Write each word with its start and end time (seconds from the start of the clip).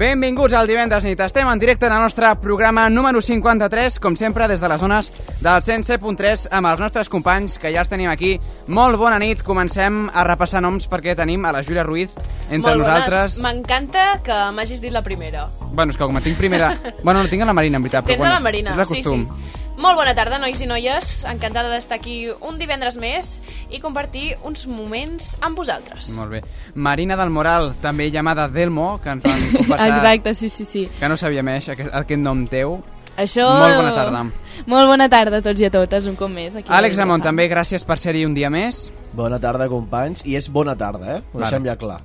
Benvinguts 0.00 0.54
al 0.56 0.64
divendres 0.64 1.04
nit. 1.04 1.20
Estem 1.20 1.44
en 1.50 1.60
directe 1.60 1.84
en 1.84 1.92
el 1.92 2.00
nostre 2.00 2.30
programa 2.40 2.86
número 2.88 3.20
53, 3.20 3.98
com 4.00 4.14
sempre 4.16 4.46
des 4.48 4.62
de 4.62 4.70
les 4.72 4.80
zones 4.80 5.10
del 5.44 5.60
107.3 5.60 6.46
amb 6.56 6.70
els 6.70 6.80
nostres 6.80 7.10
companys 7.12 7.58
que 7.60 7.68
ja 7.74 7.82
els 7.84 7.92
tenim 7.92 8.08
aquí. 8.08 8.30
Molt 8.72 8.96
bona 8.96 9.18
nit. 9.20 9.44
Comencem 9.44 10.06
a 10.08 10.24
repassar 10.24 10.64
noms 10.64 10.88
perquè 10.88 11.12
tenim 11.18 11.44
a 11.44 11.52
la 11.52 11.60
Júlia 11.60 11.84
Ruiz 11.84 12.16
entre 12.48 12.72
Molt 12.72 12.86
nosaltres. 12.86 13.36
M'encanta 13.44 14.06
que 14.24 14.40
m'hagis 14.56 14.80
dit 14.80 14.96
la 14.96 15.04
primera. 15.04 15.50
Bueno, 15.68 15.92
és 15.92 16.00
que 16.00 16.08
com 16.08 16.16
tinc 16.24 16.40
primera... 16.40 16.72
bueno, 17.04 17.20
no 17.20 17.28
tinc 17.28 17.44
a 17.44 17.52
la 17.52 17.58
Marina, 17.60 17.76
en 17.76 17.84
veritat. 17.84 18.08
Tens 18.08 18.16
però 18.16 18.24
bueno, 18.24 18.38
a 18.38 18.40
la 18.40 18.46
Marina, 18.48 18.72
És 18.72 18.80
de 18.80 18.88
sí, 18.88 19.02
costum. 19.02 19.28
sí. 19.28 19.59
Molt 19.80 19.96
bona 19.96 20.12
tarda, 20.12 20.36
nois 20.36 20.60
i 20.60 20.66
noies. 20.68 21.22
Encantada 21.30 21.70
d'estar 21.72 21.96
aquí 21.96 22.26
un 22.28 22.58
divendres 22.60 22.98
més 23.00 23.38
i 23.72 23.80
compartir 23.80 24.34
uns 24.44 24.66
moments 24.68 25.32
amb 25.40 25.56
vosaltres. 25.56 26.10
Molt 26.18 26.34
bé. 26.34 26.42
Marina 26.74 27.16
del 27.16 27.32
Moral, 27.32 27.72
també 27.80 28.10
llamada 28.12 28.44
Delmo, 28.52 28.98
que 29.00 29.14
ens 29.16 29.24
van 29.24 29.40
confessar 29.54 29.88
Exacte, 29.94 30.34
sí, 30.36 30.52
sí, 30.52 30.68
sí. 30.68 30.84
que 31.00 31.08
no 31.08 31.16
sabia 31.16 31.42
més 31.46 31.70
aquest, 31.72 31.94
aquest 31.96 32.20
nom 32.20 32.44
teu. 32.50 32.76
Això... 33.16 33.48
Molt 33.56 33.80
bona 33.80 33.96
tarda. 33.96 34.22
Molt 34.68 34.92
bona 34.92 35.08
tarda 35.12 35.40
a 35.40 35.44
tots 35.48 35.64
i 35.64 35.70
a 35.70 35.72
totes, 35.72 36.06
un 36.12 36.16
cop 36.16 36.30
més. 36.32 36.60
Aquí 36.60 36.68
Àlex 36.68 36.98
a 36.98 37.06
Ramon, 37.06 37.20
Vilafant. 37.20 37.28
també 37.30 37.48
gràcies 37.48 37.84
per 37.88 37.96
ser-hi 38.00 38.26
un 38.28 38.36
dia 38.36 38.52
més. 38.52 38.90
Bona 39.16 39.40
tarda, 39.40 39.68
companys. 39.68 40.26
I 40.28 40.36
és 40.36 40.52
bona 40.52 40.76
tarda, 40.76 41.16
eh? 41.16 41.20
Ho 41.32 41.38
Vale. 41.38 41.46
deixem 41.46 41.64
ja 41.72 41.80
clar. 41.80 42.02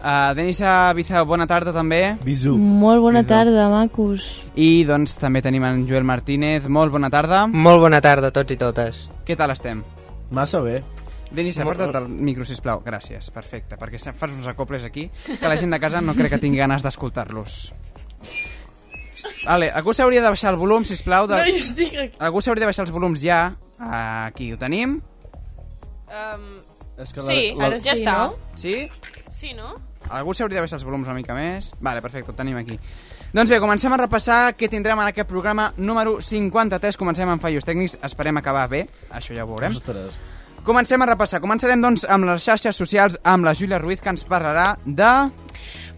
Uh, 0.00 0.32
Denisa 0.34 0.92
Bizao, 0.96 1.26
bona 1.28 1.44
tarda 1.46 1.74
també. 1.76 2.16
Bisu. 2.24 2.54
Molt 2.56 3.02
bona 3.04 3.20
Bisou. 3.20 3.36
tarda, 3.36 3.66
macos. 3.68 4.24
I 4.56 4.84
doncs 4.88 5.18
també 5.20 5.42
tenim 5.44 5.64
en 5.68 5.82
Joel 5.88 6.06
Martínez. 6.08 6.68
Molt 6.72 6.92
bona 6.94 7.10
tarda. 7.12 7.42
Molt 7.52 7.82
bona 7.84 8.00
tarda 8.00 8.30
a 8.32 8.34
tots 8.34 8.54
i 8.54 8.56
totes. 8.60 9.02
Què 9.28 9.36
tal 9.36 9.52
estem? 9.52 9.82
Massa 10.30 10.62
bé. 10.64 10.78
Denisa, 11.30 11.62
porta't 11.68 11.94
el 12.00 12.08
micro, 12.08 12.44
sisplau. 12.48 12.80
Gràcies, 12.82 13.28
perfecte. 13.30 13.76
Perquè 13.78 14.00
fas 14.16 14.32
uns 14.32 14.48
acoples 14.50 14.82
aquí 14.88 15.10
que 15.28 15.46
la 15.46 15.56
gent 15.60 15.70
de 15.70 15.78
casa 15.78 16.00
no 16.00 16.14
crec 16.16 16.32
que 16.32 16.40
tingui 16.42 16.58
ganes 16.58 16.82
d'escoltar-los. 16.82 17.60
Vale, 19.44 19.68
algú 19.70 19.92
s'hauria 19.94 20.22
de 20.24 20.32
baixar 20.32 20.54
el 20.54 20.58
volum, 20.58 20.84
sisplau. 20.88 21.28
De... 21.28 21.36
No 21.36 21.60
estic 21.60 21.94
aquí. 21.94 22.16
Algú 22.24 22.40
s'hauria 22.42 22.64
de 22.64 22.70
baixar 22.72 22.86
els 22.88 22.94
volums 22.94 23.20
ja. 23.22 23.42
Aquí 23.78 24.50
ho 24.52 24.58
tenim. 24.58 24.98
Um, 26.10 26.48
És 26.98 27.12
que 27.14 27.22
sí, 27.22 27.38
la, 27.56 27.68
ara 27.68 27.78
ja 27.78 27.94
sí, 27.94 28.02
està. 28.02 28.16
no? 28.18 28.34
Sí? 28.58 28.74
Sí, 29.30 29.52
no? 29.54 29.76
Algú 30.10 30.34
s'hauria 30.34 30.58
de 30.58 30.64
baixar 30.66 30.80
els 30.80 30.86
volums 30.86 31.08
una 31.08 31.16
mica 31.16 31.36
més. 31.36 31.70
Vale, 31.80 32.02
perfecte, 32.02 32.32
ho 32.32 32.36
tenim 32.36 32.58
aquí. 32.60 32.78
Doncs 33.30 33.52
bé, 33.52 33.60
comencem 33.62 33.94
a 33.94 34.00
repassar 34.00 34.40
què 34.58 34.68
tindrem 34.70 34.98
en 34.98 35.12
aquest 35.12 35.28
programa 35.30 35.70
número 35.78 36.18
53. 36.24 36.98
Comencem 36.98 37.30
amb 37.30 37.42
fallos 37.42 37.66
tècnics, 37.68 37.96
esperem 38.02 38.40
acabar 38.42 38.66
bé, 38.72 38.84
això 39.14 39.36
ja 39.36 39.46
ho 39.46 39.50
veurem. 39.52 39.76
Ostres. 39.78 40.18
Comencem 40.66 41.00
a 41.00 41.06
repassar. 41.08 41.40
Començarem, 41.40 41.80
doncs, 41.80 42.04
amb 42.04 42.26
les 42.28 42.44
xarxes 42.44 42.76
socials, 42.76 43.16
amb 43.24 43.46
la 43.48 43.54
Júlia 43.56 43.78
Ruiz, 43.80 44.02
que 44.02 44.12
ens 44.12 44.26
parlarà 44.28 44.74
de... 44.84 45.12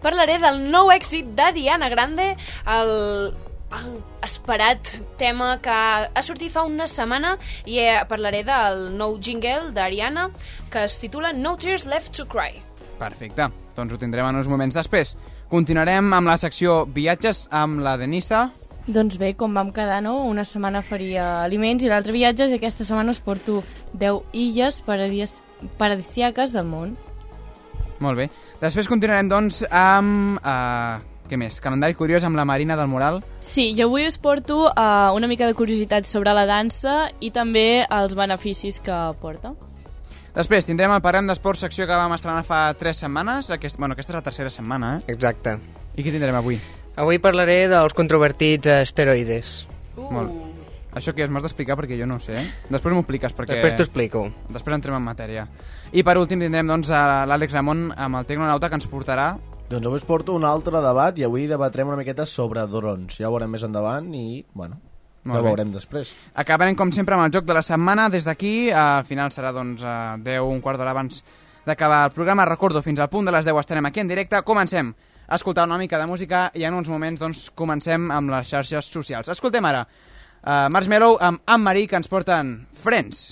Parlaré 0.03 0.37
del 0.39 0.61
nou 0.71 0.91
èxit 0.93 1.33
d'Ariana 1.35 1.89
Grande, 1.91 2.29
el, 2.71 2.93
el 3.75 3.89
esperat 4.23 4.93
tema 5.19 5.57
que 5.63 5.75
ha 6.07 6.23
sortit 6.23 6.53
fa 6.53 6.63
una 6.67 6.87
setmana 6.87 7.35
i 7.65 7.79
eh, 7.83 8.03
parlaré 8.07 8.43
del 8.47 8.85
nou 8.99 9.17
jingle 9.19 9.73
d'Ariana 9.75 10.29
que 10.71 10.85
es 10.87 10.99
titula 11.01 11.33
No 11.35 11.57
Tears 11.59 11.87
Left 11.89 12.15
to 12.15 12.27
Cry. 12.29 12.62
Perfecte, 13.03 13.49
doncs 13.75 13.91
ho 13.91 13.99
tindrem 13.99 14.29
en 14.29 14.37
uns 14.39 14.47
moments 14.47 14.77
després. 14.77 15.17
Continuarem 15.51 16.13
amb 16.15 16.29
la 16.31 16.37
secció 16.39 16.83
viatges 16.87 17.47
amb 17.51 17.83
la 17.83 17.97
Denisa. 17.99 18.45
Doncs 18.87 19.17
bé, 19.19 19.33
com 19.39 19.55
vam 19.55 19.71
quedar, 19.75 20.01
no? 20.03 20.21
Una 20.27 20.43
setmana 20.47 20.81
faria 20.83 21.43
aliments 21.43 21.83
i 21.83 21.91
l'altra 21.91 22.15
viatges 22.15 22.51
i 22.51 22.59
aquesta 22.59 22.87
setmana 22.87 23.11
us 23.11 23.19
porto 23.23 23.61
10 23.99 24.35
illes 24.35 24.79
paradis 24.87 25.37
paradisiaques 25.79 26.51
del 26.55 26.67
món. 26.67 26.95
Molt 28.03 28.19
bé. 28.19 28.29
Després 28.63 28.87
continuarem, 28.91 29.31
doncs, 29.31 29.63
amb... 29.67 30.39
Uh, 30.39 31.03
què 31.27 31.39
més? 31.39 31.59
Calendari 31.63 31.95
curiós 31.95 32.23
amb 32.27 32.35
la 32.35 32.43
Marina 32.47 32.75
del 32.79 32.91
Moral. 32.91 33.21
Sí, 33.39 33.71
jo 33.77 33.87
avui 33.87 34.07
us 34.07 34.19
porto 34.19 34.65
uh, 34.67 35.11
una 35.15 35.29
mica 35.31 35.47
de 35.47 35.55
curiositat 35.55 36.07
sobre 36.07 36.35
la 36.35 36.43
dansa 36.47 37.07
i 37.23 37.31
també 37.35 37.85
els 37.87 38.15
beneficis 38.19 38.81
que 38.83 38.99
porta. 39.23 39.55
Després 40.33 40.65
tindrem 40.65 40.89
el 40.89 41.01
Parem 41.05 41.27
d'Esports, 41.29 41.61
secció 41.61 41.85
que 41.85 41.93
vam 41.93 42.15
estrenar 42.15 42.41
fa 42.47 42.63
3 42.73 43.03
setmanes. 43.03 43.51
Aquest, 43.53 43.77
bueno, 43.77 43.93
aquesta 43.93 44.15
és 44.15 44.17
la 44.17 44.23
tercera 44.25 44.49
setmana, 44.49 44.95
eh? 44.97 45.13
Exacte. 45.13 45.59
I 45.93 46.01
què 46.01 46.09
tindrem 46.09 46.33
avui? 46.39 46.57
Avui 46.97 47.19
parlaré 47.21 47.67
dels 47.69 47.93
controvertits 47.93 48.71
esteroides. 48.79 49.53
Uh. 49.93 50.07
Molt. 50.09 50.33
Això 50.97 51.13
què 51.13 51.25
és? 51.25 51.29
M'has 51.29 51.45
d'explicar 51.45 51.77
perquè 51.77 51.99
jo 51.99 52.07
no 52.09 52.17
ho 52.17 52.21
sé, 52.21 52.39
eh? 52.41 52.45
Després 52.73 52.95
m'ho 52.95 53.03
expliques 53.05 53.33
perquè... 53.37 53.59
Després 53.59 53.77
t'ho 53.77 53.85
explico. 53.85 54.23
Després 54.49 54.77
entrem 54.77 54.97
en 54.97 55.05
matèria. 55.05 55.45
I 55.93 56.01
per 56.05 56.17
últim 56.21 56.41
tindrem 56.41 56.69
doncs 56.69 56.89
a 56.89 57.23
l'Àlex 57.29 57.53
Ramon 57.53 57.91
amb 57.93 58.17
el 58.21 58.29
Tecnonauta 58.29 58.69
que 58.69 58.81
ens 58.81 58.89
portarà 58.89 59.35
Doncs 59.69 59.87
avui 59.89 60.01
us 60.01 60.05
porto 60.05 60.33
un 60.37 60.43
altre 60.45 60.81
debat 60.83 61.17
i 61.17 61.23
avui 61.25 61.45
debatrem 61.49 61.89
una 61.89 61.97
miqueta 61.97 62.27
sobre 62.29 62.65
drons. 62.69 63.15
Ja 63.17 63.29
ho 63.29 63.33
veurem 63.33 63.53
més 63.53 63.63
endavant 63.65 64.09
i, 64.13 64.43
bueno, 64.53 64.77
Molt 65.23 65.37
ja 65.37 65.39
ho 65.39 65.43
bé. 65.43 65.49
veurem 65.49 65.71
després. 65.71 66.13
Acabarem, 66.33 66.75
com 66.75 66.91
sempre, 66.91 67.15
amb 67.15 67.25
el 67.25 67.31
joc 67.31 67.45
de 67.45 67.53
la 67.53 67.63
setmana. 67.63 68.09
Des 68.09 68.25
d'aquí, 68.25 68.71
al 68.71 69.05
final 69.05 69.31
serà 69.31 69.53
doncs, 69.55 69.83
a 69.83 70.17
10, 70.17 70.41
un 70.43 70.61
quart 70.61 70.77
d'hora 70.77 70.91
abans 70.91 71.23
d'acabar 71.65 72.05
el 72.05 72.11
programa. 72.11 72.45
Recordo, 72.45 72.81
fins 72.81 72.99
al 72.99 73.09
punt 73.09 73.25
de 73.25 73.31
les 73.31 73.45
10 73.45 73.59
estarem 73.59 73.85
aquí 73.85 73.99
en 73.99 74.07
directe. 74.07 74.41
Comencem 74.43 74.93
a 75.27 75.35
escoltar 75.35 75.65
una 75.65 75.77
mica 75.77 75.97
de 75.97 76.07
música 76.07 76.51
i 76.53 76.65
en 76.67 76.73
uns 76.73 76.89
moments 76.89 77.19
doncs, 77.19 77.49
comencem 77.55 78.11
amb 78.11 78.29
les 78.35 78.49
xarxes 78.49 78.91
socials. 78.91 79.29
Escoltem 79.29 79.65
ara 79.65 79.85
uh, 79.87 80.67
Marshmello 80.69 81.15
amb 81.19 81.41
Anne-Marie, 81.45 81.87
que 81.87 81.95
ens 81.95 82.11
porten 82.11 82.67
Friends. 82.83 83.31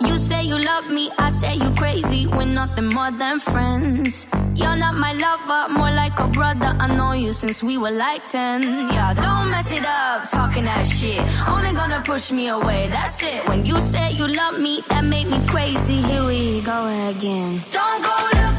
You 0.00 0.18
say 0.18 0.42
you 0.44 0.58
love 0.58 0.88
me, 0.90 1.10
I 1.18 1.28
say 1.30 1.54
you 1.54 1.70
crazy. 1.72 2.26
We're 2.26 2.44
nothing 2.44 2.88
more 2.88 3.10
than 3.10 3.40
friends. 3.40 4.26
You're 4.54 4.76
not 4.76 4.94
my 4.94 5.12
lover, 5.12 5.72
more 5.72 5.90
like 5.90 6.18
a 6.18 6.28
brother. 6.28 6.74
I 6.78 6.86
know 6.96 7.12
you 7.12 7.32
since 7.32 7.62
we 7.62 7.78
were 7.78 7.90
like 7.90 8.26
10. 8.26 8.62
Yeah, 8.62 9.14
don't 9.14 9.50
mess 9.50 9.70
it 9.72 9.84
up, 9.84 10.30
talking 10.30 10.64
that 10.64 10.86
shit. 10.86 11.22
Only 11.48 11.72
gonna 11.72 12.02
push 12.04 12.30
me 12.32 12.48
away, 12.48 12.88
that's 12.88 13.22
it. 13.22 13.46
When 13.48 13.64
you 13.64 13.80
say 13.80 14.12
you 14.12 14.26
love 14.26 14.58
me, 14.60 14.82
that 14.88 15.04
made 15.04 15.28
me 15.28 15.40
crazy. 15.46 16.00
Here 16.02 16.24
we 16.24 16.60
go 16.62 16.86
again. 17.10 17.60
Don't 17.72 18.02
go 18.02 18.16
look 18.38 18.57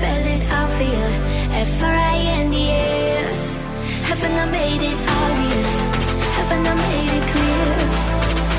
spell 0.00 0.26
it 0.34 0.42
out 0.48 0.70
for 0.76 0.86
you? 0.94 1.06
F-R-I-N-D-S. 1.68 3.38
Haven't 4.08 4.36
I 4.44 4.46
made 4.50 4.82
it 4.92 4.98
obvious? 5.22 5.72
Haven't 6.38 6.66
I 6.72 6.74
made 6.88 7.12
it 7.18 7.24
clear? 7.32 7.68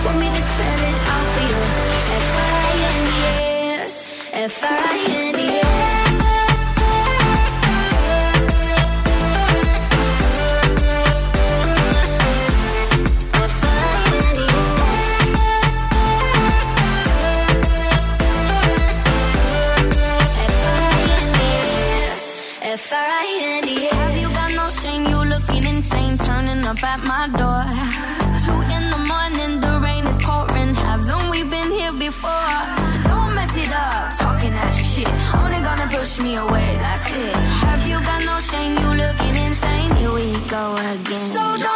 Want 0.06 0.18
me 0.22 0.28
to 0.38 0.42
spell 0.52 0.82
it 0.92 0.98
out 1.14 1.28
for 1.34 1.44
you? 1.50 1.62
F-R-I-N-D-S. 2.26 3.94
F-R-I-N-D-S. 4.34 5.61
Before? 32.12 32.60
Don't 33.08 33.32
mess 33.36 33.56
it 33.56 33.72
up, 33.72 34.18
talking 34.20 34.54
that 34.60 34.74
shit. 34.90 35.12
Only 35.40 35.60
gonna 35.68 35.88
push 35.96 36.20
me 36.20 36.36
away, 36.36 36.70
that's 36.84 37.08
it. 37.24 37.36
Have 37.66 37.84
you 37.88 37.98
got 38.10 38.22
no 38.30 38.36
shame? 38.52 38.74
You 38.82 38.90
looking 39.04 39.36
insane. 39.48 39.92
Here 40.00 40.14
we 40.20 40.28
go 40.56 40.64
again. 40.92 41.30
So 41.38 41.71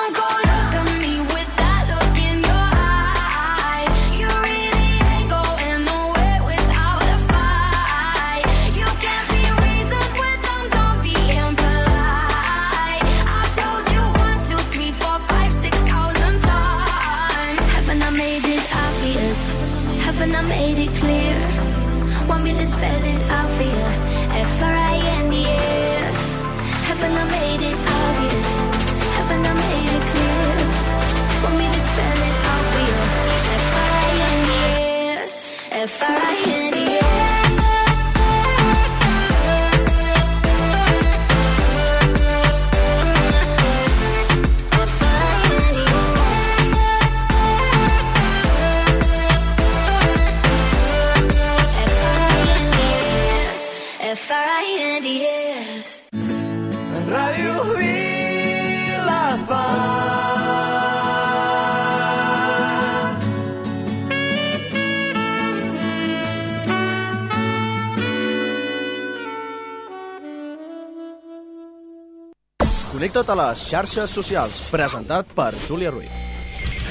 Connecta't 73.15 73.39
a 73.39 73.47
les 73.47 73.61
xarxes 73.63 74.11
socials, 74.11 74.55
presentat 74.67 75.29
per 75.31 75.53
Júlia 75.63 75.87
Ruiz. 75.93 76.11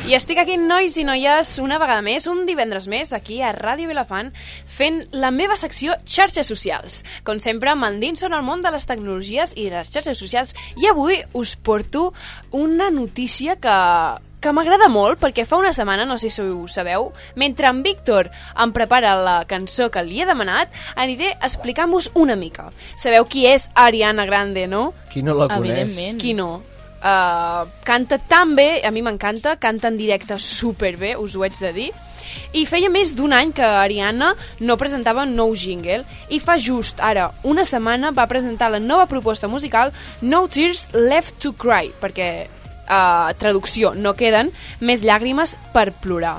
I 0.09 0.15
estic 0.17 0.39
aquí, 0.41 0.55
nois 0.57 0.97
i 0.97 1.05
noies, 1.05 1.51
una 1.61 1.77
vegada 1.77 2.01
més, 2.01 2.25
un 2.33 2.47
divendres 2.49 2.87
més, 2.89 3.13
aquí 3.13 3.43
a 3.45 3.51
Ràdio 3.53 3.91
Vilafant, 3.91 4.31
fent 4.65 5.03
la 5.13 5.29
meva 5.29 5.59
secció 5.61 5.99
xarxes 6.09 6.49
socials. 6.49 7.03
Com 7.29 7.43
sempre, 7.45 7.75
m'endins 7.77 8.25
en 8.25 8.33
el 8.33 8.45
món 8.47 8.65
de 8.65 8.73
les 8.73 8.89
tecnologies 8.89 9.53
i 9.53 9.69
les 9.69 9.93
xarxes 9.93 10.17
socials. 10.17 10.57
I 10.81 10.89
avui 10.89 11.21
us 11.37 11.59
porto 11.61 12.15
una 12.57 12.89
notícia 12.89 13.61
que 13.61 13.77
que 14.45 14.53
m'agrada 14.53 14.91
molt 14.93 15.17
perquè 15.23 15.47
fa 15.49 15.57
una 15.57 15.73
setmana, 15.73 16.05
no 16.05 16.19
sé 16.21 16.29
si 16.29 16.43
ho 16.45 16.67
sabeu, 16.69 17.09
mentre 17.41 17.71
en 17.71 17.81
Víctor 17.85 18.29
em 18.61 18.75
prepara 18.77 19.15
la 19.17 19.39
cançó 19.49 19.89
que 19.91 20.03
li 20.05 20.21
he 20.21 20.29
demanat, 20.29 20.73
aniré 21.01 21.33
a 21.33 21.49
explicar-vos 21.49 22.11
una 22.21 22.37
mica. 22.37 22.69
Sabeu 23.01 23.25
qui 23.25 23.47
és 23.49 23.65
Ariana 23.73 24.27
Grande, 24.29 24.67
no? 24.69 24.91
Qui 25.13 25.23
no 25.25 25.33
la 25.39 25.49
coneix? 25.49 25.71
Evidentment. 25.73 26.21
Qui 26.21 26.35
no? 26.37 26.51
Uh, 27.05 27.69
canta 27.85 28.17
tan 28.17 28.55
bé, 28.57 28.83
a 28.85 28.91
mi 28.93 29.03
m'encanta, 29.05 29.57
canta 29.61 29.89
en 29.89 29.97
directe 29.97 30.37
superbé, 30.41 31.15
us 31.21 31.37
ho 31.37 31.45
haig 31.45 31.57
de 31.61 31.73
dir. 31.77 31.91
I 32.53 32.65
feia 32.67 32.91
més 32.91 33.13
d'un 33.17 33.33
any 33.37 33.53
que 33.55 33.65
Ariana 33.65 34.33
no 34.61 34.77
presentava 34.81 35.25
un 35.25 35.35
nou 35.39 35.55
jingle 35.57 36.03
i 36.35 36.41
fa 36.43 36.57
just 36.59 37.01
ara 37.05 37.29
una 37.47 37.65
setmana 37.69 38.11
va 38.15 38.27
presentar 38.31 38.73
la 38.73 38.83
nova 38.83 39.07
proposta 39.07 39.49
musical 39.49 39.93
No 40.23 40.45
Tears 40.49 40.89
Left 40.95 41.39
to 41.45 41.55
Cry, 41.55 41.93
perquè, 42.01 42.49
uh, 42.89 43.33
traducció, 43.39 43.95
no 43.95 44.15
queden 44.19 44.51
més 44.81 45.05
llàgrimes 45.05 45.57
per 45.75 45.91
plorar. 46.03 46.39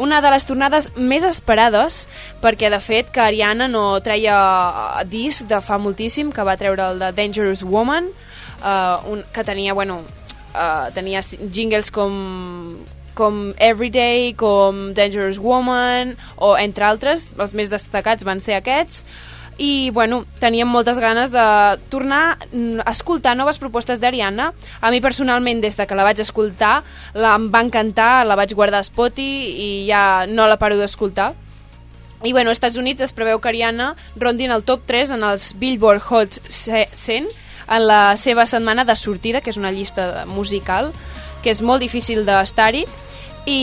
Una 0.00 0.22
de 0.24 0.30
les 0.32 0.46
tornades 0.48 0.88
més 0.96 1.24
esperades, 1.28 2.06
perquè 2.40 2.70
de 2.72 2.80
fet 2.80 3.10
que 3.12 3.20
Ariana 3.20 3.68
no 3.68 4.00
treia 4.04 4.36
eh, 4.38 5.04
disc 5.08 5.44
de 5.48 5.60
fa 5.60 5.76
moltíssim, 5.80 6.32
que 6.32 6.46
va 6.48 6.56
treure 6.56 6.92
el 6.92 7.02
de 7.02 7.10
Dangerous 7.16 7.62
Woman, 7.62 8.08
uh, 8.62 9.12
un, 9.12 9.20
que 9.34 9.44
tenia, 9.44 9.74
bueno, 9.76 10.00
uh, 10.54 10.88
tenia 10.96 11.20
jingles 11.52 11.92
com 11.92 12.16
com 13.14 13.52
Everyday, 13.60 14.32
com 14.32 14.94
Dangerous 14.96 15.36
Woman, 15.36 16.14
o 16.40 16.54
entre 16.56 16.86
altres, 16.88 17.26
els 17.36 17.52
més 17.52 17.68
destacats 17.68 18.24
van 18.24 18.40
ser 18.40 18.56
aquests, 18.56 19.04
i 19.62 19.90
bueno, 19.94 20.24
teníem 20.42 20.66
moltes 20.66 20.98
ganes 20.98 21.30
de 21.30 21.42
tornar 21.88 22.34
mm, 22.50 22.82
a 22.82 22.90
escoltar 22.90 23.36
noves 23.38 23.60
propostes 23.62 24.00
d'Ariana. 24.02 24.48
A 24.80 24.90
mi 24.90 24.98
personalment, 25.00 25.60
des 25.62 25.76
de 25.78 25.86
que 25.86 25.94
la 25.94 26.02
vaig 26.02 26.18
escoltar, 26.18 26.80
la, 27.14 27.36
em 27.38 27.46
va 27.52 27.62
encantar, 27.62 28.26
la 28.26 28.34
vaig 28.34 28.56
guardar 28.58 28.80
a 28.82 28.88
Spotify 28.88 29.22
i 29.22 29.70
ja 29.86 30.26
no 30.26 30.48
la 30.50 30.58
paro 30.58 30.80
d'escoltar. 30.80 31.30
I 32.24 32.32
bueno, 32.32 32.50
als 32.50 32.58
Estats 32.58 32.78
Units 32.78 33.06
es 33.06 33.14
preveu 33.14 33.38
que 33.38 33.52
Ariana 33.52 33.92
rondi 34.16 34.50
en 34.50 34.56
el 34.56 34.66
top 34.66 34.82
3 34.86 35.14
en 35.14 35.22
els 35.30 35.52
Billboard 35.58 36.02
Hot 36.10 36.42
100 36.50 37.30
en 37.70 37.86
la 37.86 38.16
seva 38.18 38.46
setmana 38.50 38.84
de 38.84 38.98
sortida, 38.98 39.40
que 39.40 39.54
és 39.54 39.62
una 39.62 39.70
llista 39.70 40.24
musical, 40.26 40.90
que 41.42 41.54
és 41.54 41.62
molt 41.62 41.82
difícil 41.82 42.26
d'estar-hi, 42.26 42.82
i, 43.46 43.60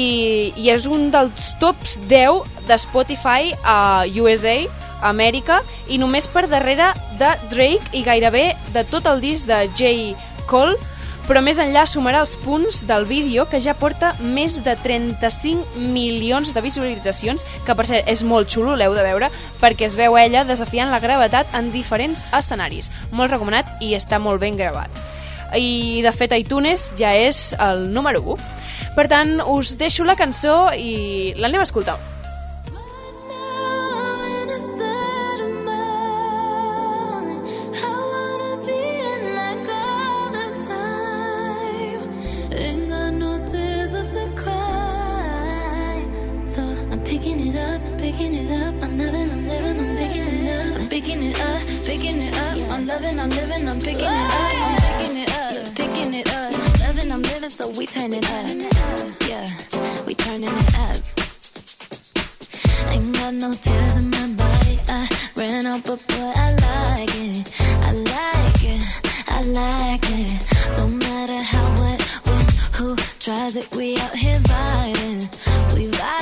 i 0.56 0.72
és 0.72 0.88
un 0.88 1.10
dels 1.12 1.56
tops 1.60 2.00
10 2.08 2.68
de 2.68 2.80
Spotify 2.80 3.52
a 3.64 4.06
USA, 4.16 4.62
Amèrica, 5.02 5.62
i 5.88 5.98
només 5.98 6.28
per 6.28 6.48
darrere 6.50 6.94
de 7.20 7.34
Drake 7.52 7.94
i 7.98 8.04
gairebé 8.04 8.54
de 8.74 8.86
tot 8.88 9.08
el 9.08 9.22
disc 9.24 9.48
de 9.48 9.66
J. 9.76 10.16
Cole, 10.50 10.78
però 11.30 11.44
més 11.46 11.60
enllà 11.62 11.84
sumarà 11.86 12.24
els 12.24 12.32
punts 12.42 12.80
del 12.90 13.04
vídeo 13.06 13.44
que 13.52 13.60
ja 13.62 13.76
porta 13.78 14.16
més 14.18 14.56
de 14.66 14.74
35 14.82 15.78
milions 15.94 16.56
de 16.56 16.64
visualitzacions, 16.66 17.46
que 17.68 17.76
per 17.78 17.86
cert 17.86 18.10
és 18.10 18.24
molt 18.26 18.50
xulo, 18.50 18.74
l'heu 18.74 18.96
de 18.98 19.06
veure, 19.06 19.30
perquè 19.62 19.86
es 19.86 19.98
veu 20.00 20.18
ella 20.18 20.42
desafiant 20.50 20.90
la 20.90 21.02
gravetat 21.04 21.54
en 21.54 21.70
diferents 21.70 22.26
escenaris. 22.34 22.90
Molt 23.14 23.30
recomanat 23.30 23.70
i 23.86 23.94
està 23.94 24.18
molt 24.18 24.42
ben 24.42 24.58
gravat. 24.58 24.90
I 25.54 26.02
de 26.02 26.14
fet 26.18 26.34
iTunes 26.34 26.96
ja 26.98 27.14
és 27.14 27.52
el 27.62 27.92
número 27.94 28.26
1. 28.34 28.50
Per 28.98 29.06
tant, 29.10 29.38
us 29.46 29.78
deixo 29.78 30.10
la 30.10 30.18
cançó 30.18 30.72
i 30.74 31.36
l'anem 31.38 31.62
a 31.62 31.70
escoltar. 31.70 32.00
Picking 48.12 48.34
it 48.34 48.52
up. 48.52 48.74
I'm 48.84 48.98
loving, 48.98 49.32
I'm 49.32 49.48
living, 49.48 49.80
I'm 49.80 49.98
picking 49.98 50.28
it 50.34 50.50
up. 50.50 50.80
I'm 50.80 50.90
picking 50.90 51.24
it 51.24 51.40
up, 51.40 51.62
picking 51.86 52.22
it 52.22 52.34
up. 52.34 52.72
I'm 52.72 52.88
loving, 52.88 53.20
I'm 53.20 53.30
living, 53.30 53.70
I'm 53.70 53.80
picking 53.80 54.00
it 54.00 54.06
up. 54.06 54.32
I'm 54.66 54.78
picking 54.88 55.18
it 55.24 55.30
up, 55.42 55.76
picking 55.76 56.14
it 56.16 56.28
up. 56.34 56.54
I'm 56.54 56.80
loving, 56.82 57.12
I'm 57.12 57.22
living, 57.22 57.50
so 57.50 57.70
we 57.70 57.86
turn 57.86 58.14
it 58.14 58.26
up. 58.26 58.46
Yeah, 59.30 59.48
we 60.08 60.16
turning 60.16 60.50
it 60.50 60.80
up. 60.86 60.98
Ain't 62.94 63.14
got 63.14 63.34
no 63.34 63.54
tears 63.54 63.98
in 63.98 64.10
my 64.10 64.28
body. 64.42 64.80
I 64.88 65.08
ran 65.36 65.66
out, 65.68 65.84
but 65.86 66.00
boy, 66.08 66.32
I 66.46 66.50
like 66.66 67.16
it. 67.16 67.52
I 67.90 67.92
like 67.92 68.64
it. 68.74 68.84
I 69.28 69.42
like 69.62 70.06
it. 70.20 70.78
Don't 70.78 70.98
matter 70.98 71.42
how, 71.52 71.68
what, 71.80 72.02
when, 72.26 72.46
who 72.78 72.96
tries 73.20 73.56
it. 73.56 73.68
We 73.76 73.98
out 73.98 74.16
here 74.16 74.40
vibing. 74.40 75.22
We 75.76 75.92
vibing. 75.92 76.19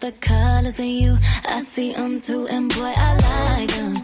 The 0.00 0.12
colors 0.12 0.78
in 0.78 0.88
you. 0.88 1.18
I 1.44 1.62
see 1.62 1.92
them 1.92 2.20
too, 2.20 2.46
and 2.46 2.72
boy, 2.74 2.92
I 2.96 3.58
like 3.58 3.70
them. 3.70 3.97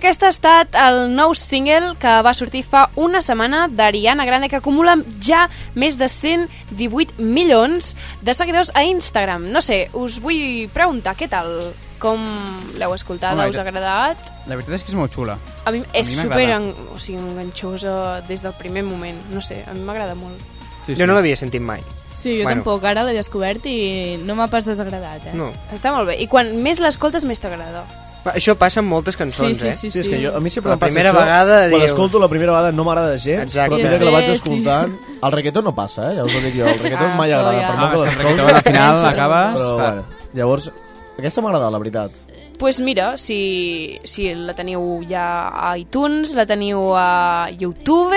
Aquest 0.00 0.22
ha 0.24 0.30
estat 0.32 0.74
el 0.80 1.12
nou 1.14 1.34
single 1.38 1.92
que 2.00 2.14
va 2.26 2.32
sortir 2.34 2.62
fa 2.66 2.86
una 3.00 3.20
setmana 3.22 3.66
d'Ariana 3.68 4.24
Grande, 4.26 4.48
que 4.50 4.58
acumula 4.58 4.96
ja 5.22 5.44
més 5.78 5.98
de 6.00 6.08
118 6.08 7.20
milions 7.20 7.94
de 8.24 8.34
seguidors 8.34 8.72
a 8.74 8.82
Instagram. 8.88 9.50
No 9.52 9.62
sé, 9.62 9.84
us 9.92 10.18
vull 10.24 10.66
preguntar, 10.74 11.14
què 11.16 11.28
tal? 11.30 11.52
Com 12.00 12.22
l'heu 12.80 12.94
escoltat? 12.96 13.36
Home, 13.36 13.50
Us 13.52 13.58
ha 13.60 13.66
agradat? 13.66 14.16
La 14.48 14.56
veritat 14.56 14.78
és 14.78 14.84
que 14.86 14.92
és 14.94 14.96
molt 14.96 15.12
xula. 15.12 15.36
A 15.68 15.70
mi 15.74 15.82
és 15.92 16.08
mi 16.08 16.16
m'agrada. 16.16 16.32
super 16.32 16.46
en, 16.56 16.70
o 16.96 16.98
sigui, 16.98 17.20
enganxosa 17.20 18.22
des 18.26 18.40
del 18.40 18.54
primer 18.56 18.82
moment. 18.88 19.20
No 19.34 19.42
sé, 19.44 19.60
a 19.68 19.74
mi 19.76 19.84
m'agrada 19.84 20.16
molt. 20.16 20.40
Sí, 20.86 20.96
Jo 20.96 21.06
no 21.06 21.12
l'havia 21.18 21.36
sentit 21.36 21.60
mai. 21.60 21.84
Sí, 22.10 22.38
jo 22.38 22.44
bueno. 22.44 22.62
tampoc, 22.62 22.84
ara 22.88 23.04
l'he 23.04 23.12
descobert 23.16 23.64
i 23.68 24.16
no 24.24 24.34
m'ha 24.36 24.48
pas 24.48 24.64
desagradat, 24.64 25.28
eh? 25.28 25.34
No. 25.36 25.52
Està 25.76 25.92
molt 25.92 26.08
bé. 26.08 26.16
I 26.20 26.26
quan 26.28 26.54
més 26.64 26.80
l'escoltes, 26.80 27.24
més 27.28 27.40
t'agrada. 27.40 27.84
Va, 28.24 28.34
Això 28.36 28.52
passa 28.58 28.80
amb 28.82 28.90
moltes 28.92 29.16
cançons, 29.16 29.56
sí, 29.56 29.62
sí, 29.62 29.68
eh? 29.68 29.72
sí, 29.72 29.90
Sí, 29.90 29.98
és 30.02 30.08
que 30.12 30.18
jo, 30.22 30.34
a 30.36 30.40
mi 30.44 30.50
sempre 30.50 30.68
La 30.70 30.74
em 30.76 30.80
passa 30.82 30.92
primera 30.92 31.12
això, 31.14 31.20
vegada 31.22 31.54
quan 31.70 31.80
dius- 31.80 31.90
escolto 31.90 32.18
la 32.20 32.28
primera 32.28 32.52
vegada 32.52 32.72
no 32.72 32.84
m'agrada 32.84 33.16
gens, 33.16 33.42
Exacte. 33.48 33.76
però 33.76 33.94
a 33.94 33.98
que 33.98 34.04
la 34.04 34.10
vaig 34.10 34.26
després, 34.28 34.42
sí. 34.42 34.60
escoltant... 34.60 34.98
El 35.22 35.32
reggaeton 35.32 35.64
no 35.64 35.74
passa, 35.74 36.10
eh? 36.12 36.16
Ja 36.16 36.24
us 36.24 36.34
ho 36.36 36.40
dic 36.44 36.54
jo. 36.58 36.66
El 36.68 36.78
reggaeton 36.78 37.10
Ah, 37.10 37.16
mai 37.16 37.32
agrada, 37.32 37.54
ja. 37.60 37.68
per 37.68 37.76
Ah, 37.78 37.80
molt 37.80 38.04
que 38.04 38.16
reggaeton 38.22 38.56
al 38.56 38.62
final 38.62 38.94
Sí, 39.00 39.06
acabes... 39.06 39.54
Però, 39.60 39.74
bueno, 39.80 40.04
llavors, 40.34 40.70
aquesta 41.18 41.40
m'ha 41.40 41.48
agradat, 41.54 41.72
la 41.72 41.78
veritat. 41.78 42.10
pues 42.60 42.78
mira, 42.78 43.16
si, 43.16 43.98
si 44.04 44.34
la 44.34 44.52
teniu 44.52 45.00
ja 45.08 45.48
a 45.48 45.78
iTunes, 45.80 46.34
la 46.36 46.44
teniu 46.44 46.92
a 46.94 47.48
YouTube, 47.58 48.12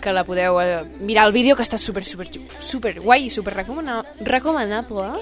que 0.00 0.12
la 0.14 0.22
podeu 0.22 0.60
eh, 0.62 0.84
mirar 1.00 1.26
el 1.26 1.32
vídeo, 1.32 1.56
que 1.56 1.64
està 1.66 1.76
super, 1.82 2.04
super, 2.04 2.28
super 2.60 3.00
guai 3.00 3.24
i 3.26 3.30
super 3.30 3.54
recomana 3.56 4.04
recomanable, 4.20 5.18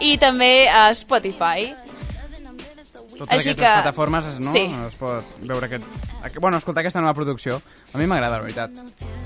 i 0.00 0.16
també 0.18 0.66
a 0.68 0.88
Spotify. 0.94 1.70
Totes 3.18 3.34
Així 3.34 3.50
aquestes 3.50 3.64
que- 3.66 3.72
plataformes 3.82 4.24
es, 4.26 4.38
no? 4.40 4.52
sí. 4.52 4.64
es 4.86 4.94
pot 4.94 5.24
veure 5.42 5.66
aquest. 5.66 5.84
Bueno, 6.40 6.56
escoltar 6.58 6.82
aquesta 6.82 7.00
nova 7.00 7.14
producció. 7.14 7.60
A 7.92 7.98
mi 7.98 8.06
m'agrada, 8.06 8.36
la 8.36 8.42
veritat. 8.42 8.70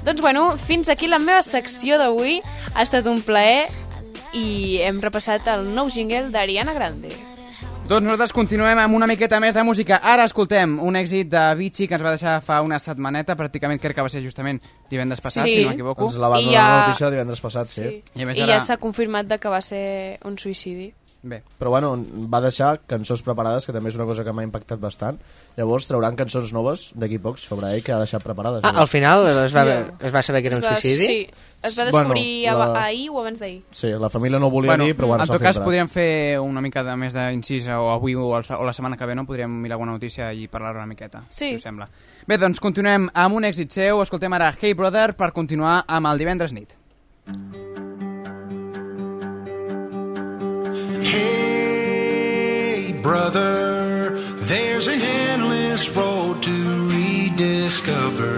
Doncs 0.04 0.20
bueno, 0.20 0.56
fins 0.58 0.88
aquí 0.88 1.06
la 1.08 1.18
meva 1.18 1.42
secció 1.42 1.98
d'avui. 1.98 2.40
Ha 2.74 2.82
estat 2.82 3.06
un 3.06 3.20
plaer 3.22 3.68
i 4.32 4.78
hem 4.80 5.00
repassat 5.02 5.46
el 5.52 5.68
nou 5.74 5.90
jingle 5.92 6.30
d'Ariana 6.32 6.72
Grande. 6.72 7.10
Doncs 7.82 8.04
nosaltres 8.06 8.32
continuem 8.32 8.78
amb 8.78 8.94
una 8.94 9.08
miqueta 9.10 9.40
més 9.42 9.54
de 9.54 9.62
música. 9.66 9.98
Ara 10.00 10.24
escoltem 10.24 10.78
un 10.80 10.94
èxit 10.96 11.28
de 11.28 11.42
Vichy 11.58 11.88
que 11.88 11.94
ens 11.98 12.04
va 12.04 12.12
deixar 12.14 12.36
fa 12.40 12.60
una 12.62 12.78
setmaneta, 12.78 13.34
pràcticament 13.36 13.80
crec 13.82 13.96
que 13.98 14.04
va 14.06 14.08
ser 14.08 14.22
justament 14.22 14.62
divendres 14.88 15.20
passat, 15.20 15.44
Sí. 15.44 15.54
si 15.56 15.64
no 15.64 15.70
m'equivoco. 15.70 16.04
Ens 16.06 16.16
la 16.16 16.28
va 16.28 16.40
I 16.40 16.44
donar 16.46 16.62
la 16.62 16.68
ja- 16.78 16.86
notícia 16.86 17.10
divendres 17.10 17.40
passat, 17.42 17.66
sí. 17.68 17.82
Sí. 17.82 18.02
I 18.14 18.22
a 18.22 18.26
més 18.26 18.38
I 18.38 18.42
ara- 18.42 18.52
ja 18.54 18.60
s'ha 18.60 18.76
confirmat 18.78 19.26
de 19.26 19.38
que 19.38 19.48
va 19.48 19.60
ser 19.60 20.18
un 20.24 20.38
suïcidi. 20.38 20.94
Bé, 21.24 21.40
Però 21.56 21.70
bueno, 21.70 21.92
va 22.26 22.40
deixar 22.42 22.80
cançons 22.90 23.20
preparades, 23.22 23.62
que 23.64 23.70
també 23.72 23.90
és 23.92 23.94
una 23.94 24.06
cosa 24.08 24.24
que 24.26 24.32
m'ha 24.34 24.42
impactat 24.42 24.80
bastant. 24.82 25.20
Llavors 25.56 25.86
trauran 25.86 26.16
cançons 26.18 26.50
noves 26.52 26.88
d'aquí 26.98 27.20
pocs 27.22 27.44
sobre 27.46 27.68
ell 27.76 27.84
que 27.86 27.92
ha 27.94 28.00
deixat 28.00 28.24
preparades. 28.24 28.64
Ah, 28.66 28.72
al 28.82 28.88
final 28.90 29.28
es 29.28 29.54
va, 29.54 29.62
es 30.02 30.10
va 30.12 30.22
saber 30.22 30.42
que 30.42 30.48
era 30.50 30.56
un 30.58 30.64
suïcidi? 30.64 31.06
Sí, 31.06 31.18
es 31.62 31.78
va 31.78 31.84
Bueno, 31.92 32.08
descobrir 32.08 32.46
la- 32.50 32.66
la... 32.72 32.84
ahir 32.86 33.08
o 33.10 33.20
abans 33.20 33.38
d'ahir. 33.38 33.62
Sí, 33.70 33.86
la 33.94 34.08
família 34.10 34.40
no 34.40 34.50
volia 34.50 34.72
bueno, 34.72 34.84
dir, 34.84 34.96
però 34.96 35.06
bueno, 35.06 35.22
en 35.22 35.28
tot 35.30 35.38
cas 35.40 35.54
filtrat. 35.54 35.64
podríem 35.64 35.88
fer 35.88 36.40
una 36.40 36.60
mica 36.60 36.82
de 36.82 36.96
més 36.96 37.14
d'incís 37.14 37.68
o 37.68 37.88
avui 37.94 38.16
o, 38.16 38.36
el, 38.36 38.44
o 38.58 38.64
la 38.64 38.72
setmana 38.74 38.96
que 38.96 39.06
ve, 39.06 39.14
no? 39.14 39.24
Podríem 39.24 39.48
mirar 39.62 39.76
alguna 39.78 39.92
notícia 39.92 40.32
i 40.34 40.48
parlar 40.48 40.74
una 40.74 40.86
miqueta, 40.86 41.22
Sí. 41.28 41.50
si 41.50 41.54
us 41.54 41.62
sembla. 41.62 41.86
Bé, 42.26 42.36
doncs 42.36 42.58
continuem 42.58 43.06
amb 43.14 43.34
un 43.38 43.44
èxit 43.44 43.70
seu. 43.70 44.02
Escoltem 44.02 44.32
ara 44.32 44.52
Hey 44.60 44.74
Brother 44.74 45.14
per 45.14 45.30
continuar 45.32 45.84
amb 45.86 46.06
el 46.10 46.18
divendres 46.18 46.52
nit. 46.52 46.74
Hey, 50.74 51.32
brother, 53.02 54.18
there's 54.46 54.86
an 54.86 55.02
endless 55.02 55.90
road 55.90 56.42
to 56.44 56.88
rediscover. 56.88 58.32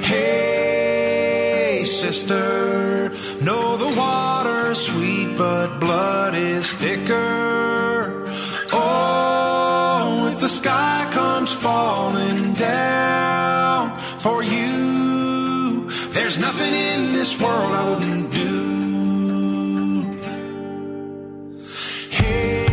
Hey, 0.00 1.82
sister, 1.84 3.10
know 3.40 3.76
the 3.78 3.92
water's 3.98 4.78
sweet, 4.78 5.36
but 5.36 5.80
blood 5.80 6.36
is 6.36 6.72
thicker. 6.72 8.24
Oh, 8.72 10.30
if 10.32 10.38
the 10.40 10.48
sky 10.48 11.08
comes 11.10 11.52
falling 11.52 12.54
down 12.54 13.98
for 13.98 14.44
you, 14.44 15.90
there's 16.10 16.38
nothing 16.38 16.72
in 16.72 17.12
this 17.12 17.40
world 17.40 17.72
I 17.72 17.90
wouldn't 17.90 18.31
do. 22.32 22.71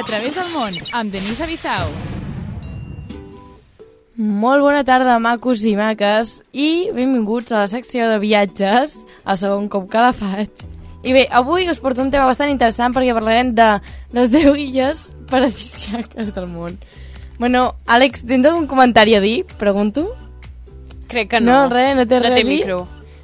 A 0.00 0.02
través 0.02 0.32
del 0.34 0.48
món 0.54 0.72
amb 0.96 1.12
Denisa 1.12 1.44
Bizau. 1.44 1.90
Molt 4.20 4.64
bona 4.64 4.80
tarda, 4.84 5.18
macos 5.20 5.60
i 5.68 5.74
maques, 5.76 6.38
i 6.52 6.88
benvinguts 6.96 7.52
a 7.52 7.62
la 7.62 7.68
secció 7.68 8.06
de 8.08 8.18
viatges, 8.22 8.94
el 9.28 9.36
segon 9.40 9.68
cop 9.72 9.90
que 9.92 10.00
la 10.00 10.14
faig. 10.16 10.64
I 11.04 11.12
bé, 11.16 11.26
avui 11.32 11.68
us 11.68 11.80
porto 11.84 12.00
un 12.04 12.10
tema 12.12 12.26
bastant 12.28 12.52
interessant 12.52 12.96
perquè 12.96 13.12
parlarem 13.16 13.52
de 13.56 13.68
les 14.16 14.32
10 14.32 14.56
illes 14.60 15.02
paradisíaques 15.28 16.32
del 16.36 16.48
món. 16.48 16.78
Bueno, 17.40 17.74
Àlex, 17.88 18.24
tens 18.28 18.48
algun 18.48 18.68
comentari 18.68 19.16
a 19.16 19.20
dir? 19.24 19.44
Pregunto. 19.60 20.10
Crec 21.08 21.28
que 21.34 21.40
no. 21.40 21.66
No, 21.66 21.68
res, 21.72 21.92
no 21.96 22.06
té 22.08 22.20
no 22.20 22.24
res 22.24 22.36
té 22.36 22.40
a 22.40 22.48
dir? 22.48 22.58
micro. 22.60 22.80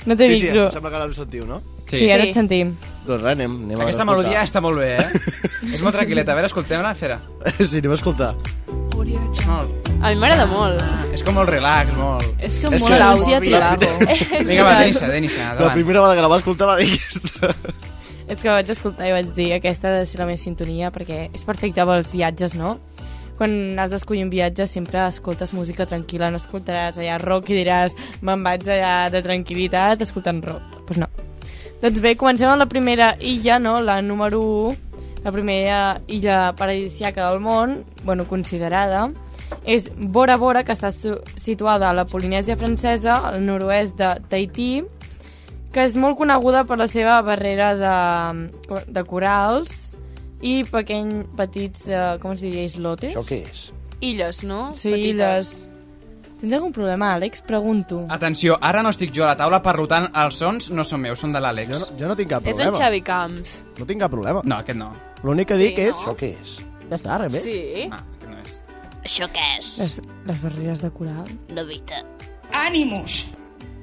No 0.06 0.16
té 0.16 0.28
sí, 0.28 0.36
sí, 0.36 0.50
micro. 0.50 0.68
em 0.68 0.76
sembla 0.76 0.92
que 0.92 1.00
ara 1.00 1.08
em 1.08 1.16
sentiu, 1.16 1.48
no? 1.48 1.62
Sí, 1.86 1.98
sí, 1.98 2.10
ara 2.10 2.24
et 2.28 2.36
sentim. 2.36 2.76
Doncs 3.06 3.22
res, 3.22 3.32
anem, 3.36 3.52
anem 3.68 3.80
Aquesta 3.84 4.02
a 4.02 4.08
melodia 4.08 4.42
està 4.42 4.60
molt 4.64 4.80
bé, 4.82 4.88
eh? 4.98 5.08
és 5.76 5.82
molt 5.84 5.94
tranquil·leta. 5.94 6.32
A 6.32 6.38
veure, 6.38 6.48
escoltem-la, 6.50 6.94
fera. 6.98 7.20
Sí, 7.60 7.78
anem 7.78 7.92
a 7.94 7.98
escoltar. 8.00 8.32
Molt. 8.96 9.90
A 10.02 10.10
mi 10.10 10.16
m'agrada 10.20 10.46
molt. 10.50 10.80
És 11.14 11.22
com 11.24 11.36
molt 11.38 11.48
relax, 11.48 11.92
molt... 11.96 12.26
És 12.42 12.58
que 12.60 12.68
És 12.74 12.82
molt 12.82 12.90
que- 12.90 12.98
Laura 12.98 13.40
la- 13.40 13.76
Vinga, 14.44 14.64
va, 14.66 14.78
Denissa, 14.80 15.08
Denissa, 15.08 15.42
La 15.44 15.50
endavant. 15.52 15.74
primera 15.78 16.00
vegada 16.02 16.16
que 16.18 16.24
la 16.26 16.30
va 16.32 16.38
escoltar 16.42 16.66
va 16.68 16.76
dir 16.80 16.90
aquesta. 16.98 17.52
És 18.26 18.42
que 18.42 18.50
vaig 18.50 18.70
escoltar 18.74 19.06
i 19.06 19.12
vaig 19.14 19.28
dir 19.36 19.52
aquesta 19.54 19.88
ha 19.92 19.98
de 20.00 20.06
ser 20.10 20.18
la 20.18 20.26
meva 20.26 20.40
sintonia 20.40 20.90
perquè 20.90 21.28
és 21.32 21.44
perfecta 21.46 21.84
pels 21.86 22.10
viatges, 22.12 22.56
no? 22.58 22.72
Quan 23.38 23.78
has 23.78 23.92
d'escollir 23.92 24.24
un 24.24 24.30
viatge 24.32 24.66
sempre 24.66 25.04
escoltes 25.06 25.52
música 25.54 25.86
tranquil·la, 25.86 26.30
no 26.32 26.40
escoltaràs 26.40 26.98
allà 26.98 27.18
rock 27.22 27.52
i 27.52 27.58
diràs 27.60 27.94
me'n 28.26 28.42
vaig 28.42 28.64
allà 28.66 29.10
de 29.12 29.20
tranquil·litat 29.22 30.02
escoltant 30.02 30.42
rock. 30.42 30.64
Doncs 30.72 30.86
pues 30.88 30.98
no. 31.04 31.08
Doncs 31.82 32.00
bé, 32.00 32.14
comencem 32.16 32.48
amb 32.48 32.62
la 32.62 32.68
primera 32.70 33.12
illa, 33.20 33.58
no? 33.60 33.78
La 33.84 34.00
número 34.02 34.40
1, 34.40 34.76
la 35.24 35.32
primera 35.32 36.00
illa 36.08 36.54
paradisíaca 36.56 37.28
del 37.30 37.40
món, 37.40 37.82
bueno, 38.04 38.24
considerada, 38.26 39.10
és 39.66 39.90
Bora 39.94 40.36
Bora, 40.40 40.64
que 40.64 40.74
està 40.74 40.90
situada 40.90 41.90
a 41.90 41.94
la 41.94 42.06
Polinèsia 42.08 42.56
francesa, 42.56 43.18
al 43.28 43.42
nord-oest 43.44 43.98
de 43.98 44.12
Tahití, 44.30 44.70
que 45.74 45.84
és 45.84 45.98
molt 46.00 46.16
coneguda 46.16 46.64
per 46.64 46.78
la 46.80 46.88
seva 46.88 47.18
barrera 47.26 47.74
de, 47.76 48.80
de 48.88 49.04
corals 49.04 49.74
i 50.40 50.62
pequeny, 50.70 51.26
petits, 51.36 51.88
eh, 51.90 52.16
com 52.22 52.32
es 52.32 52.40
diria, 52.40 52.64
islotes? 52.64 53.12
Això 53.12 53.24
què 53.26 53.42
és? 53.44 53.66
Illes, 54.00 54.42
no? 54.48 54.70
Sí, 54.74 54.94
Petites. 54.94 55.56
illes. 55.58 55.75
Tens 56.40 56.52
algun 56.52 56.72
problema, 56.72 57.14
Àlex? 57.16 57.40
Pregunto. 57.48 58.02
Atenció, 58.12 58.58
ara 58.60 58.82
no 58.84 58.90
estic 58.92 59.12
jo 59.16 59.24
a 59.24 59.30
la 59.30 59.36
taula, 59.40 59.62
per 59.64 59.72
tant, 59.88 60.10
els 60.12 60.36
sons 60.36 60.70
no 60.70 60.84
són 60.84 61.00
meus, 61.00 61.18
són 61.22 61.32
de 61.32 61.40
l'Àlex. 61.40 61.70
Jo 61.72 61.78
no, 61.80 61.86
jo 62.02 62.08
no 62.10 62.16
tinc 62.18 62.28
cap 62.34 62.44
És 62.46 62.54
problema. 62.56 62.76
en 62.76 62.82
Xavi 62.82 63.00
Camps. 63.06 63.54
No 63.78 63.86
tinc 63.88 64.00
cap 64.04 64.10
problema. 64.12 64.42
No, 64.44 64.58
aquest 64.60 64.78
no. 64.78 64.90
L'únic 65.24 65.48
que 65.48 65.56
Sí, 65.56 65.70
dic 65.70 65.78
és... 65.86 65.96
no? 65.96 66.12
Això 66.12 66.16
què 66.20 66.30
és? 66.40 66.52
Ja 66.90 66.96
està, 66.98 67.16
res 67.22 67.32
més. 67.32 67.42
Sí. 67.42 67.88
Ah, 67.90 68.02
aquest 68.02 68.28
no 68.30 68.38
és. 68.44 68.58
Això 69.08 69.28
què 69.32 69.46
és? 69.58 69.72
Les, 69.80 69.96
les 70.28 70.42
barreres 70.44 70.82
de 70.84 70.90
coral. 70.90 71.32
Novita. 71.56 72.02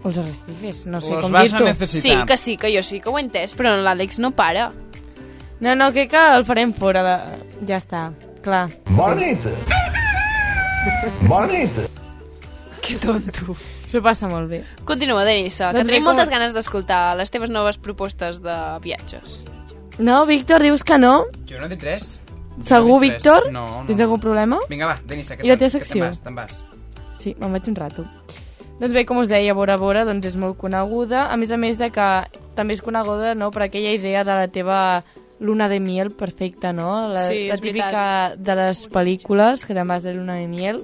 O 0.03 0.09
els 0.09 0.17
arrecifes, 0.19 0.85
no 0.91 0.99
sé 1.01 1.13
Los 1.13 1.23
com 1.25 1.31
vas 1.31 1.47
a 1.47 1.57
dir-t'ho. 1.57 1.65
necessitar. 1.65 2.19
Sí, 2.19 2.25
que 2.27 2.37
sí, 2.37 2.57
que 2.57 2.71
jo 2.75 2.83
sí 2.83 2.99
que 2.99 3.09
ho 3.09 3.17
he 3.17 3.21
entès, 3.23 3.53
però 3.55 3.71
l'Àlex 3.81 4.19
no 4.19 4.31
para. 4.35 4.69
No, 5.63 5.73
no, 5.79 5.91
crec 5.95 6.09
que 6.11 6.23
el 6.35 6.43
farem 6.45 6.73
fora. 6.75 7.01
De... 7.07 7.65
Ja 7.69 7.77
està, 7.79 8.11
clar. 8.43 8.67
Bona 8.91 9.15
nit! 9.15 9.39
Bona 11.27 11.47
nit! 11.47 11.71
Que 12.83 12.97
tonto. 12.99 13.55
S'ho 13.87 14.01
passa 14.03 14.27
molt 14.27 14.49
bé. 14.51 14.59
Continua, 14.83 15.23
Denissa, 15.23 15.69
que 15.71 15.77
Doncs 15.79 15.87
tenim 15.87 16.01
bé, 16.01 16.03
com- 16.03 16.09
moltes 16.11 16.29
ganes 16.33 16.53
d'escoltar 16.55 17.15
les 17.15 17.31
teves 17.31 17.49
noves 17.53 17.77
propostes 17.79 18.41
de 18.43 18.55
viatges. 18.83 19.45
No, 19.99 20.25
Víctor, 20.25 20.61
dius 20.65 20.83
que 20.83 20.97
no? 20.99 21.25
Jo 21.47 21.59
no 21.61 21.67
he 21.67 21.69
dit 21.71 21.83
res. 21.85 22.19
Segur, 22.61 22.97
no. 22.97 22.99
Víctor? 22.99 23.47
No, 23.53 23.63
no. 23.81 23.85
Tens 23.87 24.01
algun 24.03 24.19
problema? 24.19 24.59
Vinga, 24.69 24.85
va, 24.91 24.97
Denissa, 25.07 25.37
que 25.37 25.45
I 25.47 25.49
la 25.53 25.57
teva 25.57 25.71
que 25.71 25.79
secció? 25.79 26.03
te'n 26.03 26.09
vas, 26.09 26.19
te'n 26.25 26.35
vas. 26.35 26.59
Sí, 27.17 27.35
me'n 27.39 27.53
vaig 27.55 27.69
un 27.71 27.75
rato. 27.79 28.05
Doncs 28.81 28.93
bé, 28.93 29.05
com 29.05 29.17
us 29.21 29.29
deia, 29.31 29.53
Bora 29.55 29.77
Bora 29.77 30.03
doncs 30.03 30.27
és 30.27 30.35
molt 30.35 30.57
coneguda, 30.59 31.27
a 31.31 31.37
més 31.37 31.51
a 31.53 31.57
més 31.57 31.77
de 31.79 31.89
que 31.93 32.07
també 32.57 32.73
és 32.75 32.81
coneguda 32.83 33.33
no, 33.37 33.49
per 33.53 33.63
aquella 33.69 33.93
idea 33.95 34.25
de 34.25 34.33
la 34.41 34.47
teva 34.51 34.79
luna 35.39 35.69
de 35.69 35.79
miel 35.79 36.11
perfecta, 36.11 36.73
no? 36.73 37.07
La, 37.07 37.27
Sí, 37.29 37.47
la 37.47 37.57
típica 37.57 38.35
de 38.35 38.55
les 38.59 38.83
pel·lícules, 38.89 39.63
que 39.65 39.73
te'n 39.77 39.87
vas 39.87 40.03
de 40.03 40.13
luna 40.13 40.35
de 40.41 40.47
miel. 40.47 40.83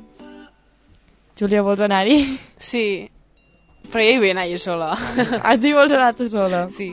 Júlia, 1.39 1.61
vols 1.63 1.81
anar-hi? 1.85 2.19
Sí, 2.59 3.09
però 3.89 4.03
jo 4.03 4.15
hi 4.15 4.19
vull 4.21 4.33
anar 4.33 4.47
jo 4.51 4.59
sola. 4.61 4.91
Ets 5.53 5.65
hi 5.65 5.73
vols 5.73 5.93
anar 5.95 6.13
tu 6.17 6.27
sola? 6.29 6.65
Sí. 6.75 6.91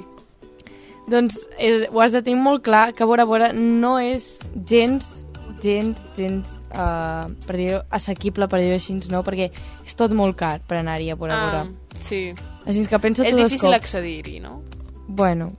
Doncs 1.10 1.38
és, 1.62 1.86
ho 1.92 2.00
has 2.02 2.14
de 2.14 2.22
tenir 2.26 2.40
molt 2.42 2.64
clar 2.66 2.88
que 2.94 3.06
Bora 3.06 3.26
Bora 3.28 3.52
no 3.54 3.96
és 4.02 4.38
gens, 4.66 5.26
gens, 5.62 6.00
gens, 6.16 6.56
uh, 6.74 7.28
per 7.46 7.58
dir 7.58 7.68
assequible, 7.94 8.48
per 8.50 8.58
dir-ho 8.62 8.74
així, 8.78 8.96
no? 9.12 9.22
Perquè 9.26 9.50
és 9.86 9.98
tot 9.98 10.14
molt 10.14 10.38
car 10.38 10.58
per 10.66 10.80
anar-hi 10.80 11.12
a 11.12 11.18
Bora 11.18 11.38
Bora. 11.44 11.62
Ah, 11.66 12.00
sí. 12.02 12.32
Així 12.66 12.86
que 12.90 12.98
pensa 12.98 13.22
És 13.26 13.34
tu 13.34 13.38
dos 13.38 13.52
difícil 13.52 13.70
cops. 13.70 13.84
accedir-hi, 13.84 14.40
no? 14.42 14.60
Bueno, 15.06 15.52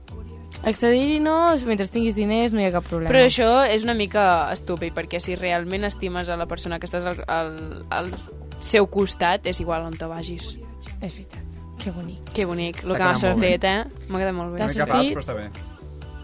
accedir-hi 0.68 1.16
no, 1.24 1.38
mentre 1.64 1.88
tinguis 1.88 2.16
diners 2.16 2.52
no 2.52 2.60
hi 2.60 2.68
ha 2.68 2.74
cap 2.74 2.84
problema. 2.84 3.08
Però 3.08 3.24
això 3.24 3.48
és 3.64 3.86
una 3.88 3.96
mica 3.96 4.50
estúpid, 4.52 4.92
perquè 4.92 5.20
si 5.24 5.36
realment 5.36 5.88
estimes 5.88 6.28
a 6.28 6.36
la 6.36 6.44
persona 6.50 6.76
que 6.78 6.84
estàs 6.90 7.08
al, 7.08 7.24
al, 7.24 7.54
al 7.88 8.12
seu 8.60 8.86
costat, 8.90 9.46
és 9.46 9.60
igual 9.60 9.86
on 9.86 9.96
te 9.96 10.06
vagis. 10.06 10.56
És 11.00 11.12
veritat, 11.14 11.42
que 11.78 11.90
bonic. 11.94 12.20
Que 12.34 12.44
bonic, 12.44 12.82
el 12.84 12.92
que 12.96 13.02
m'ha 13.04 13.16
sortit, 13.16 13.64
eh? 13.64 13.84
M'ha 14.08 14.18
quedat 14.18 14.34
molt 14.34 14.52
bé. 14.54 14.58
T'ha 14.64 14.68
sortit? 14.68 14.92
fals, 14.94 15.10
però 15.14 15.24
està 15.24 15.34
bé. 15.38 15.48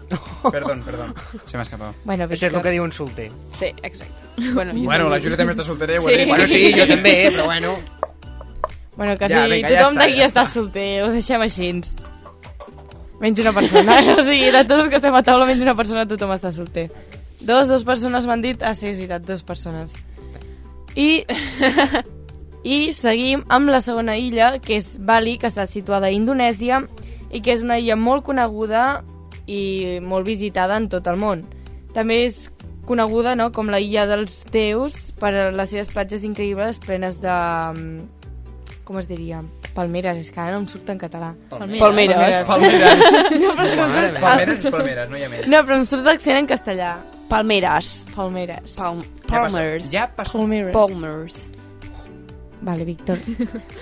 Perdón, 0.53 0.83
perdón. 0.85 1.13
Se 1.49 1.57
m'ha 1.57 1.63
escapat. 1.63 1.95
Bueno, 2.05 2.25
Això 2.29 2.45
és 2.45 2.53
el 2.53 2.61
que 2.61 2.71
diu 2.75 2.83
un 2.83 2.91
solter. 2.93 3.31
Sí, 3.57 3.71
exacte. 3.81 4.51
Bueno, 4.53 4.71
jo 4.75 4.83
Bueno, 4.85 5.07
la. 5.09 5.17
Júlia 5.19 5.37
també 5.39 5.53
està 5.55 5.63
soltera 5.65 5.95
Sí. 5.97 6.11
dit. 6.17 6.27
Bueno, 6.29 6.45
sí, 6.47 6.71
jo 6.77 6.85
també, 6.85 7.31
però 7.31 7.45
bueno. 7.45 7.71
Bueno, 8.95 9.17
que 9.17 9.27
Ja, 9.27 9.47
vinga, 9.47 9.69
ja 9.69 9.79
tothom 9.81 9.95
està, 9.97 10.03
d'aquí 10.05 10.19
ja 10.19 10.25
està, 10.27 10.43
està. 10.43 10.53
solter, 10.53 11.03
ho 11.03 11.09
deixem 11.11 11.41
així. 11.41 11.71
Menys 13.19 13.39
una 13.39 13.51
persona, 13.53 13.95
o 14.19 14.21
sigui, 14.21 14.51
de 14.51 14.63
tots 14.63 14.83
els 14.83 14.89
que 14.89 14.95
estem 15.01 15.15
a 15.15 15.23
taula, 15.23 15.45
menys 15.49 15.63
una 15.65 15.73
persona, 15.75 16.05
tothom 16.07 16.31
està 16.35 16.51
solter. 16.51 16.85
Dos, 17.41 17.67
dos 17.67 17.83
persones 17.83 18.27
m'han 18.27 18.41
dit... 18.45 18.61
Ah, 18.61 18.75
sí, 18.75 18.87
és 18.93 18.97
veritat, 19.01 19.25
dues 19.25 19.41
persones. 19.43 19.95
I, 20.95 21.25
I 22.65 22.91
seguim 22.97 23.43
amb 23.53 23.69
la 23.69 23.77
segona 23.83 24.15
illa, 24.17 24.55
que 24.59 24.79
és 24.79 24.95
Bali, 24.97 25.37
que 25.37 25.51
està 25.51 25.67
situada 25.69 26.07
a 26.09 26.13
Indonèsia 26.15 26.81
i 27.29 27.41
que 27.45 27.53
és 27.53 27.61
una 27.65 27.77
illa 27.77 27.95
molt 27.99 28.23
coneguda 28.25 29.03
i 29.45 29.99
molt 30.01 30.25
visitada 30.25 30.77
en 30.81 30.87
tot 30.89 31.05
el 31.11 31.19
món. 31.21 31.43
També 31.93 32.23
és 32.25 32.47
coneguda 32.89 33.35
no, 33.37 33.51
com 33.53 33.69
la 33.69 33.79
illa 33.81 34.07
dels 34.09 34.43
déus 34.53 35.11
per 35.21 35.31
les 35.53 35.69
seves 35.69 35.89
platges 35.93 36.25
increïbles 36.25 36.79
plenes 36.81 37.19
de... 37.21 37.29
mm, 37.75 38.81
com 38.85 38.97
es 39.01 39.07
diria? 39.09 39.43
Palmeres, 39.75 40.17
és 40.21 40.29
que 40.31 40.39
ara 40.39 40.53
no 40.55 40.61
em 40.63 40.67
surt 40.71 40.89
en 40.93 40.97
català. 41.01 41.33
Palmeres. 41.51 42.45
Palmeres. 42.47 43.01
No, 43.41 43.51
però 43.53 43.65
és 43.65 43.73
que 43.73 43.81
em 43.81 43.89
surt... 43.95 44.19
Palmeres 44.21 44.65
és 44.65 44.71
palmeres, 44.71 45.09
no 45.11 45.17
hi 45.19 45.23
ha 45.25 45.29
més. 45.33 45.49
No, 45.51 45.61
però 45.67 45.77
em 45.81 45.85
surt 45.89 46.05
l'accent 46.07 46.39
en 46.39 46.47
castellà. 46.49 46.93
Palmeres. 47.29 47.89
Palmeres. 48.15 48.77
Palm 48.79 49.01
Ja 49.03 49.09
passa- 49.27 49.57
Palmers. 49.57 49.91
Ja 49.91 50.07
passa. 50.15 50.37
Palmeres. 50.37 50.73
Palmers. 50.77 51.39
Vale, 52.65 52.83
Víctor. 52.83 53.19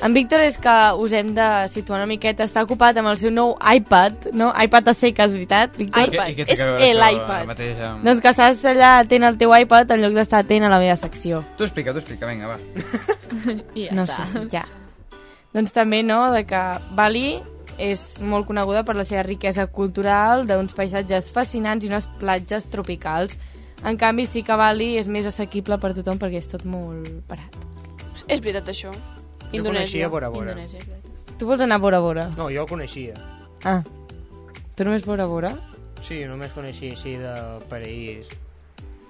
En 0.03 0.11
Víctor 0.13 0.41
és 0.43 0.57
que 0.59 0.71
us 0.99 1.13
hem 1.15 1.29
de 1.33 1.45
situar 1.71 2.01
una 2.01 2.07
miqueta. 2.09 2.43
Està 2.43 2.65
ocupat 2.65 2.97
amb 2.99 3.07
el 3.13 3.17
seu 3.21 3.31
nou 3.31 3.53
iPad, 3.63 4.25
no? 4.35 4.49
iPad 4.59 4.89
a 4.91 4.93
seques, 4.93 5.31
veritat, 5.31 5.77
Víctor? 5.79 6.09
iPad. 6.11 6.27
I 6.27 6.35
què 6.35 6.45
té 6.45 6.51
És 6.51 6.59
que 6.59 6.65
veure 6.67 6.89
el 6.91 6.99
això 6.99 7.13
iPad. 7.15 7.37
ara 7.37 7.47
mateix 7.53 7.79
amb- 7.79 8.03
Doncs 8.03 8.19
que 8.25 8.33
estàs 8.35 8.65
allà 8.73 8.89
atent 9.05 9.23
al 9.23 9.37
teu 9.39 9.55
iPad 9.55 9.95
en 9.95 10.03
lloc 10.03 10.13
d'estar 10.19 10.41
atent 10.43 10.67
a 10.67 10.73
la 10.73 10.79
meva 10.83 10.97
secció. 10.99 11.39
Tu 11.57 11.63
explica, 11.63 11.93
tu 11.95 11.99
explica, 12.03 12.27
vinga, 12.27 12.47
va. 12.51 12.57
I 13.79 13.87
ja 13.87 13.95
no 13.95 14.03
està. 14.03 14.25
sé, 14.27 14.43
ja. 14.51 14.65
Doncs 15.53 15.71
també, 15.71 16.03
no?, 16.03 16.19
de 16.35 16.43
que 16.49 16.61
Bali 16.91 17.39
és 17.79 18.19
molt 18.21 18.45
coneguda 18.51 18.83
per 18.83 18.97
la 18.99 19.05
seva 19.07 19.23
riquesa 19.23 19.67
cultural, 19.71 20.43
d'uns 20.45 20.75
paisatges 20.75 21.31
fascinants 21.31 21.85
i 21.85 21.87
unes 21.87 22.09
platges 22.19 22.67
tropicals. 22.67 23.37
En 23.85 23.95
canvi, 23.97 24.25
sí 24.27 24.43
que 24.43 24.55
Bali 24.59 24.97
és 24.99 25.07
més 25.07 25.25
assequible 25.25 25.79
per 25.79 25.93
tothom 25.95 26.19
perquè 26.19 26.43
és 26.43 26.51
tot 26.51 26.65
molt 26.65 27.07
barat. 27.31 27.55
És 28.27 28.41
veritat, 28.41 28.69
això. 28.69 28.93
Jo 29.53 29.63
coneixia 29.65 30.09
Bora 30.09 30.29
Bora. 30.33 30.55
Indonèsia, 30.55 30.81
exacte. 30.81 31.37
Tu 31.37 31.49
vols 31.49 31.61
anar 31.61 31.77
a 31.77 31.83
Bora 31.83 31.99
Bora? 31.99 32.29
No, 32.37 32.49
jo 32.53 32.65
coneixia. 32.69 33.13
Ah, 33.63 33.81
tu 34.75 34.85
només 34.87 35.05
Bora 35.05 35.27
Bora? 35.29 35.53
Sí, 36.03 36.23
només 36.27 36.51
coneixia 36.55 36.93
així 36.93 37.15
de 37.21 37.33
paraís. 37.69 38.29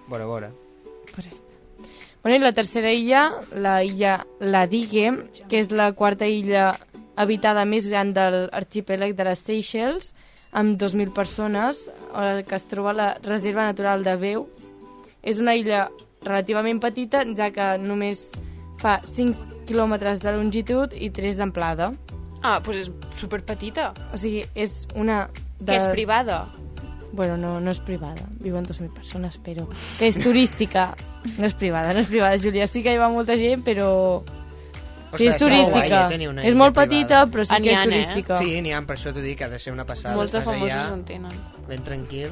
Bora 0.10 0.28
Bora. 0.30 0.52
Pues 1.14 1.28
ja 1.30 1.36
està. 1.36 1.54
Bueno, 2.24 2.38
i 2.38 2.40
la 2.40 2.54
tercera 2.56 2.92
illa, 2.96 3.26
la 3.52 3.82
illa 3.84 4.22
Ladigue, 4.40 5.10
que 5.52 5.60
és 5.60 5.74
la 5.76 5.90
quarta 5.92 6.28
illa 6.28 6.70
habitada 7.20 7.66
més 7.68 7.90
gran 7.92 8.14
de 8.16 8.30
l'arxipèlag 8.36 9.12
de 9.18 9.26
les 9.28 9.42
Seychelles, 9.44 10.14
amb 10.56 10.78
2.000 10.80 11.12
persones, 11.14 11.90
eh, 12.16 12.46
que 12.48 12.56
es 12.56 12.66
troba 12.72 12.94
a 12.94 12.98
la 13.00 13.10
reserva 13.26 13.66
natural 13.68 14.06
de 14.08 14.16
Veu. 14.22 14.48
És 15.22 15.42
una 15.44 15.58
illa 15.60 15.90
relativament 16.24 16.80
petita, 16.80 17.26
ja 17.36 17.52
que 17.52 17.74
només 17.82 18.30
fa 18.84 18.98
5 19.08 19.64
quilòmetres 19.70 20.20
de 20.24 20.34
longitud 20.36 20.92
i 21.00 21.10
3 21.16 21.40
d'amplada. 21.40 21.94
Ah, 22.44 22.58
doncs 22.60 22.82
és 22.84 22.92
superpetita. 23.16 23.94
O 24.12 24.20
sigui, 24.20 24.44
és 24.60 24.84
una... 25.00 25.30
De... 25.64 25.72
Que 25.72 25.80
és 25.80 25.88
privada. 25.94 26.42
Bueno, 27.14 27.38
no, 27.38 27.60
no 27.64 27.72
és 27.72 27.80
privada. 27.80 28.26
Viuen 28.44 28.66
2.000 28.68 28.90
persones, 28.92 29.38
però... 29.46 29.64
Que 30.00 30.10
és 30.12 30.18
turística. 30.20 30.90
No 31.38 31.46
és 31.48 31.54
privada, 31.56 31.94
no 31.96 32.02
és 32.04 32.10
privada, 32.12 32.36
Júlia. 32.42 32.66
Sí 32.68 32.82
que 32.84 32.92
hi 32.92 33.00
va 33.00 33.08
molta 33.14 33.38
gent, 33.40 33.64
però... 33.64 33.88
Sí, 35.14 35.28
és 35.28 35.36
Ostres, 35.36 35.44
turística. 35.44 35.78
guai, 35.78 35.92
eh, 35.94 36.10
tenir 36.10 36.28
una 36.32 36.42
és 36.42 36.56
molt 36.58 36.74
privada. 36.74 36.90
petita, 36.90 37.20
però 37.30 37.44
sí 37.46 37.54
Ah, 37.54 37.60
que 37.62 37.70
és 37.72 37.78
eh? 37.78 37.84
turística. 37.86 38.38
Sí, 38.42 38.56
n'hi 38.66 38.72
ha, 38.74 38.80
per 38.82 38.96
això 38.98 39.14
t'ho 39.14 39.22
dic, 39.22 39.38
que 39.38 39.46
ha 39.46 39.50
de 39.52 39.60
ser 39.62 39.72
una 39.76 39.86
passada. 39.86 40.16
Molts 40.18 40.34
de 40.34 40.40
Estàs 40.42 40.48
famosos 40.50 40.74
allà, 40.74 40.94
en 40.98 41.04
tenen. 41.06 41.36
Ben 41.70 41.84
tranquil. 41.86 42.32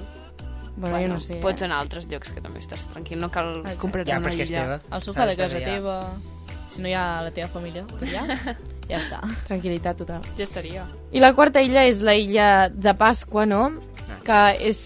Bueno, 0.82 0.98
jo 0.98 1.08
no 1.14 1.20
sé. 1.22 1.38
Pots 1.44 1.62
eh? 1.62 1.66
anar 1.70 1.78
a 1.78 1.86
altres 1.86 2.08
llocs 2.10 2.32
que 2.34 2.42
també 2.42 2.60
estàs 2.64 2.88
tranquil, 2.90 3.20
no 3.22 3.30
cal 3.30 3.60
Exacte. 3.60 3.78
comprar 3.86 4.08
Ja, 4.08 4.18
una 4.18 4.34
illa. 4.34 4.64
teva. 4.66 4.80
Al 4.90 5.02
sofà 5.06 5.28
de 5.30 5.36
casa 5.38 5.58
allà. 5.62 5.66
teva, 5.76 5.98
si 6.72 6.82
no 6.82 6.88
hi 6.88 6.96
ha 6.96 7.22
la 7.26 7.32
teva 7.36 7.50
família, 7.52 7.84
allà, 8.00 8.24
ja 8.90 8.98
està. 9.02 9.20
Tranquil·litat 9.50 10.00
total. 10.02 10.24
Ja 10.40 10.46
estaria. 10.48 10.88
I 11.12 11.20
la 11.24 11.34
quarta 11.36 11.62
illa 11.64 11.84
és 11.90 12.00
la 12.06 12.16
illa 12.16 12.70
de 12.72 12.94
Pasqua, 12.98 13.46
no? 13.46 13.68
Que 14.26 14.40
és 14.72 14.82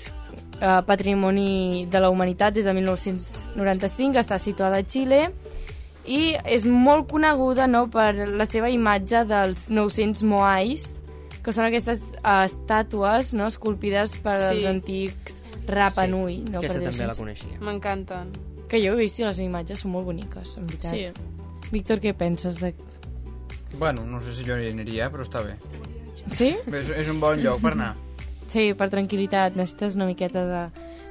eh, 0.62 0.82
patrimoni 0.88 1.86
de 1.92 2.00
la 2.02 2.10
humanitat 2.10 2.56
des 2.58 2.66
de 2.66 2.74
1995, 2.74 4.18
està 4.22 4.38
situada 4.40 4.80
a 4.82 4.86
Xile 4.88 5.30
i 6.06 6.36
és 6.46 6.66
molt 6.70 7.08
coneguda 7.10 7.66
no, 7.68 7.88
per 7.90 8.12
la 8.16 8.46
seva 8.46 8.70
imatge 8.70 9.24
dels 9.30 9.70
900 9.74 10.22
moais, 10.30 11.00
que 11.46 11.54
són 11.54 11.66
aquestes 11.68 12.12
eh, 12.18 12.44
estàtues 12.46 13.34
no, 13.38 13.48
esculpides 13.52 14.18
per 14.26 14.38
Sí. 14.42 14.50
els 14.54 14.66
antics 14.70 15.42
Rapa 15.68 16.06
Nui. 16.08 16.44
No, 16.46 16.60
Aquesta 16.62 16.78
per 16.80 16.92
també 16.92 17.08
la 17.10 17.16
coneixia. 17.18 17.58
M'encanten. 17.62 18.30
Que 18.70 18.78
jo 18.82 18.94
he 18.94 19.00
vist 19.04 19.20
i 19.20 19.26
les 19.26 19.40
imatges 19.42 19.82
són 19.82 19.92
molt 19.94 20.06
boniques, 20.10 20.56
en 20.58 20.68
veritat. 20.70 20.94
Sí. 20.94 21.10
Víctor, 21.74 22.02
què 22.04 22.14
penses 22.18 22.60
de... 22.62 22.74
Bueno, 23.78 24.06
no 24.06 24.22
sé 24.24 24.34
si 24.34 24.46
jo 24.48 24.56
hi 24.58 24.70
aniria, 24.72 25.10
però 25.12 25.26
està 25.26 25.42
bé. 25.44 25.56
Sí? 26.34 26.54
Bé, 26.66 26.80
És, 26.80 26.90
és 26.90 27.10
un 27.12 27.20
bon 27.20 27.42
lloc 27.42 27.62
per 27.64 27.74
anar. 27.76 27.94
Sí, 28.52 28.70
per 28.78 28.88
tranquil·litat, 28.94 29.58
necessites 29.58 29.98
una 29.98 30.08
miqueta 30.08 30.46
de 30.48 30.62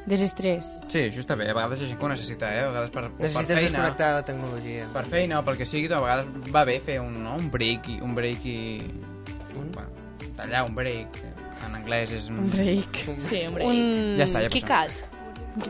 desestrès. 0.09 0.69
Sí, 0.89 1.07
això 1.09 1.21
està 1.25 1.37
bé. 1.37 1.49
A 1.51 1.57
vegades 1.57 1.81
hi 1.83 1.87
ha 1.87 1.91
gent 1.91 2.01
que 2.01 2.07
ho 2.07 2.13
necessita, 2.13 2.51
eh? 2.55 2.63
A 2.65 2.71
vegades 2.71 2.93
per, 2.95 3.05
per 3.11 3.27
Necessites 3.27 3.59
feina. 3.59 3.69
desconnectar 3.69 4.09
de 4.09 4.21
la 4.21 4.25
tecnologia. 4.31 4.89
Per 4.95 5.05
feina 5.11 5.41
o 5.41 5.45
pel 5.47 5.59
que 5.61 5.69
sigui, 5.69 5.91
a 5.93 6.01
vegades 6.05 6.53
va 6.55 6.65
bé 6.69 6.79
fer 6.85 7.01
un, 7.03 7.19
no? 7.25 7.37
un 7.41 7.51
break 7.53 7.91
i 7.97 7.99
un 8.05 8.15
break 8.17 8.47
i... 8.49 8.59
Un? 9.59 9.71
Bueno, 9.75 9.91
tallar 10.39 10.65
un 10.69 10.75
break. 10.79 11.21
En 11.65 11.77
anglès 11.79 12.13
és 12.13 12.31
un... 12.33 12.43
Un 12.45 12.51
break. 12.53 13.05
Sí, 13.29 13.45
un 13.49 13.55
break. 13.59 13.69
Un 13.69 14.17
Ja 14.21 14.27
està, 14.29 14.45
ja 14.45 14.53
Kikat. 14.53 14.97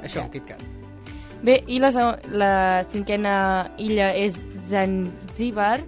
Això, 0.01 0.25
un 0.25 0.31
KitKat. 0.33 0.63
Bé, 1.45 1.59
i 1.69 1.77
la, 1.77 1.91
la 2.33 2.53
cinquena 2.89 3.35
illa 3.77 4.09
és 4.17 4.39
Zanzíbar, 4.71 5.83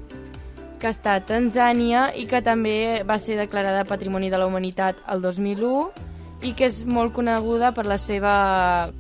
que 0.81 0.91
està 0.93 1.17
a 1.17 1.23
Tanzània 1.25 2.11
i 2.17 2.27
que 2.29 2.43
també 2.45 3.03
va 3.09 3.17
ser 3.19 3.39
declarada 3.41 3.87
Patrimoni 3.89 4.29
de 4.31 4.41
la 4.41 4.49
Humanitat 4.49 5.01
el 5.13 5.23
2001 5.25 6.05
i 6.45 6.53
que 6.53 6.69
és 6.69 6.83
molt 6.85 7.15
coneguda 7.17 7.73
per 7.73 7.87
la 7.89 7.97
seva 7.97 8.35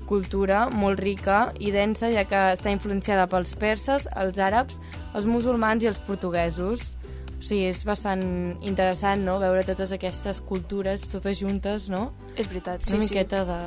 cultura 0.08 0.66
molt 0.72 1.00
rica 1.02 1.50
i 1.60 1.70
densa, 1.74 2.08
ja 2.10 2.24
que 2.28 2.40
està 2.56 2.72
influenciada 2.72 3.28
pels 3.28 3.52
perses, 3.60 4.08
els 4.16 4.40
àrabs, 4.40 4.78
els 5.14 5.28
musulmans 5.28 5.84
i 5.84 5.90
els 5.90 6.00
portuguesos. 6.06 6.92
O 7.36 7.42
sigui, 7.44 7.66
és 7.68 7.82
bastant 7.84 8.24
interessant, 8.64 9.20
no?, 9.26 9.36
veure 9.42 9.66
totes 9.68 9.92
aquestes 9.92 10.40
cultures 10.40 11.04
totes 11.12 11.36
juntes, 11.36 11.90
no? 11.92 12.08
És 12.34 12.48
veritat, 12.48 12.80
una 12.80 12.88
sí, 12.88 12.96
sí. 12.96 13.02
miqueta 13.04 13.44
de 13.44 13.60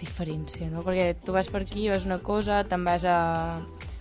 diferència, 0.00 0.70
no? 0.72 0.80
Perquè 0.86 1.12
tu 1.20 1.36
vas 1.36 1.52
per 1.52 1.62
aquí, 1.66 1.90
veus 1.92 2.08
una 2.08 2.22
cosa, 2.24 2.62
te'n 2.64 2.88
vas 2.88 3.04
a 3.04 3.18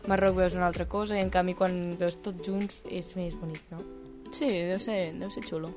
Marroc, 0.10 0.36
veus 0.38 0.58
una 0.58 0.68
altra 0.70 0.88
cosa, 0.90 1.18
i 1.18 1.22
en 1.22 1.30
canvi 1.34 1.56
quan 1.58 1.78
veus 2.00 2.18
tots 2.24 2.48
junts 2.48 2.82
és 2.90 3.14
més 3.18 3.38
bonic, 3.38 3.64
no? 3.74 3.84
Sí, 4.32 4.48
deu 4.48 4.80
ser, 4.82 5.14
deu 5.20 5.30
ser 5.34 5.44
xulo. 5.46 5.72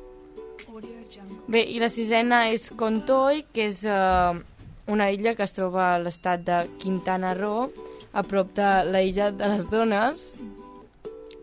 Bé, 1.51 1.61
i 1.71 1.79
la 1.83 1.91
sisena 1.93 2.47
és 2.51 2.71
Contoi, 2.79 3.45
que 3.55 3.69
és 3.71 3.83
eh, 3.87 4.43
una 4.91 5.11
illa 5.13 5.35
que 5.37 5.45
es 5.47 5.55
troba 5.55 5.93
a 5.93 6.01
l'estat 6.03 6.43
de 6.47 6.65
Quintana 6.83 7.35
Roo, 7.39 7.69
a 8.15 8.23
prop 8.23 8.53
de 8.57 8.69
la 8.89 9.03
illa 9.03 9.31
de 9.35 9.49
les 9.51 9.69
Dones, 9.71 10.27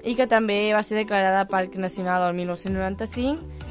i 0.04 0.16
que 0.18 0.28
també 0.28 0.72
va 0.74 0.84
ser 0.84 0.98
declarada 0.98 1.48
Parc 1.50 1.76
Nacional 1.80 2.30
el 2.30 2.38
1995 2.40 3.62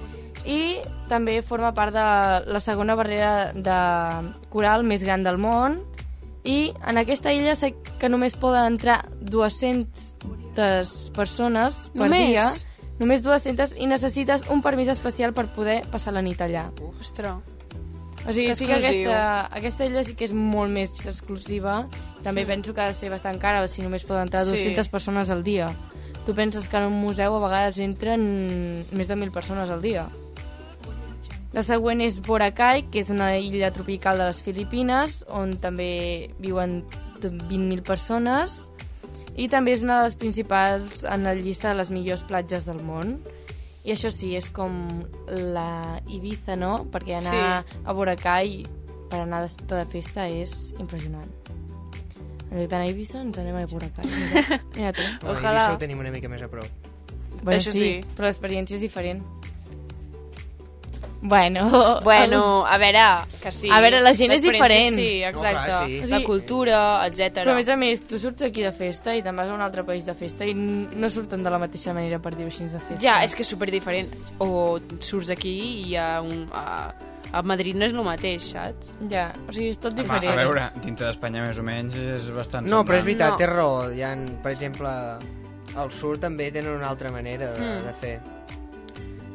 i 0.48 0.80
també 1.10 1.40
forma 1.42 1.72
part 1.76 1.92
de 1.92 2.04
la 2.52 2.60
segona 2.62 2.94
barrera 2.96 3.50
de 3.52 3.78
coral 4.52 4.86
més 4.86 5.04
gran 5.04 5.26
del 5.26 5.40
món 5.42 5.80
i 6.44 6.72
en 6.86 6.96
aquesta 6.98 7.32
illa 7.32 7.54
sé 7.54 7.74
que 8.00 8.08
només 8.08 8.34
poden 8.34 8.64
entrar 8.72 9.04
200 9.20 11.10
persones 11.14 11.90
per 11.92 12.06
Només? 12.08 12.28
dia. 12.28 12.46
Només 13.00 13.22
200 13.24 13.74
i 13.80 13.86
necessites 13.88 14.44
un 14.52 14.60
permís 14.62 14.88
especial 14.92 15.32
per 15.32 15.46
poder 15.54 15.82
passar 15.90 16.12
la 16.12 16.22
nit 16.22 16.40
allà. 16.40 16.66
Ostres. 17.00 17.32
o 18.26 18.32
sigui, 18.32 18.48
Que 18.48 18.56
sí 18.56 18.66
que 18.66 18.74
aquesta, 18.74 19.46
aquesta 19.56 19.86
illa 19.86 20.02
sí 20.04 20.14
que 20.14 20.24
és 20.28 20.32
molt 20.34 20.70
més 20.70 20.90
exclusiva. 21.06 21.86
També 22.22 22.44
penso 22.44 22.74
que 22.74 22.80
ha 22.82 22.88
de 22.88 22.94
ser 22.94 23.08
bastant 23.10 23.38
cara 23.40 23.66
si 23.68 23.80
només 23.82 24.04
poden 24.04 24.22
entrar 24.28 24.44
Sí. 24.44 24.50
200 24.50 24.88
persones 24.88 25.30
al 25.30 25.42
dia. 25.42 25.70
Tu 26.26 26.34
penses 26.34 26.68
que 26.68 26.76
en 26.76 26.84
un 26.84 27.00
museu 27.00 27.34
a 27.34 27.40
vegades 27.40 27.78
entren 27.78 28.84
més 28.92 29.08
de 29.08 29.16
1.000 29.16 29.32
persones 29.32 29.70
al 29.70 29.80
dia 29.80 30.08
la 31.52 31.62
següent 31.66 32.00
és 32.04 32.20
Boracay, 32.22 32.84
que 32.90 33.00
és 33.02 33.10
una 33.10 33.32
illa 33.38 33.72
tropical 33.74 34.18
de 34.20 34.28
les 34.30 34.42
Filipines, 34.42 35.24
on 35.28 35.56
també 35.58 36.30
viuen 36.38 36.84
20.000 37.20 37.82
persones, 37.82 38.56
i 39.36 39.48
també 39.48 39.72
és 39.74 39.82
una 39.82 39.98
de 40.00 40.08
les 40.08 40.16
principals 40.20 41.04
en 41.04 41.24
la 41.24 41.34
llista 41.34 41.70
de 41.70 41.78
les 41.80 41.90
millors 41.90 42.22
platges 42.28 42.66
del 42.68 42.82
món. 42.84 43.18
I 43.84 43.94
això 43.94 44.10
sí, 44.12 44.34
és 44.36 44.50
com 44.52 44.74
la 45.26 46.00
Ibiza, 46.06 46.56
no? 46.56 46.84
Perquè 46.92 47.16
anar 47.18 47.64
Sí. 47.64 47.78
a 47.84 47.92
Boracay 47.96 48.66
per 49.10 49.20
anar 49.22 49.46
de 49.48 49.84
festa 49.90 50.28
és 50.28 50.74
impressionant. 50.78 51.30
En 52.50 52.58
lloc 52.60 52.68
d'anar 52.68 52.84
a 52.86 52.90
Ibiza, 52.90 53.22
ens 53.22 53.38
anem 53.38 53.56
a 53.56 53.66
Boracay. 53.66 54.04
Mira, 54.06 54.60
mira 54.76 54.92
tu. 54.92 55.02
Bueno, 55.22 55.38
Ojalà. 55.38 55.60
Eivissa 55.64 55.74
ho 55.74 55.78
tenim 55.78 55.98
una 56.02 56.10
mica 56.10 56.28
més 56.28 56.42
a 56.42 56.48
prop. 56.48 56.66
Bueno, 57.42 57.58
Això 57.58 57.72
sí, 57.72 57.78
sí. 57.80 57.92
però 58.16 58.26
l'experiència 58.28 58.74
és 58.76 58.82
diferent. 58.82 59.22
Bueno, 61.22 62.00
Bueno, 62.02 62.64
a 62.66 62.78
veure, 62.78 63.26
que 63.42 63.52
sí. 63.52 63.68
A 63.70 63.80
veure, 63.80 64.00
la 64.00 64.14
gent 64.14 64.32
és 64.32 64.40
diferent. 64.40 64.94
Sí, 64.96 65.22
exacte. 65.22 65.60
No, 65.60 65.66
clar, 65.66 65.86
sí. 65.86 66.00
La 66.08 66.22
cultura, 66.24 66.78
etc. 67.06 67.42
Però 67.42 67.52
a 67.52 67.58
més 67.58 67.68
a 67.68 67.76
més, 67.76 68.00
tu 68.08 68.18
surts 68.18 68.42
aquí 68.46 68.62
de 68.64 68.72
festa 68.72 69.12
i 69.14 69.20
te'n 69.22 69.36
vas 69.36 69.48
a 69.50 69.54
un 69.54 69.60
altre 69.60 69.84
país 69.84 70.06
de 70.08 70.14
festa 70.16 70.46
i 70.48 70.54
no 70.54 71.10
surten 71.12 71.42
de 71.44 71.50
la 71.52 71.58
mateixa 71.60 71.92
manera, 71.92 72.18
per 72.18 72.32
dir-ho 72.34 72.48
així, 72.48 72.64
de 72.64 72.78
festa. 72.80 72.96
Ja, 73.04 73.18
és 73.24 73.34
que 73.36 73.42
és 73.44 73.48
super 73.52 73.68
diferent. 73.70 74.08
O 74.40 74.78
surts 75.00 75.28
aquí 75.30 75.54
i 75.90 75.96
a, 76.00 76.22
un, 76.24 76.48
a, 76.56 76.94
a 77.32 77.42
Madrid 77.42 77.76
no 77.76 77.84
és 77.84 77.92
el 77.92 78.02
mateix, 78.02 78.48
saps? 78.54 78.96
Ja, 79.12 79.28
o 79.46 79.52
sigui, 79.52 79.68
és 79.74 79.78
tot 79.78 79.92
Home, 79.92 80.02
diferent. 80.02 80.32
a 80.32 80.40
veure, 80.40 80.70
dintre 80.82 81.06
d'Espanya 81.10 81.44
més 81.44 81.58
o 81.60 81.62
menys 81.68 82.00
és 82.00 82.30
bastant 82.32 82.66
No, 82.66 82.80
però 82.88 82.96
és 82.98 83.04
veritat, 83.04 83.36
No. 83.36 83.36
té 83.36 83.46
raó. 83.46 83.90
Hi 83.92 84.02
ha, 84.08 84.14
per 84.42 84.52
exemple, 84.56 84.88
al 85.76 85.92
sud 85.92 86.18
també 86.24 86.48
tenen 86.50 86.72
una 86.80 86.88
altra 86.88 87.12
manera 87.12 87.52
de, 87.52 87.60
Mm. 87.60 87.84
de 87.86 87.92
fer. 88.00 88.20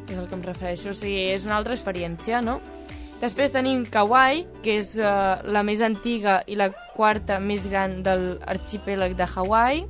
És 0.10 0.18
el 0.18 0.28
que 0.30 0.38
em 0.38 0.44
refereixo, 0.46 0.92
o 0.92 0.98
sigui, 0.98 1.32
és 1.34 1.46
una 1.48 1.58
altra 1.58 1.74
experiència, 1.74 2.42
no? 2.46 2.60
Després 3.22 3.54
tenim 3.54 3.86
Kauai, 3.90 4.44
que 4.64 4.76
és 4.82 4.96
uh, 5.00 5.40
la 5.48 5.64
més 5.66 5.82
antiga 5.82 6.42
i 6.52 6.58
la 6.60 6.70
quarta 6.96 7.40
més 7.40 7.68
gran 7.72 8.02
de 8.04 8.16
l'arxipèlag 8.18 9.16
de 9.18 9.26
Hawaii. 9.26 9.86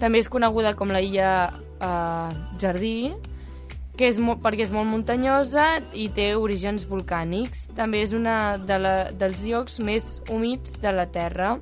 També 0.00 0.22
és 0.22 0.30
coneguda 0.32 0.72
com 0.74 0.90
la 0.90 1.02
illa 1.04 1.52
uh, 1.52 2.32
Jardí, 2.58 3.12
que 3.98 4.08
és 4.08 4.16
mo 4.18 4.38
perquè 4.40 4.64
és 4.64 4.72
molt 4.72 4.88
muntanyosa 4.88 5.66
i 5.92 6.08
té 6.16 6.32
orígens 6.34 6.88
volcànics. 6.88 7.68
També 7.76 8.00
és 8.02 8.16
una 8.16 8.56
de 8.58 8.80
la, 8.80 8.96
dels 9.12 9.44
llocs 9.46 9.78
més 9.84 10.16
humits 10.32 10.74
de 10.80 10.96
la 10.96 11.06
Terra. 11.12 11.58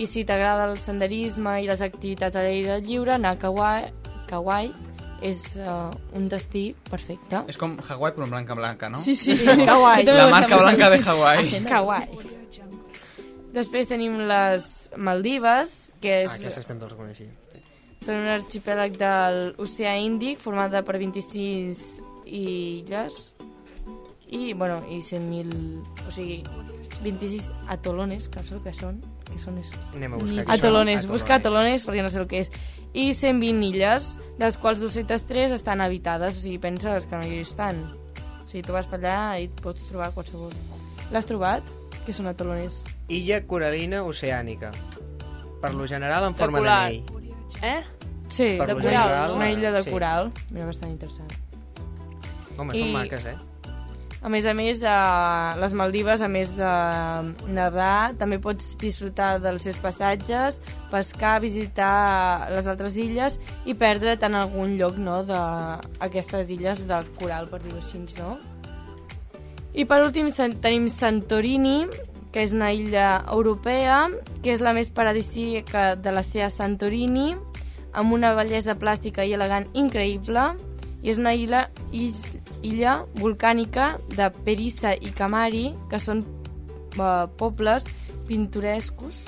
I 0.00 0.08
si 0.08 0.24
t'agrada 0.24 0.70
el 0.70 0.78
senderisme 0.80 1.58
i 1.60 1.68
les 1.68 1.84
activitats 1.84 2.38
a 2.38 2.46
l'aire 2.46 2.80
lliure, 2.80 3.18
anar 3.18 3.36
a 3.36 3.42
Kauai, 3.44 3.90
Kauai 4.30 4.72
és 5.22 5.40
uh, 5.60 5.90
un 6.16 6.28
destí 6.32 6.70
perfecte. 6.90 7.42
És 7.50 7.58
com 7.60 7.76
Hawaii 7.88 8.14
però 8.16 8.24
en 8.26 8.30
blanca 8.34 8.54
blanca, 8.58 8.88
no? 8.88 8.98
Sí, 9.02 9.14
sí, 9.16 9.36
Kauai. 9.44 10.04
La 10.08 10.28
marca 10.32 10.56
blanca 10.56 10.90
de 10.90 11.00
Hawaii. 11.04 11.60
Kauai. 11.68 12.08
Després 13.56 13.88
tenim 13.90 14.14
les 14.30 14.64
Maldives, 14.96 15.90
que 16.00 16.20
és, 16.24 16.30
Ah, 16.30 16.36
aquestes 16.38 16.66
també 16.68 16.86
les 16.86 16.94
coneixia. 16.94 17.30
són 18.00 18.14
un 18.22 18.28
arxipèlag 18.32 18.94
de 18.96 19.10
l'oceà 19.58 19.96
Índic 20.00 20.38
formada 20.40 20.80
per 20.86 20.96
26 21.02 21.80
illes 22.24 23.18
i, 24.30 24.54
bueno, 24.54 24.78
i 24.88 25.00
100.000... 25.02 26.06
O 26.06 26.14
sigui, 26.14 26.38
26 27.02 27.50
atolones, 27.68 28.28
que 28.30 28.40
no 28.40 28.46
sé 28.46 28.54
el 28.54 28.62
que 28.62 28.72
són. 28.72 29.00
Que 29.30 29.38
són 29.38 29.58
això? 29.60 29.78
Anem 29.94 30.14
a 30.14 30.16
buscar. 30.18 30.42
què 30.42 30.44
són. 30.46 30.54
Atolones, 30.58 31.06
busca 31.06 31.34
atolones 31.36 31.86
perquè 31.86 32.02
no 32.02 32.10
sé 32.10 32.18
el 32.20 32.26
que 32.26 32.40
és. 32.40 32.50
I 32.92 33.12
120 33.14 33.66
illes, 33.70 34.18
de 34.38 34.44
les 34.44 34.58
quals 34.58 34.80
203 34.82 35.52
estan 35.52 35.80
habitades, 35.80 36.38
o 36.38 36.40
sigui, 36.40 36.58
penses 36.58 37.06
que 37.06 37.16
no 37.16 37.26
hi 37.26 37.38
estan. 37.44 37.84
O 38.44 38.48
sigui, 38.50 38.62
tu 38.66 38.72
vas 38.74 38.88
per 38.90 38.98
allà 38.98 39.38
i 39.40 39.44
et 39.46 39.60
pots 39.62 39.84
trobar 39.86 40.10
qualsevol. 40.16 40.50
L'has 41.12 41.26
trobat? 41.26 41.62
Què 42.06 42.12
són 42.16 42.26
atolones? 42.26 42.80
Illa 43.08 43.40
coralina 43.46 44.02
oceànica. 44.02 44.72
Per 45.60 45.74
lo 45.74 45.86
general 45.86 46.24
en 46.26 46.32
De 46.34 46.38
forma 46.38 46.58
coral. 46.58 46.98
d'anell. 47.04 47.34
Eh? 47.62 47.82
Sí, 48.28 48.54
Per 48.58 48.66
de 48.66 48.74
lo 48.74 48.80
coral, 48.80 49.08
general, 49.08 49.32
una 49.36 49.50
illa 49.50 49.70
de 49.72 49.82
sí. 49.82 49.90
coral. 49.90 50.32
Mira, 50.52 50.66
bastant 50.66 50.92
interessant. 50.92 51.30
Home, 52.56 52.76
I- 52.76 52.80
són 52.80 52.92
maques, 52.92 53.24
eh? 53.26 53.36
A 54.20 54.28
més 54.28 54.44
a 54.44 54.52
més, 54.52 54.82
a 54.84 55.56
les 55.56 55.72
Maldives, 55.72 56.20
a 56.20 56.28
més 56.28 56.50
de 56.52 56.72
nedar, 57.48 58.12
també 58.20 58.36
pots 58.36 58.74
disfrutar 58.80 59.38
dels 59.40 59.64
seus 59.64 59.78
passatges, 59.80 60.58
pescar, 60.92 61.38
visitar 61.40 62.50
les 62.52 62.68
altres 62.68 62.98
illes 63.00 63.38
i 63.64 63.72
perdre't 63.72 64.26
en 64.28 64.36
algun 64.36 64.76
lloc 64.76 65.00
no, 65.00 65.22
d'aquestes 65.24 66.52
illes 66.52 66.84
de 66.84 67.00
coral, 67.16 67.48
per 67.48 67.62
dir-ho 67.64 67.80
així, 67.80 68.02
no? 68.20 68.36
I 69.72 69.86
per 69.88 70.02
últim 70.04 70.28
tenim 70.60 70.90
Santorini, 70.92 71.86
que 72.30 72.44
és 72.44 72.52
una 72.52 72.74
illa 72.76 73.22
europea, 73.24 74.02
que 74.44 74.52
és 74.52 74.60
la 74.60 74.74
més 74.76 74.90
paradisíaca 74.92 75.94
de 75.96 76.12
la 76.12 76.22
seva 76.26 76.50
Santorini, 76.52 77.32
amb 77.96 78.12
una 78.12 78.34
bellesa 78.36 78.76
plàstica 78.76 79.24
i 79.24 79.32
elegant 79.32 79.64
increïble, 79.72 80.50
i 81.00 81.08
és 81.08 81.18
una 81.18 81.32
illa, 81.32 81.70
is, 81.96 82.26
illa 82.62 83.04
volcànica 83.20 83.98
de 84.16 84.30
Perissa 84.44 84.94
i 84.94 85.10
Camari, 85.16 85.70
que 85.90 85.98
són 86.02 86.24
eh, 86.24 87.26
pobles 87.40 87.86
pintorescos, 88.28 89.24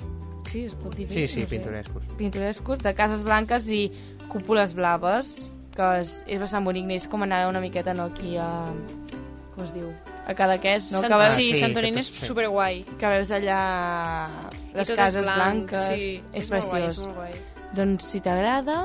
sí, 0.49 0.65
es 0.69 0.75
pot 0.79 0.95
dir? 0.97 1.09
Sí, 1.11 1.27
sí, 1.29 1.41
No 1.43 1.49
sé. 1.49 1.57
pintorescos. 1.57 2.03
Pintorescos, 2.19 2.79
de 2.83 2.95
cases 2.95 3.25
blanques 3.25 3.67
i 3.69 3.91
cúpules 4.29 4.75
blaves, 4.75 5.51
que 5.75 5.87
és, 6.03 6.19
és 6.27 6.41
bastant 6.41 6.65
bonic, 6.65 6.89
és 6.93 7.07
com 7.09 7.23
anar 7.25 7.47
una 7.49 7.61
miqueta 7.61 7.95
no, 7.95 8.11
aquí 8.13 8.37
a... 8.37 8.49
com 9.55 9.65
es 9.65 9.73
diu? 9.75 9.89
A 10.29 10.35
Cadaqués, 10.39 10.91
no? 10.93 11.01
Sant- 11.01 11.11
que 11.11 11.19
veus, 11.19 11.35
sí, 11.35 11.49
sí, 11.55 11.61
Santorini 11.61 11.99
és 12.01 12.07
sí. 12.13 12.27
superguai. 12.27 12.85
que 13.01 13.09
veus 13.17 13.31
allà 13.35 13.61
les 14.75 14.93
cases 14.97 15.25
blanc, 15.27 15.67
blanques, 15.73 15.89
sí, 15.89 16.13
és, 16.33 16.45
és 16.45 16.51
molt 16.51 16.69
guai, 16.69 16.83
preciós. 16.83 16.99
és 16.99 17.07
molt 17.07 17.17
guai. 17.17 17.33
Doncs 17.73 18.05
si 18.13 18.21
t'agrada, 18.21 18.77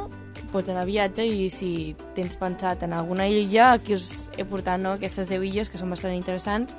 pots 0.51 0.69
anar 0.69 0.83
a 0.85 0.89
viatge 0.89 1.25
i 1.25 1.49
si 1.53 1.95
tens 2.15 2.37
pensat 2.39 2.83
en 2.83 2.93
alguna 2.93 3.27
illa, 3.27 3.73
aquí 3.73 3.93
us 3.97 4.29
he 4.37 4.45
portat 4.45 4.79
no, 4.79 4.93
aquestes 4.97 5.27
10 5.29 5.43
illes 5.49 5.69
que 5.69 5.77
són 5.79 5.89
bastant 5.93 6.13
interessants 6.15 6.75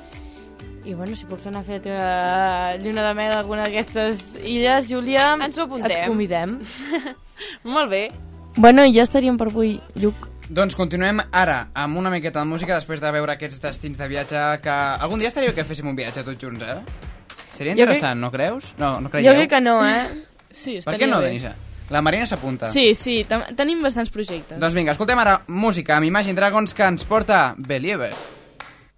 i 0.88 0.94
bueno, 0.94 1.14
si 1.18 1.27
pots 1.29 1.44
anar 1.51 1.61
a 1.61 1.66
fer 1.66 1.81
la 1.85 2.77
lluna 2.81 3.03
de 3.09 3.14
mel 3.18 3.33
a 3.35 3.40
alguna 3.42 3.66
d'aquestes 3.66 4.38
illes, 4.44 4.88
Júlia, 4.88 5.35
Ens 5.37 5.59
ho 5.59 5.66
apuntem. 5.66 5.90
et 5.90 6.07
convidem. 6.09 6.59
Molt 7.77 7.90
bé. 7.90 8.09
Bueno, 8.57 8.87
ja 8.88 9.05
estaríem 9.05 9.37
per 9.37 9.51
avui, 9.51 9.77
Lluc. 10.01 10.29
Doncs 10.49 10.75
continuem 10.79 11.21
ara 11.31 11.68
amb 11.77 11.99
una 12.01 12.09
miqueta 12.09 12.40
de 12.40 12.49
música 12.49 12.75
després 12.79 13.03
de 13.05 13.11
veure 13.12 13.35
aquests 13.35 13.61
destins 13.61 13.99
de 14.01 14.09
viatge 14.09 14.40
que 14.64 14.71
algun 15.05 15.21
dia 15.21 15.29
estaria 15.29 15.51
bé 15.53 15.59
que 15.59 15.66
féssim 15.68 15.90
un 15.90 15.97
viatge 15.99 16.25
tots 16.25 16.40
junts, 16.40 16.64
eh? 16.64 16.81
Seria 17.53 17.75
Jo 17.75 17.83
interessant, 17.83 18.21
no 18.23 18.31
creus? 18.33 18.73
No, 18.79 18.94
no 19.03 19.11
creieu? 19.12 19.29
Jo 19.35 19.37
crec 19.42 19.51
que 19.51 19.61
no, 19.61 19.83
eh? 19.85 20.07
Sí, 20.51 20.79
Per 20.79 20.87
estaria 20.87 21.05
què 21.05 21.11
no, 21.11 21.21
bé. 21.21 21.35
La 21.90 22.03
Marina 22.03 22.27
s'apunta. 22.27 22.68
Sí, 22.72 22.92
sí, 22.94 23.22
tenim 23.57 23.81
bastants 23.83 24.11
projectes. 24.12 24.59
Doncs 24.61 24.74
vinga, 24.77 24.92
escoltem 24.92 25.18
ara 25.18 25.38
música 25.48 25.96
amb 25.96 26.05
Imagine 26.09 26.37
Dragons 26.37 26.74
que 26.74 26.85
ens 26.85 27.05
porta 27.09 27.55
Believer. 27.57 28.11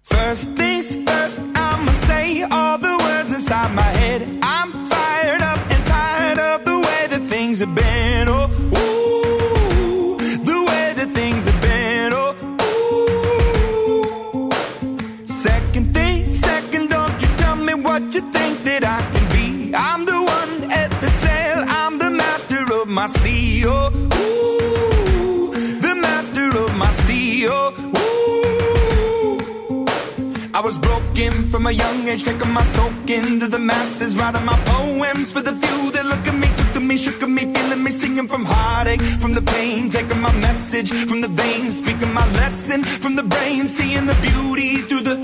First 0.03 0.49
things 0.57 0.95
first, 1.07 1.39
I'ma 1.55 1.93
say 2.05 2.43
all 2.51 2.77
the 2.77 2.97
words 3.03 3.31
inside 3.31 3.71
my 3.73 3.87
head. 4.01 4.21
I'm 4.43 4.71
fired 4.89 5.41
up 5.41 5.59
and 5.71 5.85
tired 5.85 6.39
of 6.39 6.65
the 6.65 6.77
way 6.79 7.07
that 7.13 7.29
things 7.29 7.59
have 7.59 7.73
been. 7.75 8.27
Oh, 8.27 8.40
from 31.51 31.67
a 31.67 31.71
young 31.71 32.07
age, 32.07 32.23
taking 32.23 32.49
my 32.51 32.63
soak 32.63 33.09
into 33.09 33.45
the 33.47 33.59
masses, 33.59 34.15
writing 34.15 34.45
my 34.45 34.57
poems 34.65 35.31
for 35.33 35.41
the 35.41 35.51
few 35.51 35.91
that 35.91 36.05
look 36.05 36.25
at 36.25 36.33
me, 36.33 36.47
took 36.55 36.71
to 36.73 36.79
me, 36.79 36.95
shook 36.95 37.21
at 37.21 37.29
me, 37.29 37.53
feeling 37.53 37.83
me, 37.83 37.91
singing 37.91 38.27
from 38.27 38.45
heartache, 38.45 39.01
from 39.19 39.33
the 39.33 39.41
pain, 39.41 39.89
taking 39.89 40.21
my 40.21 40.31
message 40.39 40.91
from 41.09 41.19
the 41.19 41.27
veins, 41.27 41.77
speaking 41.77 42.13
my 42.13 42.25
lesson 42.33 42.83
from 42.83 43.15
the 43.17 43.23
brain, 43.23 43.67
seeing 43.67 44.05
the 44.05 44.15
beauty 44.21 44.77
through 44.87 45.01
the. 45.01 45.15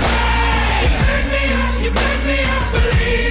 Hey, 0.00 0.88
you 0.92 1.00
make 1.08 1.26
me 1.34 1.42
up, 1.60 1.74
you 1.84 1.90
make 2.00 2.22
me 2.28 2.38
a 2.40 2.58
believer, 2.72 3.29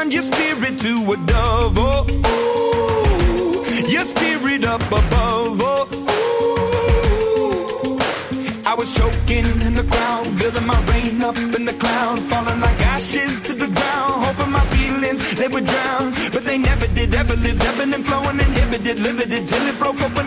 turned 0.00 0.14
your 0.14 0.22
spirit 0.22 0.78
to 0.78 1.12
a 1.12 1.16
dove. 1.26 1.76
Oh, 1.76 2.06
ooh, 2.08 3.86
your 3.86 4.04
spirit 4.04 4.64
up 4.64 4.80
above. 4.86 5.60
Oh, 5.60 5.86
ooh. 5.92 5.98
I 8.64 8.72
was 8.74 8.94
choking 8.94 9.44
in 9.66 9.74
the 9.74 9.84
crowd, 9.92 10.24
building 10.38 10.66
my 10.66 10.80
rain 10.92 11.22
up 11.22 11.36
in 11.36 11.66
the 11.66 11.74
cloud, 11.74 12.18
falling 12.30 12.60
like 12.60 12.80
ashes 12.94 13.42
to 13.42 13.52
the 13.52 13.66
ground, 13.66 14.24
hoping 14.24 14.50
my 14.50 14.64
feelings 14.76 15.20
they 15.36 15.48
would 15.48 15.66
drown, 15.66 16.14
but 16.32 16.44
they 16.44 16.56
never 16.56 16.86
did. 16.94 17.14
Ever 17.14 17.36
lived, 17.36 17.62
ebbing 17.62 17.92
and 17.92 18.06
flowing, 18.06 18.40
inhibited, 18.40 19.00
limited 19.00 19.46
till 19.46 19.66
it 19.66 19.78
broke 19.78 20.00
open 20.00 20.19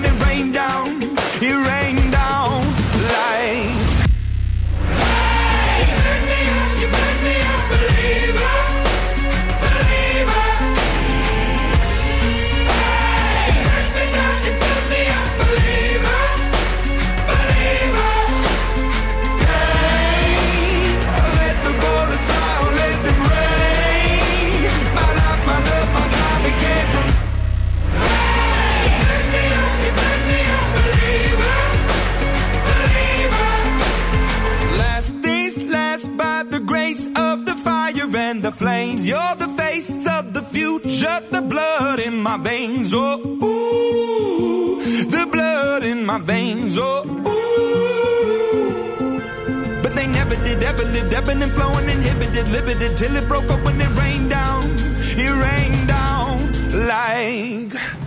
my 42.38 42.43
veins. 42.43 42.91
Oh, 42.96 43.19
ooh, 43.43 44.82
the 45.06 45.26
blood 45.32 45.84
in 45.84 46.04
my 46.04 46.17
veins. 46.17 46.78
Oh, 46.80 47.04
ooh. 47.06 48.62
But 49.84 49.93
they 49.93 50.08
never 50.08 50.36
did, 50.43 50.63
ever 50.63 50.84
lived, 50.84 51.13
ebbing 51.13 51.43
and 51.43 51.52
flowing, 51.52 51.88
inhibited, 51.88 52.50
limited, 52.50 52.98
till 52.98 53.15
it 53.15 53.28
broke 53.28 53.52
up 53.52 53.63
when 53.63 53.80
it 53.80 53.89
rained 54.00 54.32
down. 54.32 54.63
It 55.15 55.30
rained 55.46 55.88
down 55.88 56.52
like. 56.88 58.03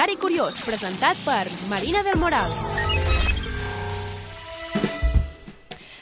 Calendari 0.00 0.16
Curiós, 0.16 0.62
presentat 0.64 1.18
per 1.26 1.44
Marina 1.68 2.00
del 2.00 2.16
Moral. 2.16 2.48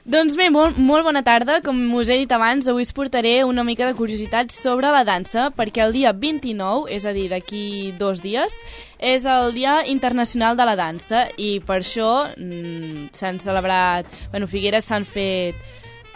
Doncs 0.07 0.37
bé, 0.39 0.47
molt, 0.55 0.79
molt 0.79 1.03
bona 1.03 1.25
tarda. 1.27 1.57
Com 1.67 1.81
us 1.99 2.07
he 2.07 2.21
dit 2.21 2.31
abans, 2.31 2.69
avui 2.71 2.87
us 2.87 2.95
portaré 2.95 3.41
una 3.43 3.65
mica 3.67 3.89
de 3.89 3.97
curiositat 3.99 4.55
sobre 4.55 4.93
la 4.95 5.03
dansa, 5.03 5.49
perquè 5.51 5.83
el 5.83 5.97
dia 5.97 6.13
29, 6.15 6.87
és 6.95 7.09
a 7.11 7.17
dir, 7.17 7.27
d'aquí 7.33 7.91
dos 7.99 8.23
dies, 8.23 8.55
és 9.03 9.27
el 9.27 9.51
Dia 9.59 9.81
Internacional 9.91 10.55
de 10.55 10.69
la 10.69 10.79
Dansa 10.79 11.25
i 11.35 11.57
per 11.59 11.81
això 11.81 12.13
mm, 12.37 13.11
s'han 13.19 13.43
celebrat... 13.43 14.07
Bueno, 14.31 14.47
Figueres 14.47 14.87
s'han 14.87 15.11
fet 15.11 15.59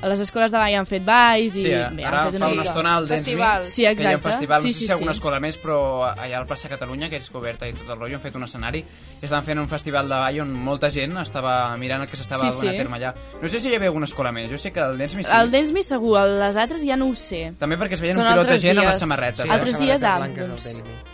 a 0.02 0.08
les 0.10 0.18
escoles 0.20 0.50
de 0.50 0.58
ball 0.58 0.74
han 0.74 0.86
fet 0.90 1.04
balls 1.06 1.54
i... 1.54 1.60
Sí, 1.62 1.68
bé, 1.70 2.04
ara 2.04 2.24
han 2.24 2.32
fet 2.32 2.40
fa 2.42 2.46
una 2.48 2.54
una 2.58 2.62
estona 2.66 2.96
al 2.98 3.06
Dance 3.06 3.20
Me, 3.22 3.24
Festivals. 3.24 3.68
Sí, 3.68 3.82
que 3.82 3.82
hi 3.82 3.86
ha 3.86 3.92
un 3.92 4.00
exacte. 4.16 4.28
festival, 4.32 4.60
Sí, 4.62 4.66
no 4.66 4.72
sé 4.72 4.78
sí, 4.80 4.86
si 4.86 4.92
alguna 4.92 5.12
sí. 5.12 5.16
escola 5.18 5.38
més, 5.40 5.58
però 5.62 5.76
allà 6.10 6.38
al 6.40 6.46
plaça 6.50 6.68
Catalunya, 6.68 7.08
que 7.08 7.16
és 7.22 7.30
coberta 7.30 7.68
i 7.68 7.72
tot 7.72 7.86
el 7.88 7.98
rotllo, 8.00 8.16
han 8.18 8.24
fet 8.24 8.34
un 8.34 8.42
escenari 8.48 8.82
i 8.82 9.24
estan 9.24 9.44
fent 9.46 9.58
un 9.62 9.68
festival 9.70 10.08
de 10.10 10.18
ball 10.24 10.40
on 10.42 10.52
molta 10.52 10.90
gent 10.90 11.16
estava 11.22 11.76
mirant 11.78 12.02
el 12.02 12.08
que 12.10 12.16
s'estava 12.18 12.50
Sí, 12.50 12.56
donant 12.56 12.68
sí. 12.68 12.74
a 12.74 12.82
terme 12.82 12.98
allà. 12.98 13.14
No 13.40 13.48
sé 13.48 13.60
si 13.62 13.70
hi 13.70 13.76
havia 13.78 13.88
alguna 13.92 14.10
escola 14.10 14.32
més, 14.34 14.50
jo 14.50 14.58
sé 14.58 14.72
que 14.74 14.80
el 14.82 14.98
Dance 14.98 15.16
Me 15.16 15.22
sí. 15.22 15.30
El 15.38 15.50
Dance 15.54 15.72
Me 15.72 15.82
segur, 15.86 16.18
les 16.26 16.56
altres 16.56 16.82
ja 16.84 16.96
no 16.96 17.08
ho 17.08 17.14
sé. 17.14 17.52
També 17.62 17.78
perquè 17.78 17.94
es 17.94 18.00
veien 18.02 18.16
Són 18.18 18.26
un 18.26 18.32
pilot 18.32 18.44
de 18.44 18.48
altres 18.50 18.62
gent 18.66 18.78
amb 18.78 18.86
les 18.86 18.94
dies. 18.96 19.00
samarretes. 19.06 19.46
Sí, 19.46 19.54
altres 19.54 19.74
eh? 19.76 19.78
dies, 19.86 20.02
ah, 20.02 20.16
blanques 20.18 20.48
del 20.48 20.82
doncs... 20.82 21.11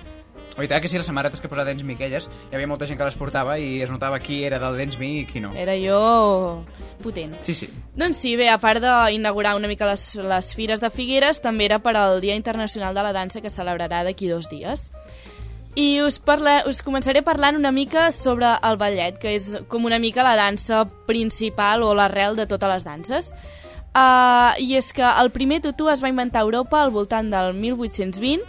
La 0.59 0.65
veritat 0.65 0.83
que 0.83 0.89
sí, 0.91 0.97
les 0.99 1.07
samarretes 1.07 1.39
que 1.39 1.47
posa 1.47 1.63
Dance 1.63 1.85
Me 1.87 1.95
aquelles, 1.95 2.25
hi 2.51 2.57
havia 2.57 2.67
molta 2.67 2.87
gent 2.91 2.99
que 2.99 3.07
les 3.07 3.15
portava 3.15 3.53
i 3.63 3.77
es 3.79 3.93
notava 3.95 4.17
qui 4.19 4.41
era 4.43 4.59
del 4.59 4.75
Dance 4.75 4.99
Me 4.99 5.07
i 5.21 5.23
qui 5.23 5.39
no. 5.39 5.53
Era 5.55 5.77
jo 5.79 6.65
potent. 6.99 7.37
Sí, 7.47 7.55
sí. 7.55 7.69
Doncs 7.95 8.19
sí, 8.19 8.33
bé, 8.35 8.49
a 8.51 8.57
part 8.59 8.83
d'inaugurar 8.83 9.53
una 9.55 9.71
mica 9.71 9.87
les, 9.87 10.03
les 10.19 10.49
fires 10.59 10.83
de 10.83 10.91
Figueres, 10.91 11.39
també 11.45 11.69
era 11.69 11.79
per 11.79 11.95
al 11.95 12.19
Dia 12.19 12.35
Internacional 12.35 12.99
de 12.99 13.05
la 13.07 13.13
Dansa 13.15 13.39
que 13.39 13.55
celebrarà 13.55 14.03
d'aquí 14.03 14.27
dos 14.27 14.51
dies. 14.51 14.89
I 15.79 16.01
us, 16.03 16.19
parla, 16.19 16.65
us 16.67 16.83
començaré 16.83 17.23
parlant 17.23 17.55
una 17.55 17.71
mica 17.71 18.09
sobre 18.11 18.51
el 18.67 18.81
ballet, 18.83 19.23
que 19.23 19.37
és 19.39 19.53
com 19.71 19.87
una 19.87 20.01
mica 20.03 20.27
la 20.27 20.35
dansa 20.35 20.89
principal 21.07 21.87
o 21.87 21.93
l'arrel 21.95 22.35
de 22.35 22.49
totes 22.51 22.73
les 22.73 22.89
danses. 22.89 23.31
Uh, 23.95 24.59
I 24.59 24.75
és 24.79 24.91
que 24.93 25.07
el 25.07 25.31
primer 25.31 25.63
tutú 25.63 25.87
es 25.91 26.03
va 26.03 26.11
inventar 26.11 26.43
a 26.43 26.49
Europa 26.49 26.83
al 26.83 26.91
voltant 26.91 27.31
del 27.31 27.55
1820 27.55 28.43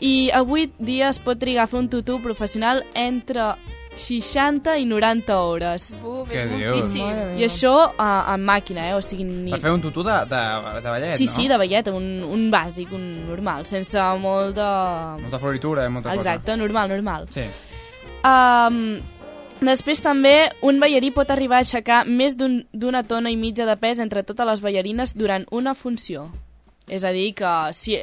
i 0.00 0.30
avui 0.30 0.70
dia 0.78 1.08
es 1.10 1.18
pot 1.18 1.38
trigar 1.38 1.64
a 1.64 1.66
fer 1.70 1.80
un 1.80 1.88
tutú 1.90 2.20
professional 2.22 2.84
entre 2.94 3.54
60 3.98 4.76
i 4.78 4.84
90 4.86 5.34
hores. 5.42 5.88
Uf, 6.06 6.28
Què 6.30 6.36
és 6.38 6.44
dius? 6.52 6.74
moltíssim. 6.74 7.38
I 7.40 7.44
això 7.48 7.72
uh, 7.88 8.34
en 8.34 8.44
màquina, 8.46 8.84
eh? 8.90 8.94
O 8.94 9.00
sigui, 9.02 9.24
ni... 9.26 9.50
Per 9.50 9.58
fer 9.64 9.72
un 9.74 9.82
tutú 9.82 10.04
de, 10.06 10.14
de, 10.30 10.42
de 10.84 10.88
ballet, 10.92 11.16
Sí, 11.18 11.26
no? 11.26 11.32
sí, 11.34 11.48
de 11.50 11.58
ballet, 11.58 11.88
un, 11.90 12.06
un 12.22 12.44
bàsic, 12.52 12.92
un 12.94 13.08
normal, 13.26 13.66
sense 13.66 13.98
molt 14.22 14.54
de... 14.54 14.68
Molta 15.24 15.40
floritura, 15.42 15.84
eh, 15.84 15.90
molta 15.90 16.14
Exacte, 16.14 16.54
normal, 16.56 16.88
normal. 16.94 17.26
cosa. 17.26 17.42
Sí. 17.42 17.48
Um, 18.28 19.00
després 19.66 20.00
també, 20.04 20.36
un 20.62 20.78
ballarí 20.82 21.10
pot 21.14 21.30
arribar 21.34 21.58
a 21.60 21.66
aixecar 21.66 22.04
més 22.06 22.36
d'un- 22.38 22.62
d'una 22.72 23.02
tona 23.02 23.30
i 23.34 23.36
mitja 23.36 23.66
de 23.66 23.74
pes 23.82 23.98
entre 24.04 24.22
totes 24.22 24.46
les 24.46 24.62
ballarines 24.62 25.14
durant 25.18 25.44
una 25.50 25.74
funció. 25.74 26.28
És 26.86 27.02
a 27.04 27.10
dir, 27.12 27.32
que 27.34 27.50
si... 27.74 27.98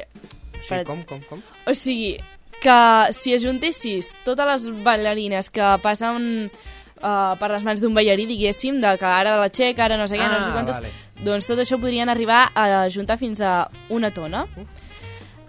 Sí, 0.68 0.84
com, 0.88 1.02
com, 1.08 1.20
com? 1.28 1.42
O 1.66 1.74
sigui, 1.74 2.16
que 2.62 2.78
si 3.12 3.34
ajuntessis 3.36 4.12
totes 4.24 4.46
les 4.48 4.68
ballarines 4.84 5.50
que 5.52 5.66
passen 5.82 6.48
uh, 6.48 7.34
per 7.38 7.50
les 7.52 7.66
mans 7.66 7.80
d'un 7.82 7.94
ballarí, 7.94 8.26
diguéssim, 8.26 8.80
de 8.82 8.94
que 8.98 9.06
ara 9.06 9.36
l'aixeca, 9.40 9.84
ara 9.86 9.98
no 10.00 10.06
sé 10.08 10.16
què, 10.18 10.26
no 10.26 10.40
sé 10.40 10.50
Ah, 10.50 10.56
quantes... 10.56 10.80
vale. 10.80 10.94
Doncs 11.16 11.46
tot 11.48 11.58
això 11.62 11.78
podrien 11.80 12.10
arribar 12.12 12.50
a 12.54 12.88
juntar 12.92 13.16
fins 13.16 13.40
a 13.40 13.70
una 13.88 14.10
tona. 14.12 14.42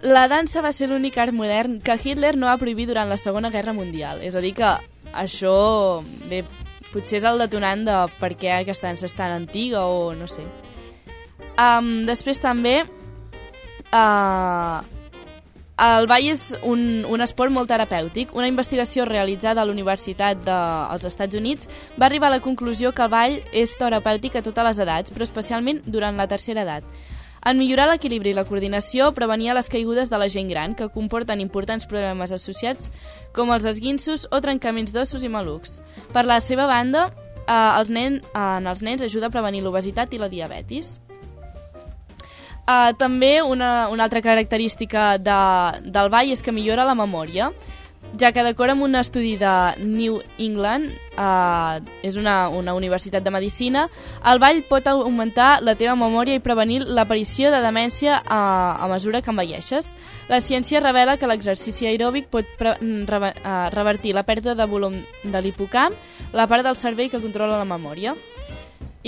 La 0.00 0.28
dansa 0.30 0.62
va 0.64 0.70
ser 0.72 0.86
l'únic 0.88 1.18
art 1.18 1.34
modern 1.34 1.80
que 1.84 1.96
Hitler 2.00 2.36
no 2.38 2.46
va 2.46 2.56
prohibir 2.56 2.86
durant 2.88 3.08
la 3.10 3.18
Segona 3.20 3.50
Guerra 3.50 3.74
Mundial. 3.76 4.22
És 4.24 4.36
a 4.38 4.40
dir, 4.40 4.54
que 4.56 4.70
això, 5.12 6.00
bé, 6.30 6.44
potser 6.92 7.18
és 7.18 7.26
el 7.28 7.42
detonant 7.42 7.84
de 7.84 7.96
per 8.20 8.30
què 8.38 8.52
aquesta 8.62 8.86
dansa 8.88 9.04
és 9.10 9.16
tan 9.18 9.34
antiga 9.34 9.84
o 9.90 10.14
no 10.16 10.28
sé. 10.30 10.46
Um, 11.58 12.06
després 12.08 12.38
també, 12.40 12.78
uh, 13.92 14.80
el 15.78 16.08
ball 16.10 16.26
és 16.26 16.48
un, 16.66 17.04
un 17.06 17.22
esport 17.22 17.52
molt 17.54 17.70
terapèutic. 17.70 18.32
Una 18.34 18.48
investigació 18.50 19.04
realitzada 19.06 19.62
a 19.62 19.66
la 19.68 19.74
Universitat 19.74 20.40
dels 20.42 21.04
Estats 21.06 21.38
Units 21.38 21.68
va 21.98 22.08
arribar 22.08 22.32
a 22.32 22.36
la 22.36 22.42
conclusió 22.42 22.90
que 22.92 23.04
el 23.06 23.12
ball 23.12 23.38
és 23.52 23.76
terapèutic 23.78 24.36
a 24.36 24.42
totes 24.42 24.66
les 24.70 24.82
edats, 24.82 25.14
però 25.14 25.26
especialment 25.26 25.84
durant 25.86 26.18
la 26.18 26.26
tercera 26.26 26.66
edat. 26.66 26.84
En 27.46 27.56
millorar 27.56 27.86
l'equilibri 27.86 28.32
i 28.32 28.36
la 28.36 28.44
coordinació, 28.44 29.12
prevenia 29.14 29.54
les 29.54 29.70
caigudes 29.70 30.10
de 30.10 30.18
la 30.18 30.26
gent 30.28 30.50
gran, 30.50 30.74
que 30.74 30.90
comporten 30.90 31.40
importants 31.40 31.86
problemes 31.86 32.34
associats 32.34 32.90
com 33.32 33.54
els 33.54 33.64
esguinços 33.70 34.26
o 34.34 34.42
trencaments 34.42 34.92
d'ossos 34.92 35.22
i 35.22 35.30
malucs. 35.30 35.78
Per 36.12 36.26
la 36.26 36.40
seva 36.42 36.66
banda, 36.66 37.12
eh, 37.46 37.78
els 37.78 37.90
nen, 37.90 38.18
eh, 38.18 38.38
en 38.58 38.66
els 38.66 38.82
nens 38.82 39.02
ajuda 39.02 39.28
a 39.28 39.30
prevenir 39.30 39.62
l'obesitat 39.62 40.12
i 40.12 40.18
la 40.18 40.28
diabetis. 40.28 40.98
Uh, 42.68 42.92
també 43.00 43.38
una, 43.40 43.88
una 43.88 44.04
altra 44.04 44.20
característica 44.20 45.14
de, 45.16 45.40
del 45.88 46.10
ball 46.12 46.28
és 46.34 46.42
que 46.44 46.52
millora 46.52 46.84
la 46.84 46.92
memòria, 46.98 47.46
ja 48.20 48.28
que 48.32 48.42
d'acord 48.44 48.74
amb 48.74 48.84
un 48.84 48.96
estudi 48.96 49.38
de 49.40 49.52
New 49.80 50.18
England, 50.36 50.90
uh, 51.16 51.80
és 52.04 52.18
una, 52.20 52.50
una 52.52 52.74
universitat 52.76 53.24
de 53.24 53.32
medicina, 53.32 53.86
el 54.20 54.40
ball 54.42 54.60
pot 54.68 54.84
augmentar 54.88 55.62
la 55.64 55.74
teva 55.80 55.94
memòria 55.96 56.36
i 56.36 56.42
prevenir 56.44 56.82
l'aparició 56.84 57.48
de 57.52 57.60
demència 57.64 58.18
uh, 58.20 58.84
a 58.84 58.88
mesura 58.92 59.22
que 59.22 59.32
envelleixes. 59.32 59.88
La 60.28 60.40
ciència 60.44 60.82
revela 60.84 61.16
que 61.16 61.30
l'exercici 61.30 61.88
aeròbic 61.88 62.28
pot 62.28 62.50
pre 62.60 62.74
reve 63.08 63.32
uh, 63.32 63.68
revertir 63.72 64.12
la 64.12 64.26
pèrdua 64.28 64.52
de 64.58 64.66
volum 64.68 64.98
de 65.24 65.40
l'hipocamp, 65.40 65.96
la 66.36 66.46
part 66.46 66.68
del 66.68 66.76
cervell 66.76 67.08
que 67.08 67.22
controla 67.24 67.56
la 67.56 67.68
memòria. 67.68 68.12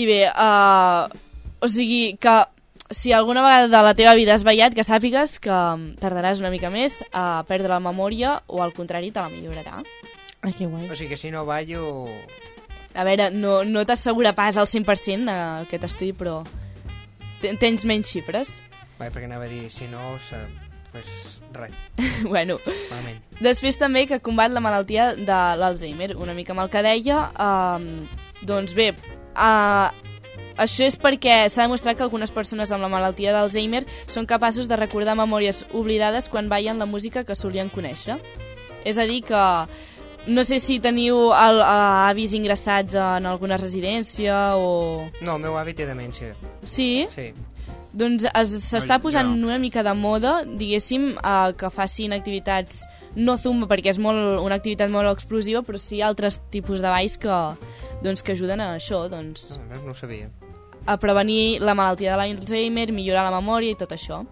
I 0.01 0.09
bé, 0.09 0.23
uh, 0.33 1.13
o 1.61 1.69
sigui 1.69 2.17
que 2.17 2.39
si 2.91 3.13
alguna 3.13 3.43
vegada 3.43 3.69
de 3.69 3.83
la 3.87 3.95
teva 3.95 4.15
vida 4.19 4.35
has 4.35 4.45
ballat, 4.45 4.75
que 4.75 4.85
sàpigues 4.87 5.39
que 5.43 5.51
mm, 5.51 5.97
tardaràs 6.03 6.41
una 6.43 6.51
mica 6.51 6.71
més 6.71 7.01
a 7.13 7.43
perdre 7.49 7.71
la 7.73 7.81
memòria 7.81 8.41
o 8.49 8.63
al 8.65 8.73
contrari 8.77 9.13
te 9.15 9.21
la 9.23 9.31
millorarà. 9.31 9.83
Ai, 10.43 10.53
que 10.57 10.67
guai. 10.67 10.89
O 10.91 10.97
sigui 10.97 11.11
que 11.15 11.21
si 11.21 11.31
no 11.31 11.45
ballo... 11.47 12.09
A 12.95 13.05
veure, 13.07 13.29
no, 13.31 13.61
no 13.63 13.85
t'assegura 13.87 14.33
pas 14.35 14.57
al 14.59 14.67
100% 14.67 15.29
eh, 15.31 15.35
aquest 15.69 15.85
estudi, 15.87 16.11
però 16.13 16.41
ten- 17.41 17.59
tens 17.61 17.85
menys 17.87 18.11
xifres. 18.11 18.57
Vai, 18.99 19.13
perquè 19.15 19.29
anava 19.29 19.47
a 19.47 19.53
dir, 19.53 19.69
si 19.71 19.87
no, 19.87 20.17
se... 20.29 20.41
pues 20.91 21.07
res, 21.55 21.75
bueno, 22.33 22.57
malament. 22.91 23.21
Després 23.41 23.79
també 23.79 24.09
que 24.11 24.19
combat 24.21 24.51
la 24.51 24.61
malaltia 24.65 25.13
de 25.15 25.39
l'Alzheimer, 25.61 26.17
una 26.19 26.35
mica 26.35 26.51
amb 26.57 26.65
el 26.65 26.71
que 26.73 26.83
deia, 26.83 27.21
eh, 27.31 28.43
doncs 28.43 28.75
bé, 28.75 28.89
eh, 28.91 29.89
això 30.57 30.85
és 30.87 30.97
perquè 30.99 31.49
s'ha 31.49 31.63
demostrat 31.69 31.97
que 31.97 32.03
algunes 32.03 32.31
persones 32.33 32.73
amb 32.73 32.83
la 32.83 32.89
malaltia 32.93 33.33
d'Alzheimer 33.33 33.85
són 34.07 34.27
capaços 34.27 34.69
de 34.69 34.77
recordar 34.77 35.15
memòries 35.19 35.65
oblidades 35.73 36.29
quan 36.29 36.49
ballen 36.49 36.79
la 36.79 36.87
música 36.87 37.25
que 37.25 37.35
solien 37.35 37.71
conèixer. 37.71 38.19
És 38.85 38.99
a 38.99 39.05
dir 39.05 39.23
que 39.23 39.45
no 40.27 40.45
sé 40.45 40.59
si 40.61 40.79
teniu 40.81 41.31
el, 41.33 41.61
eh, 41.61 42.11
avis 42.11 42.35
ingressats 42.37 42.95
en 42.95 43.27
alguna 43.27 43.57
residència 43.57 44.57
o... 44.57 45.07
No, 45.21 45.37
el 45.37 45.43
meu 45.47 45.57
avi 45.57 45.73
té 45.75 45.87
demència. 45.89 46.35
Sí? 46.65 47.07
Sí. 47.15 47.31
Doncs 47.93 48.27
es- 48.29 48.53
s'està 48.69 49.01
posant 49.03 49.33
ja. 49.33 49.47
una 49.49 49.59
mica 49.59 49.83
de 49.83 49.95
moda, 49.95 50.43
diguéssim, 50.45 51.15
eh, 51.19 51.53
que 51.59 51.71
facin 51.71 52.13
activitats 52.13 52.85
no 53.17 53.35
zumba 53.37 53.67
perquè 53.67 53.91
és 53.91 53.99
molt, 53.99 54.39
una 54.45 54.55
activitat 54.61 54.93
molt 54.93 55.11
explosiva, 55.11 55.65
però 55.67 55.79
sí 55.81 55.99
altres 56.01 56.39
tipus 56.53 56.81
de 56.85 56.87
balls 56.93 57.17
que, 57.19 57.39
doncs, 58.03 58.23
que 58.23 58.33
ajuden 58.33 58.61
a 58.61 58.75
això, 58.77 59.09
doncs, 59.11 59.59
No, 59.71 59.83
no 59.85 59.91
ho 59.91 59.95
sabia. 59.95 60.31
a 60.87 60.97
prevenir 60.97 61.61
la 61.61 61.75
malaltia 61.75 62.13
de 62.13 62.17
l'Alzheimer, 62.17 62.91
millorar 62.93 63.31
la 63.31 63.41
memòria 63.41 63.71
i 63.73 63.77
tot 63.77 63.91
això. 63.93 64.25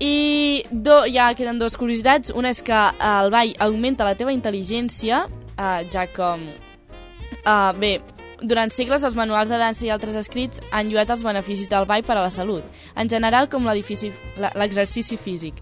I 0.00 0.64
do, 0.70 1.02
ja 1.12 1.34
queden 1.36 1.58
dues 1.60 1.76
curiositats. 1.76 2.32
Una 2.34 2.48
és 2.48 2.62
que 2.64 2.72
el 2.72 3.30
ball 3.30 3.52
augmenta 3.60 4.04
la 4.04 4.14
teva 4.16 4.32
intel·ligència, 4.32 5.26
eh, 5.58 5.84
ja 5.92 6.06
que, 6.06 6.30
eh, 7.44 7.72
bé, 7.78 8.00
durant 8.40 8.70
segles 8.72 9.04
els 9.04 9.14
manuals 9.14 9.50
de 9.50 9.58
dansa 9.58 9.84
i 9.84 9.90
altres 9.90 10.16
escrits 10.16 10.60
han 10.72 10.88
lluat 10.88 11.10
els 11.10 11.22
beneficis 11.22 11.68
del 11.68 11.84
ball 11.84 12.02
per 12.02 12.16
a 12.16 12.22
la 12.22 12.30
salut, 12.30 12.64
en 12.96 13.08
general 13.10 13.48
com 13.50 13.66
l'exercici 13.66 15.16
físic. 15.18 15.54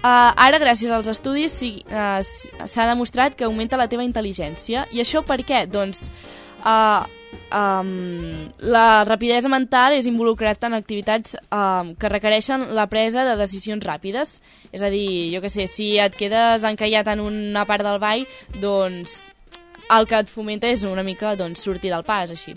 Uh, 0.00 0.32
ara, 0.32 0.56
gràcies 0.56 0.88
als 0.96 1.10
estudis, 1.12 1.58
uh, 1.60 2.20
s'ha 2.24 2.86
demostrat 2.88 3.34
que 3.36 3.44
augmenta 3.44 3.76
la 3.76 3.88
teva 3.90 4.06
intel·ligència. 4.06 4.86
I 4.96 5.02
això 5.02 5.20
per 5.28 5.42
què? 5.44 5.66
Doncs 5.68 6.06
uh, 6.64 7.04
um, 7.52 8.48
la 8.72 9.04
rapidesa 9.04 9.50
mental 9.52 9.98
és 9.98 10.08
involucrat 10.08 10.64
en 10.64 10.78
activitats 10.78 11.36
um, 11.52 11.92
que 12.00 12.08
requereixen 12.08 12.70
la 12.76 12.88
presa 12.88 13.26
de 13.28 13.36
decisions 13.42 13.84
ràpides. 13.84 14.38
És 14.72 14.80
a 14.80 14.88
dir, 14.88 15.34
jo 15.34 15.44
que 15.44 15.52
sé, 15.52 15.68
si 15.68 15.92
et 16.00 16.16
quedes 16.16 16.64
encallat 16.64 17.12
en 17.12 17.20
una 17.26 17.66
part 17.68 17.84
del 17.84 18.00
ball, 18.00 18.24
doncs 18.62 19.34
el 19.90 20.08
que 20.08 20.22
et 20.22 20.32
fomenta 20.32 20.70
és 20.70 20.86
una 20.88 21.04
mica 21.04 21.34
doncs, 21.36 21.60
sortir 21.66 21.92
del 21.92 22.06
pas, 22.08 22.32
així. 22.32 22.56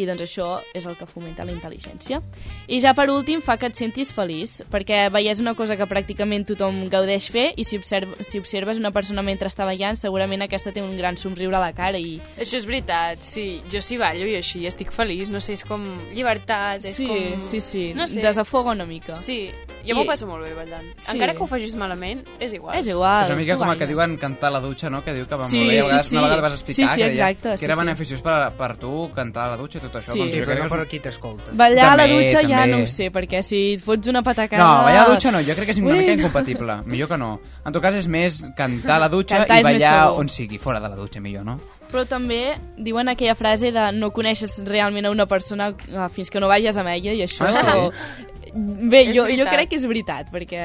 I 0.00 0.06
doncs 0.08 0.22
això 0.24 0.48
és 0.74 0.86
el 0.88 0.96
que 0.98 1.06
fomenta 1.06 1.44
la 1.44 1.52
intel·ligència. 1.52 2.20
I 2.68 2.80
ja 2.82 2.94
per 2.96 3.08
últim 3.12 3.42
fa 3.44 3.56
que 3.60 3.68
et 3.70 3.76
sentis 3.78 4.12
feliç, 4.16 4.60
perquè 4.70 5.10
veies 5.12 5.40
una 5.42 5.54
cosa 5.58 5.76
que 5.76 5.86
pràcticament 5.90 6.46
tothom 6.48 6.82
gaudeix 6.92 7.30
fer 7.30 7.50
i 7.60 7.64
si, 7.64 7.76
observ 7.80 8.16
si 8.24 8.40
observes 8.40 8.78
una 8.80 8.90
persona 8.94 9.22
mentre 9.22 9.48
està 9.50 9.66
ballant, 9.68 9.96
segurament 10.00 10.42
aquesta 10.46 10.72
té 10.72 10.82
un 10.82 10.96
gran 10.98 11.16
somriure 11.20 11.56
a 11.56 11.60
la 11.62 11.72
cara 11.76 11.98
i... 12.00 12.16
Això 12.40 12.56
és 12.60 12.66
veritat, 12.68 13.22
sí. 13.26 13.60
Jo 13.70 13.80
sí 13.84 13.98
ballo 14.00 14.26
i 14.26 14.36
així 14.38 14.64
estic 14.66 14.90
feliç, 14.94 15.28
no 15.30 15.40
sé, 15.44 15.54
és 15.58 15.64
com 15.68 15.84
llibertat, 16.14 16.84
és 16.84 16.96
Sí, 16.96 17.06
com... 17.06 17.38
sí, 17.40 17.60
sí, 17.60 17.84
No 17.94 18.06
sé. 18.08 18.20
desafoga 18.22 18.72
una 18.72 18.86
mica. 18.86 19.16
Sí, 19.16 19.50
jo 19.84 19.92
I- 19.94 19.98
m'ho 19.98 20.06
passo 20.06 20.26
molt 20.28 20.44
bé 20.44 20.54
ballant. 20.54 20.86
Sí. 20.98 21.12
Encara 21.14 21.34
que 21.34 21.42
ho 21.42 21.46
facis 21.50 21.74
malament, 21.78 22.24
és 22.40 22.52
igual. 22.56 22.76
És 22.78 22.86
igual. 22.88 23.24
És 23.24 23.30
una 23.32 23.38
mica 23.40 23.54
tu 23.56 23.60
com 23.64 23.70
el 23.72 23.78
que 23.78 23.86
diuen 23.90 24.16
cantar 24.20 24.48
a 24.50 24.56
la 24.58 24.60
dutxa, 24.60 24.90
no? 24.90 25.02
Que 25.04 25.14
diu 25.16 25.26
que 25.26 25.36
va 25.36 25.48
Sí, 25.48 25.58
molt 25.60 25.70
bé. 25.70 25.80
Sí, 25.80 25.86
vegades, 25.86 26.06
sí. 26.06 26.16
Una 26.16 26.22
vegada 26.26 26.42
vas 26.42 26.52
explicar 26.58 26.76
Sí, 26.76 26.94
sí, 26.94 27.00
que, 27.02 27.08
deia 27.10 27.30
exacte, 27.30 27.58
que 27.58 27.64
era 27.64 27.74
sí, 27.74 27.80
sí. 27.80 27.84
beneficiós 27.86 28.22
per, 28.22 28.36
per 28.56 28.70
tu 28.76 29.10
cantar 29.14 29.46
a 29.48 29.50
la 29.54 29.56
dutxa 29.60 29.78
i 29.78 29.82
tot 29.86 29.89
això. 29.98 30.12
Sí. 30.12 30.18
doncs 30.20 30.30
Sí, 30.30 30.38
jo 30.38 30.46
crec 30.46 30.58
que 30.58 30.64
no 30.64 30.70
per 30.70 30.86
qui 30.88 31.00
t'escolta. 31.00 31.52
Ballar 31.52 31.88
a 31.90 31.96
la 31.96 32.04
També, 32.04 32.20
dutxa 32.20 32.42
ja 32.46 32.60
també. 32.60 32.70
no 32.70 32.82
ho 32.82 32.86
sé, 32.86 33.10
perquè 33.10 33.42
si 33.42 33.60
et 33.74 33.82
fots 33.82 34.08
una 34.08 34.22
patacada... 34.22 34.62
No, 34.62 34.84
ballar 34.86 35.02
a 35.02 35.08
la 35.08 35.14
dutxa 35.14 35.32
no, 35.34 35.40
jo 35.42 35.54
crec 35.58 35.64
que 35.66 35.72
és 35.72 35.82
una 35.82 35.90
Ui, 35.92 35.98
mica 35.98 36.14
no. 36.14 36.18
incompatible. 36.20 36.76
Millor 36.86 37.08
que 37.08 37.18
no. 37.18 37.30
En 37.64 37.72
tot 37.72 37.82
cas 37.82 37.94
és 37.98 38.06
més 38.06 38.40
cantar 38.56 38.96
a 38.96 39.04
la 39.06 39.08
dutxa 39.12 39.42
Cantar 39.42 39.60
i 39.60 39.66
ballar 39.66 40.12
on 40.14 40.28
sigui, 40.28 40.58
fora 40.58 40.80
de 40.80 40.88
la 40.88 40.96
dutxa 40.96 41.20
millor, 41.20 41.44
no? 41.44 41.58
Però 41.90 42.04
també 42.06 42.54
diuen 42.78 43.08
aquella 43.10 43.34
frase 43.34 43.72
de 43.74 43.88
no 43.92 44.12
coneixes 44.14 44.60
realment 44.64 45.06
a 45.06 45.10
una 45.10 45.26
persona 45.26 45.72
fins 46.14 46.30
que 46.30 46.38
no 46.38 46.46
vagis 46.46 46.76
amb 46.78 46.88
ella 46.92 47.12
i 47.18 47.24
això... 47.26 47.50
Ah, 47.50 47.90
sí? 47.90 48.26
Bé, 48.54 49.04
És 49.08 49.14
jo, 49.14 49.26
jo 49.30 49.44
crec 49.46 49.70
que 49.70 49.76
és 49.78 49.86
veritat, 49.86 50.30
perquè... 50.30 50.64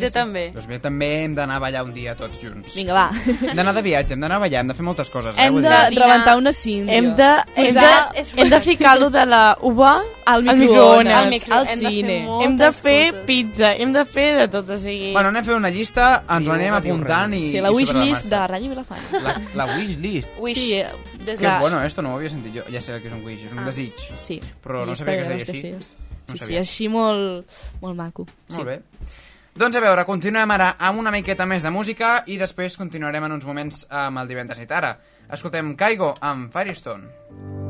Jo 0.00 0.08
també. 0.14 0.50
Doncs 0.54 0.66
bé, 0.70 0.78
també 0.80 1.08
hem 1.24 1.34
d'anar 1.34 1.56
a 1.56 1.62
ballar 1.64 1.82
un 1.84 1.92
dia 1.94 2.14
tots 2.16 2.40
junts. 2.42 2.74
Vinga, 2.76 2.94
va. 2.94 3.10
Hem 3.26 3.56
d'anar 3.56 3.74
de 3.74 3.82
viatge, 3.82 4.14
hem 4.14 4.20
d'anar 4.20 4.36
a 4.36 4.42
ballar, 4.44 4.60
hem 4.62 4.68
de 4.68 4.74
fer 4.74 4.84
moltes 4.86 5.10
coses. 5.10 5.34
eh, 5.36 5.46
Hem 5.46 5.52
vull 5.54 5.62
de 5.62 5.68
dir. 5.90 5.98
rebentar 6.02 6.36
una 6.38 6.52
cíndia. 6.52 6.94
Hem 6.96 7.14
de, 7.16 7.30
hem 7.56 7.74
de, 7.74 8.24
hem 8.42 8.50
de 8.50 8.60
ficar-lo 8.60 9.10
de 9.10 9.24
la 9.26 9.56
uva 9.62 10.02
al 10.26 10.42
microones. 10.44 11.14
Al 11.14 11.24
al, 11.24 11.30
micro- 11.30 11.54
al 11.54 11.66
hem 11.68 11.78
de 11.80 11.84
fer 11.86 11.90
cine. 11.92 12.16
Hem 12.18 12.56
de 12.58 12.64
moltes 12.64 12.80
fer 12.80 13.10
coses. 13.10 13.24
pizza, 13.26 13.72
hem 13.74 13.92
de 13.92 14.04
fer 14.04 14.28
de 14.38 14.48
tot, 14.48 14.70
o 14.70 14.78
sigui... 14.78 15.12
Bueno, 15.12 15.28
anem 15.28 15.42
a 15.42 15.44
fer 15.44 15.54
una 15.54 15.70
llista, 15.70 16.08
ens 16.28 16.48
ho 16.48 16.52
Diu, 16.52 16.52
anem 16.52 16.74
apuntant 16.74 17.34
i... 17.34 17.42
Sí, 17.50 17.60
la 17.60 17.70
i 17.70 17.74
wish 17.74 17.88
sobre 17.92 18.04
list 18.04 18.26
de. 18.28 18.36
Ràdio 18.36 18.68
Vilafant. 18.68 19.12
La, 19.22 19.40
la 19.54 19.66
wish 19.76 19.96
list. 19.98 20.30
Wish. 20.38 20.58
Sí, 20.58 20.72
eh, 20.74 20.86
Des 21.24 21.38
Que 21.40 21.46
de... 21.46 21.58
bueno, 21.60 21.82
esto 21.82 22.00
no 22.00 22.12
ho 22.12 22.16
havia 22.16 22.30
sentit 22.30 22.54
jo. 22.54 22.62
Ja 22.72 22.80
sé 22.80 23.00
que 23.02 23.08
és 23.08 23.12
un 23.14 23.24
wish, 23.26 23.44
és 23.44 23.52
un 23.52 23.58
Ah. 23.58 23.64
desig. 23.66 23.92
sí. 24.16 24.40
Però 24.64 24.86
no 24.86 24.94
sabia 24.94 25.18
que 25.22 25.28
de 25.28 25.36
es 25.38 25.46
deia 25.46 25.76
així. 25.76 25.94
Sí, 26.28 26.38
sí, 26.38 26.56
així 26.56 26.88
molt, 26.88 27.46
molt 27.80 27.96
maco. 27.96 28.26
Molt 28.50 28.64
bé. 28.66 28.80
Doncs 29.58 29.74
a 29.74 29.80
veure, 29.82 30.04
continuem 30.06 30.52
ara 30.54 30.68
amb 30.86 31.00
una 31.00 31.10
miqueta 31.10 31.42
més 31.50 31.64
de 31.66 31.72
música 31.74 32.12
i 32.30 32.36
després 32.38 32.78
continuarem 32.78 33.26
en 33.26 33.34
uns 33.40 33.46
moments 33.48 33.80
amb 33.90 34.22
el 34.22 34.30
divendres 34.30 34.62
nit. 34.62 34.70
Ara, 34.70 34.92
escoltem 35.34 35.74
Caigo 35.74 36.12
amb 36.22 36.54
Firestone. 36.54 37.67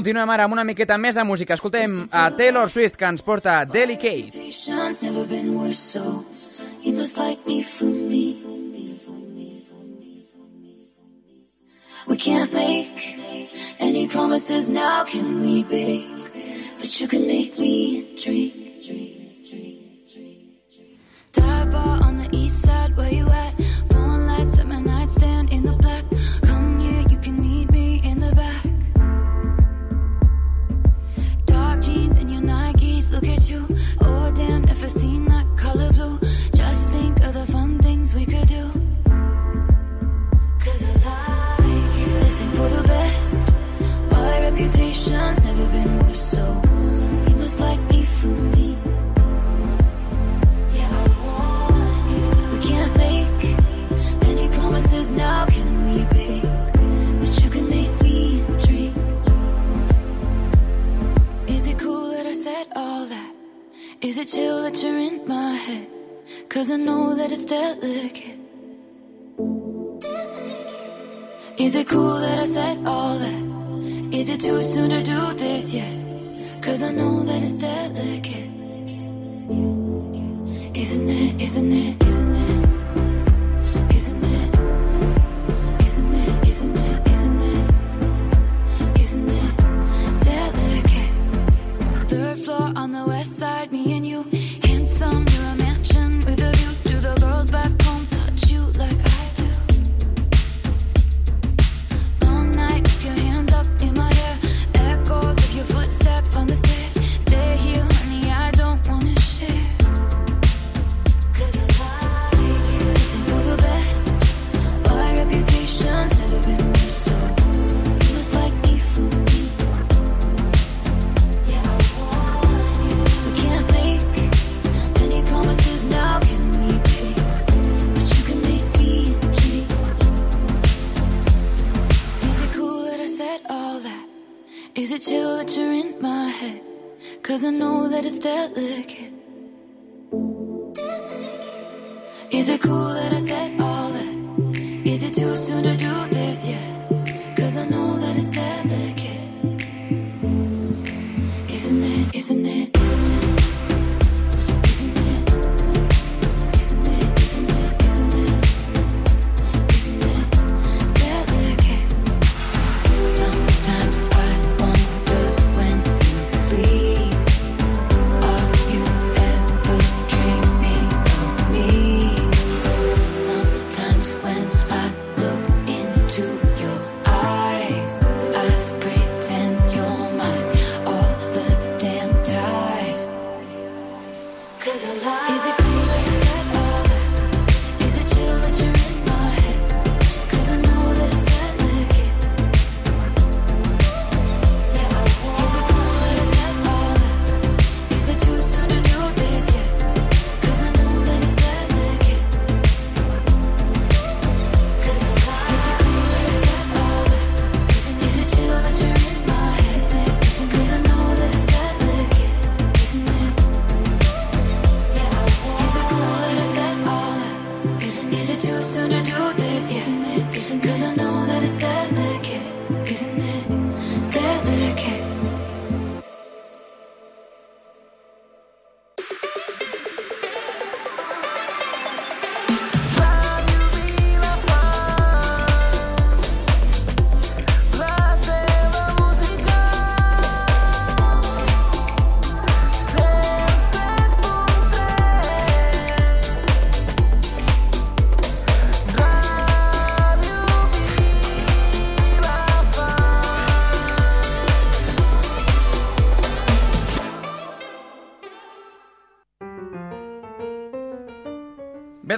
Continuem 0.00 0.30
ara 0.32 0.46
amb 0.48 0.54
una 0.56 0.62
miqueta 0.64 0.96
més 0.96 1.12
de 1.12 1.22
música. 1.28 1.52
Escoltem 1.52 2.06
a 2.16 2.22
Taylor 2.32 2.70
Swift, 2.72 2.94
que 2.96 3.04
ens 3.04 3.20
porta 3.20 3.66
Delicate. 3.68 4.32
We 12.08 12.16
can't 12.16 12.52
make 12.54 12.96
any 13.78 14.08
promises 14.08 14.70
now, 14.70 15.04
can 15.04 15.42
we, 15.42 15.64
babe? 15.64 16.19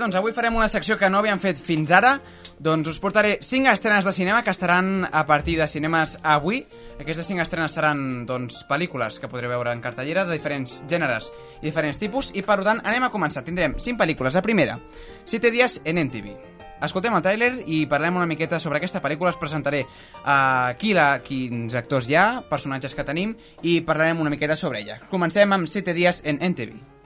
Doncs 0.02 0.16
avui 0.18 0.34
farem 0.34 0.56
una 0.58 0.66
secció 0.66 0.96
que 0.98 1.08
no 1.10 1.20
havíem 1.20 1.38
fet 1.38 1.60
fins 1.62 1.92
ara. 1.94 2.16
Doncs 2.62 2.90
us 2.90 2.98
portaré 3.02 3.36
5 3.40 3.70
estrenes 3.70 4.04
de 4.04 4.12
cinema 4.12 4.42
que 4.42 4.50
estaran 4.50 5.06
a 5.06 5.24
partir 5.26 5.56
de 5.60 5.68
cinemes 5.70 6.16
avui. 6.22 6.64
Aquestes 6.98 7.28
5 7.30 7.44
estrenes 7.44 7.76
seran 7.78 8.24
doncs, 8.26 8.64
pel·lícules 8.66 9.20
que 9.22 9.30
podreu 9.30 9.52
veure 9.54 9.72
en 9.72 9.82
cartellera 9.84 10.26
de 10.26 10.34
diferents 10.34 10.80
gèneres 10.90 11.30
i 11.60 11.68
diferents 11.68 12.02
tipus. 12.02 12.32
I 12.34 12.42
per 12.42 12.60
tant, 12.66 12.82
anem 12.82 13.06
a 13.06 13.12
començar. 13.14 13.44
Tindrem 13.46 13.78
5 13.78 13.98
pel·lícules. 14.00 14.34
La 14.34 14.42
primera, 14.42 14.80
7 15.24 15.54
dies 15.54 15.78
en 15.84 16.02
NTV. 16.02 16.34
Escoltem 16.82 17.14
el 17.14 17.22
tràiler 17.22 17.52
i 17.70 17.84
parlem 17.86 18.18
una 18.18 18.26
miqueta 18.26 18.58
sobre 18.58 18.80
aquesta 18.80 19.02
pel·lícula. 19.04 19.30
Us 19.30 19.38
presentaré 19.38 19.84
uh, 19.84 20.72
qui 20.80 20.96
la, 20.98 21.12
quins 21.22 21.78
actors 21.78 22.10
hi 22.10 22.18
ha, 22.18 22.26
personatges 22.50 22.98
que 22.98 23.06
tenim 23.06 23.36
i 23.62 23.78
parlarem 23.86 24.18
una 24.24 24.34
miqueta 24.34 24.58
sobre 24.58 24.82
ella. 24.82 24.98
Comencem 25.12 25.54
amb 25.54 25.70
7 25.70 25.94
dies 25.94 26.24
en 26.26 26.42
NTV. 26.42 27.01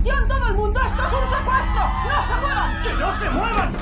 ¡Atención 0.00 0.28
todo 0.28 0.48
el 0.48 0.54
mundo! 0.54 0.80
¡Esto 0.80 1.02
es 1.02 1.12
un 1.12 1.28
secuestro! 1.28 1.82
¡No 2.08 2.22
se 2.22 2.34
muevan! 2.40 2.82
¡Que 2.82 2.92
no 2.94 3.12
se 3.12 3.30
muevan! 3.30 3.72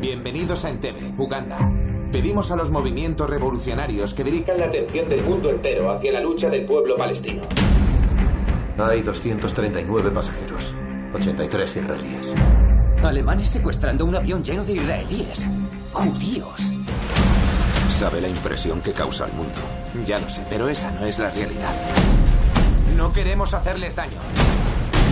Bienvenidos 0.00 0.64
a 0.64 0.70
Entebbe, 0.70 1.12
Uganda. 1.18 1.58
Pedimos 2.10 2.50
a 2.50 2.56
los 2.56 2.70
movimientos 2.70 3.28
revolucionarios 3.28 4.14
que 4.14 4.24
dirijan 4.24 4.58
la 4.58 4.66
atención 4.66 5.10
del 5.10 5.22
mundo 5.22 5.50
entero 5.50 5.90
hacia 5.90 6.12
la 6.12 6.20
lucha 6.20 6.48
del 6.48 6.64
pueblo 6.64 6.96
palestino. 6.96 7.42
Hay 8.78 9.02
239 9.02 10.10
pasajeros, 10.12 10.74
83 11.12 11.76
israelíes. 11.76 12.34
Alemanes 13.02 13.50
secuestrando 13.50 14.06
un 14.06 14.14
avión 14.14 14.42
lleno 14.42 14.64
de 14.64 14.72
israelíes. 14.72 15.46
Judíos. 15.92 16.72
¿Sabe 18.00 18.22
la 18.22 18.28
impresión 18.28 18.80
que 18.80 18.94
causa 18.94 19.26
al 19.26 19.32
mundo? 19.34 19.60
Ya 20.06 20.18
lo 20.18 20.26
sé, 20.26 20.42
pero 20.48 20.70
esa 20.70 20.90
no 20.92 21.04
es 21.04 21.18
la 21.18 21.28
realidad. 21.28 21.74
No 22.96 23.12
queremos 23.12 23.52
hacerles 23.52 23.94
daño. 23.94 24.16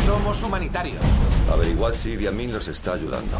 Somos 0.06 0.42
humanitarios. 0.42 0.96
Averiguad 1.52 1.92
si 1.92 2.12
Idi 2.12 2.26
Amin 2.26 2.50
los 2.50 2.66
está 2.66 2.94
ayudando. 2.94 3.36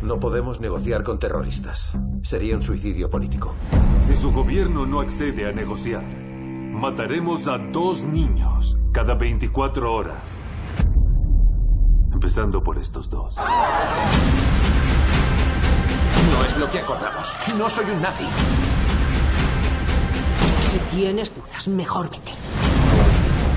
No 0.00 0.18
podemos 0.18 0.58
negociar 0.58 1.02
con 1.02 1.18
terroristas. 1.18 1.92
Sería 2.22 2.54
un 2.54 2.62
suicidio 2.62 3.10
político. 3.10 3.54
Si 4.00 4.16
su 4.16 4.32
gobierno 4.32 4.86
no 4.86 5.00
accede 5.00 5.46
a 5.46 5.52
negociar, 5.52 6.02
mataremos 6.02 7.46
a 7.46 7.58
dos 7.58 8.00
niños 8.00 8.78
cada 8.90 9.16
24 9.16 9.92
horas. 9.92 10.38
Empezando 12.10 12.62
por 12.62 12.78
estos 12.78 13.10
dos. 13.10 13.36
No 16.32 16.44
es 16.44 16.56
lo 16.56 16.70
que 16.70 16.78
acordamos. 16.78 17.32
No 17.56 17.68
soy 17.68 17.90
un 17.90 18.02
nazi. 18.02 18.24
Si 20.70 20.78
tienes 20.94 21.34
dudas, 21.34 21.68
mejor 21.68 22.10
vete. 22.10 22.32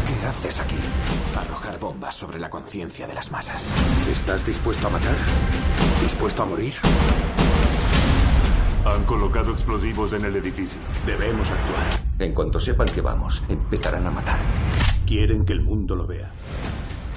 ¿Qué 0.08 0.26
haces 0.26 0.60
aquí? 0.60 0.76
Arrojar 1.38 1.80
bombas 1.80 2.16
sobre 2.16 2.40
la 2.40 2.50
conciencia 2.50 3.08
de 3.08 3.14
las 3.14 3.32
masas. 3.32 3.64
¿Estás 4.12 4.46
dispuesto 4.46 4.88
a 4.88 4.90
matar? 4.90 5.16
¿Dispuesto 6.02 6.44
a 6.44 6.46
morir? 6.46 6.74
Han 8.86 9.04
colocado 9.06 9.52
explosivos 9.52 10.14
en 10.14 10.26
el 10.26 10.36
edificio. 10.36 10.80
Debemos 11.06 11.50
actuar. 11.50 12.02
En 12.20 12.34
cuanto 12.34 12.60
sepan 12.60 12.88
que 12.88 13.02
vamos, 13.02 13.44
empezarán 13.48 14.08
a 14.08 14.12
matar. 14.12 14.40
Quieren 15.06 15.46
que 15.46 15.54
el 15.54 15.62
mundo 15.62 15.96
lo 15.96 16.08
vea. 16.08 16.32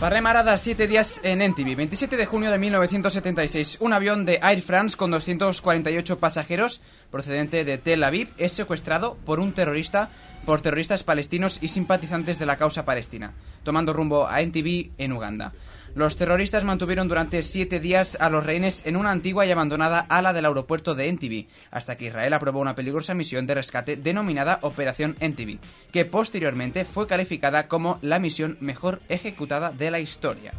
Parlem 0.00 0.26
ara 0.26 0.42
de 0.42 0.58
7 0.58 0.86
días 0.88 1.22
en 1.24 1.40
NTV. 1.40 1.74
27 1.74 2.18
de 2.18 2.26
junio 2.26 2.50
de 2.50 2.58
1976, 2.58 3.78
un 3.80 3.94
avión 3.94 4.26
de 4.26 4.38
Air 4.42 4.60
France 4.60 4.94
con 4.94 5.10
248 5.10 6.18
pasajeros 6.18 6.82
procedente 7.10 7.64
de 7.64 7.78
Tel 7.78 8.04
Aviv 8.04 8.28
es 8.36 8.52
secuestrado 8.52 9.16
por 9.24 9.40
un 9.40 9.52
terrorista 9.52 10.10
por 10.44 10.60
terroristas 10.60 11.02
palestinos 11.02 11.58
y 11.62 11.68
simpatizantes 11.68 12.38
de 12.38 12.44
la 12.44 12.58
causa 12.58 12.84
palestina, 12.84 13.32
tomando 13.62 13.94
rumbo 13.94 14.28
a 14.28 14.42
NTV 14.42 14.90
en 14.98 15.12
Uganda. 15.12 15.54
Los 15.96 16.18
terroristas 16.18 16.62
mantuvieron 16.62 17.08
durante 17.08 17.42
siete 17.42 17.80
días 17.80 18.18
a 18.20 18.28
los 18.28 18.44
rehenes 18.44 18.82
en 18.84 18.96
una 18.96 19.10
antigua 19.10 19.46
y 19.46 19.50
abandonada 19.50 20.00
ala 20.10 20.34
del 20.34 20.44
aeropuerto 20.44 20.94
de 20.94 21.08
NTV, 21.08 21.46
hasta 21.70 21.96
que 21.96 22.04
Israel 22.04 22.34
aprobó 22.34 22.60
una 22.60 22.74
peligrosa 22.74 23.14
misión 23.14 23.46
de 23.46 23.54
rescate 23.54 23.96
denominada 23.96 24.58
Operación 24.60 25.16
NTV, 25.20 25.58
que 25.92 26.04
posteriormente 26.04 26.84
fue 26.84 27.06
calificada 27.06 27.66
como 27.66 27.98
la 28.02 28.18
misión 28.18 28.58
mejor 28.60 29.00
ejecutada 29.08 29.70
de 29.70 29.90
la 29.90 29.98
historia. 29.98 30.52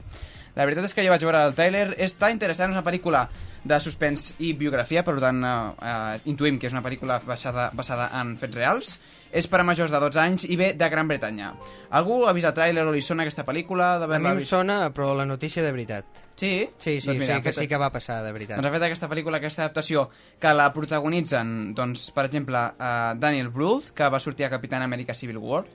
La 0.55 0.65
veritat 0.65 0.87
és 0.89 0.95
que 0.97 1.03
jo 1.05 1.13
vaig 1.13 1.21
veure 1.21 1.43
el 1.45 1.53
tràiler, 1.53 1.91
està 2.01 2.31
interessant, 2.33 2.71
és 2.71 2.79
una 2.79 2.81
pel·lícula 2.81 3.27
de 3.61 3.77
suspens 3.77 4.31
i 4.41 4.55
biografia, 4.57 5.03
per 5.05 5.19
tant 5.21 5.43
eh, 5.45 5.53
eh, 5.85 6.31
intuïm 6.33 6.57
que 6.57 6.65
és 6.65 6.73
una 6.73 6.81
pel·lícula 6.81 7.19
basada, 7.21 7.69
basada 7.77 8.09
en 8.17 8.33
fets 8.41 8.57
reals, 8.57 8.95
és 9.31 9.47
per 9.47 9.59
a 9.59 9.63
majors 9.63 9.91
de 9.91 9.99
12 9.99 10.19
anys 10.19 10.45
i 10.49 10.55
ve 10.55 10.73
de 10.73 10.89
Gran 10.89 11.07
Bretanya. 11.07 11.53
Algú 11.97 12.25
ha 12.27 12.33
vist 12.33 12.47
el 12.47 12.53
tràiler 12.53 12.85
o 12.87 12.91
li 12.91 13.01
sona 13.01 13.23
aquesta 13.23 13.45
pel·lícula? 13.45 13.95
A 14.03 14.07
mi 14.07 14.15
em 14.29 14.37
vist? 14.37 14.49
sona, 14.49 14.91
però 14.93 15.13
la 15.15 15.25
notícia 15.25 15.63
de 15.63 15.71
veritat. 15.71 16.05
Sí? 16.35 16.69
Sí, 16.77 17.01
sí, 17.01 17.07
Doncs 17.07 17.19
mira, 17.19 17.25
sí, 17.25 17.31
ha 17.39 17.41
que 17.41 17.51
fet- 17.53 17.59
sí 17.63 17.67
que 17.67 17.77
va 17.77 17.89
passar, 17.91 18.23
de 18.23 18.31
veritat. 18.31 18.57
Doncs 18.57 18.67
ha 18.67 18.71
fet 18.77 18.83
aquesta 18.83 19.09
pel·lícula, 19.09 19.37
aquesta 19.37 19.63
adaptació, 19.65 20.09
que 20.39 20.53
la 20.53 20.71
protagonitzen, 20.73 21.73
doncs, 21.75 22.11
per 22.11 22.25
exemple, 22.25 22.57
uh, 22.57 23.13
Daniel 23.19 23.49
Brühl, 23.49 23.81
que 23.93 24.09
va 24.09 24.19
sortir 24.19 24.45
a 24.45 24.49
Capitán 24.49 24.81
América 24.81 25.13
Civil 25.13 25.37
War, 25.37 25.65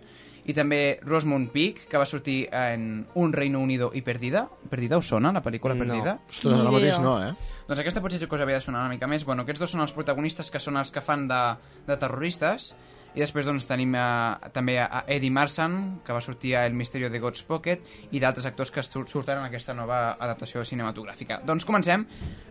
i 0.45 0.53
també 0.53 0.99
Rosamund 1.03 1.53
Pike, 1.53 1.85
que 1.89 1.97
va 1.99 2.05
sortir 2.07 2.49
en 2.51 3.07
Un 3.15 3.33
Reino 3.33 3.61
Unido 3.61 3.93
i 3.95 4.03
Perdida. 4.03 4.49
Perdida 4.69 4.99
us 4.99 5.07
sona, 5.07 5.31
la 5.33 5.43
pel·lícula 5.43 5.75
No. 5.77 5.85
Perdida? 5.85 6.17
Ostres, 6.29 6.59
ara 6.59 6.71
mateix 6.75 6.99
no, 6.99 7.13
eh? 7.23 7.33
Doncs 7.69 7.79
aquesta 7.81 8.01
potser 8.03 8.27
que 8.27 8.35
us 8.35 8.41
havia 8.43 8.57
de 8.57 8.61
sonar 8.61 8.81
una 8.81 8.89
mica 8.91 9.07
més. 9.07 9.25
Bueno, 9.25 9.43
aquests 9.43 9.61
dos 9.61 9.71
són 9.71 9.83
els 9.83 9.93
protagonistes 9.93 10.51
que 10.51 10.59
són 10.59 10.77
els 10.77 10.91
que 10.91 11.01
fan 11.01 11.29
de, 11.29 11.43
de 11.87 11.97
terroristes, 11.97 12.75
i 13.15 13.21
després 13.21 13.45
doncs, 13.45 13.67
tenim 13.69 13.95
eh, 13.95 14.51
també 14.55 14.79
a 14.81 15.03
Eddie 15.07 15.31
Marsan, 15.31 16.01
que 16.05 16.15
va 16.17 16.21
sortir 16.25 16.55
a 16.57 16.65
El 16.67 16.73
misterio 16.75 17.11
de 17.11 17.21
God's 17.21 17.43
Pocket, 17.45 17.85
i 18.11 18.21
d'altres 18.21 18.47
actors 18.49 18.71
que 18.73 18.83
sur- 18.83 19.05
surten 19.09 19.39
en 19.39 19.45
aquesta 19.45 19.75
nova 19.75 20.17
adaptació 20.19 20.65
cinematogràfica. 20.65 21.43
Doncs 21.45 21.65
comencem 21.69 22.07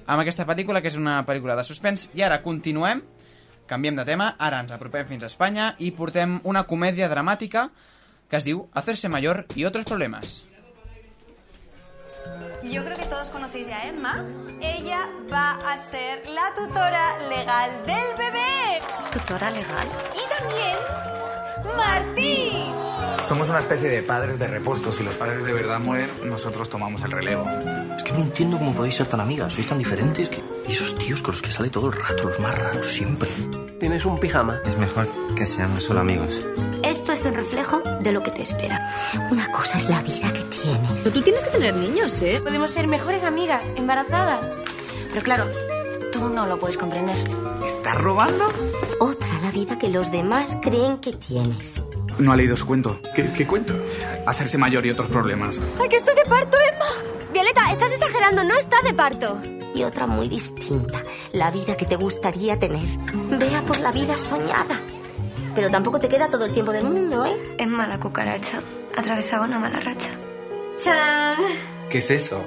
amb 0.05 0.19
aquesta 0.21 0.45
pel·lícula, 0.45 0.81
que 0.81 0.91
és 0.93 0.97
una 0.99 1.19
pel·lícula 1.25 1.55
de 1.57 1.65
suspens, 1.65 2.09
i 2.13 2.21
ara 2.21 2.41
continuem, 2.43 3.01
canviem 3.67 3.95
de 3.95 4.05
tema, 4.05 4.35
ara 4.37 4.59
ens 4.61 4.71
apropem 4.75 5.07
fins 5.07 5.23
a 5.23 5.31
Espanya 5.31 5.73
i 5.79 5.91
portem 5.95 6.39
una 6.43 6.63
comèdia 6.67 7.07
dramàtica 7.09 7.69
que 8.29 8.37
es 8.37 8.45
diu 8.45 8.69
Hacerse 8.73 9.09
mayor 9.09 9.45
y 9.55 9.65
otros 9.65 9.85
problemas. 9.85 10.43
Yo 12.63 12.83
creo 12.83 12.97
que 12.97 13.05
todos 13.05 13.29
conocéis 13.29 13.67
ya 13.67 13.77
a 13.77 13.87
Emma. 13.87 14.25
Ella 14.61 15.09
va 15.31 15.51
a 15.65 15.77
ser 15.77 16.27
la 16.27 16.53
tutora 16.55 17.17
legal 17.27 17.85
del 17.85 18.15
bebé. 18.17 18.79
¿Tutora 19.11 19.49
legal? 19.49 19.87
Y 20.13 20.39
también 20.39 20.77
Martín. 21.75 22.73
Somos 23.23 23.49
una 23.49 23.59
especie 23.59 23.89
de 23.89 24.01
padres 24.03 24.39
de 24.39 24.47
repuesto. 24.47 24.91
Si 24.91 25.03
los 25.03 25.15
padres 25.15 25.43
de 25.43 25.53
verdad 25.53 25.79
mueren, 25.79 26.09
nosotros 26.25 26.69
tomamos 26.69 27.01
el 27.03 27.11
relevo. 27.11 27.43
Es 27.95 28.03
que 28.03 28.11
no 28.11 28.19
entiendo 28.19 28.57
cómo 28.57 28.73
podéis 28.73 28.95
ser 28.95 29.07
tan 29.07 29.21
amigas. 29.21 29.53
Sois 29.53 29.67
tan 29.67 29.77
diferentes 29.77 30.29
que... 30.29 30.41
Y 30.71 30.73
esos 30.73 30.95
tíos 30.95 31.21
con 31.21 31.33
los 31.33 31.41
que 31.41 31.51
sale 31.51 31.69
todo 31.69 31.87
el 31.87 32.01
rato, 32.01 32.29
los 32.29 32.39
más 32.39 32.57
raros 32.57 32.85
siempre. 32.85 33.29
¿Tienes 33.77 34.05
un 34.05 34.17
pijama? 34.17 34.61
Es 34.65 34.77
mejor 34.77 35.05
que 35.35 35.45
seamos 35.45 35.83
solo 35.83 35.99
amigos. 35.99 36.45
Esto 36.81 37.11
es 37.11 37.25
el 37.25 37.35
reflejo 37.35 37.81
de 37.99 38.13
lo 38.13 38.23
que 38.23 38.31
te 38.31 38.41
espera. 38.41 38.89
Una 39.29 39.51
cosa 39.51 39.77
es 39.77 39.89
la 39.89 40.01
vida 40.01 40.31
que 40.31 40.43
tienes. 40.43 41.01
Pero 41.03 41.13
tú 41.13 41.21
tienes 41.23 41.43
que 41.43 41.49
tener 41.49 41.75
niños, 41.75 42.21
¿eh? 42.21 42.39
Podemos 42.41 42.71
ser 42.71 42.87
mejores 42.87 43.23
amigas, 43.23 43.67
embarazadas. 43.75 44.49
Pero 45.09 45.21
claro, 45.23 45.47
tú 46.13 46.29
no 46.29 46.45
lo 46.45 46.57
puedes 46.57 46.77
comprender. 46.77 47.17
¿Estás 47.65 47.97
robando? 47.97 48.45
Otra 49.01 49.41
la 49.41 49.51
vida 49.51 49.77
que 49.77 49.89
los 49.89 50.09
demás 50.09 50.57
creen 50.61 50.99
que 50.99 51.11
tienes. 51.11 51.83
No 52.19 52.31
ha 52.31 52.35
leído 52.35 52.55
su 52.55 52.65
cuento. 52.65 52.99
¿Qué, 53.15 53.31
qué 53.33 53.47
cuento? 53.47 53.73
Hacerse 54.25 54.57
mayor 54.57 54.85
y 54.85 54.91
otros 54.91 55.09
problemas. 55.09 55.59
¡Ay, 55.81 55.89
que 55.89 55.95
estoy 55.97 56.15
de 56.15 56.23
parto, 56.29 56.57
Emma! 56.71 57.11
Violeta, 57.33 57.71
estás 57.71 57.91
exagerando, 57.91 58.43
no 58.43 58.57
está 58.57 58.81
de 58.83 58.93
parto. 58.93 59.41
Y 59.73 59.83
otra 59.83 60.05
muy 60.05 60.27
distinta, 60.27 61.01
la 61.31 61.49
vida 61.49 61.77
que 61.77 61.85
te 61.85 61.95
gustaría 61.95 62.59
tener. 62.59 62.87
Vea 63.39 63.61
por 63.61 63.79
la 63.79 63.91
vida 63.91 64.17
soñada. 64.17 64.79
Pero 65.55 65.69
tampoco 65.69 65.99
te 65.99 66.09
queda 66.09 66.27
todo 66.27 66.45
el 66.45 66.51
tiempo 66.51 66.71
del 66.71 66.83
mundo, 66.85 67.25
¿eh? 67.25 67.35
Emma 67.57 67.87
la 67.87 67.99
cucaracha 67.99 68.61
atravesaba 68.95 69.45
una 69.45 69.59
mala 69.59 69.79
racha. 69.79 70.09
¡Tarán! 70.83 71.37
¿Qué 71.89 71.99
es 71.99 72.11
eso? 72.11 72.43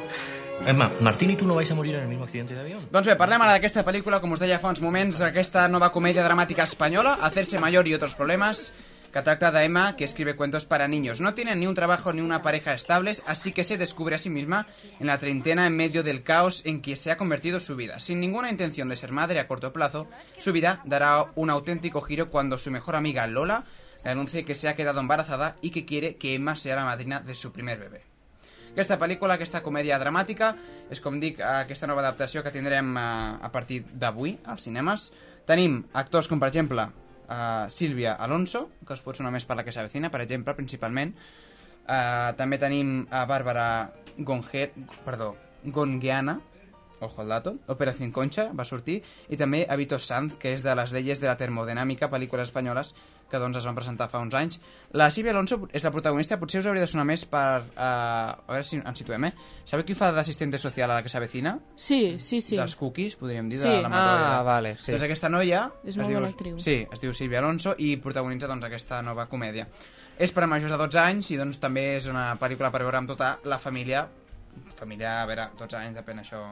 Emma, 0.66 0.92
Martín 1.00 1.30
y 1.30 1.36
tú 1.36 1.46
no 1.46 1.54
vais 1.54 1.70
a 1.70 1.74
morir 1.74 1.94
en 1.96 2.02
el 2.02 2.08
mismo 2.08 2.24
accidente 2.24 2.54
de 2.54 2.60
avión. 2.60 2.88
Doncs 2.90 3.08
bé, 3.10 3.16
parlem 3.20 3.42
ara 3.42 3.56
d'aquesta 3.56 3.84
pel·lícula, 3.84 4.20
com 4.22 4.32
us 4.32 4.40
deia 4.40 4.60
fa 4.62 4.70
uns 4.72 4.80
moments, 4.80 5.20
aquesta 5.26 5.66
nova 5.68 5.90
comèdia 5.92 6.24
dramàtica 6.24 6.64
espanyola, 6.64 7.18
Hacerse 7.20 7.58
mayor 7.58 7.88
y 7.88 7.94
otros 7.94 8.14
problemas, 8.14 8.72
que 9.14 9.22
trata 9.22 9.52
de 9.52 9.64
Emma, 9.64 9.94
que 9.94 10.02
escribe 10.02 10.34
cuentos 10.34 10.64
para 10.64 10.88
niños. 10.88 11.20
No 11.20 11.34
tiene 11.34 11.54
ni 11.54 11.68
un 11.68 11.76
trabajo 11.76 12.12
ni 12.12 12.20
una 12.20 12.42
pareja 12.42 12.74
estables, 12.74 13.22
así 13.28 13.52
que 13.52 13.62
se 13.62 13.78
descubre 13.78 14.16
a 14.16 14.18
sí 14.18 14.28
misma 14.28 14.66
en 14.98 15.06
la 15.06 15.18
treintena 15.18 15.68
en 15.68 15.76
medio 15.76 16.02
del 16.02 16.24
caos 16.24 16.62
en 16.66 16.82
que 16.82 16.96
se 16.96 17.12
ha 17.12 17.16
convertido 17.16 17.60
su 17.60 17.76
vida. 17.76 18.00
Sin 18.00 18.18
ninguna 18.18 18.50
intención 18.50 18.88
de 18.88 18.96
ser 18.96 19.12
madre 19.12 19.38
a 19.38 19.46
corto 19.46 19.72
plazo, 19.72 20.08
su 20.38 20.52
vida 20.52 20.82
dará 20.84 21.26
un 21.36 21.48
auténtico 21.48 22.00
giro 22.00 22.28
cuando 22.28 22.58
su 22.58 22.72
mejor 22.72 22.96
amiga 22.96 23.28
Lola 23.28 23.66
le 24.04 24.10
anuncie 24.10 24.44
que 24.44 24.56
se 24.56 24.68
ha 24.68 24.74
quedado 24.74 24.98
embarazada 24.98 25.54
y 25.62 25.70
que 25.70 25.84
quiere 25.84 26.16
que 26.16 26.34
Emma 26.34 26.56
sea 26.56 26.74
la 26.74 26.84
madrina 26.84 27.20
de 27.20 27.36
su 27.36 27.52
primer 27.52 27.78
bebé. 27.78 28.02
Aquesta 28.72 28.98
pel·lícula, 28.98 29.38
aquesta 29.38 29.62
comèdia 29.62 30.00
dramàtica, 30.02 30.56
és 30.90 30.98
com 30.98 31.22
dic, 31.22 31.38
aquesta 31.38 31.86
nova 31.86 32.02
adaptació 32.02 32.42
que 32.42 32.50
tindrem 32.50 32.96
eh, 32.98 33.04
a 33.46 33.52
partir 33.54 33.84
d'avui 33.94 34.40
als 34.42 34.66
cinemes. 34.66 35.12
Tenim 35.46 35.84
actors 35.94 36.26
com, 36.26 36.42
per 36.42 36.50
exemple, 36.50 36.90
eh, 37.28 37.66
Sílvia 37.70 38.14
Alonso, 38.14 38.68
que 38.86 38.96
us 38.96 39.02
pot 39.04 39.16
sonar 39.16 39.32
més 39.34 39.46
per 39.48 39.56
la 39.58 39.64
que 39.66 39.72
s'avecina, 39.74 40.10
per 40.10 40.22
exemple, 40.24 40.56
principalment. 40.58 41.14
Eh, 41.84 42.30
també 42.38 42.58
tenim 42.58 43.04
a 43.10 43.24
Bàrbara 43.28 43.68
Gonger, 44.18 44.70
perdó, 45.04 45.34
Gonguiana, 45.64 46.38
ojo 47.04 47.22
al 47.22 47.28
dato, 47.28 47.56
Operación 47.68 48.10
Concha 48.12 48.48
va 48.52 48.64
sortir, 48.64 49.02
i 49.28 49.36
també 49.36 49.64
a 49.68 49.76
Vito 49.76 49.98
Sanz, 49.98 50.36
que 50.40 50.52
és 50.54 50.62
de 50.64 50.74
les 50.74 50.92
leyes 50.92 51.20
de 51.20 51.28
la 51.28 51.36
termodinàmica, 51.40 52.10
pel·lícules 52.12 52.48
espanyoles 52.50 52.94
que 53.30 53.38
doncs 53.40 53.56
es 53.56 53.64
van 53.64 53.74
presentar 53.74 54.06
fa 54.12 54.20
uns 54.20 54.34
anys. 54.36 54.58
La 54.92 55.06
Sílvia 55.10 55.32
Alonso 55.32 55.62
és 55.72 55.82
la 55.82 55.90
protagonista, 55.90 56.36
potser 56.38 56.60
us 56.60 56.66
hauria 56.68 56.84
de 56.84 56.90
sonar 56.90 57.06
més 57.08 57.24
per... 57.24 57.62
Uh, 57.72 57.80
a 58.44 58.52
veure 58.52 58.66
si 58.68 58.76
ens 58.76 59.00
situem, 59.00 59.24
eh? 59.30 59.32
Sabeu 59.64 59.86
qui 59.88 59.96
fa 59.96 60.10
d'assistente 60.12 60.60
social 60.60 60.92
a 60.92 60.98
la 60.98 61.02
que 61.02 61.08
s'avecina? 61.08 61.54
Sí, 61.74 62.18
sí, 62.20 62.42
sí. 62.44 62.58
Dels 62.60 62.76
cookies, 62.76 63.16
podríem 63.16 63.48
dir, 63.48 63.58
Sí. 63.62 63.68
de 63.68 63.80
la 63.82 63.90
Ah, 63.90 64.42
vale, 64.44 64.74
sí. 64.76 64.92
Doncs 64.92 65.06
aquesta 65.08 65.30
noia... 65.32 65.64
És 65.82 65.94
es 65.94 65.96
molt 65.96 66.12
diu, 66.12 66.20
bona 66.20 66.28
actriu. 66.30 66.58
Sí, 66.60 66.76
es 66.92 67.00
diu 67.00 67.14
Sílvia 67.16 67.40
Alonso 67.40 67.74
i 67.78 67.96
protagonitza 67.96 68.46
doncs, 68.50 68.68
aquesta 68.68 69.00
nova 69.02 69.24
comèdia. 69.32 69.66
És 70.18 70.30
per 70.30 70.44
a 70.44 70.46
majors 70.46 70.70
de 70.70 70.78
12 70.78 71.00
anys 71.00 71.32
i 71.32 71.40
doncs 71.40 71.58
també 71.58 71.94
és 71.96 72.06
una 72.06 72.36
pel·lícula 72.38 72.70
per 72.70 72.84
veure 72.84 73.00
amb 73.00 73.08
tota 73.10 73.38
la 73.50 73.58
família. 73.58 74.04
Família, 74.76 75.22
a 75.22 75.26
veure, 75.26 75.48
12 75.58 75.80
anys, 75.80 75.96
depèn 75.98 76.20
això... 76.22 76.44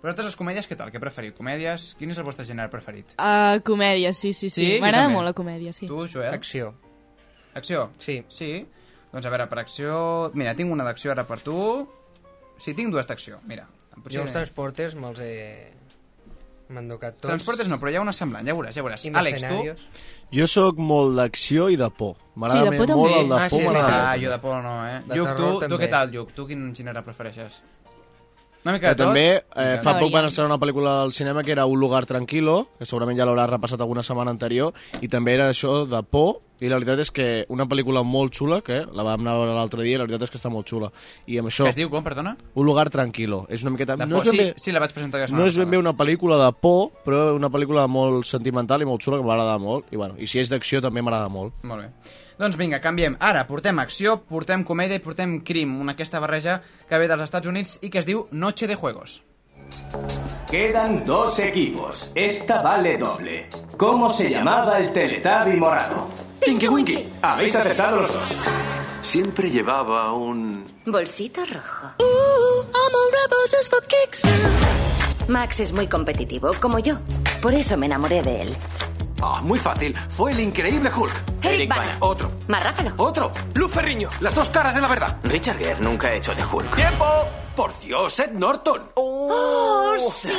Vosaltres 0.00 0.30
les 0.30 0.36
comèdies, 0.38 0.64
què 0.68 0.76
tal? 0.80 0.88
Què 0.94 1.00
preferiu? 1.02 1.34
Comèdies? 1.36 1.90
Quin 2.00 2.12
és 2.14 2.18
el 2.20 2.24
vostre 2.24 2.46
gènere 2.48 2.70
preferit? 2.72 3.10
Uh, 3.20 3.58
comèdia, 3.66 4.14
sí, 4.16 4.32
sí, 4.32 4.48
sí. 4.48 4.62
Sí? 4.62 4.68
M'agrada 4.80 5.10
molt 5.12 5.28
la 5.28 5.34
comèdia, 5.36 5.74
sí. 5.76 5.88
Tu, 5.90 5.98
Joel? 6.08 6.32
Acció. 6.32 6.70
Acció? 7.58 7.90
Sí. 8.00 8.22
Sí? 8.32 8.52
Doncs 9.12 9.26
a 9.26 9.32
veure, 9.34 9.48
per 9.50 9.58
acció... 9.60 10.30
Mira, 10.38 10.54
tinc 10.56 10.72
una 10.72 10.86
d'acció 10.86 11.12
ara 11.12 11.26
per 11.28 11.40
tu. 11.44 11.58
Sí, 12.56 12.72
tinc 12.78 12.94
dues 12.94 13.08
d'acció, 13.10 13.42
mira. 13.50 13.66
Jo 14.08 14.22
els 14.24 14.32
transporters 14.32 14.94
me'ls 14.96 15.20
he... 15.20 15.34
M'han 16.70 16.86
tocat 16.86 17.16
tots. 17.18 17.26
Transportes 17.26 17.66
no, 17.68 17.80
però 17.82 17.90
hi 17.90 17.96
ha 17.98 18.02
una 18.04 18.12
semblant, 18.14 18.46
ja 18.46 18.54
veuràs, 18.54 18.76
ja 18.78 18.84
veuràs. 18.86 19.04
Àlex, 19.18 19.42
tu? 19.50 20.04
Jo 20.38 20.46
sóc 20.46 20.78
molt 20.78 21.16
d'acció 21.18 21.66
i 21.68 21.76
de 21.76 21.88
por. 21.90 22.14
M'agrada 22.38 22.70
Sí, 22.70 22.78
molt 22.78 22.92
també. 22.94 23.08
el 23.18 23.26
de 23.28 23.34
Ah, 23.34 23.48
por, 23.50 23.50
sí, 23.50 23.56
sí, 23.58 23.66
sí. 23.66 23.66
molt. 23.66 23.88
Ah, 23.90 24.14
jo 24.22 24.30
de 24.30 24.38
por 24.38 24.62
no, 24.62 24.74
eh? 24.86 25.00
De 25.10 25.18
Lluc, 25.18 25.32
tu, 25.36 25.48
tu 25.74 25.80
què 25.82 25.88
tal, 25.90 26.12
Lluc? 26.14 26.30
Tu 26.38 26.46
quin 26.46 26.68
gènere 26.78 27.02
prefereixes? 27.02 27.58
Una 28.64 28.74
mica 28.76 28.90
de 28.90 28.94
tot? 28.98 29.06
també 29.08 29.26
eh, 29.40 29.78
fa 29.82 29.94
No, 29.94 30.00
poc 30.02 30.12
van 30.12 30.26
estrenar 30.28 30.50
una 30.52 30.60
pel·lícula 30.60 30.98
al 31.06 31.12
cinema 31.16 31.42
que 31.42 31.52
era 31.52 31.64
Un 31.66 31.80
lugar 31.80 32.04
tranquilo, 32.06 32.68
que 32.78 32.84
segurament 32.84 33.16
ja 33.18 33.24
l'hauràs 33.24 33.48
repassat 33.54 33.80
alguna 33.80 34.02
setmana 34.04 34.30
anterior, 34.34 34.74
i 35.00 35.08
també 35.08 35.34
era 35.38 35.48
això 35.48 35.86
de 35.88 36.02
por, 36.02 36.42
i 36.60 36.68
la 36.68 36.76
veritat 36.76 37.00
és 37.00 37.10
que 37.10 37.46
una 37.48 37.64
pel·lícula 37.64 38.02
molt 38.04 38.34
xula, 38.36 38.58
que 38.60 38.82
la 38.84 39.02
vam 39.06 39.22
anar 39.24 39.32
a 39.32 39.38
veure 39.40 39.54
l'altre 39.56 39.82
dia, 39.82 39.96
la 39.96 40.04
veritat 40.04 40.26
és 40.28 40.30
que 40.34 40.36
està 40.36 40.50
molt 40.52 40.68
xula. 40.68 40.90
I 41.26 41.38
amb 41.40 41.48
això... 41.48 41.64
Que 41.64 41.72
es 41.72 41.78
diu 41.80 41.88
com, 41.88 42.04
perdona? 42.04 42.34
Un 42.52 42.66
lugar 42.68 42.90
tranquilo. 42.92 43.46
És 43.48 43.62
una 43.64 43.72
miqueta... 43.72 43.96
No 43.96 44.18
és 44.20 44.28
ben 44.28 44.34
Sí, 44.36 44.42
bé- 44.44 44.52
sí, 44.60 44.72
la 44.76 44.82
vaig 44.84 44.92
presentar 44.92 45.22
jo 45.24 45.32
la 45.32 45.38
No 45.40 45.46
és 45.48 45.56
ben 45.56 45.70
bé 45.72 45.80
una 45.80 45.94
pel·lícula 45.96 46.36
de 46.44 46.50
por, 46.60 46.90
però 47.06 47.30
una 47.34 47.48
pel·lícula 47.48 47.86
molt 47.88 48.28
sentimental 48.28 48.84
i 48.84 48.90
molt 48.92 49.00
xula 49.00 49.16
que 49.16 49.24
m'agrada 49.24 49.56
molt. 49.56 49.88
I, 49.88 49.96
bueno, 49.96 50.20
I 50.20 50.28
si 50.28 50.38
és 50.44 50.52
d'acció 50.52 50.82
també 50.84 51.00
m'agrada 51.00 51.32
molt. 51.32 51.56
Molt 51.64 51.86
bé. 51.86 51.88
Doncs 52.40 52.56
vinga, 52.56 52.80
canviem. 52.80 53.18
Ara 53.20 53.42
portem 53.44 53.78
acció, 53.82 54.14
portem 54.24 54.62
comèdia 54.64 54.96
i 54.96 55.02
portem 55.04 55.42
crim, 55.44 55.74
una 55.82 55.92
aquesta 55.92 56.22
barreja 56.24 56.62
que 56.88 56.98
ve 56.98 57.08
dels 57.10 57.26
Estats 57.26 57.50
Units 57.50 57.74
i 57.84 57.90
que 57.92 58.00
es 58.00 58.06
diu 58.08 58.28
Noche 58.32 58.66
de 58.66 58.78
Juegos. 58.80 59.20
Quedan 60.50 61.04
dos 61.04 61.38
equipos. 61.38 62.08
Esta 62.14 62.62
vale 62.62 62.96
doble. 62.96 63.46
¿Cómo 63.76 64.10
se 64.10 64.30
llamaba 64.30 64.78
el 64.78 64.90
Teletubby 64.90 65.58
morado? 65.60 66.08
Tinky 66.40 66.66
Winky. 66.66 67.08
Habéis 67.20 67.54
acertado 67.54 68.00
los 68.00 68.12
dos. 68.12 68.48
Siempre 69.02 69.50
llevaba 69.50 70.12
un... 70.14 70.64
Bolsito 70.86 71.44
rojo. 71.44 71.92
I'm 71.98 72.94
a 72.96 73.04
rebel 73.12 73.50
just 73.50 73.70
for 73.70 73.82
kicks 73.86 74.24
Max 75.28 75.60
es 75.60 75.72
muy 75.72 75.86
competitivo, 75.86 76.52
como 76.58 76.78
yo. 76.78 76.96
Por 77.42 77.52
eso 77.52 77.76
me 77.76 77.86
enamoré 77.86 78.22
de 78.22 78.40
él. 78.42 78.56
Ah, 79.22 79.40
muy 79.42 79.58
fácil. 79.58 79.94
Fue 79.96 80.32
el 80.32 80.40
increíble 80.40 80.90
Hulk. 80.94 81.12
Eric 81.42 81.68
Bana. 81.68 81.96
Otro. 82.00 82.32
Marráfalo. 82.48 82.92
Otro. 82.96 83.32
Luz 83.54 83.70
Ferriño. 83.70 84.08
Las 84.20 84.34
dos 84.34 84.48
caras 84.50 84.74
de 84.74 84.80
la 84.80 84.88
verdad. 84.88 85.18
Richard 85.24 85.58
Gere 85.58 85.80
nunca 85.80 86.08
ha 86.08 86.14
hecho 86.14 86.34
de 86.34 86.44
Hulk. 86.44 86.74
¡Tiempo! 86.74 87.04
Por 87.54 87.78
Dios, 87.80 88.18
Ed 88.20 88.30
Norton. 88.32 88.90
¡Oh, 88.94 89.96
sí, 90.10 90.32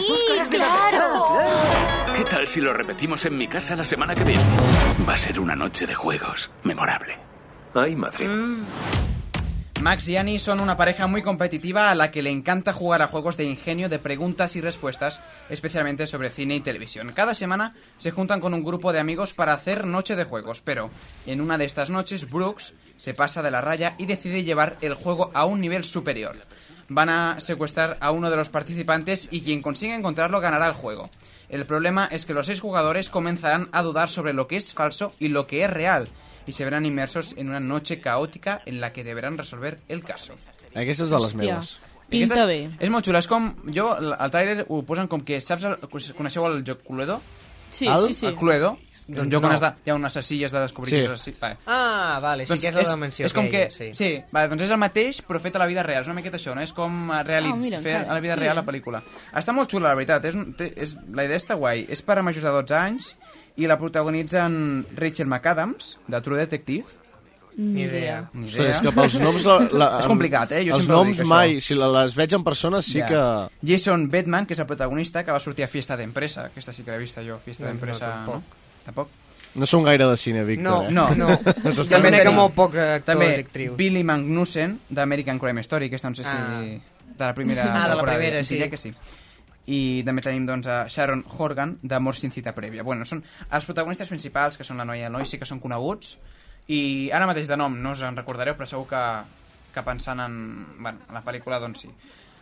claro! 0.49 1.38
¿Qué 2.15 2.23
tal 2.23 2.47
si 2.47 2.61
lo 2.61 2.73
repetimos 2.73 3.23
en 3.25 3.38
mi 3.38 3.47
casa 3.47 3.75
la 3.75 3.84
semana 3.86 4.15
que 4.15 4.23
viene? 4.23 4.41
Va 5.07 5.13
a 5.13 5.17
ser 5.17 5.39
una 5.39 5.55
noche 5.55 5.86
de 5.86 5.93
juegos 5.93 6.49
memorable. 6.63 7.17
Ay, 7.75 7.95
madre. 7.95 8.27
Max 9.82 10.07
y 10.09 10.15
Annie 10.15 10.38
son 10.38 10.59
una 10.59 10.77
pareja 10.77 11.07
muy 11.07 11.23
competitiva 11.23 11.89
a 11.89 11.95
la 11.95 12.11
que 12.11 12.21
le 12.21 12.29
encanta 12.29 12.71
jugar 12.71 13.01
a 13.01 13.07
juegos 13.07 13.36
de 13.36 13.45
ingenio 13.45 13.89
de 13.89 13.97
preguntas 13.97 14.55
y 14.55 14.61
respuestas, 14.61 15.23
especialmente 15.49 16.05
sobre 16.05 16.29
cine 16.29 16.55
y 16.55 16.59
televisión. 16.59 17.13
Cada 17.15 17.34
semana 17.34 17.73
se 17.97 18.11
juntan 18.11 18.39
con 18.41 18.53
un 18.53 18.63
grupo 18.63 18.93
de 18.93 18.99
amigos 18.99 19.34
para 19.34 19.53
hacer 19.53 19.88
noche 19.88 20.15
de 20.15 20.23
juegos, 20.23 20.61
pero 20.61 20.91
en 21.25 21.41
una 21.41 21.57
de 21.57 21.65
estas 21.65 21.89
noches 21.89 22.29
Brooks 22.29 22.75
se 22.97 23.15
pasa 23.15 23.41
de 23.41 23.49
la 23.49 23.61
raya 23.61 23.95
y 23.97 24.05
decide 24.05 24.43
llevar 24.43 24.77
el 24.82 24.93
juego 24.93 25.32
a 25.34 25.45
un 25.45 25.59
nivel 25.59 25.84
superior. 25.84 26.38
Van 26.88 27.09
a 27.09 27.39
secuestrar 27.39 27.97
a 28.01 28.11
uno 28.11 28.29
de 28.29 28.38
los 28.38 28.49
participantes 28.49 29.29
y 29.32 29.41
quien 29.41 29.63
consiga 29.63 29.95
encontrarlo 29.95 30.39
ganará 30.41 30.67
el 30.67 30.73
juego. 30.73 31.09
El 31.49 31.65
problema 31.65 32.07
es 32.11 32.27
que 32.27 32.36
los 32.36 32.45
seis 32.45 32.61
jugadores 32.61 33.09
comenzarán 33.09 33.67
a 33.71 33.82
dudar 33.82 34.09
sobre 34.09 34.34
lo 34.34 34.47
que 34.47 34.57
es 34.57 34.73
falso 34.73 35.11
y 35.17 35.29
lo 35.29 35.47
que 35.47 35.63
es 35.63 35.69
real, 35.71 36.07
y 36.47 36.51
se 36.51 36.63
verán 36.65 36.85
inmersos 36.85 37.33
en 37.37 37.49
una 37.49 37.59
noche 37.59 37.99
caótica 38.01 38.61
en 38.65 38.81
la 38.81 38.91
que 38.93 39.03
deberán 39.03 39.37
resolver 39.37 39.79
el 39.87 40.03
caso. 40.03 40.33
Aquesta 40.75 41.03
és 41.03 41.09
de 41.09 41.19
les 41.19 41.35
Hòstia. 41.35 41.55
meves. 41.55 41.79
Pinta 42.11 42.33
Aquesta 42.33 42.45
bé. 42.45 42.69
és, 42.79 42.89
molt 42.89 43.05
xula, 43.05 43.19
és 43.19 43.27
com... 43.27 43.53
Jo, 43.71 43.93
al 43.95 44.31
tràiler 44.31 44.65
ho 44.67 44.81
posen 44.83 45.07
com 45.07 45.21
que... 45.23 45.39
Saps, 45.41 45.63
el, 45.63 45.77
coneixeu 46.17 46.45
el 46.47 46.63
joc 46.67 46.81
Cluedo? 46.87 47.21
Sí, 47.71 47.87
el, 47.87 48.07
sí, 48.07 48.13
sí. 48.13 48.25
El 48.27 48.35
Cluedo? 48.35 48.77
Un 49.07 49.15
Doncs 49.17 49.33
joc 49.33 49.43
on 49.43 49.51
has 49.51 49.59
de, 49.63 49.69
hi 49.83 49.89
ha 49.91 49.95
unes 49.97 50.13
sessilles 50.13 50.51
de 50.53 50.59
descobrir 50.61 50.91
Sí. 50.91 51.07
que 51.07 51.13
és. 51.13 51.39
Vale. 51.41 51.57
Ah, 51.65 52.19
vale, 52.21 52.45
sí 52.45 52.53
que 52.61 52.67
és 52.69 52.75
la 52.75 52.83
dimensió 52.93 53.25
és 53.25 53.33
com 53.33 53.47
que, 53.49 53.63
aquella, 53.65 53.71
sí. 53.71 53.89
sí, 53.97 54.23
vale, 54.31 54.47
doncs 54.51 54.63
és 54.63 54.69
el 54.71 54.77
mateix 54.77 55.21
però 55.27 55.39
fet 55.41 55.55
a 55.57 55.59
la 55.59 55.65
vida 55.67 55.83
real, 55.83 56.03
és 56.03 56.07
una 56.07 56.15
miqueta 56.19 56.37
això, 56.37 56.53
no? 56.55 56.61
És 56.61 56.71
com 56.71 57.09
eh, 57.11 57.23
realitz, 57.23 57.55
Ah, 57.55 57.63
mira, 57.63 57.79
fer 57.81 57.95
encara, 57.95 58.11
a 58.11 58.13
la 58.13 58.19
vida 58.21 58.35
sí. 58.35 58.39
real 58.39 58.55
la 58.55 58.63
pel·lícula. 58.63 59.01
Està 59.33 59.55
molt 59.57 59.71
xula, 59.73 59.89
la 59.89 59.95
veritat, 59.95 60.25
és, 60.29 60.35
és, 60.77 60.95
la 61.11 61.25
idea 61.25 61.35
està 61.41 61.55
guai. 61.57 61.85
És 61.89 62.01
per 62.05 62.19
a 62.19 62.23
majors 62.23 62.43
de 62.45 62.51
12 62.51 62.75
anys 62.77 63.15
i 63.57 63.67
la 63.67 63.77
protagonitzen 63.77 64.85
Rachel 64.95 65.27
McAdams, 65.27 65.97
de 66.07 66.21
True 66.21 66.39
Detective. 66.39 66.85
Ni 67.57 67.81
idea. 67.83 68.29
Ni 68.33 68.47
Ostres, 68.47 68.77
és 68.77 68.81
que 68.81 68.91
pels 68.95 69.17
noms... 69.19 69.43
La, 69.45 69.57
la, 69.75 69.87
és 69.99 70.07
complicat, 70.07 70.53
eh? 70.55 70.61
Jo 70.69 70.77
els 70.77 70.87
noms 70.87 71.17
dic, 71.19 71.27
mai, 71.27 71.57
això. 71.57 71.65
si 71.67 71.75
la, 71.75 71.89
les 71.99 72.15
veig 72.15 72.31
en 72.37 72.45
persona 72.47 72.79
sí 72.81 73.01
Ja. 73.01 73.07
que... 73.09 73.23
Jason 73.73 74.05
Bateman, 74.09 74.45
que 74.47 74.55
és 74.55 74.61
el 74.63 74.67
protagonista, 74.69 75.25
que 75.27 75.35
va 75.35 75.39
sortir 75.43 75.65
a 75.65 75.67
Fiesta 75.67 75.97
d'Empresa. 75.99 76.45
Aquesta 76.47 76.71
sí 76.73 76.83
que 76.87 76.91
l'he 76.95 77.01
vista 77.03 77.21
jo, 77.25 77.37
Fiesta 77.43 77.65
No, 77.65 77.73
d'Empresa, 77.73 78.13
no, 78.25 78.37
no? 78.39 78.43
Tampoc? 78.85 79.09
No 79.53 79.67
som 79.67 79.83
gaire 79.83 80.05
de 80.07 80.15
cine, 80.15 80.45
Víctor, 80.47 80.87
No, 80.89 81.09
eh? 81.11 81.15
No, 81.17 81.27
no. 81.27 81.35
S'està 81.75 81.99
conec 81.99 82.29
molt 82.31 82.55
pocs 82.55 82.77
actors 82.79 83.03
també 83.11 83.33
actrius. 83.43 83.75
Billy 83.75 84.05
Magnussen, 84.07 84.77
d'American 84.87 85.37
Crime 85.43 85.59
Story, 85.67 85.91
aquesta 85.91 86.07
no 86.09 86.15
sé 86.15 86.23
si... 86.23 86.31
Ah. 86.31 86.61
De 87.11 87.25
la 87.27 87.33
primera 87.35 87.65
Ah, 87.67 87.67
de 87.67 87.73
la 87.89 87.95
temporada, 87.97 88.17
primera, 88.17 88.43
sí. 88.47 88.55
diria 88.55 88.69
que 88.71 88.77
sí. 88.79 88.93
I 89.70 90.01
també 90.05 90.24
tenim 90.26 90.47
doncs, 90.49 90.68
a 90.68 90.86
Sharon 90.89 91.24
Horgan, 91.38 91.76
d'Amor 91.84 92.18
sin 92.18 92.34
cita 92.34 92.55
prèvia. 92.57 92.84
Bueno, 92.84 93.05
són 93.05 93.22
els 93.51 93.68
protagonistes 93.68 94.09
principals, 94.09 94.57
que 94.57 94.66
són 94.66 94.82
la 94.82 94.88
noia 94.88 95.05
i 95.05 95.09
el 95.09 95.14
noi, 95.14 95.28
sí 95.30 95.38
que 95.38 95.45
són 95.45 95.62
coneguts, 95.62 96.16
i 96.68 97.12
ara 97.14 97.28
mateix 97.30 97.49
de 97.49 97.57
nom 97.57 97.78
no 97.82 97.93
us 97.93 98.01
en 98.05 98.18
recordareu, 98.18 98.55
però 98.57 98.68
segur 98.70 98.88
que, 98.89 99.03
que 99.74 99.84
pensant 99.86 100.20
en, 100.24 100.34
bueno, 100.80 101.05
en 101.07 101.18
la 101.18 101.24
pel·lícula, 101.26 101.62
doncs 101.62 101.86
sí. 101.86 101.91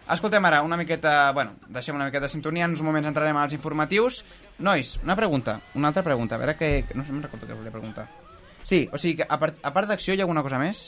Escoltem 0.10 0.46
ara 0.50 0.64
una 0.66 0.78
miqueta... 0.78 1.32
Bueno, 1.38 1.54
deixem 1.70 1.96
una 1.96 2.08
miqueta 2.08 2.26
de 2.26 2.32
sintonia, 2.34 2.66
en 2.66 2.74
uns 2.74 2.82
moments 2.82 3.08
entrarem 3.12 3.38
als 3.38 3.54
informatius. 3.54 4.24
Nois, 4.66 4.96
una 5.04 5.16
pregunta, 5.16 5.60
una 5.78 5.92
altra 5.92 6.04
pregunta, 6.04 6.36
a 6.36 6.42
veure 6.42 6.56
que... 6.58 6.72
no 6.96 7.06
sé, 7.06 7.14
me'n 7.14 7.28
recordo 7.28 7.46
què 7.46 7.58
volia 7.58 7.74
preguntar. 7.74 8.08
Sí, 8.64 8.88
o 8.92 8.98
sigui 8.98 9.20
que 9.22 9.28
a 9.30 9.38
part, 9.42 9.62
a 9.62 9.74
part 9.76 9.92
d'acció 9.92 10.16
hi 10.16 10.24
ha 10.24 10.26
alguna 10.26 10.44
cosa 10.46 10.58
més? 10.62 10.88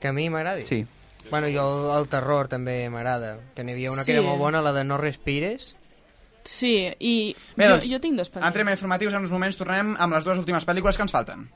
Que 0.00 0.12
a 0.12 0.12
mi 0.16 0.28
m'agradi? 0.28 0.66
Sí. 0.68 0.82
Bueno, 1.30 1.48
jo 1.48 1.64
el, 1.64 1.86
el 1.98 2.08
terror 2.12 2.48
també 2.52 2.88
m'agrada. 2.92 3.38
Que 3.56 3.64
n'hi 3.64 3.72
havia 3.72 3.92
una 3.92 4.04
Sí. 4.04 4.12
que 4.12 4.18
era 4.18 4.26
molt 4.26 4.38
bona, 4.38 4.60
la 4.62 4.72
de 4.72 4.84
No 4.84 4.98
respires. 4.98 5.74
Sí, 6.44 6.92
i 7.00 7.34
Bé, 7.56 7.64
jo, 7.64 7.70
doncs, 7.70 7.88
jo 7.90 8.00
tinc 8.00 8.18
dos 8.20 8.28
pendents. 8.28 8.50
Entrem 8.52 8.68
a 8.68 8.72
informatius, 8.76 9.14
en 9.16 9.22
uns 9.24 9.32
moments 9.32 9.56
tornem 9.56 9.94
amb 9.98 10.12
les 10.18 10.24
dues 10.28 10.38
últimes 10.38 10.66
pel·lícules 10.68 10.96
que 10.96 11.06
ens 11.06 11.12
falten. 11.14 11.48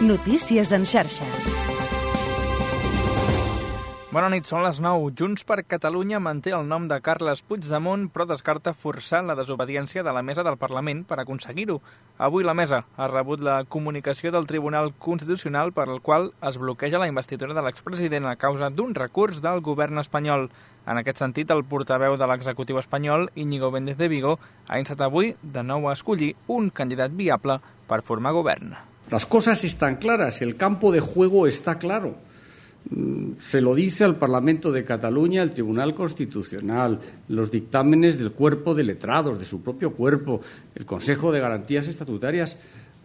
Notícies 0.00 0.72
en 0.72 0.86
xarxa. 0.86 1.24
Bona 4.08 4.30
nit, 4.32 4.46
són 4.48 4.62
les 4.64 4.78
9. 4.80 5.10
Junts 5.20 5.44
per 5.44 5.58
Catalunya 5.68 6.16
manté 6.24 6.54
el 6.56 6.62
nom 6.64 6.86
de 6.88 6.96
Carles 7.04 7.42
Puigdemont, 7.44 8.06
però 8.08 8.24
descarta 8.24 8.72
forçar 8.72 9.18
la 9.20 9.34
desobediència 9.36 10.00
de 10.00 10.14
la 10.16 10.22
mesa 10.24 10.40
del 10.46 10.56
Parlament 10.56 11.02
per 11.04 11.18
aconseguir-ho. 11.20 11.76
Avui 12.16 12.46
la 12.48 12.54
mesa 12.56 12.78
ha 12.96 13.08
rebut 13.12 13.42
la 13.44 13.58
comunicació 13.68 14.32
del 14.32 14.46
Tribunal 14.48 14.94
Constitucional 14.96 15.74
per 15.76 15.90
el 15.92 16.00
qual 16.00 16.30
es 16.40 16.56
bloqueja 16.56 17.02
la 17.02 17.10
investidura 17.12 17.52
de 17.52 17.66
l'expresident 17.66 18.24
a 18.30 18.38
causa 18.40 18.70
d'un 18.72 18.94
recurs 18.96 19.42
del 19.44 19.60
govern 19.60 20.00
espanyol. 20.00 20.48
En 20.88 21.02
aquest 21.02 21.20
sentit, 21.20 21.52
el 21.52 21.66
portaveu 21.68 22.16
de 22.16 22.30
l'executiu 22.32 22.80
espanyol, 22.80 23.28
Íñigo 23.36 23.68
Méndez 23.74 23.98
de 24.00 24.08
Vigo, 24.08 24.38
ha 24.68 24.80
instat 24.80 25.04
avui 25.04 25.34
de 25.42 25.60
nou 25.60 25.84
a 25.84 25.92
escollir 25.92 26.32
un 26.46 26.70
candidat 26.72 27.12
viable 27.12 27.60
per 27.84 28.00
formar 28.00 28.32
govern. 28.32 28.72
Las 29.10 29.26
cosas 29.26 29.64
están 29.64 29.96
claras, 29.96 30.40
el 30.40 30.56
campo 30.56 30.92
de 30.92 31.00
juego 31.00 31.46
está 31.46 31.76
claro. 31.78 32.16
Mm, 32.90 33.32
Se 33.38 33.60
lo 33.60 33.74
dice 33.74 34.04
al 34.04 34.16
Parlamento 34.16 34.72
de 34.72 34.84
Cataluña, 34.84 35.42
el 35.42 35.52
Tribunal 35.52 35.94
Constitucional, 35.94 37.00
los 37.28 37.50
dictámenes 37.50 38.18
del 38.18 38.32
cuerpo 38.32 38.74
de 38.74 38.84
letrados, 38.84 39.38
de 39.38 39.46
su 39.46 39.62
propio 39.62 39.92
cuerpo, 39.92 40.40
el 40.74 40.86
Consejo 40.86 41.30
de 41.30 41.40
Garantías 41.40 41.86
Estatutarias. 41.86 42.56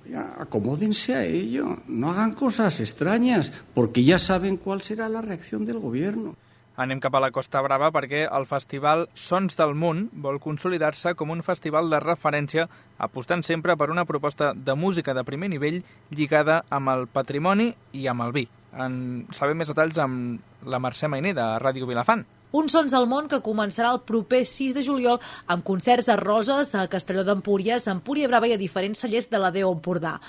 Oiga, 0.05 0.35
acomódense 0.39 1.15
a 1.15 1.23
ello, 1.25 1.77
no 1.87 2.11
hagan 2.11 2.33
cosas 2.33 2.79
extrañas, 2.79 3.53
porque 3.73 4.03
ya 4.03 4.19
saben 4.19 4.57
cuál 4.57 4.81
será 4.81 5.07
la 5.07 5.21
reacción 5.21 5.65
del 5.65 5.79
Gobierno. 5.79 6.35
Anem 6.75 6.97
cap 6.97 7.13
a 7.13 7.19
la 7.21 7.29
Costa 7.29 7.61
Brava 7.61 7.91
perquè 7.93 8.23
el 8.25 8.47
festival 8.49 9.05
Sons 9.13 9.53
del 9.59 9.75
Món 9.77 10.07
vol 10.25 10.39
consolidar-se 10.41 11.13
com 11.13 11.29
un 11.29 11.43
festival 11.45 11.91
de 11.93 11.99
referència 12.01 12.65
apostant 12.97 13.45
sempre 13.45 13.77
per 13.77 13.91
una 13.93 14.07
proposta 14.09 14.55
de 14.57 14.73
música 14.73 15.13
de 15.13 15.23
primer 15.23 15.51
nivell 15.53 15.83
lligada 16.09 16.63
amb 16.73 16.89
el 16.89 17.05
patrimoni 17.05 17.75
i 17.93 18.09
amb 18.09 18.25
el 18.25 18.33
vi. 18.33 18.47
En 18.73 19.25
sabem 19.35 19.59
més 19.59 19.69
detalls 19.69 19.99
amb 20.01 20.65
la 20.65 20.79
Mercè 20.81 21.09
Mainé 21.11 21.33
de 21.37 21.45
Ràdio 21.61 21.85
Vilafant. 21.89 22.23
Un 22.53 22.67
Sons 22.69 22.93
al 22.93 23.07
món 23.09 23.25
que 23.29 23.39
començarà 23.41 23.89
el 23.95 24.03
proper 24.05 24.43
6 24.45 24.75
de 24.77 24.83
juliol 24.85 25.17
amb 25.49 25.63
concerts 25.65 26.09
a 26.09 26.17
Roses, 26.19 26.75
a 26.77 26.83
Castelló 26.85 27.23
d'Empúries, 27.25 27.87
a 27.87 27.95
Empúria 27.95 28.29
Brava 28.29 28.45
i 28.49 28.53
a 28.53 28.59
diferents 28.61 29.01
cellers 29.01 29.29
de 29.31 29.41
la 29.41 29.49
Déu 29.55 29.71
Empordà. 29.73 30.19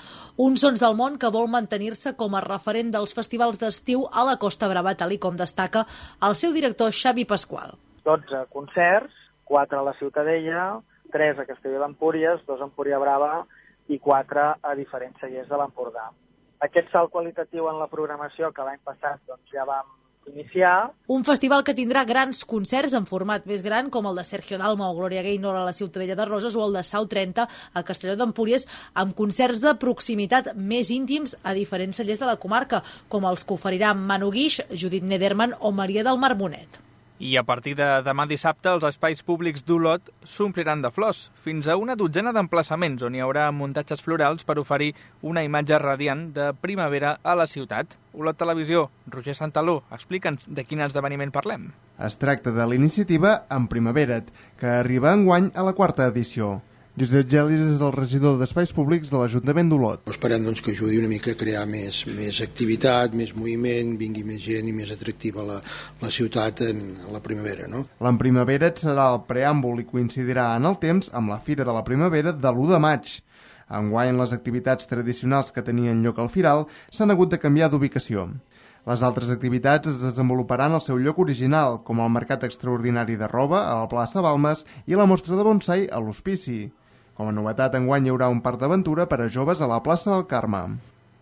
Un 0.41 0.57
Sons 0.57 0.81
del 0.81 0.97
món 0.97 1.19
que 1.21 1.29
vol 1.29 1.51
mantenir-se 1.53 2.15
com 2.17 2.33
a 2.33 2.41
referent 2.41 2.89
dels 2.95 3.13
festivals 3.13 3.61
d'estiu 3.61 4.07
a 4.09 4.25
la 4.25 4.39
Costa 4.41 4.69
Brava, 4.71 4.95
tal 4.97 5.13
i 5.13 5.21
com 5.21 5.37
destaca 5.37 5.85
el 6.25 6.33
seu 6.33 6.53
director 6.53 6.89
Xavi 6.89 7.29
Pasqual. 7.29 7.77
12 8.09 8.45
concerts, 8.49 9.13
4 9.45 9.79
a 9.79 9.85
la 9.85 9.93
Ciutadella, 10.01 10.67
3 11.13 11.45
a 11.45 11.45
Castelló 11.45 11.81
d'Empúries, 11.85 12.41
2 12.49 12.61
a 12.61 12.69
Empúria 12.71 12.97
Brava 12.97 13.45
i 13.87 14.01
4 14.01 14.51
a 14.65 14.75
diferents 14.77 15.21
cellers 15.21 15.49
de 15.49 15.61
l'Empordà. 15.61 16.09
Aquest 16.65 16.89
salt 16.93 17.11
qualitatiu 17.13 17.69
en 17.69 17.77
la 17.81 17.89
programació 17.91 18.51
que 18.55 18.65
l'any 18.65 18.81
passat 18.83 19.21
doncs, 19.29 19.47
ja 19.53 19.65
vam 19.67 19.85
iniciar 20.27 20.91
Un 21.07 21.23
festival 21.23 21.63
que 21.63 21.75
tindrà 21.77 22.03
grans 22.09 22.43
concerts 22.49 22.95
en 22.97 23.05
format 23.09 23.45
més 23.49 23.61
gran, 23.65 23.91
com 23.93 24.07
el 24.09 24.17
de 24.17 24.23
Sergio 24.25 24.57
Dalma 24.61 24.89
o 24.89 24.95
Gloria 24.97 25.23
Gaynor 25.25 25.59
a 25.59 25.65
la 25.67 25.73
Ciutadella 25.73 26.15
de 26.17 26.25
Roses 26.25 26.55
o 26.55 26.63
el 26.65 26.73
de 26.79 26.83
Sau 26.83 27.05
30 27.11 27.45
a 27.45 27.83
Castelló 27.83 28.15
d'Empúries, 28.17 28.65
amb 28.93 29.15
concerts 29.17 29.61
de 29.61 29.75
proximitat 29.81 30.53
més 30.55 30.89
íntims 30.91 31.37
a 31.43 31.53
diferents 31.53 32.01
cellers 32.01 32.23
de 32.23 32.31
la 32.31 32.39
comarca, 32.41 32.81
com 33.09 33.29
els 33.29 33.45
que 33.45 33.53
oferiran 33.53 34.01
Manu 34.01 34.31
Guix, 34.33 34.61
Judit 34.73 35.05
Nederman 35.05 35.53
o 35.59 35.71
Maria 35.71 36.03
del 36.03 36.17
Mar 36.17 36.33
Bonet. 36.35 36.84
I 37.17 37.37
a 37.39 37.45
partir 37.47 37.77
de 37.79 37.85
demà 38.03 38.25
dissabte, 38.27 38.67
els 38.75 38.83
espais 38.83 39.21
públics 39.23 39.63
d'Olot 39.63 40.09
s'ompliran 40.27 40.81
de 40.83 40.89
flors, 40.91 41.29
fins 41.45 41.69
a 41.71 41.77
una 41.79 41.95
dotzena 41.95 42.33
d'emplaçaments 42.35 43.05
on 43.07 43.15
hi 43.15 43.23
haurà 43.23 43.45
muntatges 43.55 44.03
florals 44.03 44.43
per 44.43 44.57
oferir 44.59 44.89
una 45.23 45.45
imatge 45.47 45.79
radiant 45.79 46.25
de 46.35 46.49
primavera 46.59 47.13
a 47.23 47.37
la 47.39 47.47
ciutat. 47.47 47.95
Olot 48.19 48.35
Televisió, 48.35 48.89
Roger 49.07 49.37
Santaló, 49.39 49.77
explica'ns 49.95 50.43
de 50.43 50.67
quin 50.67 50.83
esdeveniment 50.83 51.31
parlem. 51.31 51.69
Es 52.03 52.19
tracta 52.19 52.51
de 52.51 52.67
l'iniciativa 52.67 53.45
En 53.47 53.69
Primavera't, 53.71 54.27
que 54.59 54.67
arriba 54.83 55.15
enguany 55.15 55.53
a 55.55 55.63
la 55.63 55.71
quarta 55.71 56.11
edició. 56.11 56.57
Josep 56.95 57.27
Gelis 57.27 57.59
és 57.59 57.81
el 57.83 57.89
regidor 57.91 58.37
d'Espais 58.39 58.69
Públics 58.71 59.09
de 59.11 59.19
l'Ajuntament 59.19 59.67
d'Olot. 59.67 60.05
Esperem 60.07 60.45
doncs, 60.47 60.61
que 60.63 60.71
ajudi 60.71 61.01
una 61.01 61.09
mica 61.11 61.33
a 61.33 61.35
crear 61.35 61.65
més, 61.67 61.97
més 62.07 62.37
activitat, 62.39 63.11
més 63.19 63.33
moviment, 63.35 63.89
vingui 63.99 64.21
més 64.23 64.39
gent 64.39 64.69
i 64.71 64.71
més 64.71 64.93
atractiva 64.95 65.43
la, 65.43 65.57
la 65.99 66.11
ciutat 66.17 66.61
en, 66.63 66.79
en 67.03 67.09
la 67.11 67.19
primavera. 67.25 67.67
No? 67.67 67.81
L'En 67.99 68.19
Primavera't 68.21 68.79
serà 68.79 69.09
el 69.11 69.19
preàmbul 69.27 69.81
i 69.83 69.85
coincidirà 69.89 70.45
en 70.55 70.69
el 70.69 70.77
temps 70.79 71.11
amb 71.11 71.33
la 71.33 71.41
Fira 71.43 71.65
de 71.67 71.75
la 71.75 71.81
Primavera 71.83 72.31
de 72.31 72.53
l'1 72.53 72.71
de 72.71 72.79
maig. 72.87 73.11
Enguany, 73.75 74.15
les 74.15 74.31
activitats 74.31 74.87
tradicionals 74.87 75.51
que 75.51 75.65
tenien 75.67 75.99
lloc 76.05 76.23
al 76.23 76.31
Firal 76.31 76.63
s'han 76.95 77.11
hagut 77.11 77.35
de 77.35 77.41
canviar 77.43 77.67
d'ubicació. 77.75 78.29
Les 78.87 79.03
altres 79.03 79.35
activitats 79.35 79.91
es 79.91 79.99
desenvoluparan 79.99 80.79
al 80.79 80.85
seu 80.87 81.03
lloc 81.03 81.19
original, 81.19 81.81
com 81.83 81.99
el 81.99 82.15
Mercat 82.15 82.47
Extraordinari 82.47 83.19
de 83.19 83.27
Roba 83.27 83.65
a 83.67 83.75
la 83.81 83.91
plaça 83.91 84.23
Balmes 84.23 84.63
i 84.87 84.95
la 84.95 85.11
Mostra 85.11 85.35
de 85.35 85.43
Bonsai 85.43 85.87
a 85.91 85.99
l'Hospici. 85.99 86.59
Com 87.15 87.29
a 87.31 87.33
novetat, 87.35 87.77
enguany 87.79 88.09
hi 88.09 88.11
haurà 88.11 88.27
un 88.27 88.41
parc 88.43 88.59
d'aventura 88.59 89.05
per 89.07 89.21
a 89.23 89.29
joves 89.31 89.61
a 89.63 89.69
la 89.71 89.79
plaça 89.83 90.11
del 90.11 90.25
Carme. 90.27 90.65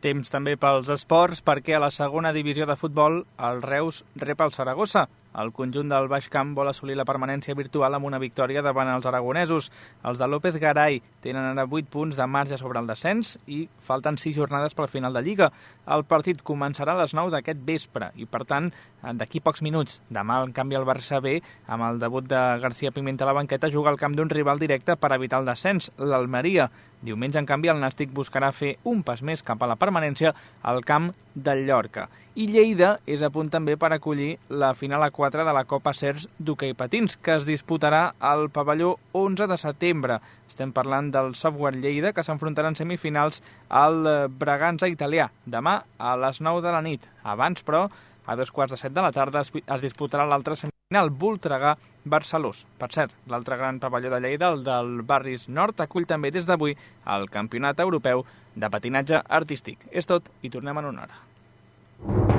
Temps 0.02 0.32
també 0.34 0.56
pels 0.60 0.90
esports, 0.92 1.40
perquè 1.46 1.78
a 1.78 1.84
la 1.84 1.92
segona 1.94 2.34
divisió 2.36 2.66
de 2.68 2.76
futbol 2.76 3.22
el 3.50 3.62
Reus 3.64 4.02
rep 4.20 4.42
el 4.42 4.52
Saragossa. 4.52 5.06
El 5.40 5.54
conjunt 5.56 5.90
del 5.90 6.10
Baix 6.12 6.28
Camp 6.34 6.52
vol 6.58 6.68
assolir 6.70 6.98
la 6.98 7.06
permanència 7.08 7.56
virtual 7.58 7.96
amb 7.96 8.10
una 8.10 8.20
victòria 8.22 8.62
davant 8.66 8.90
els 8.92 9.06
aragonesos. 9.10 9.70
Els 10.04 10.20
de 10.20 10.28
López 10.28 10.58
Garay 10.62 11.00
tenen 11.24 11.46
ara 11.54 11.66
8 11.66 11.88
punts 11.94 12.18
de 12.18 12.28
marge 12.28 12.58
sobre 12.58 12.82
el 12.82 12.90
descens 12.90 13.38
i 13.48 13.64
falten 13.88 14.20
6 14.22 14.36
jornades 14.36 14.76
pel 14.78 14.92
final 14.92 15.14
de 15.14 15.24
Lliga. 15.26 15.50
El 15.88 16.06
partit 16.10 16.44
començarà 16.44 16.98
a 16.98 17.02
les 17.06 17.16
9 17.18 17.34
d'aquest 17.34 17.64
vespre 17.66 18.12
i, 18.18 18.26
per 18.26 18.44
tant, 18.50 18.74
d'aquí 19.12 19.42
pocs 19.44 19.62
minuts. 19.66 20.00
Demà, 20.10 20.40
en 20.46 20.54
canvi, 20.56 20.78
el 20.80 20.88
Barça 20.88 21.20
B, 21.22 21.38
amb 21.68 21.88
el 21.90 22.00
debut 22.00 22.26
de 22.28 22.42
García 22.64 22.92
Pimenta 22.96 23.28
a 23.28 23.32
la 23.32 23.38
banqueta, 23.38 23.72
juga 23.72 23.92
al 23.92 24.00
camp 24.00 24.16
d'un 24.16 24.32
rival 24.32 24.60
directe 24.60 24.96
per 24.96 25.12
evitar 25.14 25.42
el 25.44 25.50
descens, 25.52 25.92
l'Almeria. 26.00 26.70
Diumenge, 27.04 27.40
en 27.40 27.46
canvi, 27.46 27.68
el 27.68 27.82
Nàstic 27.84 28.14
buscarà 28.16 28.54
fer 28.56 28.78
un 28.88 29.04
pas 29.04 29.22
més 29.22 29.44
cap 29.44 29.62
a 29.62 29.68
la 29.68 29.76
permanència 29.76 30.32
al 30.64 30.86
camp 30.88 31.12
del 31.36 31.66
Llorca. 31.68 32.08
I 32.34 32.48
Lleida 32.50 32.96
és 33.06 33.22
a 33.22 33.30
punt 33.30 33.52
també 33.54 33.76
per 33.78 33.92
acollir 33.94 34.38
la 34.50 34.72
final 34.74 35.04
a 35.06 35.12
4 35.14 35.44
de 35.46 35.54
la 35.54 35.66
Copa 35.70 35.92
Cers 35.94 36.26
d'hoquei 36.40 36.74
patins, 36.74 37.18
que 37.18 37.36
es 37.36 37.46
disputarà 37.46 38.16
al 38.18 38.48
pavelló 38.50 38.96
11 39.12 39.46
de 39.52 39.58
setembre. 39.62 40.18
Estem 40.50 40.72
parlant 40.74 41.12
del 41.14 41.36
Software 41.36 41.78
Lleida, 41.78 42.14
que 42.14 42.24
s'enfrontarà 42.26 42.72
en 42.72 42.80
semifinals 42.80 43.44
al 43.70 44.30
Bragança 44.40 44.90
italià, 44.90 45.30
demà 45.46 45.84
a 46.00 46.16
les 46.24 46.42
9 46.42 46.66
de 46.66 46.74
la 46.74 46.82
nit. 46.82 47.06
Abans, 47.22 47.62
però, 47.62 47.86
a 48.26 48.36
dos 48.36 48.52
quarts 48.52 48.74
de 48.74 48.78
set 48.80 48.94
de 48.94 49.02
la 49.02 49.12
tarda 49.12 49.42
es, 49.42 49.52
es 49.54 49.82
disputarà 49.84 50.26
l'altra 50.28 50.56
semifinal, 50.56 51.10
Voltregà 51.10 51.76
Barcelós. 52.06 52.64
Per 52.80 52.92
cert, 52.96 53.16
l'altre 53.28 53.58
gran 53.58 53.80
pavelló 53.84 54.14
de 54.14 54.22
Lleida, 54.24 54.54
el 54.54 54.64
del 54.64 55.02
Barris 55.08 55.48
Nord, 55.50 55.82
acull 55.82 56.08
també 56.10 56.32
des 56.32 56.48
d'avui 56.50 56.78
el 57.16 57.30
Campionat 57.34 57.80
Europeu 57.84 58.26
de 58.56 58.70
Patinatge 58.70 59.24
Artístic. 59.28 59.90
És 59.92 60.10
tot 60.10 60.30
i 60.42 60.54
tornem 60.54 60.84
en 60.84 60.94
una 60.94 61.08
hora. 61.08 62.33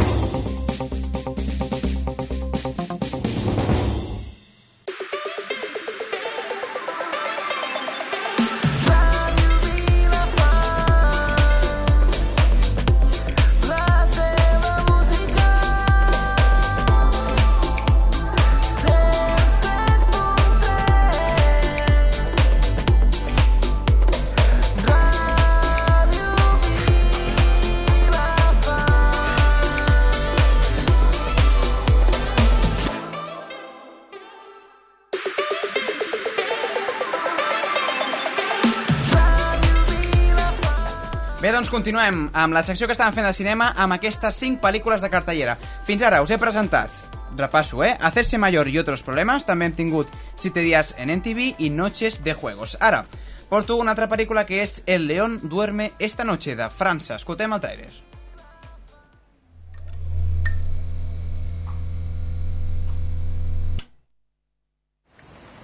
Continuem 41.75 42.29
amb 42.39 42.55
la 42.55 42.61
secció 42.63 42.87
que 42.87 42.95
estàvem 42.95 43.17
fent 43.17 43.27
de 43.27 43.35
cinema 43.35 43.73
amb 43.83 43.97
aquestes 43.97 44.37
5 44.39 44.61
pel·lícules 44.63 45.03
de 45.03 45.09
cartellera. 45.11 45.57
Fins 45.89 46.05
ara 46.07 46.21
us 46.23 46.31
he 46.31 46.39
presentat, 46.39 47.01
repasso, 47.35 47.83
eh? 47.83 47.97
Hacerse 48.01 48.39
mayor 48.39 48.69
y 48.69 48.79
otros 48.79 49.03
problemas, 49.03 49.43
també 49.45 49.67
hem 49.67 49.75
tingut 49.75 50.13
7 50.37 50.63
días 50.63 50.95
en 50.99 51.11
NTV 51.11 51.57
i 51.59 51.71
Noches 51.71 52.23
de 52.23 52.35
Juegos. 52.35 52.77
Ara, 52.81 53.07
porto 53.51 53.75
una 53.77 53.91
altra 53.91 54.07
pel·lícula 54.09 54.47
que 54.47 54.63
és 54.63 54.85
El 54.87 55.09
león 55.09 55.41
duerme 55.43 55.91
esta 55.99 56.23
noche, 56.23 56.55
de 56.55 56.71
França. 56.71 57.17
Escoltem 57.17 57.53
el 57.53 57.61
trailer. 57.61 57.91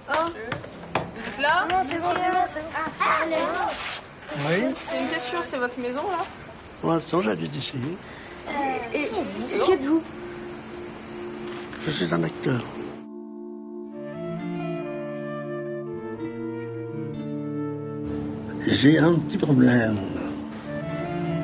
Oh 0.09 0.27
là 1.39 1.65
Non, 1.71 1.87
c'est 1.87 2.01
bon, 2.01 2.13
c'est 2.13 2.31
bon, 2.31 2.45
c'est 2.53 2.61
bon. 2.61 2.69
Ah, 2.99 3.21
allez. 3.23 3.70
Oui 4.37 4.73
C'est 4.89 4.99
une 5.01 5.09
question, 5.09 5.39
c'est 5.43 5.57
votre 5.57 5.79
maison 5.79 6.03
là 6.09 6.25
Pour 6.81 6.91
l'instant, 6.91 7.21
j'habite 7.21 7.55
ici. 7.55 7.73
Euh, 8.47 8.51
et 8.93 9.09
qui 9.63 9.71
êtes-vous 9.71 10.01
Je 11.85 11.91
suis 11.91 12.13
un 12.13 12.23
acteur. 12.23 12.61
J'ai 18.67 18.99
un 18.99 19.15
petit 19.15 19.37
problème. 19.37 19.97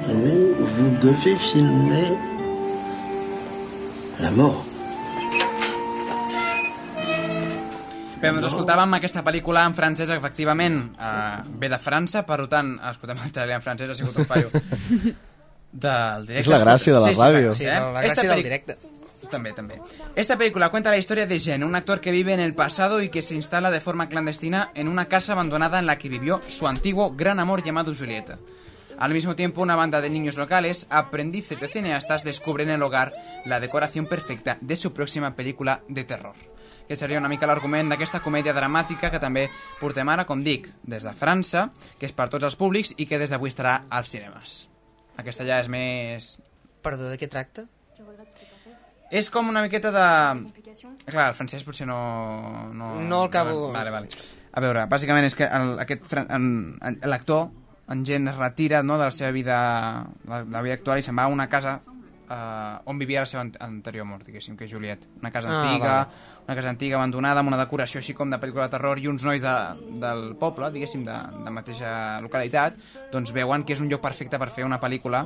Vous, 0.08 0.54
vous 0.56 0.98
devez 1.02 1.36
filmer 1.36 2.14
la 4.20 4.32
mort. 4.32 4.64
Bé, 8.18 8.32
doncs 8.34 8.48
escoltàvem 8.50 8.96
aquesta 8.98 9.22
pel·lícula 9.26 9.64
en 9.70 9.76
francès, 9.78 10.10
efectivament, 10.16 10.80
eh, 10.98 11.42
ve 11.62 11.70
de 11.70 11.78
França, 11.78 12.24
per 12.26 12.40
tant, 12.50 12.76
escoltem 12.90 13.20
el 13.24 13.32
trailer 13.36 13.60
en 13.60 13.66
francès, 13.66 13.92
ha 13.94 13.98
sigut 13.98 14.18
un 14.18 14.26
fallo 14.26 14.50
del 15.72 16.26
directe. 16.26 16.40
És 16.42 16.52
la 16.52 16.62
gràcia 16.64 16.96
de 16.96 17.02
la 17.04 17.14
sí, 17.14 17.20
ràdio. 17.22 17.54
Sí, 17.54 17.66
Sí, 17.66 17.68
eh? 17.68 17.80
la 17.80 18.06
Esta 18.06 18.24
gràcia 18.24 18.36
del 18.36 18.44
directe. 18.44 18.78
También, 19.30 19.56
también. 19.56 19.82
Esta 20.16 20.38
película 20.38 20.70
cuenta 20.70 20.90
la 20.90 20.98
historia 20.98 21.28
de 21.28 21.40
Jen, 21.40 21.64
un 21.64 21.76
actor 21.76 22.00
que 22.00 22.12
vive 22.12 22.34
en 22.34 22.40
el 22.40 22.54
pasado 22.54 23.02
y 23.02 23.10
que 23.10 23.22
se 23.22 23.36
instala 23.36 23.72
de 23.72 23.82
forma 23.82 24.08
clandestina 24.08 24.72
en 24.74 24.88
una 24.88 25.06
casa 25.06 25.34
abandonada 25.34 25.80
en 25.80 25.86
la 25.86 25.98
que 25.98 26.08
vivió 26.08 26.40
su 26.48 26.66
antiguo 26.66 27.12
gran 27.14 27.40
amor 27.40 27.62
llamado 27.62 27.94
Julieta. 27.94 28.38
Al 28.98 29.14
mismo 29.14 29.36
tiempo, 29.36 29.62
una 29.62 29.76
banda 29.76 30.02
de 30.02 30.10
niños 30.10 30.38
locales, 30.38 30.88
aprendices 30.90 31.60
de 31.60 31.68
cineastas, 31.68 32.24
descubren 32.24 32.70
en 32.70 32.76
el 32.76 32.84
hogar 32.84 33.14
la 33.46 33.60
decoración 33.60 34.06
perfecta 34.06 34.58
de 34.62 34.76
su 34.76 34.94
próxima 34.94 35.36
película 35.36 35.82
de 35.90 36.04
terror. 36.04 36.36
Que 36.88 36.96
seria 36.96 37.20
una 37.20 37.28
mica 37.28 37.48
l'argument 37.50 37.90
d'aquesta 37.92 38.22
comèdia 38.24 38.54
dramàtica 38.56 39.10
que 39.12 39.20
també 39.20 39.50
portem 39.80 40.08
ara, 40.10 40.24
com 40.26 40.40
dic, 40.44 40.70
des 40.84 41.04
de 41.04 41.12
França, 41.14 41.70
que 42.00 42.06
és 42.08 42.14
per 42.16 42.30
tots 42.32 42.46
els 42.48 42.56
públics 42.56 42.94
i 42.98 43.06
que 43.06 43.20
des 43.20 43.30
d'avui 43.30 43.50
estarà 43.52 43.82
als 43.90 44.10
cinemes. 44.16 44.70
Aquesta 45.18 45.44
ja 45.46 45.60
és 45.60 45.68
més 45.68 46.38
Perdó, 46.82 47.10
de 47.10 47.18
què 47.20 47.28
tracta? 47.28 47.66
És 49.12 49.30
com 49.32 49.48
una 49.50 49.62
miqueta 49.64 49.90
de... 49.92 50.06
Clar, 51.08 51.30
el 51.32 51.36
francès 51.36 51.64
potser 51.64 51.88
no... 51.88 51.98
No, 52.74 52.94
No 53.02 53.22
el 53.24 53.30
acabo- 53.30 53.72
Vale, 53.74 53.92
vale. 53.92 54.08
A 54.58 54.62
veure, 54.64 54.86
bàsicament 54.88 55.26
és 55.28 55.36
que 55.36 55.46
el, 55.48 55.76
aquest 55.80 56.08
l'actor, 57.08 57.50
en 57.94 58.06
gent 58.06 58.28
es 58.32 58.36
retira 58.38 58.82
no, 58.84 58.98
de 58.98 59.06
la 59.06 59.12
seva 59.16 59.32
vida, 59.32 59.58
la, 60.28 60.42
la 60.44 60.62
vida 60.66 60.76
actual 60.80 61.00
i 61.00 61.06
se'n 61.06 61.16
va 61.18 61.28
a 61.28 61.32
una 61.32 61.48
casa 61.48 61.78
eh, 61.86 62.90
on 62.90 63.00
vivia 63.00 63.22
la 63.24 63.30
seva 63.30 63.44
ant- 63.46 63.56
anterior 63.64 64.06
mort, 64.10 64.26
diguéssim, 64.28 64.58
que 64.60 64.66
és 64.68 64.72
Juliet. 64.74 65.06
Una 65.22 65.32
casa 65.32 65.52
Ah, 65.52 65.62
antiga, 65.62 65.94
vale. 65.94 66.37
Una 66.48 66.56
casa 66.56 66.70
antiga 66.72 66.96
abandonada, 66.96 67.42
amb 67.44 67.52
una 67.52 67.60
decoració 67.60 68.00
així 68.00 68.16
com 68.16 68.32
de 68.32 68.40
pel·lícula 68.40 68.70
de 68.70 68.76
terror 68.78 69.00
i 69.02 69.10
uns 69.12 69.26
nois 69.28 69.44
de, 69.44 69.56
del 70.00 70.30
poble, 70.40 70.70
diguéssim, 70.72 71.04
de, 71.08 71.18
de 71.44 71.52
mateixa 71.52 71.90
localitat, 72.24 72.80
doncs 73.12 73.36
veuen 73.36 73.68
que 73.68 73.76
és 73.76 73.84
un 73.84 73.92
lloc 73.92 74.02
perfecte 74.06 74.40
per 74.40 74.48
fer 74.56 74.64
una 74.68 74.80
pel·lícula 74.80 75.26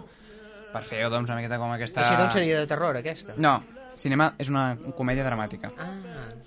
per 0.71 0.81
fer 0.87 1.03
doncs, 1.11 1.29
una 1.29 1.37
miqueta 1.37 1.59
com 1.61 1.73
aquesta... 1.75 2.01
Així 2.01 2.17
doncs 2.17 2.37
seria 2.39 2.63
de 2.63 2.67
terror, 2.69 2.97
aquesta? 2.97 3.35
No, 3.37 3.59
cinema 4.01 4.33
és 4.41 4.49
una 4.51 4.75
comèdia 4.97 5.23
dramàtica. 5.23 5.69
Ah, 5.77 5.93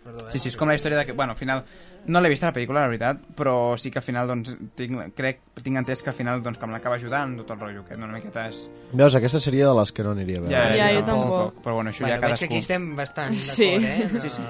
perdó. 0.05 0.29
Sí, 0.35 0.39
sí, 0.43 0.49
és 0.53 0.57
com 0.61 0.69
la 0.69 0.75
història 0.77 0.99
de 1.01 1.07
que... 1.09 1.13
Bueno, 1.17 1.33
al 1.33 1.39
final... 1.41 1.65
No 2.05 2.21
l'he 2.21 2.29
vist 2.29 2.43
la 2.45 2.51
pel·lícula, 2.53 2.83
la 2.85 2.89
veritat, 2.93 3.23
però 3.33 3.79
sí 3.81 3.89
que 3.91 3.97
al 3.97 4.05
final, 4.05 4.29
doncs, 4.29 4.51
tinc, 4.77 5.15
crec, 5.17 5.39
tinc 5.65 5.79
entès 5.81 6.03
que 6.05 6.11
al 6.13 6.17
final, 6.19 6.43
doncs, 6.45 6.59
que 6.61 6.67
me 6.69 6.75
l'acaba 6.77 6.99
ajudant 6.99 7.39
tot 7.39 7.55
el 7.55 7.63
rotllo, 7.63 7.81
que 7.89 7.97
una 7.97 8.11
miqueta 8.13 8.43
és... 8.51 8.67
Veus, 8.93 9.17
aquesta 9.17 9.41
seria 9.41 9.71
de 9.71 9.79
les 9.79 9.89
que 9.97 10.05
no 10.05 10.13
aniria 10.13 10.43
a 10.43 10.45
veure. 10.45 10.77
Ja, 10.77 10.91
jo 10.99 11.05
tampoc. 11.09 11.63
Però 11.65 11.79
bueno, 11.79 11.95
això 11.95 12.05
Bueno, 12.05 12.19
ja 12.19 12.21
veig 12.21 12.35
cadascú. 12.35 12.51
que 12.51 12.59
aquí 12.59 12.61
estem 12.61 12.91
bastant 12.99 13.33
Sí. 13.47 13.71
d'acord, 13.73 14.19
eh? 14.19 14.21
Sí, 14.21 14.35
sí. 14.37 14.45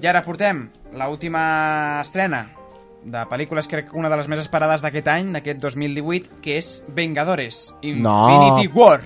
I 0.00 0.08
ara 0.08 0.22
portem 0.24 0.62
l'última 0.96 1.44
estrena 2.00 2.46
de 3.04 3.26
pel·lícules, 3.28 3.68
crec 3.68 3.90
que 3.90 4.00
una 4.00 4.08
de 4.08 4.16
les 4.16 4.32
més 4.32 4.40
esperades 4.46 4.80
d'aquest 4.80 5.12
any, 5.12 5.34
d'aquest 5.36 5.60
2018, 5.68 6.40
que 6.40 6.56
és 6.62 6.78
Vengadores, 6.96 7.74
Infinity 7.84 8.72
War. 8.72 9.02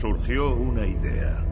Surgió 0.00 0.54
una 0.54 0.86
idea. 0.86 1.44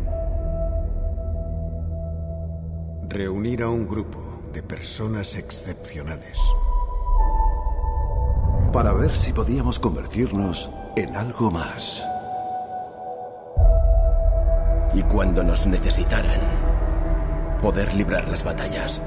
Reunir 3.09 3.65
a 3.65 3.69
un 3.69 3.89
grupo 3.89 4.21
de 4.53 4.63
personas 4.63 5.35
excepcionales. 5.35 6.39
Para 8.73 8.93
ver 8.93 9.17
si 9.17 9.33
podíamos 9.33 9.81
convertirnos 9.81 10.71
en 10.95 11.17
algo 11.17 11.51
más. 11.51 12.07
Y 14.95 15.03
cuando 15.03 15.43
nos 15.43 15.67
necesitaran, 15.67 16.41
poder 17.61 17.93
librar 17.95 18.29
las 18.29 18.45
batallas. 18.45 19.03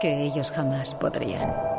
Que 0.00 0.24
ellos 0.24 0.50
jamás 0.50 0.94
podrían. 0.94 1.77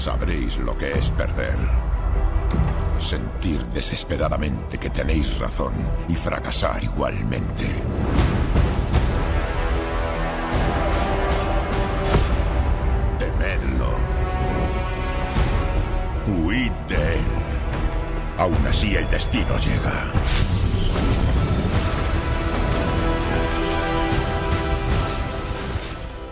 Sabréis 0.00 0.56
lo 0.56 0.76
que 0.78 0.92
es 0.98 1.10
perder. 1.10 1.58
Sentir 2.98 3.62
desesperadamente 3.66 4.78
que 4.78 4.88
tenéis 4.88 5.38
razón 5.38 5.74
y 6.08 6.14
fracasar 6.14 6.82
igualmente. 6.82 7.66
Temedlo. 13.18 13.90
Huid 16.44 16.72
de 16.88 17.14
él. 17.14 17.24
Aún 18.38 18.66
así 18.66 18.96
el 18.96 19.08
destino 19.10 19.58
llega. 19.58 20.10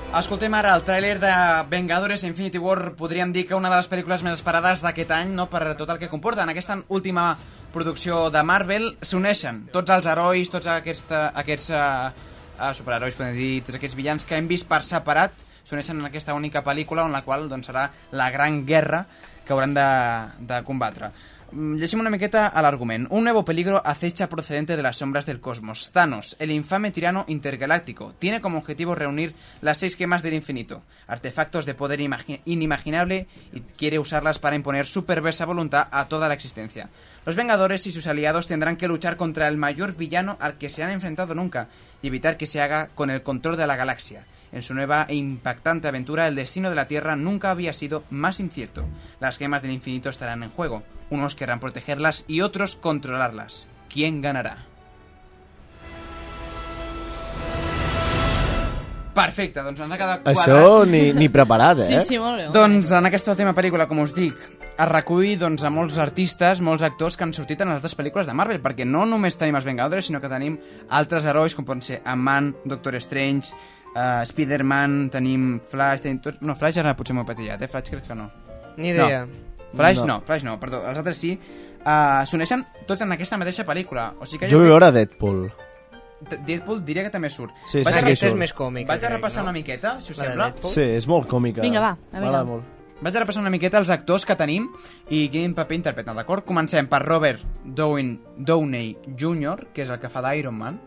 Escoltem 0.08 0.54
ara 0.56 0.70
el 0.72 0.86
tràiler 0.88 1.18
de 1.20 1.30
Vengadores 1.68 2.22
Infinity 2.24 2.56
War, 2.56 2.94
podríem 2.96 3.28
dir 3.28 3.42
que 3.46 3.54
una 3.54 3.68
de 3.68 3.76
les 3.76 3.88
pel·lícules 3.92 4.22
més 4.24 4.38
esperades 4.38 4.80
d'aquest 4.80 5.10
any, 5.12 5.34
no 5.36 5.44
per 5.52 5.74
tot 5.76 5.90
el 5.92 5.98
que 6.00 6.08
comporta. 6.08 6.46
En 6.46 6.48
aquesta 6.48 6.78
última 6.88 7.26
producció 7.74 8.30
de 8.32 8.40
Marvel 8.40 8.88
s'uneixen 9.04 9.66
tots 9.74 9.92
els 9.92 10.08
herois, 10.08 10.48
tots 10.48 10.70
aquests, 10.72 11.12
eh, 11.12 11.20
aquests 11.42 11.68
uh, 11.76 12.72
superherois, 12.72 13.18
podem 13.20 13.36
dir, 13.36 13.50
tots 13.66 13.76
aquests 13.76 13.98
villans 14.00 14.24
que 14.24 14.40
hem 14.40 14.48
vist 14.48 14.64
per 14.70 14.80
separat, 14.88 15.44
s'uneixen 15.68 16.00
en 16.00 16.08
aquesta 16.08 16.32
única 16.32 16.64
pel·lícula 16.64 17.04
on 17.04 17.12
la 17.12 17.20
qual 17.28 17.44
doncs, 17.52 17.68
serà 17.68 17.90
la 18.16 18.30
gran 18.32 18.62
guerra 18.64 19.04
que 19.44 19.52
hauran 19.52 19.76
de, 19.76 19.88
de 20.40 20.62
combatre. 20.64 21.12
Mm, 21.50 21.76
Llegim 21.76 22.00
una 22.00 22.10
miqueta 22.10 22.46
al 22.46 22.66
argument. 22.66 23.06
Un 23.10 23.24
nuevo 23.24 23.44
peligro 23.44 23.80
acecha 23.86 24.28
procedente 24.28 24.76
de 24.76 24.82
las 24.82 24.98
sombras 24.98 25.24
del 25.24 25.40
cosmos. 25.40 25.90
Thanos, 25.92 26.36
el 26.38 26.50
infame 26.50 26.90
tirano 26.90 27.24
intergaláctico, 27.26 28.14
tiene 28.18 28.40
como 28.42 28.58
objetivo 28.58 28.94
reunir 28.94 29.34
las 29.62 29.78
seis 29.78 29.96
gemas 29.96 30.22
del 30.22 30.34
infinito, 30.34 30.82
artefactos 31.06 31.64
de 31.64 31.74
poder 31.74 32.00
imagi- 32.00 32.40
inimaginable 32.44 33.26
y 33.52 33.60
quiere 33.60 33.98
usarlas 33.98 34.38
para 34.38 34.56
imponer 34.56 34.86
su 34.86 35.06
perversa 35.06 35.46
voluntad 35.46 35.88
a 35.90 36.06
toda 36.06 36.28
la 36.28 36.34
existencia. 36.34 36.90
Los 37.24 37.36
Vengadores 37.36 37.86
y 37.86 37.92
sus 37.92 38.06
aliados 38.06 38.46
tendrán 38.46 38.76
que 38.76 38.88
luchar 38.88 39.16
contra 39.16 39.48
el 39.48 39.56
mayor 39.56 39.96
villano 39.96 40.36
al 40.40 40.58
que 40.58 40.68
se 40.68 40.82
han 40.82 40.90
enfrentado 40.90 41.34
nunca 41.34 41.68
y 42.02 42.08
evitar 42.08 42.36
que 42.36 42.46
se 42.46 42.60
haga 42.60 42.88
con 42.94 43.08
el 43.10 43.22
control 43.22 43.56
de 43.56 43.66
la 43.66 43.76
galaxia. 43.76 44.26
En 44.52 44.62
su 44.62 44.74
nueva 44.74 45.06
e 45.08 45.14
impactante 45.14 45.88
aventura, 45.88 46.26
el 46.28 46.34
destino 46.34 46.70
de 46.70 46.76
la 46.76 46.88
Tierra 46.88 47.16
nunca 47.16 47.50
había 47.50 47.72
sido 47.74 48.04
más 48.10 48.40
incierto. 48.40 48.86
Las 49.20 49.36
gemas 49.36 49.60
del 49.62 49.72
infinito 49.72 50.08
estarán 50.08 50.42
en 50.42 50.50
juego. 50.50 50.82
Unos 51.10 51.34
querrán 51.34 51.60
protegerlas 51.60 52.24
y 52.28 52.42
otros 52.42 52.76
controlarlas. 52.76 53.66
¿Quién 53.88 54.20
ganará? 54.20 54.68
Perfecte, 59.18 59.64
doncs 59.66 59.80
ens 59.82 59.90
ha 59.90 59.98
quedat 59.98 60.20
quadrat. 60.22 60.44
Això 60.44 60.84
ni, 60.86 61.00
ni 61.16 61.26
preparat, 61.32 61.80
eh? 61.88 62.04
Doncs 62.54 62.92
en 62.94 63.08
aquesta 63.08 63.32
última 63.34 63.54
pel·lícula, 63.56 63.88
com 63.90 64.04
us 64.04 64.12
dic, 64.14 64.44
es 64.68 64.88
recull 64.92 65.32
doncs, 65.40 65.64
a 65.66 65.72
molts 65.74 65.96
artistes, 65.98 66.62
molts 66.62 66.84
actors 66.86 67.18
que 67.18 67.26
han 67.26 67.34
sortit 67.34 67.64
en 67.64 67.72
les 67.72 67.80
altres 67.80 67.96
pel·lícules 67.98 68.30
de 68.30 68.36
Marvel, 68.38 68.60
perquè 68.62 68.86
no 68.86 69.02
només 69.10 69.40
tenim 69.40 69.58
els 69.58 69.66
Vengadores, 69.66 70.06
sinó 70.06 70.22
que 70.22 70.30
tenim 70.30 70.60
altres 71.00 71.26
herois, 71.26 71.56
com 71.58 71.66
poden 71.66 71.82
ser 71.82 71.98
Ant-Man, 72.04 72.52
Doctor 72.70 73.00
Strange, 73.02 73.50
uh, 73.96 74.22
Spider-Man, 74.28 75.08
tenim 75.10 75.50
Flash, 75.66 76.06
tenim 76.06 76.22
tots... 76.22 76.38
No, 76.38 76.54
Flash 76.54 76.78
ara 76.78 76.94
potser 76.94 77.18
m'ho 77.18 77.26
he 77.26 77.32
patillat, 77.34 77.66
eh? 77.66 77.72
Flash 77.74 77.90
crec 77.90 78.06
que 78.06 78.22
no. 78.22 78.30
Ni 78.78 78.94
idea. 78.94 79.24
No. 79.26 79.47
Flash 79.74 79.98
No. 80.00 80.06
no. 80.06 80.20
Flash 80.26 80.44
no, 80.44 80.58
perdó, 80.60 80.82
els 80.88 80.98
altres 80.98 81.16
sí. 81.16 81.38
Uh, 81.78 82.24
S'uneixen 82.26 82.64
tots 82.86 83.02
en 83.02 83.12
aquesta 83.12 83.36
mateixa 83.38 83.64
pel·lícula. 83.64 84.14
O 84.20 84.26
sigui 84.26 84.44
que 84.46 84.50
Jo 84.50 84.58
vull 84.58 84.68
veure 84.68 84.90
Deadpool. 84.92 85.50
Deadpool 86.46 86.80
diria 86.84 87.04
que 87.06 87.10
també 87.14 87.30
surt. 87.30 87.52
Sí, 87.68 87.78
sí, 87.78 87.84
Vaig 87.86 87.94
a 87.94 87.98
sí, 88.00 88.04
re- 88.06 88.16
surt. 88.16 88.32
És 88.32 88.38
més 88.40 88.52
còmica, 88.52 88.88
Vaig 88.90 89.04
a 89.04 89.12
repassar 89.12 89.44
no? 89.44 89.50
una 89.50 89.52
miqueta, 89.58 90.00
si 90.00 90.12
us 90.12 90.18
sembla. 90.18 90.48
Deadpool? 90.50 90.72
Sí, 90.72 90.82
és 90.98 91.06
molt 91.06 91.28
còmica. 91.30 91.62
Vinga, 91.62 91.80
va, 91.84 91.92
a 92.12 92.20
veure. 92.24 92.42
Molt. 92.44 92.74
Vaig 93.00 93.14
a 93.14 93.20
repassar 93.22 93.40
una 93.44 93.50
miqueta 93.54 93.78
els 93.78 93.90
actors 93.94 94.24
que 94.26 94.34
tenim 94.34 94.64
i 95.14 95.28
quin 95.30 95.54
paper 95.54 95.76
interpreten, 95.78 96.16
d'acord? 96.18 96.42
Comencem 96.44 96.88
per 96.90 96.98
Robert 97.04 97.44
Downey 97.64 98.96
Jr., 99.16 99.68
que 99.72 99.82
és 99.82 99.90
el 99.94 100.00
que 100.02 100.10
fa 100.10 100.22
d'Iron 100.26 100.56
Man. 100.58 100.80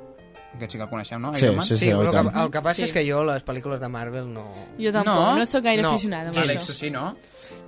Aquest 0.56 0.74
sí 0.74 0.78
que 0.78 0.84
el 0.84 0.90
coneixem, 0.92 1.22
no? 1.22 1.34
Sí, 1.34 1.46
Iron 1.46 1.56
Man? 1.58 1.66
sí, 1.66 1.78
sí, 1.78 1.86
Sí, 1.86 1.94
oi 1.94 2.06
el, 2.06 2.12
que, 2.12 2.40
el 2.42 2.50
que 2.52 2.62
passa 2.62 2.76
Sí. 2.76 2.84
és 2.84 2.92
que 2.94 3.04
jo 3.10 3.24
les 3.24 3.44
pel·lícules 3.46 3.80
de 3.80 3.88
Marvel 3.90 4.26
no... 4.34 4.44
Jo 4.78 4.92
tampoc, 4.92 5.38
no, 5.40 5.46
sóc 5.46 5.64
gaire 5.64 5.86
aficionada 5.88 6.30
amb 6.30 6.38
Àlex, 6.38 6.66
això. 6.70 6.74
sí, 6.76 6.90
no? 6.92 7.14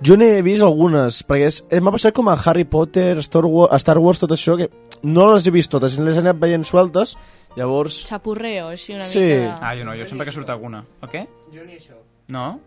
Jo 0.04 0.16
n'he 0.20 0.42
vist 0.42 0.62
algunes, 0.62 1.22
perquè 1.26 1.46
és- 1.48 1.64
m'ha 1.80 1.90
passat 1.94 2.12
com 2.12 2.28
a 2.28 2.34
Harry 2.44 2.64
Potter, 2.64 3.16
Star 3.24 3.44
Wars, 3.46 3.72
Star 3.80 3.96
Wars, 3.98 4.18
tot 4.20 4.30
això, 4.36 4.56
que 4.58 4.68
no 5.02 5.32
les 5.32 5.46
he 5.46 5.50
vist 5.50 5.70
totes, 5.70 5.98
les 5.98 6.16
he 6.16 6.20
anat 6.20 6.36
veient 6.38 6.64
sueltes, 6.64 7.16
llavors... 7.56 8.04
Xapurreo, 8.06 8.68
així 8.68 8.94
una 8.94 9.02
Sí. 9.02 9.20
mica... 9.20 9.58
Ah, 9.62 9.74
jo 9.74 9.84
no, 9.84 9.94
jo 9.96 10.04
sempre 10.04 10.26
que 10.26 10.32
surt 10.32 10.50
alguna. 10.50 10.84
O 11.00 11.06
què? 11.08 11.26
Jo 11.54 11.64
ni 11.64 11.78
això. 11.78 11.96
No? 12.28 12.60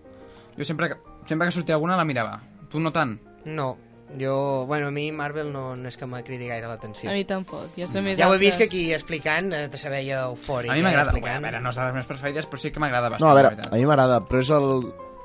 Jo 0.57 0.63
sempre 0.65 0.89
que, 0.89 0.95
sempre 1.25 1.47
que 1.47 1.51
sortia 1.51 1.75
alguna 1.75 1.95
la 1.95 2.05
mirava. 2.05 2.41
Tu 2.69 2.79
no 2.79 2.91
tant? 2.91 3.19
No. 3.45 3.77
Jo, 4.15 4.65
bueno, 4.65 4.87
a 4.87 4.91
mi 4.91 5.11
Marvel 5.11 5.51
no, 5.51 5.75
no 5.75 5.89
és 5.89 5.97
que 5.99 6.07
m'ha 6.07 6.21
cridat 6.23 6.53
gaire 6.53 6.69
l'atenció. 6.69 7.09
A 7.11 7.15
mi 7.17 7.25
tampoc, 7.27 7.73
jo 7.75 7.87
sé 7.91 8.01
més 8.01 8.15
Ja 8.19 8.29
ho 8.29 8.35
he 8.37 8.39
vist 8.39 8.57
que 8.57 8.69
aquí 8.69 8.85
explicant 8.95 9.51
eh, 9.53 9.65
te 9.67 9.77
se 9.81 9.91
veia 9.91 10.23
eufòric. 10.29 10.71
A 10.71 10.77
mi 10.77 10.79
eh, 10.79 10.85
m'agrada, 10.85 11.11
explicant. 11.11 11.41
a 11.41 11.43
veure, 11.49 11.59
no 11.61 11.73
és 11.73 11.75
de 11.75 11.83
les 11.83 11.97
meves 11.97 12.07
preferides, 12.07 12.47
però 12.47 12.61
sí 12.61 12.71
que 12.71 12.79
m'agrada 12.79 13.11
bastant. 13.11 13.27
No, 13.27 13.33
a 13.33 13.41
veure, 13.41 13.67
a 13.67 13.75
mi 13.75 13.89
m'agrada, 13.89 14.21
però 14.29 14.43
és 14.45 14.53
el... 14.55 14.71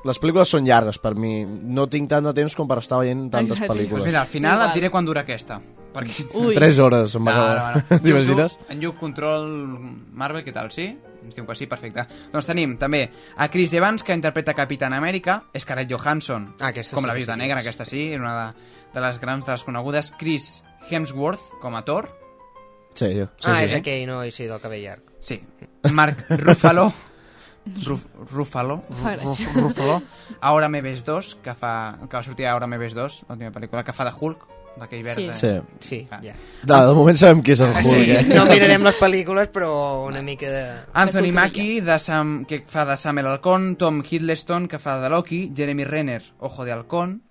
Les 0.03 0.19
pel·lícules 0.19 0.51
són 0.51 0.65
llargues 0.67 0.97
per 0.99 1.13
mi. 1.15 1.45
No 1.47 1.85
tinc 1.87 2.09
tant 2.11 2.27
de 2.27 2.33
temps 2.35 2.57
com 2.59 2.67
per 2.67 2.81
estar 2.81 2.99
veient 2.99 3.29
tantes 3.31 3.55
Exacte. 3.55 3.71
pel·lícules. 3.71 4.03
Pues 4.03 4.09
mira, 4.09 4.25
al 4.27 4.27
final 4.27 4.65
et 4.65 4.75
diré 4.75 4.91
quan 4.91 5.07
dura 5.07 5.23
aquesta. 5.23 5.61
Perquè... 5.95 6.25
Ui. 6.41 6.57
Tres 6.57 6.81
hores, 6.83 7.15
em 7.15 7.29
va 7.29 7.37
No, 7.37 7.45
no, 7.55 7.83
no. 7.87 7.99
T'imagines? 8.03 8.59
En 8.69 8.83
Lluc 8.83 8.99
Control 8.99 9.47
Marvel, 10.11 10.43
què 10.43 10.51
tal, 10.57 10.73
sí? 10.75 10.89
Ens 11.23 11.37
diu 11.37 11.47
que 11.47 11.55
sí, 11.55 11.67
perfecte. 11.71 12.05
Doncs 12.33 12.47
tenim 12.49 12.77
també 12.79 13.05
a 13.37 13.49
Chris 13.49 13.73
Evans, 13.79 14.03
que 14.03 14.15
interpreta 14.15 14.55
Capitán 14.55 14.93
Amèrica, 14.97 15.45
Scarlett 15.59 15.91
Johansson, 15.93 16.55
Ah, 16.61 16.69
aquesta 16.73 16.97
com 16.97 17.05
sí 17.05 17.09
la 17.09 17.15
Viuda 17.15 17.35
sí 17.35 17.39
que 17.39 17.45
Negra, 17.45 17.61
és. 17.61 17.67
aquesta 17.67 17.85
sí, 17.89 18.09
és 18.13 18.19
una 18.21 18.35
de, 18.39 18.75
de 18.95 19.01
les 19.07 19.21
grans, 19.23 19.47
de 19.47 19.53
les 19.53 19.65
conegudes. 19.65 20.13
Chris 20.19 20.63
Hemsworth, 20.91 21.59
com 21.63 21.77
a 21.77 21.85
Thor. 21.85 22.09
Sí, 22.95 23.07
jo. 23.21 23.29
ah, 23.47 23.63
és 23.65 23.73
aquell, 23.73 24.07
no? 24.07 24.25
I 24.25 24.31
sí, 24.35 24.45
del 24.51 24.61
cabell 24.61 24.83
llarg. 24.85 25.03
Sí. 25.21 25.41
Marc 25.93 26.27
Ruffalo. 26.29 26.93
Ruf, 27.87 28.05
Ruffalo. 28.33 28.83
Ruf, 28.91 29.41
Ruffalo. 29.55 30.03
Ahora 30.41 30.69
me 30.69 30.81
ves 30.83 31.05
2, 31.05 31.37
que, 31.45 31.55
fa, 31.55 31.97
que 32.11 32.17
va 32.17 32.23
sortir 32.23 32.47
a 32.47 32.53
Ahora 32.53 32.67
me 32.67 32.77
ves 32.77 32.93
2, 32.95 33.23
l'última 33.29 33.53
pel·lícula, 33.55 33.85
que 33.87 33.93
fa 33.95 34.05
de 34.05 34.11
Hulk, 34.19 34.43
d'aquell 34.79 35.03
verd. 35.05 35.33
Sí. 35.37 35.47
eh? 35.47 35.63
Sí. 35.81 35.99
Ah. 36.11 36.21
ja. 36.25 36.35
De, 36.63 36.79
de 36.89 36.95
moment 36.97 37.19
sabem 37.19 37.43
qui 37.43 37.53
és 37.53 37.61
el 37.61 37.73
Hulk, 37.75 37.85
Sí. 37.91 38.07
eh? 38.11 38.23
No 38.31 38.45
mirarem 38.49 38.83
les 38.87 38.97
pel·lícules, 39.01 39.51
però 39.53 39.73
una 40.07 40.23
mica 40.23 40.49
de... 40.51 40.63
Anthony 40.93 41.29
de 41.31 41.33
Mackie, 41.33 41.81
de 41.85 41.99
Sam, 41.99 42.45
que 42.49 42.63
fa 42.67 42.85
de 42.89 42.97
Samuel 42.97 43.27
Halcón, 43.27 43.77
Tom 43.77 44.03
Hiddleston, 44.09 44.69
que 44.69 44.79
fa 44.79 44.99
de 45.03 45.11
Loki, 45.13 45.51
Jeremy 45.55 45.85
Renner, 45.85 46.23
Ojo 46.41 46.65
de 46.65 46.73
Halcón, 46.73 47.23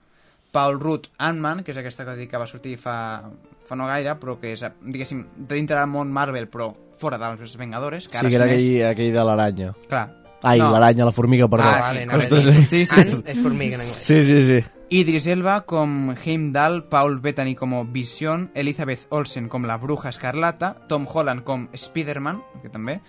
Paul 0.51 0.79
Rudd, 0.79 1.07
Ant-Man, 1.17 1.63
que 1.63 1.71
és 1.71 1.77
aquesta 1.79 2.03
que, 2.05 2.27
que 2.27 2.37
va 2.37 2.45
sortir 2.45 2.75
fa, 2.77 2.95
fa 3.65 3.75
no 3.79 3.87
gaire, 3.87 4.17
però 4.19 4.35
que 4.39 4.51
és, 4.51 4.63
diguéssim, 4.83 5.25
dintre 5.47 5.77
del 5.79 5.87
món 5.87 6.11
Marvel, 6.11 6.49
però 6.51 6.73
fora 7.01 7.17
dels 7.17 7.55
Vengadores, 7.57 8.07
que 8.07 8.17
Sí, 8.19 8.25
ara 8.25 8.29
que 8.29 8.35
era 8.35 8.45
aquell, 8.51 8.83
aquell 8.91 9.13
de 9.15 9.23
l'aranya. 9.25 9.69
Clar. 9.89 10.09
Ai, 10.43 10.59
No. 10.59 10.71
l'aranya, 10.71 11.05
la 11.05 11.11
formiga, 11.11 11.47
perdó. 11.47 11.65
Ah, 11.69 11.81
vale, 11.81 12.03
anava 12.03 12.17
a 12.17 12.21
Ostres, 12.23 12.43
sí. 12.45 12.65
Sí, 12.65 12.85
sí, 12.85 13.03
sí. 13.03 13.17
Ant 13.17 13.27
és 13.27 13.41
formiga 13.41 13.75
en 13.75 13.81
anglès. 13.81 13.97
Sí, 14.01 14.23
sí, 14.25 14.43
sí. 14.47 14.59
Idris 14.91 15.27
Elba 15.27 15.61
com 15.65 16.15
Heimdall, 16.25 16.83
Paul 16.89 17.19
Bettany 17.21 17.55
como 17.55 17.85
Vision, 17.85 18.49
Elizabeth 18.55 19.05
Olsen 19.09 19.47
com 19.47 19.63
la 19.65 19.77
Bruja 19.77 20.09
Escarlata, 20.09 20.73
Tom 20.89 21.05
Holland 21.07 21.43
com 21.43 21.69
Spider-Man, 21.71 22.41
que 22.61 22.69
també, 22.69 22.99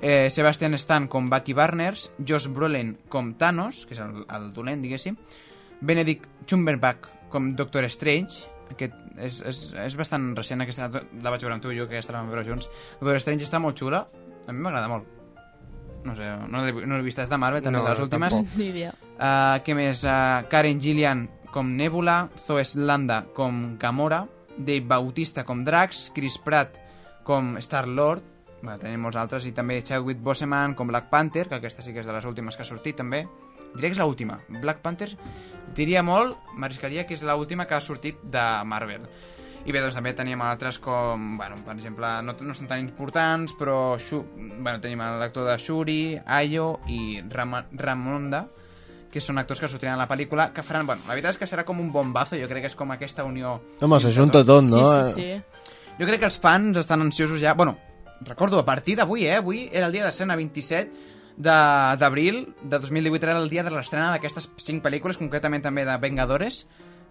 eh, 0.00 0.30
Sebastian 0.30 0.72
Stan 0.74 1.08
com 1.08 1.28
Bucky 1.28 1.52
Barners, 1.52 2.12
Josh 2.26 2.46
Brolin 2.48 2.96
com 3.08 3.34
Thanos, 3.34 3.84
que 3.86 3.92
és 3.94 4.00
el, 4.00 4.24
el 4.32 4.52
dolent, 4.54 4.80
diguéssim, 4.80 5.16
Benedict 5.80 6.24
Cumberbatch 6.48 7.08
com 7.28 7.54
Doctor 7.56 7.84
Strange, 7.90 8.46
aquest 8.70 8.94
és, 9.18 9.42
és, 9.44 9.60
és 9.86 9.96
bastant 9.96 10.30
recent, 10.36 10.62
aquesta 10.64 10.88
la 10.88 11.30
vaig 11.34 11.42
veure 11.42 11.54
amb 11.58 11.62
tu 11.62 11.70
i 11.72 11.76
jo, 11.76 11.86
que 11.88 11.98
aquesta 11.98 12.12
la 12.14 12.22
vam 12.22 12.30
veure 12.32 12.46
junts. 12.48 12.70
Doctor 13.00 13.20
Strange 13.20 13.44
està 13.44 13.58
molt 13.60 13.76
xula, 13.76 14.06
a 14.46 14.52
mi 14.52 14.60
m'agrada 14.64 14.88
molt. 14.88 15.04
No 16.06 16.14
sé, 16.14 16.28
no 16.48 16.62
l'he 16.64 16.86
no 16.86 17.00
vist, 17.02 17.18
és 17.18 17.28
de 17.32 17.38
Marvel, 17.40 17.64
també, 17.64 17.78
No, 17.80 17.84
de 17.84 17.90
les 17.94 18.04
últimes. 18.04 18.34
tampoc. 18.36 18.56
Ni 18.60 18.70
idea. 18.70 18.92
Uh, 19.16 19.58
què 19.66 19.74
més? 19.74 20.04
Uh, 20.06 20.46
Karen 20.52 20.80
Gillian 20.80 21.26
com 21.50 21.74
Nebula, 21.76 22.28
Zoe 22.46 22.64
Slanda 22.64 23.24
com 23.34 23.76
Gamora, 23.80 24.26
Dave 24.56 24.84
Bautista 24.86 25.44
com 25.44 25.64
Drax, 25.64 26.10
Chris 26.14 26.38
Pratt 26.38 26.78
com 27.24 27.56
Star-Lord, 27.58 28.22
bueno, 28.62 28.78
tenim 28.78 29.02
molts 29.02 29.18
altres, 29.20 29.44
i 29.46 29.52
també 29.52 29.80
Chadwick 29.82 30.20
Boseman 30.22 30.74
com 30.74 30.88
Black 30.88 31.10
Panther, 31.10 31.48
que 31.48 31.58
aquesta 31.58 31.82
sí 31.82 31.92
que 31.92 32.00
és 32.00 32.06
de 32.06 32.12
les 32.14 32.24
últimes 32.24 32.56
que 32.56 32.62
ha 32.62 32.68
sortit 32.68 32.96
també. 32.96 33.26
Diria 33.74 33.90
que 33.90 33.96
és 33.96 34.00
l'última. 34.00 34.38
Black 34.48 34.80
Panther, 34.80 35.10
diria 35.76 36.02
molt, 36.06 36.36
m'arriscaria 36.56 37.04
que 37.06 37.14
és 37.14 37.22
l'última 37.26 37.66
que 37.66 37.74
ha 37.76 37.80
sortit 37.84 38.22
de 38.22 38.44
Marvel. 38.64 39.04
I 39.66 39.72
bé, 39.74 39.80
doncs 39.82 39.96
també 39.98 40.12
teníem 40.14 40.42
altres 40.46 40.76
com, 40.78 41.32
bueno, 41.40 41.56
per 41.66 41.74
exemple, 41.74 42.06
no, 42.22 42.36
no 42.38 42.54
són 42.54 42.68
tan 42.70 42.78
importants, 42.84 43.50
però 43.58 43.96
Shu, 43.98 44.20
bueno, 44.38 44.78
tenim 44.80 45.00
l'actor 45.02 45.48
de 45.48 45.56
Shuri, 45.58 45.98
Ayo 46.24 46.76
i 46.86 47.18
Ram 47.32 47.56
Ramonda, 47.74 48.44
que 49.10 49.18
són 49.22 49.38
actors 49.42 49.58
que 49.58 49.66
sortiran 49.70 49.96
a 49.96 50.04
la 50.04 50.06
pel·lícula, 50.10 50.52
que 50.54 50.62
faran... 50.62 50.86
Bueno, 50.86 51.02
la 51.08 51.14
veritat 51.16 51.34
és 51.34 51.40
que 51.40 51.48
serà 51.50 51.64
com 51.66 51.80
un 51.82 51.90
bombazo, 51.90 52.36
jo 52.38 52.46
crec 52.50 52.66
que 52.66 52.70
és 52.70 52.78
com 52.78 52.94
aquesta 52.94 53.24
unió... 53.26 53.56
Home, 53.82 53.98
s'ajunta 54.02 54.44
tot, 54.46 54.64
no? 54.70 54.84
Sí, 54.84 55.12
sí, 55.16 55.26
sí. 55.26 55.74
Jo 55.98 56.06
crec 56.10 56.20
que 56.22 56.28
els 56.30 56.38
fans 56.38 56.78
estan 56.78 57.02
ansiosos 57.02 57.40
ja... 57.42 57.54
Bueno, 57.58 57.78
recordo, 58.28 58.60
a 58.60 58.64
partir 58.68 58.94
d'avui, 59.00 59.26
eh? 59.26 59.38
Avui 59.40 59.64
era 59.72 59.86
el 59.88 59.92
dia 59.96 60.04
d'estrena 60.06 60.36
27 60.36 60.92
de- 61.36 61.96
d'abril 61.98 62.42
de, 62.62 62.78
2018, 62.78 63.26
era 63.26 63.38
el 63.40 63.48
dia 63.50 63.64
de 63.66 63.72
l'estrena 63.74 64.12
d'aquestes 64.14 64.50
cinc 64.62 64.84
pel·lícules, 64.84 65.18
concretament 65.18 65.64
també 65.64 65.82
de 65.88 65.96
Vengadores, 66.00 66.66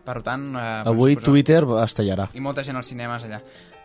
per 0.06 0.22
tant... 0.26 0.52
Eh, 0.56 0.82
Avui 0.91 1.18
Twitter 1.19 1.64
es 1.84 1.98
tallarà. 1.98 2.30
I 2.38 2.44
molta 2.44 2.64
gent 2.65 2.77
als 2.80 2.91
cinemes 2.94 3.26
allà. 3.27 3.41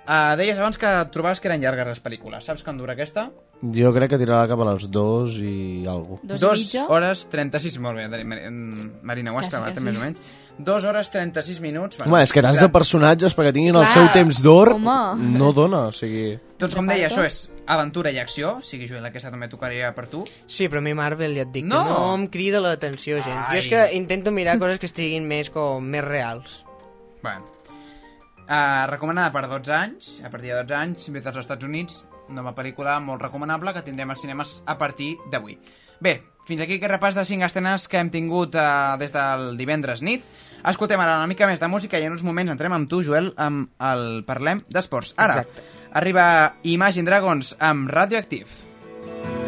Uh, 0.09 0.35
deies 0.40 0.59
abans 0.59 0.78
que 0.81 0.89
trobaves 1.12 1.39
que 1.39 1.47
eren 1.47 1.60
llargues 1.62 1.86
les 1.86 2.01
pel·lícules. 2.02 2.43
Saps 2.43 2.64
quan 2.66 2.78
dura 2.81 2.97
aquesta? 2.97 3.28
Jo 3.60 3.90
crec 3.93 4.09
que 4.14 4.18
tirarà 4.18 4.47
cap 4.48 4.59
a 4.64 4.66
les 4.72 4.86
2 4.90 5.35
i 5.44 5.85
alguna 5.86 6.22
Dos 6.24 6.40
i 6.40 6.44
Dos 6.47 6.62
mitja? 6.64 6.86
hores 6.89 7.27
36... 7.31 7.77
Molt 7.85 8.01
bé, 8.01 8.06
en- 8.48 8.94
Marina, 9.06 9.35
ho 9.35 9.39
has 9.39 9.51
clavat, 9.52 9.77
més 9.85 9.98
o 9.98 10.01
menys. 10.01 10.22
Dos 10.59 10.85
hores 10.89 11.10
36 11.12 11.60
minuts. 11.62 12.01
Home, 12.01 12.22
és 12.24 12.32
que 12.32 12.43
tants 12.43 12.59
de 12.60 12.68
personatges 12.72 13.36
perquè 13.36 13.52
tinguin 13.55 13.77
el 13.77 13.85
Clar, 13.85 13.93
seu 13.93 14.09
temps 14.16 14.40
d'or 14.43 14.72
no 14.81 15.52
dona, 15.56 15.86
o 15.89 15.93
sigui... 15.94 16.39
Doncs 16.60 16.74
com 16.77 16.89
deia, 16.90 17.06
això 17.09 17.22
és 17.24 17.39
aventura 17.70 18.10
i 18.12 18.18
acció, 18.20 18.56
o 18.59 18.64
sigui, 18.66 18.89
Joel, 18.90 19.05
aquesta 19.09 19.31
també 19.31 19.47
tocaria 19.52 19.93
per 19.97 20.09
tu. 20.10 20.24
Sí, 20.51 20.66
però 20.68 20.82
a 20.82 20.85
mi 20.85 20.93
Marvel 20.97 21.36
ja 21.39 21.47
et 21.47 21.52
dic 21.55 21.64
No! 21.68 21.85
que 21.85 21.93
no 21.94 22.10
em 22.16 22.27
crida 22.32 22.60
l'atenció, 22.64 23.20
gent. 23.22 23.39
Ai. 23.47 23.60
Jo 23.60 23.62
és 23.62 23.70
que 23.72 23.86
intento 23.97 24.32
mirar 24.35 24.59
coses 24.59 24.81
que 24.82 24.89
estiguin 24.90 25.28
més 25.28 25.52
com 25.55 25.85
més 25.85 26.05
reals. 26.05 26.64
Bueno. 27.22 27.44
Uh, 28.51 28.82
recomanada 28.90 29.31
per 29.31 29.44
12 29.47 29.70
anys, 29.70 30.06
a 30.27 30.31
partir 30.31 30.51
de 30.51 30.56
12 30.64 30.74
anys, 30.74 31.05
ve 31.14 31.20
dels 31.22 31.36
Estats 31.39 31.62
Units, 31.62 32.01
nova 32.35 32.51
pel·lícula 32.51 32.97
molt 32.98 33.22
recomanable 33.22 33.70
que 33.77 33.85
tindrem 33.86 34.10
als 34.10 34.24
cinemes 34.24 34.56
a 34.66 34.74
partir 34.74 35.12
d'avui. 35.31 35.55
Bé, 36.02 36.16
fins 36.48 36.64
aquí 36.64 36.81
aquest 36.81 36.90
repàs 36.90 37.14
de 37.14 37.22
5 37.28 37.47
estrenes 37.47 37.86
que 37.86 38.01
hem 38.01 38.10
tingut 38.10 38.59
uh, 38.59 38.97
des 38.98 39.14
del 39.14 39.55
divendres 39.60 40.02
nit. 40.02 40.24
Escoltem 40.66 40.98
ara 40.98 41.20
una 41.20 41.31
mica 41.31 41.47
més 41.47 41.62
de 41.62 41.68
música 41.70 42.01
i 42.02 42.09
en 42.09 42.16
uns 42.16 42.27
moments 42.27 42.51
entrem 42.51 42.74
amb 42.74 42.90
tu, 42.90 43.05
Joel, 43.06 43.31
amb 43.39 43.70
el 43.78 44.24
Parlem 44.27 44.64
d'Esports. 44.66 45.14
Ara, 45.16 45.44
Exacte. 45.44 45.86
arriba 46.02 46.27
Imagine 46.74 47.06
Dragons 47.06 47.55
amb 47.60 47.86
Radioactive. 47.94 49.40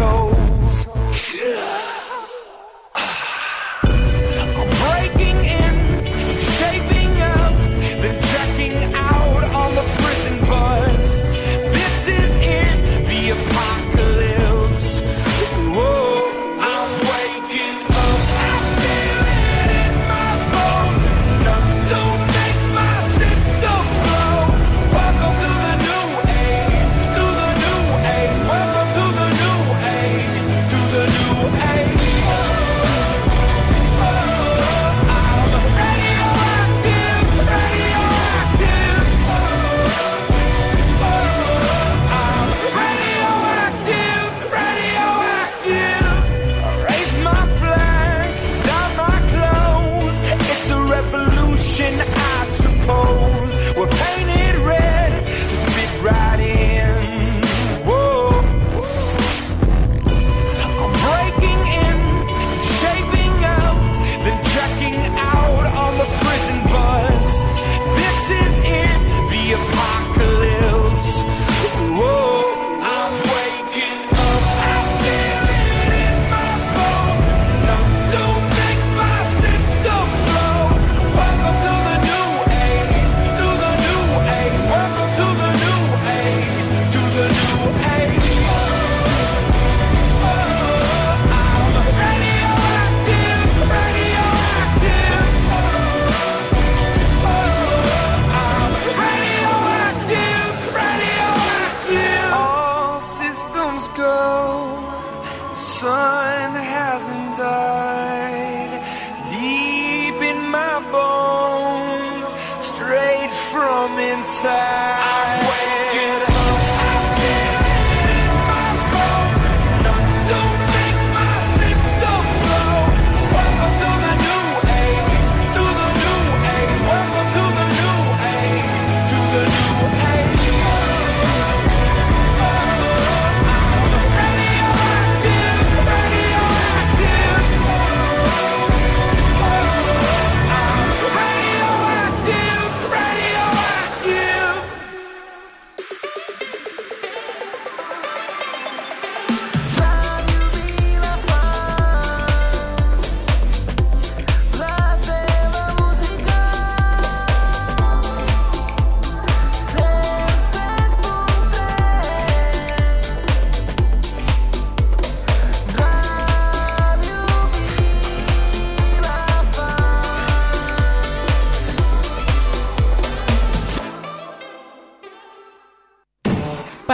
cold. 0.00 0.34
Yeah. 1.34 1.79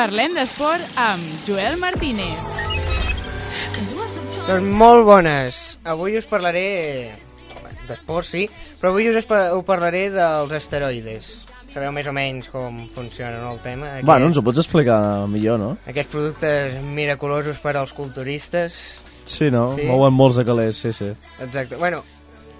Parlem 0.06 0.36
d'esport 0.36 0.98
amb 1.02 1.22
Joel 1.48 1.80
Martínez. 1.82 2.50
Doncs 4.46 4.68
molt 4.78 5.02
bones. 5.02 5.56
Avui 5.82 6.14
us 6.20 6.28
parlaré 6.30 6.62
d'esport, 7.88 8.28
sí, 8.28 8.44
però 8.78 8.92
avui 8.92 9.08
us 9.10 9.18
us 9.18 9.26
parlaré 9.66 10.04
dels 10.14 10.54
asteroides. 10.60 11.32
Sabeu 11.74 11.90
més 11.90 12.06
o 12.06 12.14
menys 12.14 12.46
com 12.54 12.78
funciona 12.94 13.40
no, 13.42 13.56
el 13.56 13.60
tema? 13.66 13.96
Aquest, 13.96 14.06
Bueno, 14.06 14.30
ens 14.30 14.38
ho 14.38 14.46
pots 14.46 14.62
explicar 14.62 15.00
millor, 15.26 15.58
no? 15.58 15.72
Aquests 15.90 16.12
productes 16.14 16.78
miraculosos 16.86 17.58
per 17.58 17.74
als 17.74 17.90
culturistes. 17.90 18.78
Sí, 19.26 19.50
no? 19.50 19.72
Sí. 19.74 19.90
Mouen 19.90 20.14
molts 20.14 20.38
de 20.38 20.46
calés, 20.46 20.86
sí, 20.86 20.94
sí. 20.94 21.10
Exacte. 21.40 21.74
Bueno, 21.82 22.04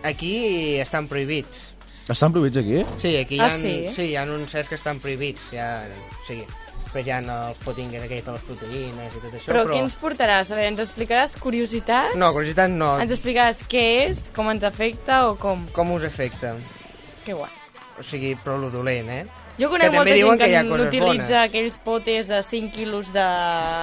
aquí 0.03 0.81
estan 0.83 1.07
prohibits. 1.07 1.69
Estan 2.11 2.35
prohibits 2.35 2.59
aquí? 2.59 2.83
Sí, 2.99 3.17
aquí 3.23 3.39
hi 3.39 3.41
Ah, 3.47 3.53
ha, 3.55 3.59
sí? 3.59 3.79
sí, 3.95 4.11
hi 4.11 4.17
ha 4.19 4.27
uns 4.27 4.51
certs 4.51 4.69
que 4.69 4.83
estan 4.83 4.99
prohibits. 4.99 5.53
Hi 5.55 5.63
ha, 5.63 5.71
o 5.87 6.25
sigui, 6.27 6.43
després 6.87 7.07
hi 7.09 7.13
ha 7.13 7.19
els 7.21 7.59
potingues 7.65 8.03
aquells 8.07 8.25
de 8.25 8.35
les 8.37 8.45
proteïnes 8.47 9.15
i 9.17 9.21
tot 9.21 9.33
això, 9.35 9.51
Però, 9.51 9.63
però... 9.67 9.75
què 9.75 9.81
ens 9.83 9.97
portaràs? 10.01 10.53
A 10.53 10.59
veure, 10.59 10.71
ens 10.73 10.83
explicaràs 10.87 11.35
curiositats? 11.43 12.15
No, 12.17 12.31
curiositat 12.33 12.71
no. 12.73 12.93
Ens 13.03 13.13
explicaràs 13.17 13.65
què 13.69 13.85
és, 14.07 14.27
com 14.37 14.49
ens 14.55 14.65
afecta 14.65 15.25
o 15.29 15.35
com? 15.41 15.67
Com 15.77 15.93
us 15.97 16.07
afecta? 16.07 16.55
Que 17.27 17.35
guai. 17.35 17.51
O 17.99 18.05
sigui, 18.05 18.35
però 18.45 18.59
lo 18.61 18.71
dolent, 18.71 19.09
eh? 19.11 19.25
Jo 19.57 19.71
conec 19.73 19.89
Que 19.89 19.97
molta 19.97 20.15
gent 20.21 20.39
que, 20.43 20.49
que 20.53 20.83
utilitza 20.85 21.23
bones. 21.25 21.37
aquells 21.47 21.79
potes 21.81 22.27
de 22.29 22.41
5 22.45 22.73
quilos 22.75 23.07
de... 23.15 23.25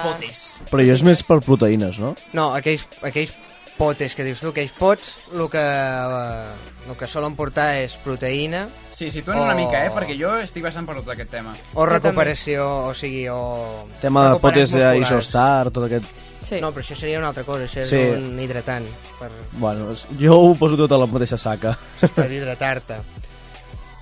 Potes. 0.04 0.42
Però 0.70 0.84
jo 0.86 0.94
és 0.94 1.02
més 1.02 1.22
per 1.26 1.40
proteïnes, 1.42 1.98
no? 1.98 2.12
No, 2.32 2.52
aquells, 2.54 2.84
aquells 3.02 3.34
potes 3.78 4.14
que 4.14 4.22
dius 4.24 4.38
tu, 4.40 4.52
aquells 4.52 4.72
pots, 4.78 5.14
el 5.34 5.48
que, 5.50 5.60
eh, 5.60 6.90
el 6.90 6.96
que 6.98 7.06
solen 7.10 7.34
portar 7.34 7.72
és 7.82 7.96
proteïna 8.04 8.66
Sí, 8.94 9.08
situa'ns 9.10 9.42
una 9.42 9.56
mica, 9.58 9.80
eh? 9.86 9.90
Perquè 9.90 10.14
jo 10.18 10.30
estic 10.38 10.62
bastant 10.62 10.86
perdut 10.86 11.08
d'aquest 11.08 11.30
tema. 11.32 11.54
o 11.74 11.86
recuperació, 11.86 12.86
o 12.86 12.94
sigui, 12.94 13.24
o... 13.28 13.88
Tema 14.00 14.28
de 14.30 14.38
potes 14.38 14.70
d'Isostar, 14.76 15.70
tot 15.74 15.88
aquest... 15.88 16.20
Sí. 16.44 16.58
No, 16.60 16.70
però 16.76 16.84
això 16.84 16.94
seria 16.94 17.18
una 17.18 17.30
altra 17.32 17.42
cosa, 17.42 17.64
això 17.64 17.80
és 17.80 17.88
Sí. 17.88 17.96
un 18.14 18.38
hidratant 18.38 18.84
per, 19.18 19.30
Bueno, 19.58 19.94
jo 20.20 20.36
ho 20.38 20.54
poso 20.54 20.76
tot 20.76 20.92
a 20.92 20.98
la 21.00 21.06
mateixa 21.08 21.38
saca. 21.40 21.72
per 22.14 22.30
hidratar-te. 22.30 22.98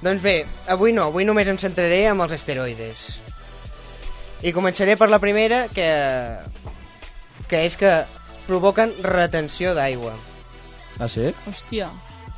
Doncs 0.03 0.20
bé, 0.20 0.44
avui 0.66 0.93
no, 0.93 1.05
avui 1.07 1.24
només 1.24 1.47
em 1.49 1.57
centraré 1.57 2.09
amb 2.11 2.20
els 2.27 2.32
asteroides. 2.35 3.20
I 4.43 4.51
començaré 4.53 4.97
per 4.99 5.07
la 5.09 5.20
primera, 5.23 5.69
que, 5.73 5.86
que 7.49 7.61
és 7.65 7.77
que 7.78 7.93
provoquen 8.53 8.93
retenció 9.03 9.73
d'aigua. 9.79 10.12
Ah, 11.01 11.09
sí? 11.09 11.33
Hòstia. 11.49 11.89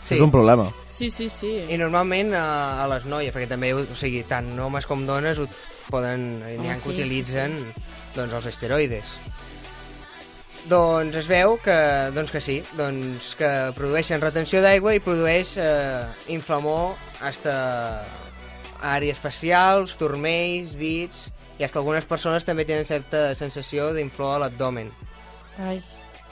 Sí. 0.04 0.14
És 0.14 0.22
un 0.22 0.30
problema. 0.30 0.68
Sí, 0.90 1.08
sí, 1.10 1.28
sí. 1.32 1.50
I 1.72 1.78
normalment 1.80 2.34
a, 2.38 2.44
a 2.84 2.88
les 2.92 3.06
noies, 3.10 3.34
perquè 3.34 3.48
també, 3.50 3.72
o 3.74 3.96
sigui, 3.98 4.22
tant 4.28 4.52
homes 4.62 4.86
com 4.86 5.02
dones 5.08 5.40
ho 5.42 5.48
poden, 5.88 6.44
n'hi 6.44 6.58
Home, 6.60 6.70
ha 6.70 6.76
sí, 6.78 6.84
que 6.84 6.92
utilitzen 6.94 7.56
sí. 7.58 7.86
doncs, 8.14 8.36
els 8.36 8.50
esteroides. 8.52 9.14
Doncs 10.70 11.18
es 11.20 11.26
veu 11.28 11.56
que, 11.60 11.78
doncs 12.14 12.30
que 12.32 12.40
sí, 12.40 12.60
doncs 12.78 13.32
que 13.40 13.50
produeixen 13.76 14.22
retenció 14.22 14.62
d'aigua 14.64 14.94
i 14.96 15.02
produeix 15.02 15.56
eh, 15.60 16.06
inflamor 16.32 16.94
hasta 17.24 17.56
àrees 18.84 19.18
facials, 19.20 19.98
turmells, 20.00 20.76
dits, 20.78 21.26
i 21.58 21.66
hasta 21.66 21.80
algunes 21.82 22.06
persones 22.08 22.46
també 22.46 22.68
tenen 22.68 22.86
certa 22.88 23.32
sensació 23.38 23.90
d'inflor 23.96 24.36
a 24.36 24.40
l'abdomen. 24.44 24.94
Ai. 25.58 25.82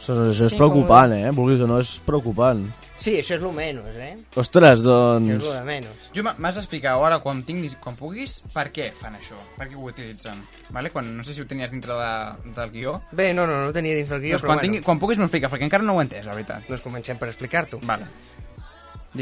Ostres, 0.02 0.32
això 0.32 0.46
és 0.48 0.50
Sí, 0.50 0.58
preocupant, 0.58 1.12
eh? 1.14 1.28
Vulguis 1.30 1.60
o 1.62 1.66
no, 1.70 1.76
és 1.78 1.92
preocupant. 2.02 2.64
Sí, 2.98 3.12
això 3.20 3.36
és 3.36 3.42
el 3.42 3.52
menys, 3.54 3.94
eh? 4.02 4.16
Ostres, 4.38 4.80
Això 4.80 4.80
és 4.80 4.82
doncs... 4.82 5.30
el 5.46 5.52
de 5.54 5.62
menys. 5.66 6.08
Jo 6.14 6.24
m'ha- 6.26 6.34
m'has 6.42 6.58
d'explicar 6.58 6.96
ara, 7.06 7.20
quan, 7.22 7.44
tinguis, 7.46 7.76
quan 7.82 7.94
puguis, 7.98 8.40
per 8.54 8.68
què 8.74 8.88
fan 8.98 9.14
això, 9.18 9.38
per 9.58 9.68
què 9.70 9.78
ho 9.78 9.86
utilitzen. 9.86 10.42
Vale? 10.74 10.90
Quan, 10.90 11.12
no 11.16 11.22
sé 11.22 11.34
si 11.34 11.42
ho 11.42 11.46
tenies 11.46 11.70
dintre 11.70 11.94
de, 11.94 12.52
del 12.58 12.70
guió. 12.74 12.96
Bé, 13.12 13.32
no, 13.32 13.46
no, 13.46 13.60
no 13.62 13.70
ho 13.70 13.72
tenia 13.74 13.94
dins 13.94 14.10
del 14.10 14.20
guió, 14.22 14.34
Doncs 14.34 14.42
però 14.42 14.54
quan, 14.56 14.64
tingui, 14.66 14.80
quan 14.82 14.98
puguis 15.02 15.18
m'ho 15.22 15.26
expliques, 15.30 15.50
perquè 15.54 15.66
encara 15.70 15.86
no 15.86 15.94
ho 15.94 16.02
he 16.02 16.06
entès, 16.08 16.26
la 16.26 16.34
veritat. 16.34 16.66
Doncs 16.68 16.82
comencem 16.82 17.18
per 17.22 17.30
explicar-t'ho. 17.30 17.78
Vale. 17.86 18.10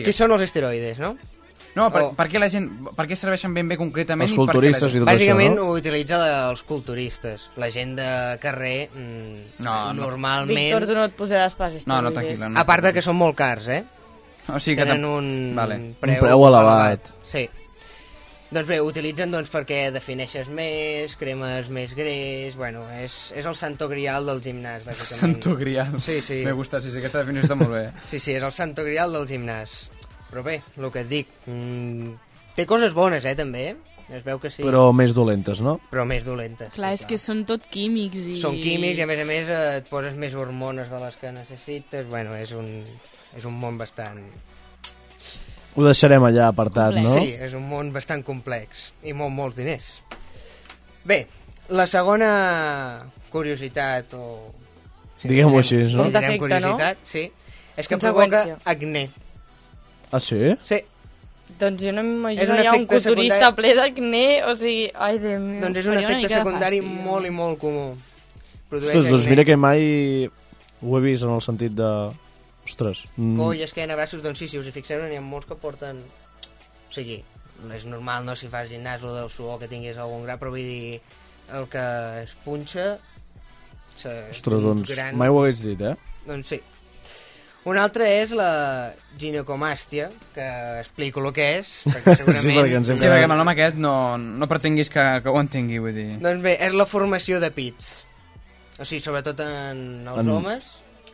Què 0.00 0.12
són 0.16 0.32
els 0.32 0.44
esteroides, 0.48 0.98
no? 1.02 1.16
No, 1.76 1.84
per, 1.94 2.00
O- 2.02 2.12
per, 2.18 2.26
què 2.32 2.40
la 2.42 2.48
gent, 2.50 2.66
per 2.96 3.04
què 3.06 3.14
serveixen 3.14 3.52
ben 3.54 3.68
bé 3.70 3.76
concretament? 3.78 4.26
Els 4.26 4.34
i 4.34 4.38
culturistes 4.40 4.90
gent- 4.90 4.96
i 4.96 5.04
tot 5.04 5.08
Bàsicament 5.12 5.52
això, 5.52 5.60
no? 5.60 5.68
ho 5.70 5.76
utilitza 5.78 6.18
la, 6.18 6.30
els 6.50 6.64
culturistes. 6.66 7.44
La 7.62 7.68
gent 7.70 7.94
de 8.00 8.08
carrer, 8.42 8.88
mm, 8.92 9.62
No, 9.62 9.76
no. 9.92 10.02
normalment... 10.02 10.56
Víctor, 10.56 10.88
tu 10.90 10.98
no 10.98 11.04
et 11.06 11.14
posaràs 11.16 11.54
pas 11.54 11.78
No, 11.86 12.00
no, 12.02 12.10
tranquil·la. 12.10 12.48
No, 12.50 12.58
A 12.58 12.66
part 12.66 12.82
de 12.88 12.92
que 12.96 13.02
són 13.06 13.16
molt 13.20 13.36
cars, 13.38 13.68
eh? 13.68 13.84
O 14.50 14.58
sigui 14.58 14.80
que 14.80 14.86
Tenen 14.88 15.04
un, 15.06 15.30
Vale. 15.54 15.76
preu, 16.00 16.16
Un 16.18 16.26
preu 16.26 16.46
elevat. 16.48 17.12
Sí. 17.22 17.44
Doncs 18.50 18.66
bé, 18.66 18.80
utilitzen 18.82 19.30
doncs, 19.30 19.46
perquè 19.52 19.92
defineixes 19.94 20.48
més, 20.50 21.12
cremes 21.14 21.68
més 21.70 21.92
greix... 21.94 22.56
Bueno, 22.58 22.82
és, 22.98 23.30
és 23.38 23.46
el 23.46 23.54
santo 23.54 23.86
grial 23.88 24.26
del 24.26 24.40
gimnàs, 24.42 24.82
bàsicament. 24.88 25.20
Santo 25.20 25.54
grial. 25.54 26.00
Sí, 26.02 26.18
sí. 26.20 26.40
Me 26.44 26.50
gusta, 26.50 26.80
sí, 26.82 26.90
sí, 26.90 26.98
aquesta 26.98 27.22
definició 27.22 27.46
està 27.46 27.54
molt 27.60 27.70
bé. 27.76 27.84
Sí, 28.10 28.18
sí, 28.18 28.32
és 28.34 28.42
el 28.42 28.50
santo 28.50 28.82
grial 28.82 29.14
del 29.14 29.28
gimnàs. 29.30 29.84
Però 30.30 30.44
bé, 30.46 30.60
el 30.78 30.90
que 30.94 31.02
et 31.04 31.08
dic... 31.10 31.30
Mm, 31.50 32.12
té 32.56 32.66
coses 32.70 32.94
bones, 32.94 33.24
eh, 33.26 33.34
també. 33.38 33.72
Es 34.10 34.24
veu 34.26 34.40
que 34.42 34.50
sí. 34.50 34.64
Però 34.66 34.88
més 34.94 35.12
dolentes, 35.14 35.60
no? 35.62 35.76
Però 35.90 36.02
més 36.06 36.24
dolentes. 36.26 36.72
Clar, 36.74 36.92
és 36.96 37.04
que 37.06 37.18
són 37.18 37.44
tot 37.46 37.62
químics 37.70 38.24
i... 38.26 38.36
Són 38.42 38.56
químics 38.58 38.98
i 38.98 39.04
a 39.04 39.06
més 39.06 39.22
a 39.22 39.26
més 39.28 39.50
eh, 39.50 39.60
et 39.78 39.90
poses 39.90 40.16
més 40.18 40.34
hormones 40.34 40.90
de 40.90 40.98
les 41.02 41.18
que 41.20 41.30
necessites. 41.34 42.08
Bueno, 42.10 42.34
és 42.38 42.50
un, 42.58 42.66
és 43.38 43.46
un 43.46 43.54
món 43.58 43.78
bastant... 43.78 44.18
Ho 45.78 45.84
deixarem 45.86 46.24
allà 46.26 46.48
apartat, 46.50 46.96
no? 46.98 47.12
Sí, 47.14 47.36
és 47.46 47.54
un 47.54 47.62
món 47.70 47.92
bastant 47.94 48.24
complex 48.26 48.88
i 49.06 49.14
molt, 49.14 49.30
molts 49.30 49.54
diners. 49.60 49.92
Bé, 51.06 51.22
la 51.70 51.86
segona 51.86 52.30
curiositat 53.30 54.14
o... 54.18 54.24
Diguem-ho 55.22 55.54
direm- 55.54 55.58
així, 55.62 55.78
no? 55.94 56.08
direm 56.08 56.12
t'afecta, 56.16 56.34
no? 56.34 56.42
curiositat, 56.42 57.06
sí. 57.06 57.28
És 57.78 57.86
que 57.86 57.98
provoca 58.02 58.42
acné. 58.68 59.06
Ah, 60.12 60.20
sí? 60.20 60.56
Sí, 60.62 60.80
Doncs 61.60 61.82
jo 61.82 61.90
no 61.92 62.00
És 62.00 62.06
m'imagino 62.06 62.54
un 62.54 62.62
ja 62.62 62.72
un 62.76 62.84
culturista 62.86 63.38
secundari. 63.40 63.54
ple 63.56 63.70
d'acné, 63.74 64.26
o 64.46 64.54
sigui... 64.54 64.84
Ai, 64.94 65.18
Déu 65.18 65.40
meu. 65.42 65.60
doncs 65.64 65.80
és 65.82 65.86
un 65.90 65.98
efecte 65.98 66.28
secundari 66.32 66.78
fàstic. 66.80 67.02
molt 67.04 67.26
i 67.26 67.30
molt 67.34 67.58
comú. 67.60 67.86
Produeix 68.70 68.94
Ostres, 68.96 69.10
doncs 69.10 69.24
acné. 69.26 69.30
mira 69.34 69.44
que 69.44 69.56
mai 69.56 69.82
ho 70.80 70.96
he 70.96 71.00
vist 71.02 71.26
en 71.26 71.34
el 71.34 71.42
sentit 71.42 71.74
de... 71.74 71.90
Ostres. 72.64 73.02
mm, 73.16 73.36
Coll, 73.36 73.60
esquena, 73.66 73.96
braços, 73.98 74.22
doncs 74.22 74.38
sí, 74.38 74.46
si 74.48 74.58
us 74.60 74.66
hi 74.70 74.72
fixeu, 74.72 75.02
n'hi 75.02 75.18
ha 75.18 75.24
molts 75.26 75.48
que 75.50 75.58
porten... 75.58 75.98
O 76.88 76.92
sigui, 76.94 77.18
és 77.74 77.84
normal, 77.84 78.24
no, 78.24 78.36
si 78.38 78.48
fas 78.48 78.70
gimnàs 78.70 79.02
o 79.02 79.12
del 79.18 79.28
suor 79.28 79.58
que 79.58 79.68
tinguis 79.68 79.98
algun 79.98 80.22
gra, 80.24 80.38
però 80.38 80.54
vull 80.54 80.62
dir, 80.64 81.00
el 81.52 81.66
que 81.68 81.82
es 82.22 82.36
punxa... 82.46 82.92
Se, 84.00 84.08
Ostres, 84.30 84.62
doncs 84.64 84.94
gran, 84.94 85.16
mai 85.18 85.28
ho 85.28 85.42
hagués 85.42 85.60
dit, 85.66 85.80
eh? 85.82 85.96
Doncs 86.30 86.54
sí. 86.54 86.60
Una 87.68 87.82
altra 87.84 88.06
és 88.08 88.30
la 88.32 88.92
ginecomàstia, 89.20 90.06
que 90.34 90.44
explico 90.80 91.20
el 91.20 91.32
que 91.36 91.48
és, 91.58 91.72
perquè 91.92 92.14
segurament... 92.16 92.40
Sí, 92.40 92.54
perquè 92.56 92.96
Sí, 92.96 93.08
perquè 93.10 93.26
amb 93.26 93.34
el 93.36 93.40
nom 93.42 93.50
aquest 93.52 93.76
no, 93.76 93.94
no 94.16 94.48
pretenguis 94.48 94.88
que, 94.92 95.04
que 95.24 95.28
ho 95.34 95.40
entengui, 95.42 95.78
vull 95.82 95.92
dir. 95.96 96.06
Doncs 96.22 96.40
bé, 96.44 96.54
és 96.64 96.72
la 96.78 96.86
formació 96.88 97.40
de 97.42 97.50
pits. 97.52 97.90
O 98.80 98.86
sigui, 98.88 99.02
sobretot 99.04 99.42
en 99.44 99.82
els 100.08 100.22
En- 100.22 100.30
homes. 100.38 100.70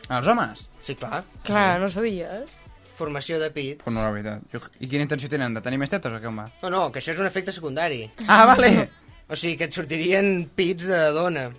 Els 0.07 0.29
homes? 0.31 0.61
Sí, 0.87 0.95
clar. 0.95 1.19
Clar, 1.43 1.81
no 1.83 1.89
sabies? 1.91 2.53
Formació 2.95 3.41
de 3.41 3.49
pits. 3.51 3.83
Però 3.83 3.91
no, 3.97 4.05
la 4.05 4.13
veritat. 4.15 4.45
Jo- 4.53 4.63
I 4.79 4.87
quina 4.87 5.03
intenció 5.03 5.27
tenen? 5.29 5.53
De 5.53 5.61
tenir 5.65 5.77
més 5.81 5.91
tetes 5.91 6.15
o 6.15 6.21
què, 6.23 6.31
home? 6.31 6.47
No, 6.63 6.71
no, 6.71 6.85
que 6.95 7.03
això 7.03 7.11
és 7.11 7.19
un 7.19 7.27
efecte 7.27 7.51
secundari. 7.51 8.05
Ah, 8.25 8.45
vale! 8.53 8.87
O 9.27 9.35
sigui, 9.35 9.57
que 9.59 9.67
et 9.67 9.75
sortirien 9.75 10.45
pits 10.55 10.87
de 10.87 11.01
dona. 11.11 11.49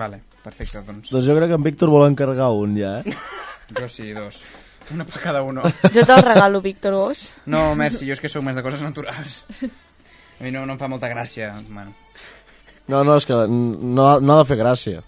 Vale, 0.00 0.22
perfecte, 0.42 0.80
doncs. 0.88 1.12
Doncs 1.12 1.28
jo 1.28 1.36
crec 1.36 1.52
que 1.52 1.58
en 1.60 1.68
Víctor 1.68 1.92
vol 1.92 2.08
encarregar 2.08 2.48
un 2.56 2.72
ja, 2.80 2.94
eh? 3.04 3.12
Jo 3.78 3.88
sí, 3.88 4.12
dos. 4.12 4.50
Una 4.92 5.04
per 5.06 5.20
cada 5.22 5.42
uno. 5.46 5.62
Jo 5.94 6.02
te'l 6.04 6.22
regalo, 6.26 6.60
Víctor 6.60 6.94
Vos. 6.98 7.32
No, 7.46 7.74
merci, 7.78 8.06
jo 8.08 8.16
és 8.16 8.20
que 8.20 8.28
sóc 8.28 8.42
més 8.44 8.56
de 8.58 8.62
coses 8.66 8.82
naturals. 8.82 9.44
A 9.62 10.42
mi 10.44 10.50
no, 10.50 10.64
no 10.66 10.74
em 10.74 10.80
fa 10.80 10.88
molta 10.90 11.08
gràcia. 11.12 11.52
Bueno. 11.68 11.94
No, 12.90 13.04
no, 13.06 13.16
és 13.16 13.24
que 13.28 13.36
no, 13.46 14.06
no 14.20 14.34
ha 14.34 14.40
de 14.42 14.48
fer 14.48 14.58
gràcia. 14.58 15.04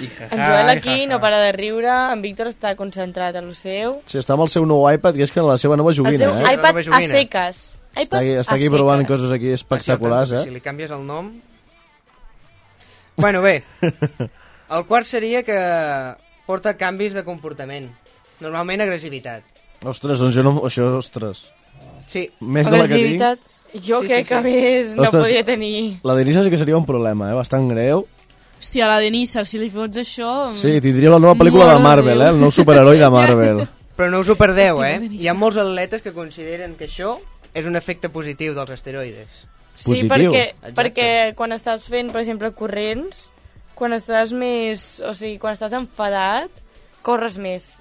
I 0.00 0.08
En 0.30 0.38
Joel 0.40 0.68
aquí 0.72 1.06
no 1.06 1.20
para 1.20 1.38
de 1.42 1.52
riure, 1.52 1.90
en 2.12 2.22
Víctor 2.24 2.48
està 2.48 2.72
concentrat 2.76 3.36
en 3.36 3.50
el 3.50 3.54
seu. 3.54 3.98
Sí, 4.08 4.16
està 4.20 4.32
amb 4.34 4.46
el 4.46 4.50
seu 4.52 4.64
nou 4.66 4.86
iPad, 4.90 5.18
i 5.20 5.26
és 5.26 5.32
que 5.34 5.44
la 5.44 5.58
seva 5.60 5.76
nova 5.76 5.92
El 5.92 5.98
joguina, 5.98 6.30
seu 6.30 6.40
eh? 6.46 6.54
iPad 6.56 6.72
nova 6.72 6.80
a 6.80 6.86
joguina. 6.88 7.12
seques. 7.18 7.60
Està 7.90 8.02
iPad 8.02 8.18
aquí, 8.22 8.32
està 8.40 8.54
a 8.54 8.58
aquí 8.58 8.68
provant 8.72 9.02
seques. 9.04 9.12
coses 9.12 9.34
aquí 9.36 9.52
espectaculars, 9.52 10.32
eh? 10.38 10.42
Si 10.48 10.54
li 10.56 10.62
canvies 10.64 10.90
el 10.96 11.06
nom... 11.06 11.30
Bueno, 13.20 13.42
bé. 13.42 13.62
El 14.76 14.84
quart 14.88 15.04
seria 15.04 15.42
que 15.42 15.56
porta 16.50 16.74
canvis 16.80 17.14
de 17.14 17.22
comportament. 17.26 17.86
Normalment 18.42 18.82
agressivitat. 18.82 19.46
Ostres, 19.86 20.18
doncs 20.20 20.34
jo 20.36 20.42
no... 20.44 20.56
Això, 20.66 20.90
ostres. 20.98 21.46
Sí. 22.10 22.26
Més 22.42 22.66
de 22.68 22.76
la 22.82 22.88
que 22.90 22.98
tinc... 22.98 23.46
Jo 23.70 24.00
Sí, 24.02 24.08
crec 24.10 24.24
sí, 24.26 24.28
que 24.32 24.38
sí. 24.40 24.42
més 24.50 24.88
no 24.96 25.04
Ostres. 25.06 25.28
podia 25.28 25.44
tenir... 25.46 26.00
La 26.02 26.16
Denisa 26.18 26.42
sí 26.42 26.50
que 26.50 26.58
seria 26.58 26.74
un 26.76 26.82
problema, 26.88 27.28
eh? 27.30 27.36
Bastant 27.38 27.68
greu. 27.70 28.00
Hòstia, 28.58 28.88
la 28.90 28.96
Denisa, 29.00 29.44
si 29.46 29.60
li 29.60 29.68
fots 29.70 30.00
això... 30.02 30.30
Sí, 30.52 30.72
tindria 30.82 31.12
la 31.14 31.20
nova 31.22 31.36
pel·lícula 31.38 31.68
de 31.70 31.76
Marvel, 31.84 32.24
eh? 32.26 32.32
El 32.34 32.40
nou 32.42 32.50
superheroi 32.52 32.98
de 32.98 33.10
Marvel. 33.14 33.62
Però 33.96 34.10
no 34.10 34.24
us 34.24 34.28
ho 34.32 34.34
perdeu, 34.40 34.82
eh? 34.82 34.96
Hi 35.20 35.30
ha 35.30 35.36
molts 35.38 35.60
atletes 35.62 36.02
que 36.02 36.10
consideren 36.16 36.74
que 36.76 36.88
això 36.90 37.14
és 37.54 37.68
un 37.70 37.78
efecte 37.78 38.10
positiu 38.10 38.56
dels 38.58 38.74
esteroides. 38.74 39.44
Sí, 39.76 39.86
positiu. 39.94 40.10
perquè, 40.10 40.42
Exacte. 40.50 40.74
perquè 40.82 41.08
quan 41.38 41.54
estàs 41.54 41.86
fent, 41.88 42.10
per 42.12 42.24
exemple, 42.24 42.50
corrents, 42.58 43.28
quan 43.80 43.96
estàs 43.96 44.34
més... 44.36 44.84
O 45.08 45.14
sigui, 45.16 45.38
quan 45.42 45.56
estàs 45.56 45.72
enfadat, 45.76 46.52
corres 47.06 47.38
més. 47.40 47.72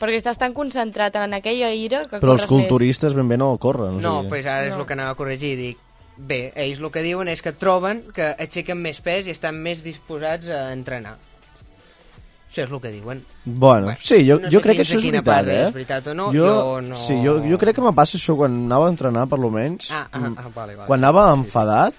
Perquè 0.00 0.18
estàs 0.18 0.36
tan 0.40 0.52
concentrat 0.52 1.14
en 1.22 1.36
aquella 1.38 1.70
ira 1.72 2.02
que 2.10 2.18
Però 2.20 2.34
els 2.34 2.44
culturistes 2.50 3.14
ben 3.14 3.28
bé 3.30 3.38
no 3.40 3.52
corren. 3.62 4.00
O 4.00 4.02
No, 4.02 4.16
sigui. 4.20 4.32
pues 4.34 4.46
ara 4.50 4.66
és 4.66 4.74
No. 4.74 4.80
el 4.82 4.86
que 4.88 4.96
anava 4.98 5.14
a 5.14 5.18
corregir. 5.18 5.54
Dic, 5.56 5.78
bé, 6.18 6.40
ells 6.56 6.80
el 6.82 6.90
que 6.90 7.02
diuen 7.06 7.30
és 7.30 7.40
que 7.42 7.52
troben 7.54 8.02
que 8.14 8.34
aixequen 8.38 8.82
més 8.82 8.98
pes 9.00 9.26
i 9.30 9.32
estan 9.32 9.54
més 9.62 9.80
disposats 9.86 10.50
a 10.50 10.72
entrenar. 10.74 11.14
Això 12.50 12.62
és 12.66 12.70
el 12.70 12.80
que 12.82 12.90
diuen. 12.94 13.22
Bueno, 13.44 13.94
sí, 13.98 14.20
jo, 14.28 14.36
no 14.38 14.46
jo 14.50 14.60
sé 14.60 14.62
crec 14.62 14.76
que 14.78 14.82
això 14.84 14.98
és 15.00 15.04
veritat, 15.08 15.24
part 15.26 15.48
eh? 15.50 15.62
és 15.66 15.72
veritat 15.74 16.06
o 16.06 16.14
no, 16.14 16.28
jo, 16.34 16.44
jo 16.46 16.80
no- 16.86 16.98
Sí, 17.02 17.16
jo, 17.24 17.40
jo 17.42 17.58
crec 17.58 17.74
que 17.74 17.82
me 17.82 17.90
passa 17.92 18.14
això 18.18 18.36
quan 18.38 18.54
anava 18.66 18.86
a 18.86 18.92
entrenar, 18.92 19.24
per 19.28 19.38
lo 19.42 19.50
menys. 19.50 19.88
Ah, 19.90 20.06
ah, 20.12 20.30
ah, 20.36 20.50
vale, 20.54 20.76
vale. 20.76 20.86
Quan 20.86 21.00
anava 21.02 21.32
enfadat, 21.34 21.94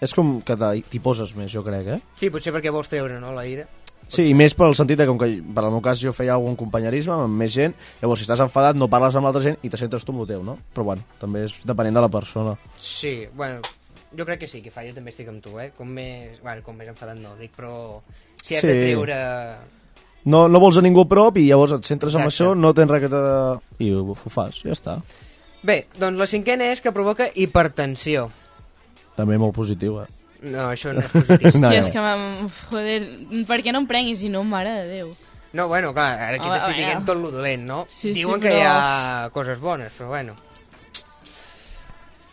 és 0.00 0.14
com 0.14 0.40
que 0.46 0.56
t'hi 0.56 1.00
poses 1.02 1.34
més, 1.36 1.50
jo 1.52 1.64
crec, 1.66 1.86
eh? 1.96 2.00
Sí, 2.20 2.30
potser 2.30 2.52
perquè 2.54 2.70
vols 2.74 2.88
treure, 2.90 3.18
no, 3.20 3.32
la 3.34 3.46
ira. 3.46 3.66
Sí, 4.08 4.24
i 4.30 4.34
més 4.34 4.54
pel 4.56 4.72
sentit 4.74 4.96
de 4.96 5.04
com 5.04 5.18
que, 5.20 5.26
per 5.54 5.64
al 5.66 5.72
meu 5.74 5.82
cas, 5.84 6.00
jo 6.00 6.14
feia 6.16 6.32
algun 6.32 6.54
companyerisme 6.56 7.12
amb 7.12 7.34
més 7.42 7.52
gent, 7.52 7.74
llavors 8.00 8.22
si 8.22 8.24
estàs 8.24 8.40
enfadat 8.40 8.78
no 8.80 8.88
parles 8.88 9.16
amb 9.20 9.28
l'altra 9.28 9.42
gent 9.44 9.58
i 9.62 9.68
te 9.68 9.76
centres 9.76 10.06
tu 10.06 10.14
en 10.14 10.22
el 10.22 10.30
teu, 10.30 10.40
no? 10.46 10.54
Però 10.72 10.86
bueno, 10.88 11.02
també 11.20 11.42
és 11.44 11.58
depenent 11.68 11.98
de 11.98 12.04
la 12.06 12.08
persona. 12.08 12.54
Sí, 12.80 13.26
bueno, 13.36 13.60
jo 14.16 14.24
crec 14.24 14.40
que 14.40 14.48
sí, 14.48 14.62
que 14.64 14.70
fa, 14.72 14.86
jo 14.88 14.94
també 14.96 15.12
estic 15.12 15.28
amb 15.28 15.42
tu, 15.44 15.58
eh? 15.60 15.72
Com 15.76 15.90
més, 15.92 16.38
bueno, 16.40 16.62
com 16.64 16.78
més 16.80 16.88
enfadat 16.88 17.20
no, 17.20 17.34
dic, 17.36 17.52
però 17.58 18.00
si 18.42 18.56
has 18.56 18.62
Sí. 18.64 18.70
de 18.72 18.78
treure... 18.80 19.18
No, 20.28 20.46
no 20.48 20.60
vols 20.60 20.76
a 20.80 20.82
ningú 20.82 21.04
a 21.04 21.08
prop 21.08 21.36
i 21.40 21.44
llavors 21.50 21.72
et 21.76 21.84
centres 21.88 22.14
en 22.16 22.24
Exacte. 22.24 22.44
això, 22.48 22.54
no 22.56 22.72
tens 22.76 22.90
res 22.90 23.04
que 23.04 23.08
te... 23.12 23.20
I 23.84 23.92
ho, 23.92 24.02
ho 24.16 24.32
fas, 24.32 24.62
ja 24.64 24.72
està. 24.72 24.96
Bé, 25.62 25.82
doncs 26.00 26.18
la 26.18 26.26
cinquena 26.26 26.72
és 26.72 26.80
que 26.80 26.92
provoca 26.96 27.28
hipertensió. 27.34 28.30
També 29.18 29.36
molt 29.40 29.54
positiu, 29.56 29.98
eh? 30.04 30.08
No, 30.46 30.68
això 30.70 30.92
no 30.94 31.02
és 31.02 31.10
positiu. 31.10 31.50
No, 31.62 31.68
Hòstia, 31.68 31.68
no. 31.68 31.72
és 31.82 31.88
que, 31.90 32.02
m'am- 32.04 32.50
joder, 32.70 32.98
per 33.48 33.58
què 33.66 33.72
no 33.74 33.80
em 33.82 33.88
prenguis 33.90 34.20
si 34.22 34.28
no, 34.30 34.44
mare 34.46 34.70
de 34.76 34.84
Déu? 34.92 35.08
No, 35.58 35.64
bueno, 35.66 35.90
clar, 35.96 36.12
ara 36.28 36.36
aquí 36.36 36.44
t'estic 36.52 36.76
dient 36.76 37.06
tot 37.08 37.16
lo 37.18 37.30
dolent, 37.32 37.64
no? 37.66 37.78
Sí, 37.88 38.12
sí, 38.12 38.20
Diuen 38.20 38.38
que 38.40 38.52
però- 38.52 38.60
hi 38.60 38.66
ha 38.68 39.30
coses 39.34 39.58
bones, 39.58 39.90
però 39.98 40.10
bueno. 40.12 40.36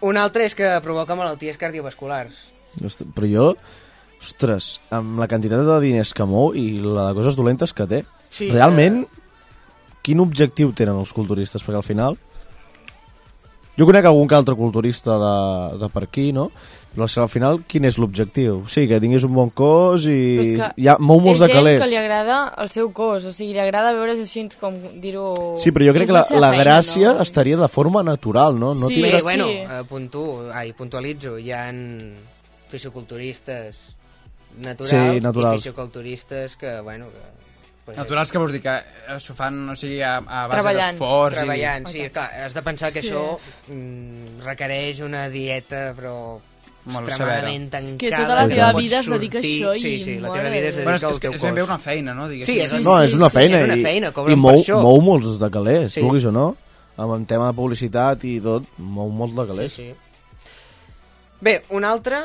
Un 0.06 0.18
altre 0.22 0.46
és 0.46 0.54
que 0.54 0.68
provoca 0.84 1.16
malalties 1.18 1.58
cardiovasculars. 1.58 2.36
Ostres, 2.84 3.08
Però 3.16 3.30
jo, 3.32 3.46
ostres, 4.22 4.68
amb 4.94 5.18
la 5.22 5.30
quantitat 5.32 5.64
de 5.66 5.78
diners 5.82 6.12
que 6.14 6.28
mou 6.28 6.52
i 6.54 6.76
la 6.84 7.08
de 7.10 7.16
coses 7.18 7.38
dolentes 7.40 7.74
que 7.74 7.88
té, 7.90 8.02
Sí, 8.36 8.50
realment, 8.52 9.06
quin 10.04 10.20
objectiu 10.20 10.74
tenen 10.76 11.00
els 11.00 11.14
culturistes? 11.16 11.64
Perquè 11.64 11.80
al 11.80 11.88
final... 11.88 12.18
Jo 13.78 13.86
conec 13.86 14.06
algun 14.08 14.28
que 14.28 14.36
altre 14.38 14.56
culturista 14.56 15.18
de, 15.20 15.78
de 15.82 15.90
per 15.92 16.04
aquí, 16.08 16.32
no? 16.32 16.50
Però 16.96 17.10
al 17.20 17.28
final, 17.28 17.58
quin 17.68 17.84
és 17.90 17.98
l'objectiu? 18.00 18.62
Sí, 18.72 18.86
que 18.88 19.02
tingués 19.04 19.26
un 19.28 19.34
bon 19.36 19.50
cos 19.52 20.06
i... 20.08 20.16
Que 20.56 20.70
Ja, 20.80 20.94
mou 20.98 21.20
molts 21.20 21.42
de 21.44 21.50
És 21.50 21.52
gent 21.52 21.58
calés. 21.60 21.82
que 21.82 21.90
li 21.92 21.98
agrada 22.00 22.38
el 22.64 22.70
seu 22.72 22.88
cos, 22.96 23.26
o 23.28 23.34
sigui, 23.36 23.52
li 23.52 23.60
agrada 23.60 23.92
veure's 23.92 24.22
així 24.24 24.46
com 24.62 24.78
dir-ho... 25.04 25.58
Sí, 25.60 25.74
però 25.76 25.90
jo 25.90 25.96
crec 25.98 26.08
És 26.08 26.14
que 26.14 26.16
la, 26.16 26.24
la 26.40 26.54
feina, 26.54 26.64
gràcia 26.64 27.14
no? 27.18 27.22
estaria 27.28 27.58
de 27.60 27.68
forma 27.68 28.02
natural, 28.08 28.56
no? 28.58 28.72
no 28.74 28.88
Sí, 28.88 29.02
Bé, 29.02 29.10
tindràs- 29.10 29.28
bueno, 29.28 29.50
sí. 29.52 29.58
eh, 29.68 29.84
puntu, 29.90 30.24
ai, 30.56 30.72
puntualitzo, 30.72 31.36
hi 31.38 31.52
ha 31.52 31.66
fisioculturistes 32.72 33.76
naturals, 34.64 34.90
Sí, 34.90 35.20
naturals. 35.20 35.56
i 35.56 35.58
fisioculturistes 35.66 36.56
que, 36.56 36.80
bueno, 36.80 37.08
que... 37.12 37.45
pues, 37.86 37.98
Naturals 37.98 38.32
que 38.32 38.38
vols 38.42 38.52
dir 38.52 38.62
que 38.64 38.74
eh, 38.76 39.20
s'ho 39.20 39.36
fan, 39.38 39.70
o 39.70 39.76
sigui, 39.76 40.02
a, 40.02 40.18
a 40.18 40.48
base 40.48 40.56
Treballant. 40.58 40.96
d'esforç 40.98 41.36
treballant, 41.38 41.88
i... 41.88 41.92
sí, 41.92 42.10
clar, 42.10 42.32
has 42.46 42.54
de 42.54 42.62
pensar 42.66 42.92
que 42.92 43.00
És 43.00 43.06
que- 43.06 43.14
això 43.14 43.38
mm, 43.70 44.42
requereix 44.44 45.00
una 45.06 45.30
dieta, 45.30 45.94
però 45.96 46.40
Molt 46.86 47.08
extremadament 47.10 47.64
És 47.66 47.72
tancada. 47.72 47.98
que 47.98 48.10
tota 48.12 48.36
la 48.36 48.48
teva 48.48 48.74
vida 48.78 49.00
es 49.00 49.08
dedica 49.10 49.40
a 49.40 49.42
sortir- 49.42 49.64
això 49.66 49.76
i, 49.76 49.80
Sí, 49.82 50.04
sí, 50.04 50.20
la 50.20 50.32
teva 50.32 50.50
vida 50.50 50.68
es 50.70 50.76
de 50.76 50.84
dedica 50.84 50.84
Bueno, 50.84 50.96
és, 50.96 51.02
que 51.02 51.06
al 51.08 51.14
és, 51.14 51.20
que 51.20 51.28
teu 51.28 51.34
és 51.34 51.42
ben 51.42 51.56
bé 51.56 51.62
cos. 51.62 51.70
una 51.70 51.80
feina, 51.80 52.14
no? 52.14 52.28
Diguéssim. 52.30 52.56
Sí, 52.56 52.62
és, 52.62 52.70
Sí, 52.70 52.78
No, 52.84 52.98
sí, 53.00 53.06
és 53.06 53.14
una 53.16 53.30
sí, 53.30 53.34
feina 53.34 53.58
és 53.58 53.64
una 53.64 53.76
i, 53.78 53.82
feina, 53.84 54.08
i 54.10 54.12
cobren 54.14 54.38
mou, 54.40 54.52
per 54.52 54.60
això. 54.62 54.82
mou 54.84 55.02
molts 55.02 55.40
de 55.40 55.50
calés, 55.50 55.94
Sí. 55.94 56.02
vulguis 56.02 56.26
o 56.26 56.32
no. 56.32 56.56
Amb 56.98 57.14
el 57.16 57.26
tema 57.26 57.48
de 57.48 57.54
publicitat 57.54 58.24
i 58.26 58.40
tot, 58.40 58.64
mou 58.78 59.10
molt 59.10 59.34
de 59.34 59.42
Sí, 59.42 59.48
calés. 59.52 59.74
sí. 59.74 59.94
Bé, 61.42 61.64
un 61.70 61.84
altre 61.86 62.22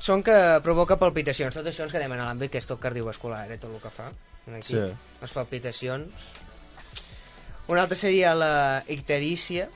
són 0.00 0.22
que 0.22 0.34
provoca 0.64 0.96
palpitacions. 0.98 1.54
Tot 1.54 1.66
això 1.66 1.82
ens 1.86 1.92
quedem 1.92 2.12
en 2.12 2.20
l'àmbit 2.24 2.50
que 2.50 2.58
és 2.58 2.66
tot 2.66 2.80
cardiovascular, 2.80 3.44
eh, 3.52 3.58
tot 3.58 3.70
el 3.74 3.80
que 3.82 3.90
fa. 3.90 4.08
Aquí, 4.56 4.74
Sí. 4.74 4.82
Les 5.20 5.32
palpitacions. 5.34 6.28
Un 7.68 7.78
altre 7.78 7.96
seria 7.98 8.34
la 8.34 8.82
icterícia, 8.88 9.68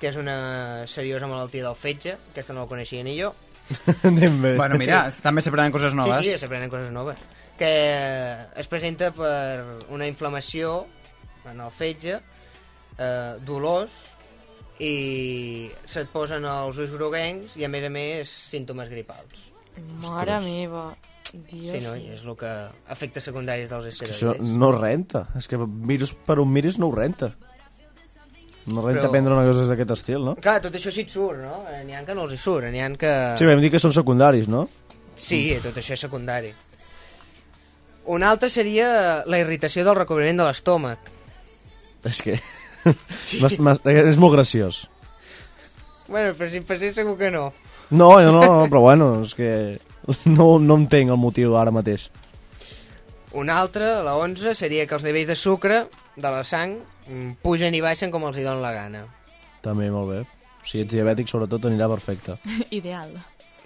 que 0.00 0.08
és 0.08 0.16
una 0.16 0.86
seriosa 0.88 1.26
malaltia 1.26 1.64
del 1.66 1.76
fetge. 1.76 2.16
Aquesta 2.32 2.54
no 2.54 2.62
la 2.64 2.70
coneixia 2.70 3.02
ni 3.04 3.16
jo. 3.20 3.34
Anem 4.08 4.40
bé. 4.42 4.54
Bueno, 4.56 4.78
mira, 4.78 5.02
també 5.22 5.42
s'aprenen 5.42 5.72
coses 5.74 5.94
noves. 5.94 6.22
Sí, 6.24 6.32
sí, 6.32 6.38
s'aprenen 6.38 6.70
coses 6.70 6.92
noves. 6.94 7.18
Que 7.58 7.72
es 8.56 8.68
presenta 8.68 9.10
per 9.16 9.80
una 9.90 10.06
inflamació 10.06 10.86
en 11.50 11.60
el 11.60 11.70
fetge, 11.72 12.20
eh, 12.98 13.32
dolors, 13.44 13.92
i 14.78 15.70
se't 15.88 16.10
posen 16.12 16.44
els 16.44 16.76
ulls 16.78 16.92
groguencs 16.92 17.54
i 17.56 17.64
a 17.64 17.68
més 17.72 17.86
a 17.86 17.90
més 17.92 18.28
símptomes 18.52 18.90
gripals. 18.92 19.46
Mare 20.04 20.38
meva. 20.44 20.90
Dios 21.32 21.72
Sí, 21.76 21.80
no? 21.84 21.94
I 21.96 22.10
és 22.14 22.22
el 22.24 22.36
que 22.38 22.50
efectes 22.92 23.24
secundaris 23.24 23.68
dels 23.70 23.86
esteroides. 23.92 24.22
això 24.22 24.58
no 24.58 24.70
renta. 24.72 25.26
És 25.36 25.48
que 25.48 25.58
mires 25.58 26.12
per 26.26 26.38
on 26.40 26.50
miris 26.52 26.78
no 26.78 26.88
ho 26.88 26.94
renta. 26.94 27.32
No 28.66 28.82
renta 28.82 29.04
Però- 29.06 29.10
prendre 29.12 29.32
una 29.34 29.44
cosa 29.46 29.64
d'aquest 29.70 29.90
estil, 29.94 30.24
no? 30.24 30.34
Clar, 30.42 30.60
tot 30.62 30.74
això 30.74 30.90
sí 30.90 31.02
et 31.06 31.10
surt, 31.10 31.38
no? 31.38 31.64
Eh, 31.70 31.84
N'hi 31.86 31.94
ha 31.94 32.04
que 32.04 32.14
no 32.18 32.24
els 32.26 32.32
hi 32.34 32.38
surt, 32.42 32.66
n'hi 32.72 32.80
ha 32.82 32.88
que... 32.98 33.12
Sí, 33.38 33.46
vam 33.46 33.60
dir 33.62 33.70
que 33.70 33.78
són 33.78 33.92
secundaris, 33.94 34.48
no? 34.48 34.68
Sí, 35.14 35.56
tot 35.62 35.76
això 35.78 35.94
és 35.94 36.00
secundari. 36.00 36.50
Un 38.06 38.22
altre 38.22 38.50
seria 38.50 39.22
la 39.26 39.38
irritació 39.38 39.84
del 39.86 39.96
recobriment 39.98 40.38
de 40.42 40.44
l'estómac. 40.48 40.98
És 42.06 42.20
que... 42.22 42.36
M'has- 43.42 43.58
m'has- 43.58 43.80
és 43.86 44.18
molt 44.22 44.34
graciós. 44.36 44.84
Bueno, 46.06 46.34
però 46.38 46.50
si 46.50 46.60
passés 46.62 46.94
segur 46.94 47.16
que 47.18 47.30
no. 47.34 47.48
No, 47.90 48.12
no, 48.22 48.30
no, 48.32 48.42
no, 48.42 48.66
però 48.70 48.80
bueno, 48.82 49.08
és 49.22 49.32
que 49.34 49.48
no, 50.36 50.56
no 50.62 50.78
entenc 50.82 51.12
el 51.12 51.20
motiu 51.20 51.56
ara 51.58 51.74
mateix. 51.74 52.08
Un 53.36 53.50
altre, 53.52 53.88
la 54.06 54.14
11, 54.16 54.54
seria 54.56 54.86
que 54.88 54.96
els 54.96 55.04
nivells 55.04 55.28
de 55.28 55.36
sucre 55.36 55.82
de 56.16 56.30
la 56.32 56.42
sang 56.46 56.78
mm, 57.08 57.38
pugen 57.44 57.74
i 57.76 57.82
baixen 57.84 58.12
com 58.14 58.24
els 58.28 58.38
hi 58.38 58.46
donen 58.46 58.62
la 58.64 58.72
gana. 58.72 59.04
També 59.64 59.90
molt 59.92 60.12
bé. 60.12 60.20
Si 60.66 60.80
ets 60.82 60.94
diabètic, 60.94 61.28
sobretot, 61.30 61.66
anirà 61.68 61.88
perfecte. 61.90 62.38
Ideal. 62.78 63.12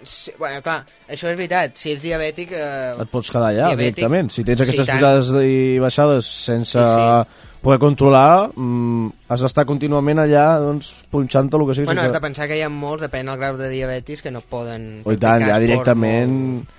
Sí, 0.01 0.33
bueno, 0.39 0.63
clar, 0.65 0.79
això 1.13 1.29
és 1.29 1.37
veritat. 1.37 1.77
Si 1.77 1.91
ets 1.93 2.01
diabètic... 2.01 2.51
Eh, 2.57 2.97
Et 3.03 3.09
pots 3.11 3.29
quedar 3.29 3.51
allà, 3.51 3.69
diabètic, 3.69 3.99
directament. 4.01 4.31
Si 4.33 4.43
tens 4.47 4.63
aquestes 4.65 4.85
sí, 4.85 4.89
tant. 4.89 4.99
pujades 4.99 5.31
i 5.45 5.79
baixades 5.81 6.29
sense 6.49 6.81
Sí, 6.81 6.85
sí. 6.85 7.50
Poder 7.61 7.77
controlar, 7.79 8.49
mm, 8.55 9.07
has 9.29 9.41
d'estar 9.45 9.65
contínuament 9.69 10.19
allà 10.23 10.45
doncs, 10.59 10.91
punxant-te 11.13 11.57
el 11.57 11.65
que 11.67 11.75
sigui. 11.77 11.85
Bueno, 11.85 12.01
has 12.01 12.13
de 12.13 12.21
pensar 12.23 12.47
que 12.49 12.57
hi 12.57 12.61
ha 12.65 12.69
molts, 12.73 13.03
depèn 13.05 13.29
del 13.29 13.37
grau 13.37 13.57
de 13.57 13.69
diabetis, 13.69 14.21
que 14.21 14.31
no 14.33 14.41
poden... 14.41 15.01
O 15.05 15.13
i 15.13 15.17
tant, 15.21 15.45
ja 15.45 15.59
directament... 15.61 16.37
molt- 16.61 16.77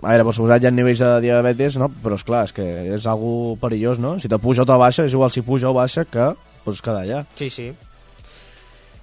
A 0.00 0.14
veure, 0.14 0.24
per 0.24 0.32
suposat 0.32 0.62
hi 0.64 0.66
ha 0.68 0.70
nivells 0.72 1.00
de 1.02 1.08
diabetes, 1.20 1.74
no? 1.76 1.90
però 1.92 2.16
és 2.16 2.22
clar, 2.24 2.44
és 2.48 2.54
que 2.56 2.64
és 2.96 3.04
algo 3.06 3.56
perillós, 3.60 3.98
no? 4.00 4.14
Si 4.18 4.30
te 4.32 4.38
puja 4.40 4.62
o 4.62 4.66
te 4.68 4.76
baixa, 4.80 5.04
és 5.04 5.12
igual 5.12 5.28
si 5.30 5.42
puja 5.44 5.68
o 5.68 5.74
baixa 5.76 6.06
que 6.08 6.30
pots 6.64 6.80
quedar 6.80 7.02
allà. 7.04 7.18
Sí, 7.36 7.50
sí. 7.52 7.66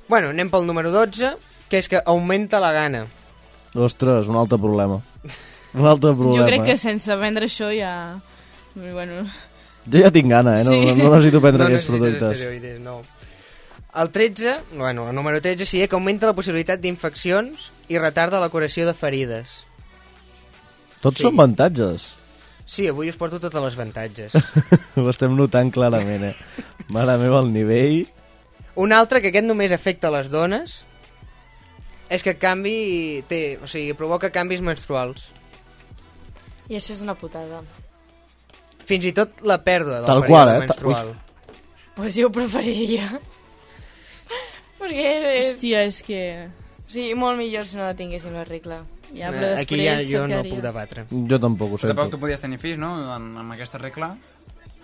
Bueno, 0.10 0.32
anem 0.34 0.49
pel 0.49 0.66
número 0.66 0.90
12, 0.90 1.36
que 1.70 1.78
és 1.84 1.90
que 1.91 2.02
augmenta 2.02 2.58
la 2.64 2.72
gana. 2.74 3.04
Ostres, 3.76 4.26
un 4.32 4.40
altre 4.41 4.58
problema. 4.58 4.98
Un 5.76 5.86
altre 5.86 6.16
problema. 6.16 6.40
Jo 6.41 6.48
crec 6.49 6.66
que 6.66 6.78
eh? 6.80 6.82
sense 6.82 7.14
vendre 7.22 7.45
això 7.45 7.70
ja... 7.76 7.94
Bueno, 8.74 9.22
Jo 9.91 10.01
ja 10.03 10.11
tinc 10.11 10.30
gana, 10.30 10.59
eh? 10.61 10.64
No, 10.65 10.72
Sí. 10.72 10.95
no 10.95 11.09
necessito 11.15 11.39
prendre 11.41 11.64
no 11.64 11.68
aquests 11.69 11.88
productes. 11.89 12.34
esteroides, 12.34 12.80
no. 12.81 13.01
El 13.95 14.09
13, 14.11 14.57
bueno, 14.76 15.09
el 15.09 15.15
número 15.15 15.41
13 15.41 15.65
sí 15.65 15.80
que 15.88 15.95
augmenta 15.95 16.27
la 16.27 16.34
possibilitat 16.34 16.80
d'infeccions 16.80 17.72
i 17.89 17.97
retarda 17.97 18.39
la 18.39 18.49
curació 18.49 18.85
de 18.85 18.93
ferides. 18.93 19.64
Tots 21.01 21.18
Sí. 21.18 21.23
són 21.23 21.34
avantatges. 21.39 22.15
Sí, 22.65 22.88
avui 22.89 23.09
us 23.09 23.15
porto 23.15 23.39
tots 23.39 23.55
els 23.55 23.73
avantatges. 23.77 24.34
Ho 24.97 25.09
estem 25.09 25.35
notant 25.38 25.72
clarament, 25.72 26.23
eh? 26.23 26.35
Mare 26.89 27.18
meva, 27.18 27.39
el 27.39 27.53
nivell... 27.53 28.05
Un 28.76 28.91
altre, 28.93 29.22
que 29.22 29.30
aquest 29.31 29.45
només 29.47 29.72
afecta 29.72 30.11
les 30.11 30.27
dones, 30.30 30.84
és 32.14 32.22
que 32.22 32.35
canvi 32.38 33.23
té, 33.27 33.57
o 33.64 33.65
sigui, 33.65 33.93
provoca 33.97 34.30
canvis 34.30 34.61
menstruals. 34.61 35.31
i 36.69 36.76
això 36.76 36.91
és 36.93 37.01
una 37.01 37.15
putada. 37.15 37.61
Fins 38.88 39.05
i 39.09 39.11
tot 39.15 39.41
la 39.43 39.57
pèrdua 39.64 39.99
del 40.01 40.05
Tal 40.07 40.22
període 40.23 40.31
qual, 40.31 40.49
eh? 40.55 40.59
Menstrual. 40.65 41.09
Pues 41.97 42.15
jo 42.15 42.27
ho 42.30 42.31
preferiria. 42.31 43.07
Perquè 44.80 45.07
és... 45.39 45.51
Hòstia, 45.55 45.81
és 45.89 45.97
que... 46.05 46.22
O 46.88 46.91
sigui, 46.93 47.15
molt 47.19 47.35
millor 47.39 47.65
si 47.68 47.76
no 47.80 47.84
la 47.88 47.95
tinguéssim 47.97 48.31
la 48.38 48.45
regla. 48.47 48.77
Ja, 49.11 49.30
però 49.31 49.43
Eh, 49.43 49.55
després 49.55 49.64
Aquí 49.65 49.77
ja 49.84 49.95
jo 50.07 50.22
no 50.30 50.39
puc 50.45 50.61
debatre. 50.64 51.03
Jo 51.31 51.39
tampoc 51.39 51.73
ho 51.73 51.80
Però 51.81 51.89
tampoc 51.93 52.11
tu 52.14 52.19
podies 52.22 52.43
tenir 52.43 52.59
fills, 52.61 52.80
no?, 52.80 52.93
amb, 53.11 53.38
amb 53.43 53.55
aquesta 53.55 53.80
regla. 53.81 54.14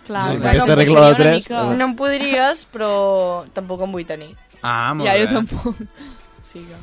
Clar, 0.07 0.21
Sí, 0.25 0.35
clar, 0.41 0.51
aquesta 0.51 0.75
regla 0.75 1.05
de 1.09 1.15
tres, 1.21 1.45
Mica... 1.47 1.61
eh. 1.63 1.77
No 1.80 1.85
em 1.88 1.93
podries, 1.95 2.65
però 2.73 2.89
tampoc 3.55 3.85
em 3.88 3.95
vull 3.95 4.05
tenir. 4.09 4.34
Ah, 4.61 4.91
molt 4.95 5.07
ja, 5.07 5.13
bé. 5.15 5.23
jo 5.23 5.38
tampoc. 5.38 5.80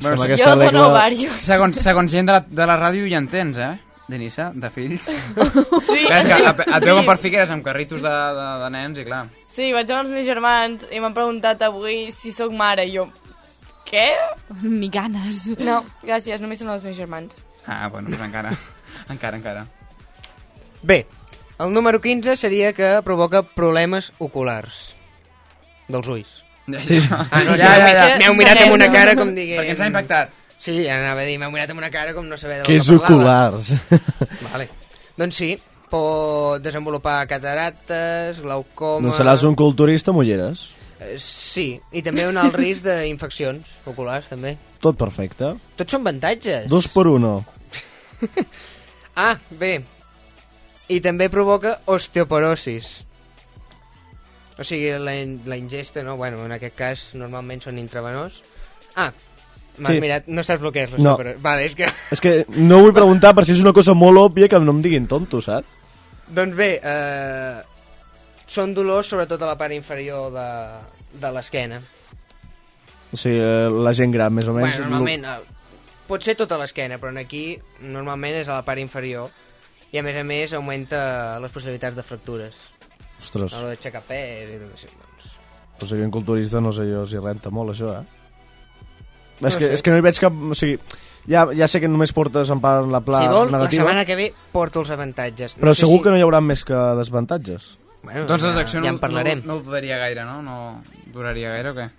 Bueno, 0.01 0.17
se- 0.17 0.27
que 0.27 0.33
està 0.39 0.49
jo 0.49 0.55
dono 0.57 0.65
regla- 0.71 0.87
ovarios. 0.89 1.37
Segons, 1.45 1.77
segons 1.85 2.11
gent 2.17 2.27
de 2.31 2.39
la, 2.39 2.41
de 2.61 2.65
la 2.71 2.79
ràdio 2.81 3.05
ja 3.11 3.21
en 3.21 3.29
tens, 3.31 3.61
eh? 4.11 4.17
Denissa, 4.17 4.51
de 4.53 4.69
fills. 4.73 5.07
Sí. 5.91 6.03
Clar, 6.05 6.19
és 6.19 6.27
que 6.27 6.37
et, 6.37 6.59
et 6.67 6.85
veuen 6.85 7.07
per 7.07 7.17
Figueres 7.19 7.51
amb 7.51 7.63
carritos 7.65 8.03
de, 8.03 8.11
de, 8.37 8.45
de 8.63 8.69
nens 8.75 8.99
i 9.01 9.05
clar... 9.07 9.23
Sí, 9.51 9.71
vaig 9.75 9.89
amb 9.91 10.05
els 10.05 10.13
meus 10.13 10.27
germans 10.27 10.85
i 10.91 11.01
m'han 11.03 11.15
preguntat 11.15 11.63
avui 11.67 12.05
si 12.15 12.31
sóc 12.35 12.53
mare 12.55 12.85
i 12.87 12.93
jo... 12.95 13.07
Què? 13.91 14.05
Ni 14.63 14.87
ganes. 14.93 15.41
No, 15.59 15.81
gràcies, 16.05 16.39
només 16.39 16.61
són 16.61 16.71
els 16.71 16.83
meus 16.85 16.95
germans. 16.95 17.41
Ah, 17.65 17.89
bueno, 17.91 18.07
doncs 18.11 18.23
encara, 18.23 18.53
encara, 19.13 19.39
encara. 19.41 19.65
Bé, 20.81 21.03
el 21.59 21.73
número 21.75 21.99
15 22.01 22.37
seria 22.39 22.71
que 22.73 22.93
provoca 23.03 23.43
problemes 23.43 24.13
oculars 24.19 24.93
dels 25.91 26.07
ulls. 26.07 26.37
Sí. 26.87 27.01
Ah, 27.11 27.25
no, 27.43 27.57
Ja, 27.57 27.57
ja, 27.57 27.75
ja, 27.75 27.89
ja, 27.91 28.05
ja. 28.13 28.19
M'heu 28.21 28.37
mirat 28.37 28.61
amb 28.63 28.77
una 28.77 28.87
cara 28.93 29.17
com 29.17 29.33
diguem... 29.35 29.59
Perquè 29.59 29.75
ens 29.75 29.83
ha 29.83 29.89
impactat. 29.91 30.37
Sí, 30.61 30.75
anava 30.93 31.23
a 31.23 31.25
dir, 31.25 31.39
m'heu 31.41 31.49
mirat 31.53 31.71
amb 31.73 31.81
una 31.81 31.89
cara 31.93 32.13
com 32.13 32.27
no 32.29 32.37
saber 32.37 32.59
de 32.59 32.65
Que 32.67 32.75
què 32.75 32.81
és 32.83 32.89
oculars. 32.93 33.71
Vale. 34.51 34.67
Doncs 35.17 35.39
sí, 35.41 35.55
pot 35.89 36.61
desenvolupar 36.61 37.23
catarates, 37.29 38.39
glaucoma... 38.43 39.07
doncs 39.07 39.17
seràs 39.23 39.45
un 39.49 39.57
culturista 39.57 40.13
amb 40.13 40.21
ulleres. 40.21 40.67
Eh, 41.01 41.15
Sí, 41.21 41.73
i 41.91 42.03
també 42.05 42.27
un 42.29 42.37
alt 42.37 42.53
risc 42.61 42.85
d'infeccions 42.85 43.73
oculars, 43.89 44.29
també. 44.29 44.53
Tot 44.81 44.97
perfecte. 45.01 45.55
Tots 45.79 45.97
són 45.97 46.05
avantatges. 46.05 46.69
Dos 46.71 46.87
per 46.93 47.07
uno. 47.11 47.39
Ah, 49.11 49.35
bé. 49.59 49.81
I 50.87 51.01
també 51.03 51.25
provoca 51.29 51.73
osteoporosis. 51.91 52.85
O 54.55 54.63
sigui, 54.63 54.87
la, 55.03 55.11
la 55.51 55.57
ingesta, 55.59 55.99
no? 56.07 56.15
Bueno, 56.15 56.45
en 56.47 56.55
aquest 56.55 56.77
cas 56.79 57.03
normalment 57.19 57.59
són 57.65 57.81
intravenós. 57.81 58.37
Ah, 58.95 59.09
m'has 59.81 59.95
Sí. 59.97 60.01
mirat, 60.03 60.27
no 60.29 60.43
saps 60.45 60.61
el 60.63 60.71
que 60.71 60.83
és 60.85 60.91
No. 60.93 60.97
l'osteoporosis. 61.17 61.41
Vale, 61.41 61.65
és 61.65 61.75
que... 61.75 61.89
És 62.15 62.21
que 62.21 62.33
no 62.61 62.81
vull 62.85 62.93
preguntar 62.93 63.33
per 63.35 63.45
si 63.47 63.55
és 63.55 63.61
una 63.63 63.73
cosa 63.73 63.95
molt 63.97 64.17
òbvia 64.21 64.47
que 64.51 64.59
no 64.61 64.71
em 64.77 64.81
diguin 64.85 65.07
tonto, 65.09 65.41
saps? 65.41 65.67
Doncs 66.31 66.55
bé, 66.55 66.69
eh, 66.83 67.61
són 68.47 68.73
dolors 68.77 69.09
sobretot 69.11 69.41
a 69.41 69.49
la 69.49 69.57
part 69.59 69.73
inferior 69.75 70.29
de, 70.31 70.47
de 71.19 71.31
l'esquena. 71.35 71.81
O 73.11 73.17
sigui, 73.19 73.39
eh, 73.43 73.67
la 73.83 73.91
gent 73.97 74.13
gran, 74.13 74.31
més 74.33 74.47
o 74.47 74.53
menys... 74.55 74.77
Bueno, 74.77 74.87
normalment, 74.93 75.25
eh, 75.25 75.59
pot 76.07 76.23
ser 76.23 76.37
tota 76.39 76.57
l'esquena, 76.61 76.97
però 77.01 77.11
en 77.11 77.19
aquí 77.23 77.57
normalment 77.83 78.37
és 78.41 78.47
a 78.47 78.59
la 78.61 78.65
part 78.67 78.79
inferior 78.79 79.29
i 79.91 79.99
a 79.99 80.03
més 80.03 80.15
a 80.15 80.23
més 80.23 80.53
augmenta 80.55 81.39
les 81.43 81.51
possibilitats 81.51 81.95
de 81.97 82.03
fractures. 82.07 82.55
Ostres, 83.19 83.53
A 83.53 83.61
lo 83.61 83.67
d'aixecar 83.73 84.01
pes 84.07 84.55
i 84.55 84.59
tot 84.61 84.71
això. 84.77 84.91
Doncs. 84.95 85.27
o 85.83 85.85
sigui, 85.89 86.03
en 86.07 86.11
culturista 86.13 86.61
no 86.63 86.71
sé 86.71 86.85
jo 86.87 87.03
si 87.09 87.19
renta 87.19 87.49
molt 87.51 87.73
això, 87.75 87.91
eh? 87.99 88.20
No 89.41 89.47
és, 89.49 89.55
que, 89.57 89.67
sé. 89.67 89.73
és 89.73 89.81
que 89.83 89.91
no 89.91 89.97
hi 89.97 90.05
veig 90.05 90.19
cap... 90.21 90.33
O 90.33 90.55
sigui, 90.57 90.77
ja, 91.29 91.47
ja 91.57 91.67
sé 91.67 91.81
que 91.81 91.89
només 91.89 92.13
portes 92.13 92.49
en 92.53 92.61
part 92.61 92.87
la 92.89 93.01
pla 93.05 93.21
si 93.23 93.27
vols, 93.31 93.51
negativa, 93.51 93.83
la 93.83 93.89
setmana 93.89 94.05
que 94.05 94.15
ve 94.19 94.27
porto 94.51 94.81
els 94.85 94.89
avantatges. 94.93 95.55
però 95.59 95.73
sé 95.73 95.85
segur 95.85 95.97
si... 95.99 96.03
que 96.05 96.09
no 96.13 96.17
hi 96.19 96.25
haurà 96.25 96.41
més 96.41 96.63
que 96.65 96.77
desavantatges. 97.01 97.77
Bueno, 98.03 98.25
doncs 98.29 98.43
la 98.47 98.53
ja- 98.53 98.59
secció 98.63 98.79
ja 98.81 98.87
no, 98.89 98.95
en 98.95 98.99
parlarem. 98.99 99.41
no, 99.45 99.55
no 99.59 99.61
duraria 99.65 99.97
gaire, 100.01 100.23
no? 100.25 100.41
No 100.41 100.83
duraria 101.13 101.51
gaire 101.53 101.69
o 101.69 101.75
què? 101.77 101.89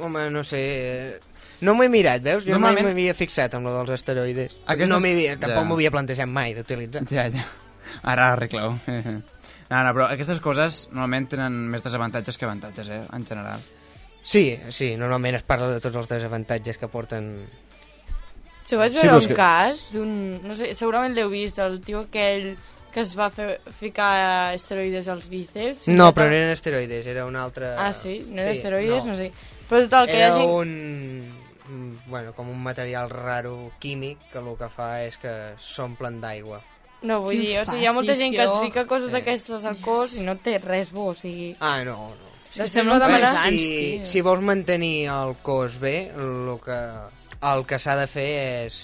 Home, 0.00 0.28
no 0.30 0.44
sé... 0.44 0.60
eh, 0.60 1.20
No 1.60 1.72
m'ho 1.74 1.84
he 1.86 1.88
mirat, 1.88 2.20
veus? 2.24 2.44
Jo 2.44 2.52
Normalment- 2.56 2.84
mai 2.84 2.92
m'havia 2.92 3.14
fixat 3.16 3.54
amb 3.56 3.64
lo 3.68 3.72
dels 3.78 3.94
asteroides. 3.96 4.52
Aquestes- 4.66 4.88
No 4.92 5.00
m'havia, 5.00 5.38
tampoc 5.40 5.62
Ja. 5.64 5.68
m'havia 5.70 5.90
plantejat 5.94 6.28
mai 6.28 6.52
d'utilitzar. 6.56 7.04
Ja, 7.08 7.28
ja. 7.32 7.44
Ara 8.02 8.32
arregleu. 8.34 8.76
No, 9.66 9.80
no, 9.82 9.90
però 9.96 10.04
aquestes 10.12 10.38
coses 10.38 10.84
normalment 10.92 11.24
tenen 11.32 11.54
més 11.72 11.82
desavantatges 11.82 12.36
que 12.38 12.44
avantatges, 12.46 12.86
eh? 12.88 13.00
En 13.16 13.24
general. 13.26 13.58
Sí, 14.26 14.58
sí, 14.74 14.96
normalment 14.98 15.36
es 15.38 15.44
parla 15.46 15.68
de 15.70 15.78
tots 15.80 15.94
els 16.00 16.08
desavantatges 16.10 16.78
que 16.80 16.88
porten... 16.90 17.28
Jo 18.66 18.80
vaig 18.80 18.90
Sí, 18.90 18.98
veure 18.98 19.12
però 19.12 19.20
un 19.20 19.28
que- 19.30 19.36
cas 19.38 19.84
d'un... 19.92 20.14
No 20.42 20.56
sé, 20.58 20.72
segurament 20.74 21.14
l'heu 21.14 21.30
vist, 21.30 21.60
el 21.62 21.78
tio 21.86 22.00
aquell 22.08 22.56
que 22.90 23.04
es 23.04 23.12
va 23.14 23.28
fer, 23.30 23.60
ficar 23.78 24.54
esteroides 24.56 25.06
als 25.12 25.28
bíceps. 25.30 25.84
No, 25.92 26.08
però 26.16 26.30
no 26.32 26.34
eren 26.40 26.50
esteroides, 26.56 27.06
era 27.06 27.26
un 27.28 27.36
altre... 27.36 27.74
Ah, 27.78 27.92
sí? 27.94 28.18
No 28.26 28.40
era 28.42 28.50
esteroides? 28.56 29.04
No 29.06 29.14
sé. 29.18 29.30
Però 29.68 29.82
total, 29.84 30.06
que 30.10 30.16
hi 30.16 30.22
era 30.24 30.32
ha 30.32 30.38
gent... 30.38 30.50
un... 30.50 31.32
mm, 31.68 31.92
Bueno, 32.10 32.32
com 32.34 32.48
un 32.50 32.62
material 32.62 33.10
raro 33.10 33.70
químic 33.78 34.18
que 34.32 34.38
el 34.42 34.48
que 34.58 34.68
fa 34.72 34.90
és 35.04 35.18
que 35.22 35.32
s'omplen 35.62 36.18
d'aigua. 36.22 36.62
No, 37.06 37.20
vull 37.22 37.36
Quin 37.36 37.44
dir, 37.46 37.58
o 37.60 37.66
sigui, 37.68 37.84
hi 37.84 37.90
ha 37.90 37.94
molta 37.94 38.14
gent 38.18 38.34
que 38.34 38.42
es 38.48 38.54
fica 38.64 38.86
coses 38.90 39.10
Sí. 39.12 39.14
d'aquestes 39.14 39.66
al 39.68 39.76
cos 39.84 40.16
i 40.18 40.24
no 40.26 40.34
té 40.42 40.56
res 40.62 40.90
bo, 40.90 41.10
o 41.12 41.14
sigui... 41.14 41.52
Ah, 41.60 41.82
no, 41.86 41.98
no. 42.16 42.32
O 42.56 42.64
sigui, 42.64 42.72
sembla 42.72 42.98
demanar... 43.02 43.32
si, 43.52 44.00
si 44.08 44.24
vols 44.24 44.40
mantenir 44.44 45.08
el 45.12 45.36
cos 45.44 45.76
bé, 45.80 46.10
el 46.16 46.54
que, 46.64 46.78
el 47.52 47.66
que 47.68 47.78
s'ha 47.82 47.96
de 48.00 48.06
fer 48.08 48.30
és 48.66 48.78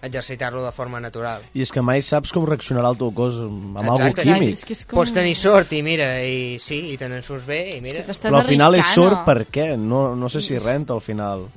exercitar-lo 0.00 0.62
de 0.64 0.72
forma 0.72 1.00
natural. 1.02 1.42
I 1.52 1.64
és 1.64 1.72
que 1.74 1.82
mai 1.82 2.02
saps 2.06 2.32
com 2.34 2.46
reaccionarà 2.46 2.92
el 2.94 2.98
teu 3.00 3.10
cos 3.14 3.40
amb 3.42 3.80
algo 3.82 3.96
Exacte, 3.98 4.26
químic. 4.28 4.56
És 4.56 4.64
que 4.64 4.76
és 4.76 4.84
com... 4.86 5.00
Pots 5.00 5.12
tenir 5.14 5.34
sort 5.36 5.74
i 5.74 5.82
mira, 5.84 6.12
i 6.22 6.58
sí, 6.62 6.80
i 6.92 6.96
te 7.00 7.08
n'en 7.10 7.24
surts 7.26 7.46
bé, 7.48 7.60
i 7.76 7.80
mira. 7.84 8.04
Però 8.06 8.40
al 8.40 8.46
final 8.48 8.78
és 8.78 8.92
sort 8.94 9.24
per 9.26 9.42
què? 9.50 9.72
No, 9.76 10.14
no 10.16 10.30
sé 10.32 10.42
si 10.44 10.60
renta 10.62 10.94
al 10.96 11.02
final. 11.04 11.48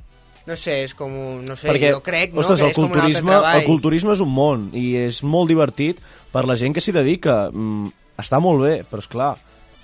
No 0.48 0.58
sé, 0.58 0.82
és 0.88 0.96
com 0.98 1.14
un... 1.14 1.44
No 1.46 1.56
sé, 1.56 1.70
Perquè, 1.70 1.94
jo 1.94 2.02
crec 2.02 2.34
no, 2.34 2.42
ostres, 2.42 2.60
que 2.60 2.72
el 2.72 2.74
és 2.74 2.80
com 2.80 2.88
un 2.88 2.90
altre 2.90 3.02
culturisme, 3.06 3.32
treball. 3.36 3.60
el 3.60 3.68
culturisme 3.68 4.16
és 4.18 4.26
un 4.26 4.32
món 4.34 4.68
i 4.74 4.86
és 5.04 5.22
molt 5.22 5.52
divertit 5.54 6.02
per 6.34 6.48
la 6.50 6.58
gent 6.58 6.74
que 6.74 6.82
s'hi 6.82 6.96
dedica. 6.96 7.44
Mm, 7.54 7.94
està 8.22 8.42
molt 8.42 8.66
bé, 8.66 8.76
però 8.90 9.06
és 9.06 9.10
clar, 9.12 9.36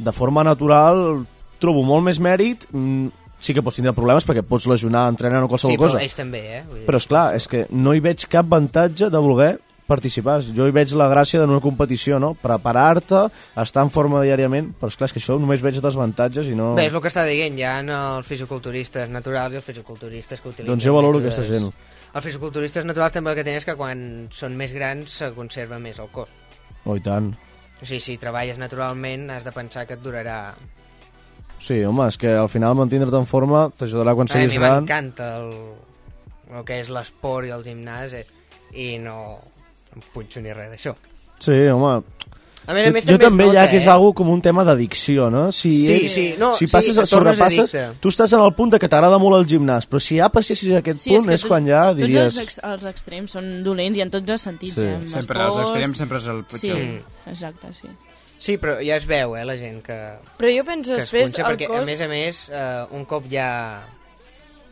de 0.02 0.14
forma 0.14 0.44
natural 0.46 1.28
trobo 1.60 1.84
molt 1.88 2.04
més 2.08 2.20
mèrit. 2.24 2.66
Mm, 2.72 3.08
sí 3.40 3.54
que 3.54 3.62
pots 3.62 3.78
tindre 3.78 3.94
problemes 3.94 4.26
perquè 4.26 4.42
pots 4.42 4.66
lesionar 4.68 5.08
entrenant 5.12 5.46
o 5.46 5.48
qualsevol 5.52 5.76
Sí, 5.76 5.78
però 5.78 5.92
cosa. 5.92 6.02
ells 6.02 6.16
també, 6.18 6.40
eh? 6.58 6.64
Vull 6.68 6.80
dir. 6.82 6.86
Però 6.88 6.98
és 6.98 7.08
clar, 7.08 7.26
és 7.38 7.48
que 7.48 7.66
no 7.70 7.94
hi 7.94 8.00
veig 8.02 8.26
cap 8.28 8.46
avantatge 8.50 9.10
de 9.14 9.18
voler 9.22 9.52
participar. 9.88 10.42
Jo 10.44 10.66
hi 10.68 10.74
veig 10.76 10.92
la 11.00 11.06
gràcia 11.08 11.40
d'una 11.40 11.62
competició, 11.64 12.18
no? 12.20 12.34
Preparar-te, 12.36 13.22
estar 13.62 13.84
en 13.86 13.90
forma 13.94 14.20
diàriament, 14.26 14.74
però 14.76 14.90
és 14.92 14.98
clar, 15.00 15.08
és 15.08 15.14
que 15.16 15.22
això 15.22 15.38
només 15.40 15.62
veig 15.64 15.78
desavantatges 15.80 16.50
i 16.52 16.56
no... 16.60 16.74
Bé, 16.76 16.90
és 16.90 16.94
el 16.98 17.00
que 17.06 17.08
està 17.08 17.24
dient, 17.30 17.56
hi 17.56 17.64
ha 17.64 17.78
els 18.18 18.28
fisiculturistes 18.28 19.08
naturals 19.14 19.54
i 19.54 19.62
els 19.62 19.64
fisiculturistes 19.70 20.42
que 20.42 20.50
utilitzen... 20.50 20.74
Doncs 20.74 20.84
jo 20.84 20.96
valoro 20.98 21.22
mètodes- 21.22 21.38
aquesta 21.40 21.54
gent. 21.54 21.72
Els 22.18 22.26
fisiculturistes 22.26 22.84
naturals 22.88 23.14
també 23.16 23.32
el 23.32 23.38
que 23.38 23.46
tenen 23.48 23.62
és 23.62 23.66
que 23.70 23.76
quan 23.80 24.02
són 24.36 24.58
més 24.60 24.74
grans 24.76 25.08
se 25.22 25.30
conserva 25.36 25.80
més 25.80 26.00
el 26.04 26.10
cos. 26.12 26.28
Oh, 26.84 26.96
i 26.98 27.00
tant. 27.04 27.32
O 27.80 27.86
sigui, 27.86 28.02
si 28.02 28.18
treballes 28.20 28.58
naturalment 28.60 29.30
has 29.32 29.46
de 29.46 29.54
pensar 29.56 29.86
que 29.88 29.94
et 29.96 30.04
durarà... 30.04 30.56
Sí, 31.60 31.84
home, 31.84 32.08
és 32.08 32.18
que 32.22 32.36
al 32.38 32.50
final 32.50 32.76
mantindre't 32.78 33.16
en 33.18 33.26
forma 33.26 33.68
t'ajudarà 33.78 34.14
quan 34.16 34.28
a 34.30 34.34
siguis 34.36 34.52
mi 34.54 34.60
gran. 34.62 34.84
m'encanta 34.84 35.30
el, 35.42 35.54
el 36.60 36.64
que 36.68 36.80
és 36.84 36.90
l'esport 36.94 37.48
i 37.48 37.52
el 37.56 37.64
gimnàs 37.66 38.14
eh, 38.14 38.26
i 38.78 38.98
no 39.02 39.40
em 39.96 40.04
punxo 40.14 40.40
ni 40.42 40.54
res 40.54 40.70
d'això. 40.76 40.94
Sí, 41.40 41.58
home... 41.74 42.02
A 42.68 42.74
més 42.76 42.90
a 42.90 42.92
més, 42.92 43.06
jo, 43.08 43.14
jo 43.14 43.18
també 43.22 43.46
nota, 43.48 43.62
ja 43.62 43.70
que 43.72 43.78
és 43.80 43.86
eh? 43.88 43.92
algo 43.94 44.10
com 44.12 44.28
un 44.28 44.42
tema 44.44 44.66
d'addicció, 44.68 45.30
no? 45.32 45.46
Si, 45.56 45.70
Sí, 45.86 45.94
ets- 46.04 46.12
sí, 46.18 46.26
no, 46.38 46.50
si 46.52 46.66
sí, 46.66 46.72
passes, 46.74 46.98
tornes 46.98 47.10
sobrepasses, 47.14 47.74
addicte. 47.74 48.00
tu 48.04 48.10
estàs 48.12 48.34
en 48.36 48.42
el 48.44 48.52
punt 48.58 48.74
de 48.74 48.80
que 48.84 48.90
t'agrada 48.92 49.16
molt 49.24 49.38
el 49.38 49.46
gimnàs, 49.48 49.88
però 49.88 50.02
si 50.04 50.18
ja 50.20 50.28
passessis 50.28 50.74
a 50.76 50.82
aquest 50.82 51.00
Sí, 51.00 51.14
punt 51.16 51.32
és, 51.32 51.46
que 51.46 51.48
quan 51.48 51.64
ja 51.66 51.86
Tots 51.94 52.02
diries... 52.02 52.26
els, 52.26 52.42
ex 52.44 52.60
els 52.68 52.84
extrems 52.92 53.32
són 53.38 53.48
dolents 53.64 53.98
i 53.98 54.04
en 54.04 54.12
tots 54.12 54.30
els 54.36 54.44
sentits. 54.50 54.76
Sí. 54.76 54.84
eh? 54.84 55.00
Sempre, 55.08 55.46
els 55.48 55.62
extrems 55.64 55.98
sempre 56.04 56.20
és 56.20 56.28
el 56.28 56.44
pitjor. 56.44 56.82
Sí, 56.84 57.32
exacte, 57.32 57.72
sí. 57.80 57.88
Sí, 58.40 58.58
però 58.62 58.76
ja 58.86 58.96
es 59.00 59.08
veu, 59.10 59.34
eh, 59.36 59.44
la 59.46 59.56
gent 59.58 59.80
que... 59.86 59.96
Però 60.38 60.50
jo 60.54 60.64
penso 60.68 60.94
que 60.94 61.02
es 61.02 61.08
després 61.08 61.32
punxa, 61.32 61.42
el 61.48 61.56
perquè, 61.56 61.68
cos- 61.72 61.82
a 61.82 61.86
més 61.90 62.02
a 62.06 62.08
més, 62.12 62.42
eh, 62.54 62.84
un 62.94 63.06
cop 63.10 63.26
ja, 63.32 63.48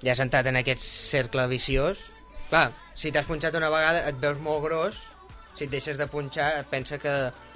ja 0.04 0.12
has 0.14 0.22
entrat 0.22 0.46
en 0.52 0.60
aquest 0.62 0.84
cercle 0.86 1.48
viciós, 1.50 2.04
clar, 2.52 2.68
si 2.94 3.12
t'has 3.12 3.26
punxat 3.26 3.58
una 3.58 3.72
vegada 3.74 4.04
et 4.10 4.20
veus 4.22 4.38
molt 4.44 4.62
gros, 4.68 5.00
si 5.58 5.66
et 5.66 5.72
deixes 5.74 5.98
de 5.98 6.06
punxar 6.12 6.52
et 6.60 6.70
pensa 6.70 7.00
que 7.02 7.16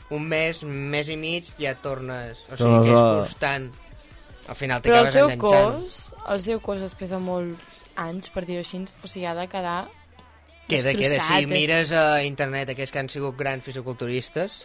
un 0.10 0.26
mes, 0.26 0.64
mes 0.66 1.12
i 1.14 1.18
mig 1.20 1.52
ja 1.62 1.76
tornes... 1.78 2.42
O 2.50 2.58
sigui, 2.58 2.80
que 2.88 2.96
és 2.96 3.06
constant. 3.20 3.70
Al 4.50 4.58
final 4.58 4.82
Però 4.82 4.98
el 5.04 5.06
t'acabes 5.12 5.14
seu 5.14 5.30
enganxant. 5.30 5.84
cos, 5.86 6.00
el 6.34 6.42
seu 6.42 6.60
cos 6.66 6.82
després 6.82 7.14
de 7.14 7.20
molts 7.22 7.78
anys, 8.02 8.32
per 8.34 8.48
dir-ho 8.48 8.64
així, 8.66 8.82
o 9.04 9.08
sigui, 9.12 9.28
ha 9.30 9.36
de 9.38 9.46
quedar 9.52 9.80
Queda, 10.70 10.92
queda. 10.94 11.18
Si 11.26 11.34
eh? 11.44 11.48
mires 11.50 11.92
a 11.98 12.22
internet 12.26 12.70
aquells 12.74 12.92
que 12.94 13.00
han 13.02 13.08
sigut 13.10 13.38
grans 13.38 13.64
fisiculturistes, 13.66 14.60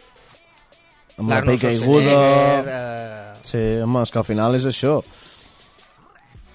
amb 1.17 1.29
la 1.31 1.41
pell 1.45 1.59
caiguda... 1.61 2.17
Eh, 2.65 3.21
Sí, 3.45 3.59
home, 3.83 4.01
és 4.01 4.09
que 4.09 4.17
al 4.17 4.25
final 4.25 4.55
és 4.57 4.63
això. 4.65 4.95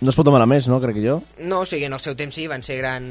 No 0.01 0.11
es 0.11 0.17
pot 0.19 0.27
demanar 0.27 0.49
més, 0.51 0.67
no, 0.67 0.81
crec 0.83 0.97
que 0.97 1.05
jo? 1.05 1.21
No, 1.47 1.61
o 1.63 1.67
sigui, 1.69 1.85
en 1.87 1.95
el 1.95 2.01
seu 2.03 2.17
temps 2.19 2.35
sí, 2.35 2.49
van 2.51 2.65
ser 2.67 2.81
gran... 2.81 3.05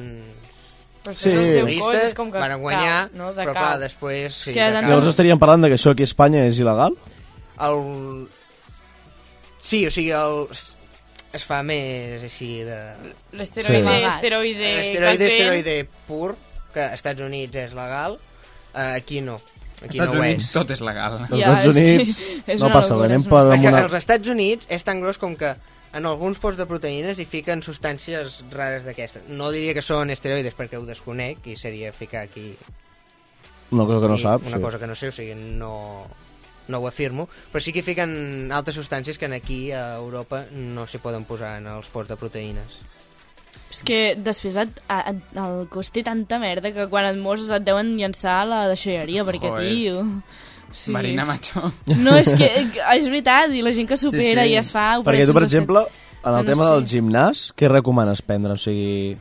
Però 1.06 1.14
Sí. 1.16 1.30
és 1.32 2.12
com 2.18 2.28
que 2.34 2.42
van 2.42 2.58
guanyar, 2.60 3.06
cau, 3.08 3.18
no? 3.22 3.30
De 3.34 3.46
però 3.46 3.54
cau. 3.54 3.62
clar, 3.64 3.78
després... 3.80 4.36
Sí, 4.50 4.52
que 4.54 4.66
de. 4.74 4.82
Llavors 4.84 5.08
estaríem 5.14 5.40
parlant 5.40 5.64
de 5.64 5.70
que 5.72 5.78
això 5.80 5.94
aquí 5.96 6.04
a 6.04 6.10
Espanya 6.12 6.44
és 6.50 6.60
il·legal? 6.60 6.98
El... 7.70 8.28
Sí, 9.64 9.86
o 9.88 9.92
sigui, 9.96 10.12
el... 10.12 10.44
es 11.32 11.46
fa 11.48 11.62
més 11.64 12.24
així 12.26 12.64
de... 12.68 12.80
L'esteroide, 13.38 13.96
Sí. 13.96 14.06
esteroide, 14.12 14.74
L'esteroide, 14.82 15.28
esteroide 15.32 15.78
pur, 16.08 16.34
que 16.74 16.84
als 16.90 17.00
Estats 17.00 17.22
Units 17.22 17.56
és 17.64 17.74
legal, 17.78 18.20
aquí 18.74 19.22
no. 19.22 19.40
Aquí 19.80 19.98
Estats 19.98 20.14
no 20.14 20.20
ho 20.20 20.24
Units 20.24 20.46
és. 20.46 20.52
tot 20.52 20.72
és 20.76 20.82
legal. 20.84 21.20
Als 21.24 21.40
Estats 21.40 21.66
Units 21.72 22.16
no 22.60 22.72
passa 22.74 22.96
res, 22.96 23.04
anem 23.10 23.24
per 23.30 23.44
És 23.46 23.68
una... 23.70 23.84
als 23.86 23.94
Estats 24.02 24.28
Units 24.34 24.68
és 24.70 24.84
tan 24.84 25.00
gros 25.02 25.18
com 25.18 25.36
que 25.40 25.54
en 25.94 26.06
alguns 26.06 26.38
pots 26.38 26.58
de 26.60 26.66
proteïnes 26.70 27.18
hi 27.18 27.26
fiquen 27.26 27.64
substàncies 27.66 28.44
rares 28.52 28.84
d'aquestes. 28.86 29.24
No 29.30 29.50
diria 29.56 29.74
que 29.74 29.82
són 29.82 30.12
esteroides 30.14 30.54
perquè 30.58 30.78
ho 30.78 30.86
desconec 30.86 31.48
i 31.50 31.56
seria 31.58 31.94
ficar 31.96 32.22
aquí 32.28 32.52
Una 33.72 33.86
cosa 33.86 34.02
que 34.02 34.08
no 34.12 34.18
saps. 34.18 34.48
una 34.48 34.58
sí. 34.58 34.64
cosa 34.64 34.80
que 34.80 34.88
no 34.88 34.96
sé, 34.96 35.08
o 35.10 35.12
sigui, 35.12 35.34
no, 35.36 36.06
no 36.68 36.78
ho 36.80 36.88
afirmo, 36.88 37.28
però 37.52 37.62
sí 37.62 37.72
que 37.74 37.80
hi 37.80 37.88
fiquen 37.88 38.52
altres 38.52 38.76
substàncies 38.78 39.18
que 39.18 39.26
en 39.26 39.34
aquí 39.34 39.72
a 39.72 39.96
Europa 39.96 40.44
no 40.52 40.86
s'hi 40.88 40.98
poden 41.02 41.26
posar 41.26 41.58
en 41.58 41.68
els 41.68 41.88
pots 41.88 42.10
de 42.10 42.18
proteïnes. 42.18 42.80
És 43.70 43.84
que 43.86 44.16
després 44.18 44.56
et, 44.58 44.80
et, 44.90 45.18
el 45.38 45.68
cos 45.70 45.92
té 45.94 46.02
tanta 46.04 46.40
merda 46.42 46.72
que 46.74 46.88
quan 46.90 47.06
et 47.06 47.18
mors 47.22 47.44
et 47.54 47.64
deuen 47.66 47.92
llançar 48.00 48.40
a 48.42 48.46
la 48.50 48.62
deixalleria, 48.72 49.24
perquè, 49.28 49.50
Joder. 49.52 49.70
tio... 49.74 50.06
Marina, 50.94 51.24
macho. 51.26 51.64
No, 51.98 52.14
és 52.18 52.30
que 52.38 52.46
és 52.46 53.06
veritat, 53.10 53.50
i 53.58 53.62
la 53.66 53.72
gent 53.74 53.88
que 53.90 53.98
supera 53.98 54.44
Sí, 54.44 54.50
sí. 54.52 54.54
i 54.54 54.58
es 54.60 54.68
fa... 54.74 55.00
Perquè 55.06 55.26
tu, 55.26 55.34
per 55.34 55.42
exemple, 55.48 55.82
en 56.22 56.30
el 56.30 56.36
No, 56.36 56.44
no 56.44 56.46
tema 56.46 56.68
sé. 56.68 56.74
del 56.76 56.86
gimnàs, 56.92 57.42
què 57.58 57.70
recomanes 57.72 58.22
prendre? 58.22 58.54
O 58.54 58.62
sigui, 58.62 59.16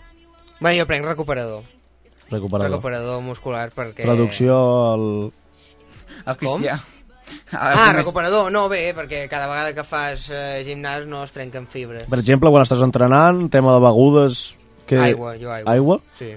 Bueno, 0.60 0.82
jo 0.82 0.86
prenc 0.90 1.06
recuperador. 1.06 1.62
recuperador. 2.28 2.70
Recuperador 2.74 3.22
muscular 3.24 3.70
perquè... 3.72 4.02
Traducció 4.04 4.58
al... 4.92 5.06
El 6.26 6.36
cristià. 6.36 6.76
Ah, 7.52 7.92
recuperador, 7.96 8.50
no, 8.52 8.68
bé, 8.68 8.92
perquè 8.96 9.26
cada 9.28 9.46
vegada 9.48 9.74
que 9.74 9.84
fas 9.84 10.28
eh, 10.30 10.62
gimnàs 10.66 11.06
no 11.08 11.22
es 11.24 11.32
trenquen 11.32 11.66
fibres. 11.66 12.04
Per 12.08 12.18
exemple, 12.20 12.50
quan 12.52 12.62
estàs 12.66 12.82
entrenant, 12.84 13.48
tema 13.50 13.74
de 13.76 13.80
begudes... 13.84 14.58
Que... 14.88 14.98
Aigua, 14.98 15.34
jo 15.40 15.50
aigua. 15.52 15.72
Aigua? 15.72 15.98
Sí. 16.18 16.32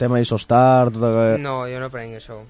Tema 0.00 0.20
isostar... 0.20 0.90
Tot... 0.92 1.02
el- 1.04 1.42
No, 1.42 1.62
jo 1.68 1.80
no 1.80 1.90
prenc 1.92 2.16
això. 2.20 2.40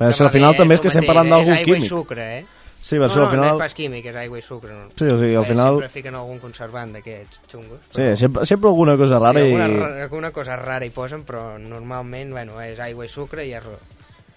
Però 0.00 0.08
que 0.16 0.24
al 0.24 0.32
final 0.32 0.56
també 0.56 0.78
és 0.78 0.80
que 0.80 0.88
estem 0.88 1.04
parlant 1.04 1.28
d'algun 1.28 1.52
És 1.52 1.58
aigua 1.60 1.74
químic. 1.76 1.84
i 1.84 1.92
sucre, 1.92 2.26
eh? 2.38 2.44
Sí, 2.80 2.96
però 2.96 3.10
no, 3.10 3.16
no, 3.16 3.24
al 3.26 3.30
final- 3.34 3.44
no 3.50 3.52
és 3.58 3.60
pas 3.60 3.74
químic, 3.76 4.06
és 4.08 4.16
aigua 4.16 4.38
i 4.38 4.42
sucre. 4.42 4.70
No. 4.72 4.86
Sí, 4.96 5.04
o 5.12 5.16
sigui, 5.20 5.34
al 5.36 5.44
final- 5.44 5.74
Sempre 5.76 5.90
fiquen 5.92 6.14
algun 6.16 6.38
conservant 6.40 6.94
d'aquests 6.96 7.42
xungos. 7.52 7.82
Sí, 7.92 8.06
sempre, 8.16 8.46
sempre 8.48 8.70
alguna 8.72 8.94
cosa 8.96 9.18
rara 9.20 9.36
sí, 9.42 9.50
i... 9.50 9.52
alguna, 9.52 9.66
ra- 9.68 10.02
alguna 10.06 10.30
cosa 10.32 10.56
rara 10.56 10.86
hi 10.88 10.94
posen, 10.96 11.26
però 11.28 11.58
normalment, 11.60 12.32
bueno, 12.32 12.56
és 12.64 12.80
aigua 12.80 13.04
i 13.04 13.12
sucre 13.12 13.44
i 13.44 13.52
és 13.52 13.68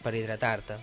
per 0.03 0.11
hidratar-te. 0.19 0.75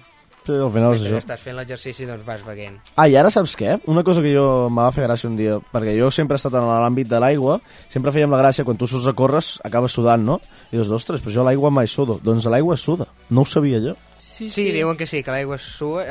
Sí, 0.47 0.55
al 0.57 0.71
final 0.73 0.95
és 0.95 1.03
Mentre 1.03 1.17
això. 1.19 1.21
estàs 1.21 1.41
fent 1.45 1.57
l'exercici, 1.59 2.07
doncs 2.09 2.25
vas 2.27 2.41
beguent. 2.47 2.79
Ah, 2.97 3.07
i 3.09 3.17
ara 3.21 3.31
saps 3.31 3.53
què? 3.61 3.75
Una 3.93 4.03
cosa 4.03 4.23
que 4.25 4.33
jo 4.33 4.69
m'ha 4.73 4.87
fer 4.93 5.05
gràcia 5.05 5.29
un 5.29 5.37
dia, 5.37 5.59
perquè 5.73 5.93
jo 5.99 6.09
sempre 6.11 6.35
he 6.35 6.41
estat 6.41 6.55
en 6.59 6.65
l'àmbit 6.67 7.09
de 7.11 7.21
l'aigua, 7.21 7.59
sempre 7.93 8.11
fèiem 8.15 8.31
la 8.33 8.41
gràcia, 8.41 8.65
quan 8.65 8.79
tu 8.81 8.89
surts 8.89 9.07
a 9.07 9.13
córrer, 9.13 9.43
acabes 9.69 9.93
sudant, 9.93 10.25
no? 10.25 10.41
I 10.73 10.79
dius, 10.79 10.89
ostres, 10.97 11.21
però 11.21 11.35
jo 11.35 11.43
a 11.45 11.49
l'aigua 11.51 11.71
mai 11.71 11.87
sudo. 11.87 12.19
Doncs 12.25 12.47
a 12.47 12.55
l'aigua 12.55 12.77
suda. 12.81 13.07
No 13.31 13.45
ho 13.45 13.45
sabia 13.45 13.81
jo. 13.85 13.95
Sí, 14.19 14.49
sí, 14.51 14.71
diuen 14.73 14.97
que 14.97 15.07
sí, 15.07 15.23
que 15.23 15.31
l'aigua 15.31 15.59
sua... 15.59 16.07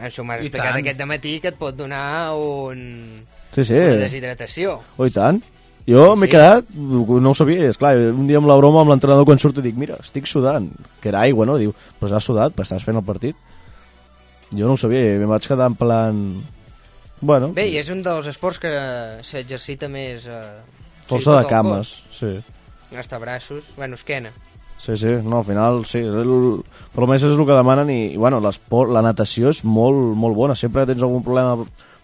Això 0.00 0.22
m'has 0.22 0.38
explicat 0.44 0.74
tant. 0.76 0.84
aquest 0.84 1.00
matí 1.08 1.40
que 1.42 1.48
et 1.50 1.56
pot 1.58 1.74
donar 1.74 2.30
un... 2.38 3.24
Sí, 3.50 3.64
sí. 3.64 3.74
una 3.74 4.04
deshidratació. 4.04 4.76
Oh, 4.96 5.06
i 5.08 5.10
tant. 5.10 5.40
Jo 5.88 6.14
m'he 6.16 6.26
Sí. 6.26 6.32
quedat, 6.32 6.68
no 6.74 7.30
ho 7.30 7.34
sabia, 7.34 7.68
és 7.68 7.78
clar, 7.78 7.96
un 7.96 8.26
dia 8.28 8.38
amb 8.38 8.46
la 8.46 8.56
broma 8.56 8.82
amb 8.82 8.90
l'entrenador 8.90 9.24
quan 9.24 9.38
surto 9.38 9.62
dic, 9.62 9.74
mira, 9.76 9.96
estic 10.00 10.26
sudant, 10.26 10.68
que 11.00 11.08
era 11.08 11.20
aigua, 11.22 11.46
no? 11.46 11.56
Diu, 11.58 11.72
però 11.98 12.14
has 12.16 12.24
sudat, 12.24 12.52
però 12.54 12.62
estàs 12.66 12.84
fent 12.84 12.96
el 13.00 13.04
partit. 13.04 13.36
Jo 14.52 14.66
no 14.66 14.74
ho 14.74 14.76
sabia, 14.76 15.14
em 15.16 15.28
vaig 15.30 15.46
quedar 15.46 15.66
en 15.70 15.74
plan... 15.78 16.20
Bueno, 17.20 17.50
Bé, 17.52 17.68
i 17.68 17.76
és 17.76 17.88
un 17.92 18.02
dels 18.02 18.26
esports 18.30 18.58
que 18.58 18.70
s'exercita 19.22 19.88
més... 19.92 20.24
Eh, 20.26 20.42
força 21.06 21.36
de 21.40 21.46
cames, 21.50 22.02
sí. 22.14 22.38
Hasta 22.96 23.18
braços, 23.18 23.64
bueno, 23.76 23.94
esquena. 23.94 24.30
Sí, 24.80 24.96
sí, 24.96 25.10
no, 25.22 25.38
al 25.38 25.44
final, 25.44 25.84
sí, 25.84 25.98
el, 25.98 26.62
per 26.94 27.02
almenys 27.04 27.26
és 27.28 27.36
el 27.36 27.44
que 27.44 27.52
demanen 27.58 27.90
i, 27.92 27.98
i 28.14 28.16
bueno, 28.16 28.40
la 28.40 29.02
natació 29.04 29.50
és 29.52 29.60
molt, 29.68 30.14
molt 30.16 30.34
bona, 30.38 30.54
sempre 30.56 30.86
que 30.86 30.94
tens 30.94 31.02
algun 31.04 31.22
problema 31.22 31.58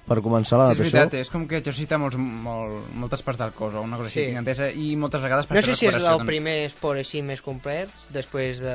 per 0.07 0.21
començar 0.23 0.59
la 0.61 0.67
Sí, 0.71 0.77
és 0.77 0.93
veritat, 0.93 1.15
és 1.19 1.31
com 1.31 1.47
que 1.51 1.57
exercita 1.59 1.99
molts, 1.99 2.17
molt, 2.17 2.93
moltes 2.95 3.23
parts 3.27 3.41
del 3.41 3.51
cos 3.53 3.75
o 3.75 3.81
una 3.83 3.97
cosa 3.99 4.11
Sí. 4.11 4.21
així, 4.21 4.37
entesa, 4.39 4.69
i 4.71 4.95
moltes 4.97 5.21
vegades 5.23 5.47
per 5.47 5.57
No 5.57 5.63
sé 5.63 5.75
si 5.77 5.87
és 5.87 5.95
el 5.95 6.01
doncs. 6.07 6.27
primer 6.27 6.55
esport 6.67 6.99
així 6.99 7.23
més 7.23 7.43
complet, 7.43 7.89
després 8.15 8.61
de... 8.61 8.75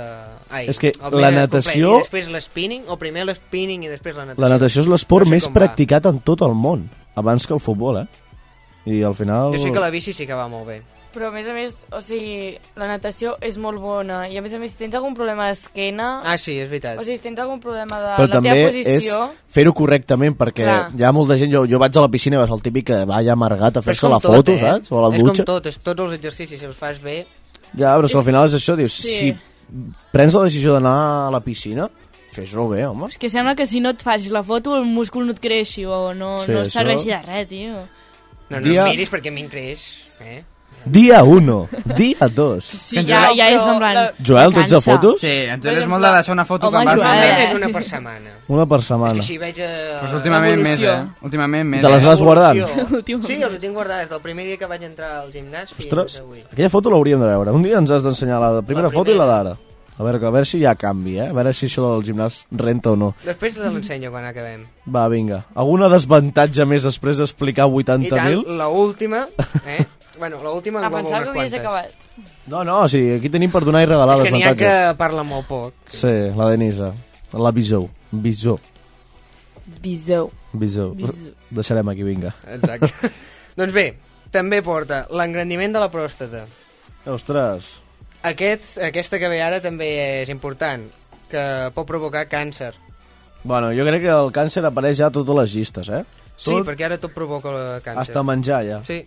Ai, 0.49 0.67
És 0.67 0.77
que 0.79 0.91
la 0.97 1.09
complet 1.09 1.33
natació- 1.33 1.97
I 1.97 2.01
després 2.03 2.27
l'spinning, 2.29 2.83
o 2.87 2.97
primer 2.97 3.25
l'spinning 3.25 3.83
i 3.85 3.87
després 3.87 4.15
la 4.15 4.25
natació. 4.25 4.43
La 4.43 4.49
natació 4.57 4.81
és 4.81 4.87
l'esport 4.87 5.25
No 5.25 5.29
sé 5.31 5.35
més 5.37 5.47
practicat 5.47 6.05
en 6.05 6.19
tot 6.19 6.41
el 6.41 6.53
món, 6.53 6.89
abans 7.15 7.47
que 7.47 7.53
el 7.53 7.59
futbol, 7.63 8.01
eh? 8.03 8.07
I 8.85 9.03
al 9.03 9.13
final... 9.15 9.53
Jo 9.53 9.59
sé 9.63 9.71
que 9.71 9.79
la 9.79 9.89
bici 9.89 10.11
sí 10.13 10.25
que 10.27 10.33
va 10.33 10.47
molt 10.49 10.67
bé. 10.67 10.81
Però 11.11 11.27
a 11.27 11.31
més 11.35 11.47
a 11.47 11.51
més, 11.51 11.81
o 11.91 11.99
sigui, 11.99 12.53
la 12.79 12.87
natació 12.87 13.33
és 13.43 13.57
molt 13.59 13.81
bona 13.83 14.21
i 14.31 14.37
a 14.39 14.41
més 14.41 14.53
a 14.55 14.59
més 14.61 14.71
si 14.71 14.77
tens 14.79 14.93
algun 14.95 15.11
problema 15.13 15.49
d'esquena... 15.49 16.21
Ah, 16.23 16.37
sí, 16.39 16.53
és 16.61 16.69
veritat. 16.71 16.95
O 17.01 17.03
sigui, 17.03 17.17
si 17.19 17.25
tens 17.25 17.39
algun 17.43 17.59
problema 17.59 17.97
de 17.99 18.13
Però 18.15 18.27
la 18.29 18.35
també 18.37 18.53
teva 18.55 18.69
és 18.69 18.77
posició... 18.87 19.17
fer-ho 19.51 19.73
correctament, 19.75 20.37
perquè 20.39 20.63
Clar. 20.63 20.77
hi 20.95 21.03
ha 21.03 21.11
molta 21.11 21.35
gent... 21.41 21.51
Jo, 21.51 21.65
jo 21.67 21.79
vaig 21.83 21.97
a 21.99 22.05
la 22.05 22.11
piscina 22.13 22.37
i 22.37 22.39
vas 22.39 22.53
al 22.55 22.63
típic 22.63 22.87
que 22.93 23.01
va 23.09 23.17
allà 23.19 23.35
amargat 23.35 23.75
a 23.75 23.83
és 23.83 23.89
fer-se 23.89 24.07
la 24.07 24.21
tot, 24.23 24.37
foto, 24.39 24.55
eh? 24.55 24.61
saps? 24.63 24.91
O 24.95 25.01
a 25.01 25.09
la 25.09 25.15
és 25.17 25.19
dutxa. 25.25 25.43
com 25.43 25.49
tot, 25.51 25.67
és, 25.67 25.79
tots 25.83 26.05
els 26.07 26.15
exercicis, 26.15 26.59
si 26.63 26.69
els 26.69 26.77
fas 26.79 27.01
bé... 27.03 27.25
Ja, 27.75 27.91
però 27.99 28.07
si 28.07 28.15
al 28.19 28.23
final 28.27 28.47
és 28.47 28.55
això, 28.55 28.77
dius, 28.79 28.95
Sí. 29.03 29.17
si 29.17 29.33
prens 30.11 30.35
la 30.35 30.45
decisió 30.47 30.73
d'anar 30.77 30.95
a 31.27 31.29
la 31.35 31.39
piscina, 31.43 31.89
fes-ho 32.31 32.69
bé, 32.71 32.85
home. 32.87 33.07
És 33.11 33.17
que 33.19 33.29
sembla 33.31 33.53
que 33.59 33.65
si 33.67 33.79
no 33.83 33.91
et 33.95 34.01
facis 34.03 34.31
la 34.31 34.41
foto 34.43 34.77
el 34.79 34.87
múscul 34.87 35.27
no 35.27 35.35
et 35.35 35.39
creixi 35.43 35.83
o 35.85 36.13
no, 36.15 36.37
Sí, 36.39 36.51
no 36.55 36.61
això- 36.63 36.71
serveixi 36.79 37.11
de 37.11 37.19
res, 37.27 37.47
tio. 37.51 37.83
No, 38.51 38.57
no 38.59 38.63
Dia- 38.63 38.71
Dia... 38.71 38.87
miris 38.91 39.11
perquè 39.11 39.31
a 39.31 39.35
mi 39.35 39.43
em 39.45 39.51
creix, 39.51 39.85
eh? 40.19 40.41
Dia 40.85 41.23
1, 41.23 41.67
dia 41.95 42.27
2. 42.27 42.63
Sí, 42.63 43.03
ja, 43.05 43.29
ja 43.37 43.49
és 43.53 43.61
en 43.61 43.77
plan... 43.77 43.99
Joel, 44.17 44.53
tu 44.53 44.61
ets 44.63 44.73
de 44.73 44.81
fotos? 44.81 45.21
Sí, 45.21 45.33
en 45.45 45.61
Joel 45.61 45.77
és 45.83 45.87
molt 45.89 46.01
de 46.01 46.11
deixar 46.15 46.33
una 46.33 46.45
foto 46.47 46.71
Home, 46.71 46.81
quan 46.81 46.89
vas... 46.89 47.03
Joel, 47.05 47.43
és 47.45 47.55
una 47.59 47.69
per 47.75 47.83
setmana. 47.85 48.35
Una 48.49 48.65
per 48.65 48.81
setmana. 48.85 49.21
Així 49.21 49.37
veig... 49.41 49.61
Eh, 49.61 49.97
Pues 50.01 50.15
últimament 50.17 50.63
més, 50.65 50.81
eh? 50.81 50.97
Últimament 51.27 51.69
més, 51.69 51.85
te 51.85 51.91
les 51.93 52.01
eh? 52.01 52.09
vas 52.09 52.23
guardant? 52.25 52.61
Sí, 53.21 53.37
els 53.37 53.53
ho 53.53 53.59
tinc 53.61 53.75
guardades 53.77 54.09
del 54.09 54.21
primer 54.25 54.47
dia 54.49 54.57
que 54.57 54.69
vaig 54.69 54.87
entrar 54.87 55.11
al 55.21 55.29
gimnàs 55.33 55.75
fins 55.75 55.85
Ostres, 55.85 56.21
avui. 56.25 56.41
aquella 56.49 56.71
foto 56.73 56.89
l'hauríem 56.93 57.21
de 57.21 57.29
veure. 57.29 57.53
Un 57.53 57.67
dia 57.67 57.77
ens 57.77 57.93
has 57.93 58.07
d'ensenyar 58.07 58.41
la 58.41 58.65
primera 58.65 58.89
foto 58.89 59.13
i 59.13 59.19
la 59.19 59.29
d'ara. 59.29 59.53
A 60.01 60.03
veure, 60.03 60.17
a 60.17 60.31
veure 60.33 60.47
si 60.49 60.57
hi 60.57 60.65
ha 60.65 60.73
canvi, 60.79 61.19
eh? 61.19 61.27
A 61.29 61.33
veure 61.35 61.51
si 61.53 61.67
això 61.69 61.91
del 61.91 62.05
gimnàs 62.07 62.41
renta 62.57 62.95
o 62.95 62.97
no. 62.97 63.11
Després 63.21 63.53
te 63.53 63.61
l'ensenyo 63.67 64.09
quan 64.09 64.25
acabem. 64.25 64.63
Va, 64.89 65.05
vinga. 65.11 65.43
Alguna 65.53 65.91
desvantatge 65.93 66.65
més 66.65 66.87
després 66.87 67.21
d'explicar 67.21 67.67
I 67.69 67.83
tant, 67.85 68.07
80.000? 68.09 68.55
la 68.57 68.69
última, 68.73 69.27
eh? 69.67 69.83
bueno, 70.21 70.39
la 70.45 70.51
última 70.53 70.79
Ah, 70.79 70.85
engloba 70.85 71.01
pensava 71.01 71.21
unes 71.23 71.33
que 71.33 71.39
havies 71.39 71.51
quantes. 71.51 71.93
acabat. 71.95 72.47
No, 72.47 72.63
no, 72.63 72.75
o 72.85 72.87
sigui, 72.89 73.15
aquí 73.17 73.29
tenim 73.33 73.51
per 73.51 73.63
donar 73.65 73.81
i 73.83 73.87
regalar 73.89 74.19
És 74.19 74.27
que 74.27 74.31
n'hi 74.35 74.43
ha 74.45 74.53
que 74.55 74.73
parla 74.99 75.23
molt 75.25 75.47
poc. 75.49 75.73
Sí, 75.89 76.11
la 76.37 76.47
Denisa. 76.51 76.91
La 77.33 77.51
Bisou. 77.51 77.89
Bisou. 78.11 78.59
Bisou. 79.81 80.31
Bisou. 80.53 80.93
Bisou. 80.95 81.33
Deixarem 81.57 81.89
aquí, 81.89 82.03
vinga. 82.03 82.33
Exacte. 82.47 82.91
doncs 83.59 83.73
bé, 83.73 83.85
també 84.31 84.61
porta 84.65 85.05
l'engrandiment 85.11 85.73
de 85.73 85.81
la 85.83 85.89
pròstata. 85.91 86.45
Ostres. 87.09 87.79
Aquest, 88.23 88.75
aquesta 88.85 89.17
que 89.17 89.29
ve 89.31 89.41
ara 89.41 89.57
també 89.63 89.87
és 90.21 90.29
important, 90.29 90.83
que 91.31 91.43
pot 91.73 91.87
provocar 91.89 92.27
càncer. 92.29 92.73
Bueno, 93.43 93.71
jo 93.73 93.81
crec 93.87 94.03
que 94.05 94.11
el 94.13 94.29
càncer 94.35 94.61
apareix 94.69 94.99
ja 94.99 95.07
a 95.09 95.13
totes 95.15 95.33
les 95.39 95.55
llistes, 95.57 95.89
eh? 95.89 96.03
Sí, 96.37 96.51
Tot, 96.51 96.65
perquè 96.67 96.85
ara 96.85 96.99
tot 97.01 97.13
provoca 97.15 97.49
el 97.49 97.81
càncer. 97.81 97.97
Hasta 98.03 98.21
menjar, 98.25 98.61
ja. 98.67 98.79
Sí. 98.85 98.99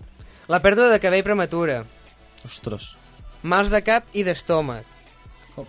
La 0.49 0.61
pèrdua 0.61 0.91
de 0.93 1.01
cabell 1.01 1.25
prematura, 1.25 1.83
Ostres. 2.45 2.91
mals 3.43 3.71
de 3.73 3.81
cap 3.85 4.05
i 4.13 4.25
d'estómac. 4.27 4.85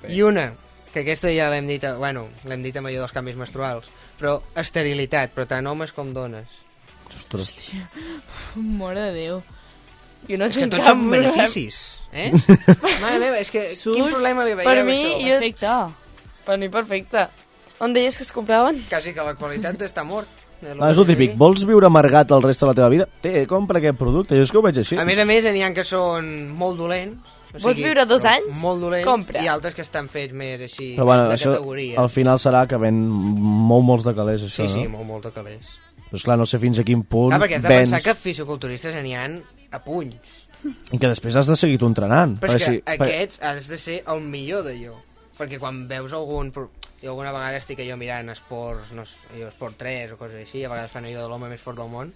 I 0.10 0.22
una, 0.26 0.50
que 0.94 1.04
aquesta 1.06 1.30
ja 1.32 1.50
l'hem 1.54 1.68
dit, 1.70 1.84
bueno, 2.00 2.28
l'hem 2.50 2.64
dit 2.66 2.76
amb 2.78 2.90
allò 2.90 3.04
dels 3.06 3.14
canvis 3.16 3.38
menstruals, 3.40 3.88
però 4.20 4.40
esterilitat, 4.60 5.32
però 5.36 5.46
tant 5.48 5.68
homes 5.70 5.94
com 5.96 6.12
dones. 6.16 6.48
Ostres. 7.08 7.52
Mare 8.82 9.10
de 9.10 9.14
Déu. 9.20 9.44
Jo 10.26 10.40
no 10.42 10.48
És 10.50 10.56
que 10.58 10.64
tinc 10.66 10.74
tots 10.74 10.82
cap 10.88 10.96
són 10.98 11.04
problema. 11.06 11.34
beneficis, 11.36 11.76
eh? 12.12 12.32
Mare 13.04 13.20
meva, 13.22 13.38
és 13.44 13.52
que 13.54 13.68
Surt, 13.78 13.94
quin 14.00 14.10
problema 14.10 14.44
li 14.48 14.56
veiem 14.58 14.66
per 14.72 14.84
mi, 14.88 14.96
això? 14.98 15.20
jo... 15.22 15.36
Perfecte. 15.36 15.76
Per 16.46 16.58
mi, 16.62 16.70
perfecte. 16.74 17.28
On 17.86 17.94
deies 17.94 18.18
que 18.18 18.24
es 18.26 18.32
compraven? 18.34 18.80
Quasi 18.90 19.14
que 19.14 19.24
la 19.28 19.36
qualitat 19.38 19.82
està 19.86 20.04
mort. 20.08 20.45
Ah, 20.80 20.90
és 20.92 20.98
el 20.98 21.06
típic. 21.06 21.38
Vols 21.38 21.64
viure 21.66 21.86
amargat 21.88 22.32
el 22.32 22.42
reste 22.44 22.66
de 22.66 22.72
la 22.72 22.76
teva 22.78 22.90
vida? 22.90 23.08
Té, 23.22 23.46
compra 23.48 23.80
aquest 23.80 23.98
producte. 23.98 24.36
Jo 24.36 24.42
és 24.48 24.52
que 24.52 24.58
ho 24.58 24.64
veig 24.66 24.78
així. 24.82 24.98
A 24.98 25.06
més 25.06 25.20
a 25.20 25.26
més, 25.26 25.44
n'hi 25.46 25.64
ha 25.64 25.72
que 25.74 25.84
són 25.88 26.52
molt 26.58 26.78
dolents. 26.78 27.32
O 27.56 27.60
Vols 27.64 27.78
viure 27.80 28.04
dos 28.06 28.26
anys? 28.28 28.60
Molt 28.60 28.82
dolents. 28.84 29.06
Compra. 29.08 29.40
I 29.42 29.48
altres 29.48 29.74
que 29.78 29.82
estan 29.86 30.10
fets 30.12 30.34
més 30.36 30.60
així, 30.66 30.96
Però 30.98 31.06
bueno, 31.08 31.30
de 31.30 31.36
això 31.38 31.54
categoria. 31.54 32.02
al 32.02 32.10
final 32.12 32.38
serà 32.42 32.66
que 32.68 32.76
ven 32.76 32.98
molt 33.08 33.86
molts 33.88 34.04
de 34.04 34.14
calés, 34.14 34.44
això, 34.44 34.66
Sí, 34.68 34.74
sí, 34.74 34.84
no? 34.84 34.98
molt, 34.98 35.08
molt 35.08 35.24
de 35.30 35.32
calés. 35.32 35.62
Però 36.10 36.20
esclar, 36.20 36.38
no 36.38 36.46
sé 36.46 36.60
fins 36.60 36.80
a 36.80 36.84
quin 36.84 37.04
punt 37.04 37.30
Clar, 37.32 37.40
perquè 37.40 37.56
has 37.56 37.64
de 37.64 37.70
vens 37.70 37.92
pensar 37.92 38.02
que 38.04 38.20
fisiculturistes 38.20 38.94
n'hi 39.02 39.14
ha 39.16 39.30
a 39.72 39.80
punys. 39.80 40.16
i 40.92 40.98
que 40.98 41.08
després 41.08 41.36
has 41.38 41.48
de 41.48 41.56
seguir 41.56 41.78
tu 41.80 41.88
entrenant. 41.88 42.38
Però 42.42 42.56
és 42.56 42.66
que 42.66 42.72
si, 42.72 42.84
aquests 42.86 43.40
has 43.42 43.68
de 43.70 43.78
ser 43.78 44.04
el 44.06 44.20
millor 44.22 44.64
d'allò. 44.66 44.96
Perquè 45.38 45.60
quan 45.60 45.86
veus 45.90 46.14
algun... 46.16 46.52
Jo 47.04 47.12
alguna 47.12 47.32
vegada 47.36 47.58
estic 47.60 47.82
jo 47.86 47.98
mirant 48.00 48.30
esports, 48.32 48.92
no 48.96 49.04
sé, 49.06 49.18
allò, 49.36 49.50
esport 49.52 49.76
3 49.78 50.14
o 50.16 50.18
coses 50.18 50.40
així, 50.46 50.64
a 50.66 50.70
vegades 50.72 50.92
fan 50.94 51.06
allò 51.06 51.22
de 51.26 51.28
l'home 51.30 51.50
més 51.52 51.62
fort 51.62 51.78
del 51.78 51.90
món, 51.92 52.14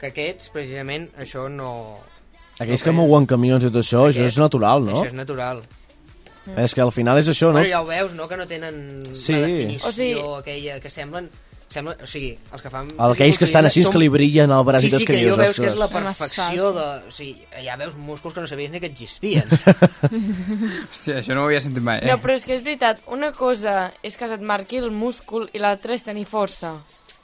que 0.00 0.10
aquests, 0.10 0.50
precisament, 0.52 1.06
això 1.22 1.46
no... 1.48 1.70
Aquells 2.58 2.82
no 2.82 2.88
que 2.90 2.96
mouen 2.98 3.28
camions 3.30 3.62
i 3.64 3.70
tot 3.70 3.78
això, 3.80 4.08
això 4.10 4.26
és 4.26 4.36
natural, 4.42 4.82
no? 4.84 4.98
Això 4.98 5.12
és 5.12 5.16
natural. 5.16 5.62
És 6.58 6.74
que 6.74 6.82
al 6.82 6.90
final 6.92 7.18
és 7.22 7.28
això, 7.30 7.52
no? 7.54 7.60
Però 7.62 7.70
ja 7.70 7.80
ho 7.80 7.86
veus, 7.88 8.12
no?, 8.18 8.26
que 8.28 8.36
no 8.40 8.46
tenen 8.50 8.78
Sí. 9.14 9.32
la 9.38 9.46
definició 9.46 9.88
O 9.88 9.92
sigui- 9.92 10.24
aquella, 10.40 10.80
que 10.82 10.90
semblen 10.90 11.30
Sembla, 11.68 11.92
o 12.00 12.06
sigui, 12.08 12.30
els 12.52 12.62
que 12.64 12.70
fan... 12.72 12.86
El 12.96 13.12
aquells 13.12 13.36
que 13.36 13.44
estan 13.44 13.66
així, 13.68 13.82
són- 13.84 13.92
que 13.92 14.00
li 14.00 14.06
brillen 14.08 14.48
el 14.56 14.62
braç 14.64 14.86
sí, 14.86 14.88
i 14.88 15.00
sí, 15.02 15.04
que 15.04 15.18
jo 15.20 15.34
veus 15.36 15.58
que 15.60 15.66
és 15.68 15.74
la 15.76 15.88
perfecció 15.92 16.70
de... 16.72 16.86
O 17.10 17.12
sigui, 17.12 17.34
ja 17.66 17.76
veus 17.76 17.92
músculs 18.00 18.32
que 18.32 18.40
no 18.40 18.48
sabies 18.48 18.70
ni 18.72 18.80
que 18.80 18.88
existien. 18.88 19.44
Hòstia, 20.88 21.18
això 21.20 21.36
no 21.36 21.42
ho 21.44 21.50
havia 21.50 21.60
sentit 21.60 21.84
mai, 21.84 22.00
eh? 22.02 22.08
No, 22.08 22.16
però 22.22 22.36
és 22.38 22.46
que 22.48 22.56
és 22.56 22.64
veritat, 22.64 23.02
una 23.12 23.30
cosa 23.36 23.90
és 24.02 24.16
que 24.16 24.28
se't 24.30 24.44
marqui 24.48 24.80
el 24.80 24.90
múscul 24.94 25.48
i 25.52 25.60
l'altra 25.62 25.92
és 25.96 26.04
tenir 26.06 26.24
força. 26.30 26.74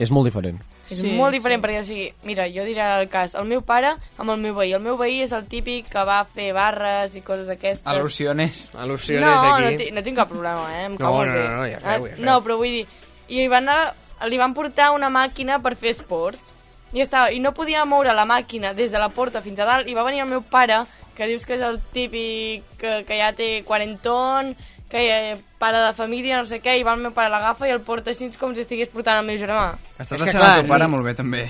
És 0.02 0.10
molt 0.12 0.28
diferent. 0.28 0.60
És 0.90 0.98
Sí, 1.00 1.14
molt 1.16 1.32
diferent, 1.32 1.62
sí. 1.62 1.64
perquè, 1.64 1.80
o 1.80 1.84
sigui, 1.88 2.08
mira, 2.28 2.44
jo 2.52 2.64
diré 2.68 2.84
el 3.00 3.06
cas, 3.08 3.32
el 3.40 3.46
meu 3.48 3.62
pare 3.64 3.94
amb 4.20 4.34
el 4.34 4.36
meu 4.42 4.52
veí. 4.58 4.74
El 4.76 4.82
meu 4.84 4.98
veí 5.00 5.22
és 5.24 5.32
el 5.32 5.46
típic 5.48 5.88
que 5.88 6.02
va 6.04 6.18
fer 6.28 6.50
barres 6.52 7.14
i 7.16 7.22
coses 7.24 7.46
d'aquestes. 7.48 7.86
Al·lusiones. 7.88 8.66
Al·lusiones 8.76 9.24
no, 9.24 9.54
aquí. 9.54 9.88
No, 9.88 9.94
no 9.96 10.02
tinc 10.04 10.18
cap 10.20 10.28
problema, 10.28 10.66
eh? 10.76 10.84
Em 10.90 10.98
No, 11.00 11.14
no, 11.24 11.32
no, 11.32 11.48
no, 11.56 11.64
ja 11.70 11.78
Eh, 11.80 11.86
veu, 11.96 12.08
ja 12.10 12.16
veu. 12.18 12.24
No, 12.28 12.36
però 12.44 12.58
vull 12.60 12.76
dir... 12.82 12.86
I 13.32 13.46
van 13.48 13.64
anar, 13.64 13.94
li 14.28 14.38
van 14.40 14.54
portar 14.54 14.92
una 14.94 15.10
màquina 15.12 15.60
per 15.62 15.74
fer 15.76 15.94
esports. 15.94 16.52
I, 16.94 17.02
estava, 17.02 17.32
I 17.34 17.40
no 17.42 17.54
podia 17.56 17.84
moure 17.84 18.12
la 18.14 18.26
màquina 18.28 18.74
des 18.74 18.92
de 18.92 19.00
la 19.02 19.10
porta 19.10 19.42
fins 19.42 19.58
a 19.58 19.66
dalt. 19.66 19.88
I 19.90 19.96
va 19.96 20.04
venir 20.06 20.22
el 20.22 20.30
meu 20.30 20.44
pare, 20.46 20.84
que 21.16 21.26
dius 21.26 21.46
que 21.46 21.56
és 21.56 21.64
el 21.66 21.80
típic 21.94 22.76
que, 22.78 23.00
que 23.08 23.18
ja 23.18 23.32
té 23.34 23.48
quarenton, 23.66 24.52
que 24.90 25.02
ja, 25.08 25.36
pare 25.58 25.80
de 25.82 25.92
família, 25.96 26.38
no 26.38 26.46
sé 26.46 26.60
què, 26.62 26.76
i 26.78 26.84
va 26.86 26.94
el 26.94 27.02
meu 27.02 27.14
pare 27.14 27.32
l'agafa 27.32 27.66
i 27.66 27.72
el 27.74 27.82
porta 27.82 28.12
així 28.12 28.28
com 28.38 28.54
si 28.54 28.62
estigués 28.62 28.92
portant 28.92 29.18
el 29.18 29.26
meu 29.26 29.38
germà. 29.40 29.72
Estàs 29.96 30.20
deixant 30.20 30.38
clar, 30.38 30.52
el 30.58 30.62
teu 30.62 30.74
pare 30.74 30.86
sí. 30.86 30.92
molt 30.92 31.08
bé, 31.08 31.16
també. 31.18 31.46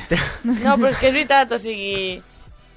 No, 0.48 0.78
però 0.78 0.92
és 0.92 1.00
que 1.00 1.10
és 1.10 1.18
veritat, 1.18 1.52
o 1.52 1.60
sigui... 1.60 2.22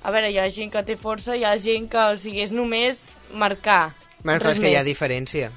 A 0.08 0.12
veure, 0.14 0.30
hi 0.32 0.38
ha 0.40 0.46
gent 0.54 0.70
que 0.72 0.84
té 0.88 0.96
força, 0.96 1.36
hi 1.36 1.44
ha 1.44 1.56
gent 1.60 1.88
que, 1.92 2.00
o 2.00 2.20
sigui, 2.20 2.44
és 2.46 2.54
només 2.56 3.02
marcar. 3.36 3.96
Bueno, 4.24 4.40
és 4.40 4.60
que 4.60 4.70
hi 4.70 4.78
ha 4.78 4.84
més. 4.86 4.88
diferència 4.88 5.50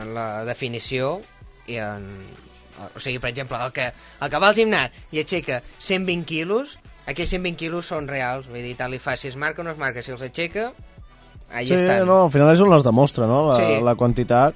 en 0.00 0.14
la 0.16 0.44
definició 0.48 1.18
i 1.70 1.78
en... 1.80 2.08
O 2.96 3.00
sigui, 3.00 3.18
per 3.22 3.30
exemple, 3.30 3.58
el 3.64 3.72
que, 3.72 3.90
el 3.92 4.30
que 4.30 4.38
va 4.42 4.48
al 4.52 4.56
gimnàs 4.58 4.90
i 5.12 5.22
aixeca 5.22 5.62
120 5.78 6.24
quilos, 6.28 6.76
aquells 7.06 7.30
120 7.34 7.56
quilos 7.60 7.86
són 7.92 8.08
reals. 8.08 8.48
Vull 8.48 8.62
dir, 8.62 8.76
tal 8.78 8.90
li 8.94 8.98
fa, 9.02 9.16
si 9.16 9.28
es 9.28 9.36
marca 9.36 9.62
o 9.62 9.64
no 9.64 9.72
es 9.74 9.78
marca, 9.78 10.02
si 10.02 10.12
els 10.14 10.22
aixeca, 10.22 10.72
allà 11.52 11.66
sí, 11.66 11.74
estan. 11.74 12.06
no, 12.06 12.22
al 12.24 12.30
final 12.34 12.52
és 12.54 12.60
on 12.64 12.70
les 12.72 12.84
demostra, 12.86 13.26
no? 13.26 13.48
La, 13.50 13.58
Sí. 13.60 13.82
la 13.84 13.94
quantitat. 13.94 14.54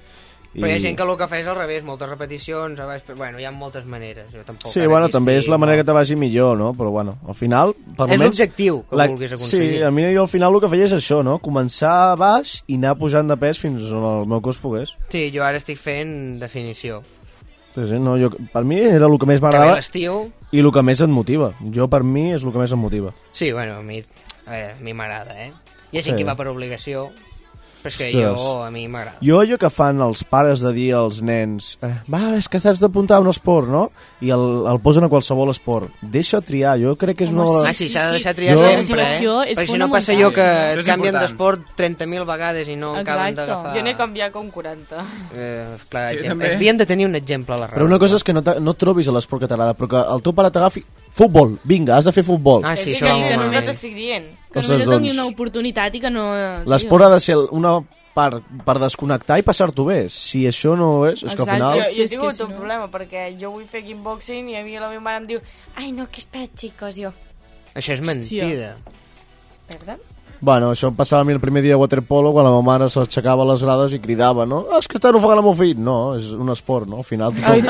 Però 0.57 0.70
hi 0.70 0.73
ha 0.73 0.81
gent 0.81 0.97
que 0.97 1.05
el 1.05 1.11
que 1.20 1.27
fa 1.28 1.36
és 1.36 1.47
al 1.47 1.57
revés, 1.59 1.82
moltes 1.85 2.09
repeticions, 2.09 2.78
baix, 2.78 3.03
però, 3.05 3.19
bueno, 3.19 3.39
hi 3.39 3.44
ha 3.44 3.51
moltes 3.53 3.85
maneres. 3.85 4.31
Jo 4.32 4.40
tampoc 4.47 4.73
Sí, 4.73 4.86
bueno, 4.86 5.11
també 5.12 5.35
és 5.35 5.43
estic 5.44 5.51
la 5.53 5.59
manera 5.59 5.82
que 5.82 5.85
te 5.85 5.93
vagi 5.93 6.16
millor, 6.16 6.57
no? 6.57 6.73
Però 6.73 6.89
bueno, 6.90 7.19
al 7.28 7.35
final... 7.35 7.74
Per 7.98 8.07
És 8.11 8.19
l'objectiu 8.19 8.78
que 8.89 8.97
vulguis 8.97 9.32
aconseguir. 9.36 9.74
Sí, 9.77 9.82
a 9.82 9.90
mi 9.90 10.07
jo 10.15 10.23
al 10.23 10.28
final 10.32 10.55
el 10.55 10.62
que 10.65 10.70
feia 10.73 10.86
és 10.89 10.94
això, 10.97 11.23
no? 11.23 11.39
Començar 11.44 12.16
baix 12.16 12.62
i 12.73 12.78
anar 12.81 12.94
pujant 12.97 13.28
de 13.28 13.36
pes 13.36 13.61
fins 13.61 13.85
on 13.93 14.07
el 14.15 14.27
meu 14.32 14.40
cos 14.40 14.57
pogués. 14.57 14.97
Sí, 15.12 15.27
jo 15.35 15.44
ara 15.44 15.59
estic 15.61 15.77
fent 15.77 16.40
definició. 16.40 17.03
Sí, 17.77 17.85
sí, 17.90 17.98
no, 18.01 18.16
jo, 18.16 18.31
per 18.55 18.65
mi 18.65 18.78
era 18.81 19.05
el 19.07 19.19
que 19.20 19.27
més 19.28 19.43
m'agradava 19.44 19.74
l'estiu... 19.77 20.31
i 20.51 20.62
el 20.65 20.70
que 20.73 20.82
més 20.82 21.03
et 21.05 21.11
motiva. 21.12 21.51
Jo, 21.77 21.86
per 21.93 22.01
mi, 22.09 22.31
és 22.32 22.43
el 22.47 22.55
que 22.55 22.62
més 22.62 22.73
em 22.73 22.81
motiva. 22.81 23.12
Sí, 23.36 23.51
bueno, 23.53 23.77
a 23.78 23.82
mi, 23.85 23.98
a 24.47 24.51
veure, 24.51 24.70
a 24.73 24.81
mi 24.81 24.94
m'agrada, 24.97 25.36
eh? 25.44 25.51
Hi 25.93 25.98
ha 25.98 26.03
Sí. 26.03 26.09
gent 26.09 26.16
que 26.19 26.24
va 26.24 26.35
per 26.39 26.48
obligació, 26.48 27.11
però 27.86 27.92
és 27.94 27.96
que 27.98 28.08
Ostres. 28.10 28.42
jo, 28.42 28.62
a 28.66 28.70
mi 28.74 28.84
m'agrada. 28.90 29.18
Jo 29.22 29.38
allò 29.40 29.56
que 29.62 29.70
fan 29.70 30.00
els 30.02 30.24
pares 30.26 30.60
de 30.64 30.72
dir 30.74 30.88
als 30.98 31.22
nens 31.22 31.76
eh, 31.86 31.92
va, 32.10 32.34
és 32.36 32.48
que 32.50 32.58
t'has 32.60 32.80
d'apuntar 32.82 33.20
a 33.20 33.24
un 33.24 33.30
esport, 33.30 33.68
no? 33.70 33.86
I 34.20 34.30
el, 34.34 34.44
el 34.66 34.80
posen 34.82 35.06
a 35.06 35.10
qualsevol 35.12 35.50
esport. 35.54 35.92
Deixa 36.02 36.40
triar, 36.42 36.76
jo 36.82 36.96
crec 36.98 37.16
que 37.20 37.24
és 37.28 37.32
Home, 37.32 37.46
una... 37.46 37.70
sí, 37.70 37.70
ah, 37.70 37.74
sí, 37.86 37.88
s'ha 37.92 38.06
de 38.10 38.16
deixar 38.18 38.34
triar 38.34 38.56
Jo- 38.56 38.64
sempre, 38.66 39.02
eh? 39.06 39.54
Perquè 39.56 39.66
si 39.70 39.78
no 39.78 39.88
passa 39.92 40.12
allò 40.12 40.32
que 40.34 40.46
et 40.74 40.82
canvien 40.86 41.14
d'esport 41.20 41.60
30.000 41.78 42.26
vegades 42.26 42.68
i 42.68 42.76
no 42.76 42.94
acaben 42.96 43.32
Exacte. 43.32 43.40
d'agafar... 43.46 43.76
Jo 43.76 43.82
n'he 43.86 43.96
canviat 43.96 44.32
com 44.34 44.50
40. 44.50 45.04
Eh, 45.36 45.76
clar, 45.88 46.06
Sí, 46.12 46.18
sí, 46.22 46.28
també. 46.28 46.54
havíem 46.56 46.76
de 46.80 46.86
tenir 46.86 47.06
un 47.06 47.14
exemple 47.14 47.54
a 47.54 47.58
la 47.58 47.66
ràdio. 47.68 47.76
Però 47.78 47.86
una 47.86 47.98
cosa 48.02 48.16
és 48.16 48.24
que 48.24 48.32
no, 48.34 48.42
no 48.42 48.74
trobis 48.74 49.08
a 49.08 49.12
l'esport 49.12 49.42
que 49.44 49.48
t'agrada, 49.50 49.74
però 49.78 49.88
que 49.94 50.02
el 50.16 50.22
teu 50.24 50.32
pare 50.36 50.50
t'agafi 50.50 50.82
futbol, 51.16 51.54
vinga, 51.64 51.96
has 51.96 52.04
de 52.04 52.12
fer 52.12 52.24
futbol. 52.24 52.64
Ah, 52.64 52.74
sí, 52.76 52.92
que, 52.92 52.98
això 53.00 53.14
que 53.16 53.36
molt 53.36 53.46
només 53.46 53.68
estic 53.72 53.94
dient. 53.96 54.26
Que 54.56 54.64
només 54.64 54.82
et 54.82 54.90
doni 54.90 55.08
doncs, 55.10 55.18
una 55.20 55.26
oportunitat 55.30 55.94
i 55.94 56.00
que 56.00 56.10
no... 56.10 56.24
L'esport 56.66 57.04
ha 57.06 57.10
de 57.12 57.20
ser 57.20 57.36
una 57.52 57.76
part 58.16 58.40
per 58.64 58.78
desconnectar 58.80 59.36
i 59.38 59.44
passar-t'ho 59.44 59.84
bé. 59.84 59.98
Si 60.08 60.46
això 60.48 60.72
no 60.80 60.90
és, 61.06 61.20
és 61.22 61.34
que 61.36 61.44
al 61.44 61.48
Exacte. 61.48 61.54
final... 61.54 61.76
Jo, 61.76 61.84
jo 61.84 62.00
he 62.00 62.04
és 62.06 62.10
que 62.10 62.16
tingut 62.16 62.36
si 62.38 62.42
un 62.46 62.50
no- 62.54 62.56
problema, 62.62 62.88
perquè 62.90 63.26
jo 63.40 63.50
vull 63.52 63.66
fer 63.68 63.84
kickboxing 63.84 64.48
i 64.54 64.56
a 64.56 64.64
mi 64.64 64.78
la 64.80 64.88
meva 64.88 65.04
mare 65.04 65.20
em 65.20 65.26
diu 65.34 65.40
ai, 65.76 65.92
no, 65.92 66.08
que 66.08 66.24
és 66.24 66.28
per 66.32 66.46
a 66.46 66.50
xicos, 66.56 66.96
jo. 66.96 67.12
Això 67.76 67.92
és 67.92 68.00
mentida. 68.00 68.74
Perdó? 69.68 69.98
Bueno, 70.47 70.68
això 70.70 70.93
em 70.93 70.94
passava 70.94 71.24
a 71.24 71.27
mi 71.27 71.32
el 71.35 71.40
primer 71.43 71.59
dia 71.64 71.74
a 71.74 71.78
waterpolo 71.81 72.31
quan 72.31 72.44
la 72.47 72.52
meva 72.52 72.62
mare 72.62 72.86
s'aixecava 72.93 73.43
a 73.43 73.47
les 73.48 73.64
grades 73.66 73.97
i 73.97 73.98
cridava, 73.98 74.44
no? 74.47 74.60
Ah, 74.70 74.78
és 74.78 74.86
que 74.86 74.94
estan 75.01 75.16
ofegant 75.18 75.40
el 75.40 75.44
meu 75.48 75.56
fill. 75.59 75.81
No, 75.82 75.97
és 76.14 76.28
un 76.39 76.52
esport, 76.55 76.86
no? 76.86 77.01
Al 77.02 77.06
final... 77.09 77.35
Ai, 77.51 77.64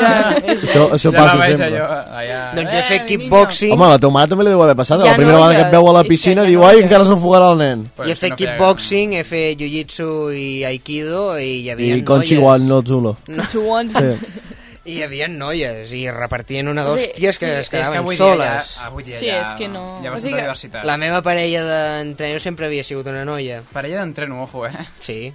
és 0.53 0.62
això, 0.66 0.82
això 0.93 1.09
ja 1.09 1.16
passa 1.16 1.47
sempre. 1.47 1.70
allò, 1.70 1.86
allà... 2.20 2.40
Doncs 2.59 2.69
jo 2.74 2.77
he 2.77 2.82
Eh, 2.82 2.89
fet 2.90 3.07
mi 3.09 3.16
kickboxing... 3.23 3.73
Home, 3.73 3.89
la 3.94 3.98
teva 4.03 4.12
mare 4.19 4.28
també 4.35 4.44
li 4.44 4.53
deu 4.53 4.62
haver 4.66 4.77
passat. 4.77 5.01
Ja 5.01 5.15
la 5.15 5.16
primera 5.16 5.39
no, 5.39 5.44
vegada 5.47 5.57
que 5.57 5.62
ja 5.62 5.69
et 5.70 5.77
veu 5.78 5.89
a 5.89 5.94
la 5.97 6.05
piscina 6.11 6.44
diu, 6.44 6.61
ja 6.61 6.66
no, 6.66 6.69
ai, 6.69 6.77
ja. 6.77 6.85
encara 6.85 7.09
s'enfogarà 7.09 7.48
el 7.55 7.62
nen. 7.65 7.86
Jo 8.03 8.11
he 8.12 8.19
fet 8.20 8.35
no 8.35 8.40
kickboxing, 8.43 9.16
he 9.16 9.24
fet 9.24 9.62
jiu-jitsu 9.65 10.11
i 10.36 10.48
aikido 10.69 11.24
i 11.40 11.51
hi 11.62 11.70
havia 11.73 11.97
I 11.97 12.05
Conchi 12.05 12.36
noies. 12.36 12.44
Wan, 12.44 12.69
no 12.69 12.82
Zulo. 12.85 13.16
No. 13.32 13.48
Sí. 13.48 14.44
I 14.86 14.98
hi 14.98 15.02
havia 15.02 15.26
noies 15.28 15.92
i 15.92 16.04
repartien 16.14 16.68
una 16.70 16.84
O 16.86 16.94
sigui, 16.94 17.08
d'hòsties 17.08 17.38
que 17.38 17.46
sí, 17.46 17.52
es 17.52 17.56
Sí, 17.56 17.60
és 17.60 17.68
que 17.70 17.76
quedaven 17.78 17.98
avui 18.04 18.16
soles. 18.16 18.38
dia 18.38 18.62
ja... 18.62 18.86
Avui 18.86 19.02
dia 19.04 19.18
Sí, 19.18 19.26
ja, 19.26 19.40
és 19.42 19.54
que 19.58 19.68
no- 19.68 19.98
Hi 20.02 20.06
ha 20.06 20.10
O 20.10 20.14
bastanta 20.14 20.22
sigui, 20.28 20.40
diversitat. 20.40 20.84
La 20.86 20.96
meva 20.96 21.22
parella 21.26 21.64
d'entrenador 21.64 22.40
sempre 22.40 22.66
havia 22.66 22.84
sigut 22.84 23.06
una 23.10 23.24
noia. 23.24 23.62
Parella 23.72 23.98
d'entreno, 24.04 24.42
ojo, 24.44 24.66
eh? 24.66 24.72
Sí. 25.00 25.32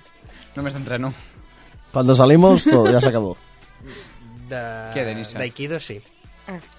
Només 0.56 0.74
d'entreno. 0.74 1.14
Cuando 1.92 2.16
salimos, 2.16 2.64
todo, 2.64 2.90
ya 2.92 3.02
se 3.02 3.10
acabó. 3.10 3.36
De... 4.50 4.62
Què, 4.96 5.04
Denisa? 5.06 5.38
D'aikido, 5.40 5.80
sí. 5.80 6.02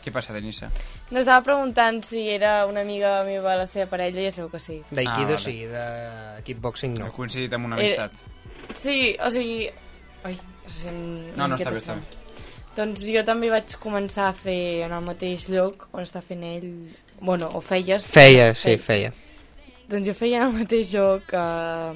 Què 0.04 0.10
passa, 0.12 0.32
Denisa? 0.34 0.68
No 1.12 1.20
estava 1.20 1.40
preguntant 1.44 2.02
si 2.04 2.26
era 2.28 2.66
una 2.66 2.82
amiga 2.82 3.22
meva 3.24 3.54
la 3.56 3.64
seva 3.68 3.86
parella 3.88 4.20
i 4.20 4.26
ja 4.26 4.32
sabeu 4.34 4.50
que 4.52 4.60
sí. 4.60 4.80
D'aikido 4.90 5.36
Ah, 5.36 5.38
vale. 5.38 5.44
sí, 5.44 5.54
de 5.68 6.42
kickboxing 6.44 6.96
no. 6.98 7.06
He 7.08 7.14
coincidit 7.16 7.52
amb 7.56 7.66
una 7.70 7.76
Eh, 7.76 7.86
amistat. 7.86 8.12
Sí, 8.74 9.16
o 9.20 9.30
sigui... 9.30 9.70
Ai, 10.24 10.36
se 10.66 10.78
sent 10.88 11.36
No, 11.36 11.48
no, 11.48 11.56
està 11.56 11.70
bé, 11.72 11.80
està 11.80 11.96
estrany. 11.96 12.02
Doncs 12.76 13.02
jo 13.04 13.20
també 13.28 13.50
vaig 13.52 13.74
començar 13.82 14.30
a 14.30 14.36
fer 14.36 14.86
en 14.86 14.94
el 14.96 15.04
mateix 15.04 15.48
lloc 15.52 15.88
on 15.92 16.06
està 16.06 16.22
fent 16.24 16.44
ell... 16.48 16.70
Bueno, 17.22 17.50
o 17.54 17.60
feies. 17.62 18.06
Feia, 18.08 18.48
sí, 18.58 18.78
feia. 18.80 19.12
Doncs 19.90 20.08
jo 20.08 20.14
feia 20.16 20.40
en 20.40 20.48
el 20.48 20.64
mateix 20.64 20.90
lloc 20.94 21.34
uh, 21.36 21.92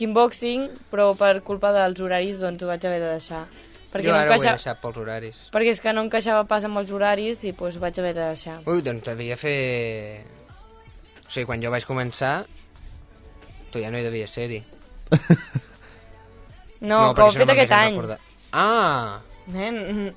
kickboxing, 0.00 0.70
però 0.90 1.10
per 1.18 1.36
culpa 1.46 1.70
dels 1.76 2.00
horaris 2.02 2.40
doncs 2.40 2.64
ho 2.64 2.70
vaig 2.70 2.86
haver 2.88 3.02
de 3.04 3.12
deixar. 3.12 3.44
Perquè 3.92 4.08
jo 4.08 4.14
no 4.14 4.18
ara 4.18 4.24
ho 4.24 4.32
he 4.32 4.38
encaixa... 4.38 4.56
deixat 4.56 4.80
pels 4.82 4.98
horaris. 5.04 5.44
Perquè 5.52 5.76
és 5.76 5.84
que 5.84 5.94
no 5.94 6.06
encaixava 6.06 6.48
pas 6.48 6.64
amb 6.66 6.80
els 6.80 6.90
horaris 6.96 7.44
i 7.44 7.52
doncs 7.52 7.76
ho 7.76 7.84
vaig 7.84 8.00
haver 8.00 8.16
de 8.16 8.24
deixar. 8.32 8.56
Ui, 8.66 8.82
doncs 8.88 9.06
devia 9.12 9.36
fer... 9.40 9.60
O 11.26 11.28
sigui, 11.28 11.46
quan 11.46 11.60
jo 11.62 11.70
vaig 11.74 11.84
començar, 11.84 12.34
tu 13.70 13.84
ja 13.84 13.92
no 13.92 14.00
hi 14.00 14.08
devies 14.08 14.32
ser-hi. 14.32 14.64
No, 16.80 17.14
que 17.14 17.22
perquè 17.22 17.24
ho 17.24 17.28
he 17.28 17.32
si 17.32 17.38
no 17.38 17.44
fet 17.46 17.52
aquest 17.54 17.72
any. 17.72 17.94
recordat. 17.94 18.20
Ah! 18.52 19.22
Nen, 19.52 20.14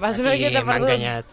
vas 0.00 0.18
una 0.18 0.32
miqueta 0.34 0.62
m'ha 0.64 0.72
perdut. 0.78 0.88
enganyat. 0.90 1.24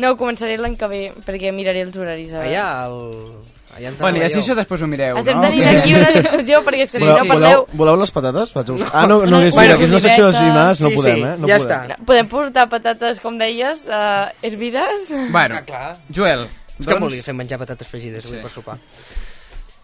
No, 0.00 0.14
començaré 0.16 0.56
l'any 0.60 0.76
que 0.78 0.86
ve, 0.88 1.00
perquè 1.26 1.50
miraré 1.52 1.82
els 1.82 1.96
horaris. 1.98 2.32
Ara. 2.32 2.44
Allà, 2.46 2.66
el... 2.86 3.32
allà 3.76 3.88
en 3.90 3.96
Bueno, 3.98 4.20
i 4.20 4.22
així 4.28 4.38
això 4.38 4.54
després 4.54 4.82
ho 4.82 4.86
mireu, 4.86 5.18
Estem 5.18 5.36
no? 5.36 5.42
tenint 5.42 5.68
aquí 5.68 5.94
una 5.98 6.12
discussió, 6.18 6.60
perquè 6.66 6.84
és 6.86 6.92
que 6.94 6.98
si 6.98 7.04
voleu, 7.04 7.18
no 7.18 7.28
parleu... 7.32 7.64
voleu, 7.64 7.66
voleu 7.82 7.96
les 8.04 8.12
patates? 8.14 8.54
Vaig 8.54 8.70
a 8.70 8.76
buscar. 8.78 8.90
Ah, 8.94 9.06
no, 9.10 9.18
no, 9.26 9.38
una 9.40 9.40
mira, 9.50 9.76
que 9.76 9.84
és 9.88 9.90
una 9.90 10.00
secció 10.06 10.28
de 10.28 10.30
olivetes. 10.30 10.44
gimnàs, 10.46 10.80
no 10.80 10.88
Sí, 10.92 10.96
podem, 11.00 11.16
sí, 11.16 11.22
eh? 11.26 11.34
No 11.42 11.50
ja 11.50 11.58
podem. 11.58 11.90
està. 11.90 11.98
Podem 12.12 12.30
portar 12.30 12.68
patates, 12.70 13.20
com 13.20 13.36
deies, 13.42 13.82
uh, 13.90 14.30
hervides? 14.46 15.10
Bueno, 15.34 15.58
Ah, 15.58 15.64
clar. 15.66 15.96
Joel, 16.08 16.46
És 16.46 16.86
que 16.86 16.92
doncs... 16.94 17.02
volia 17.08 17.22
fer 17.26 17.34
menjar 17.34 17.58
patates 17.58 17.88
fregides 17.90 18.24
avui 18.30 18.38
Sí. 18.38 18.42
per 18.46 18.52
sopar. 18.54 18.78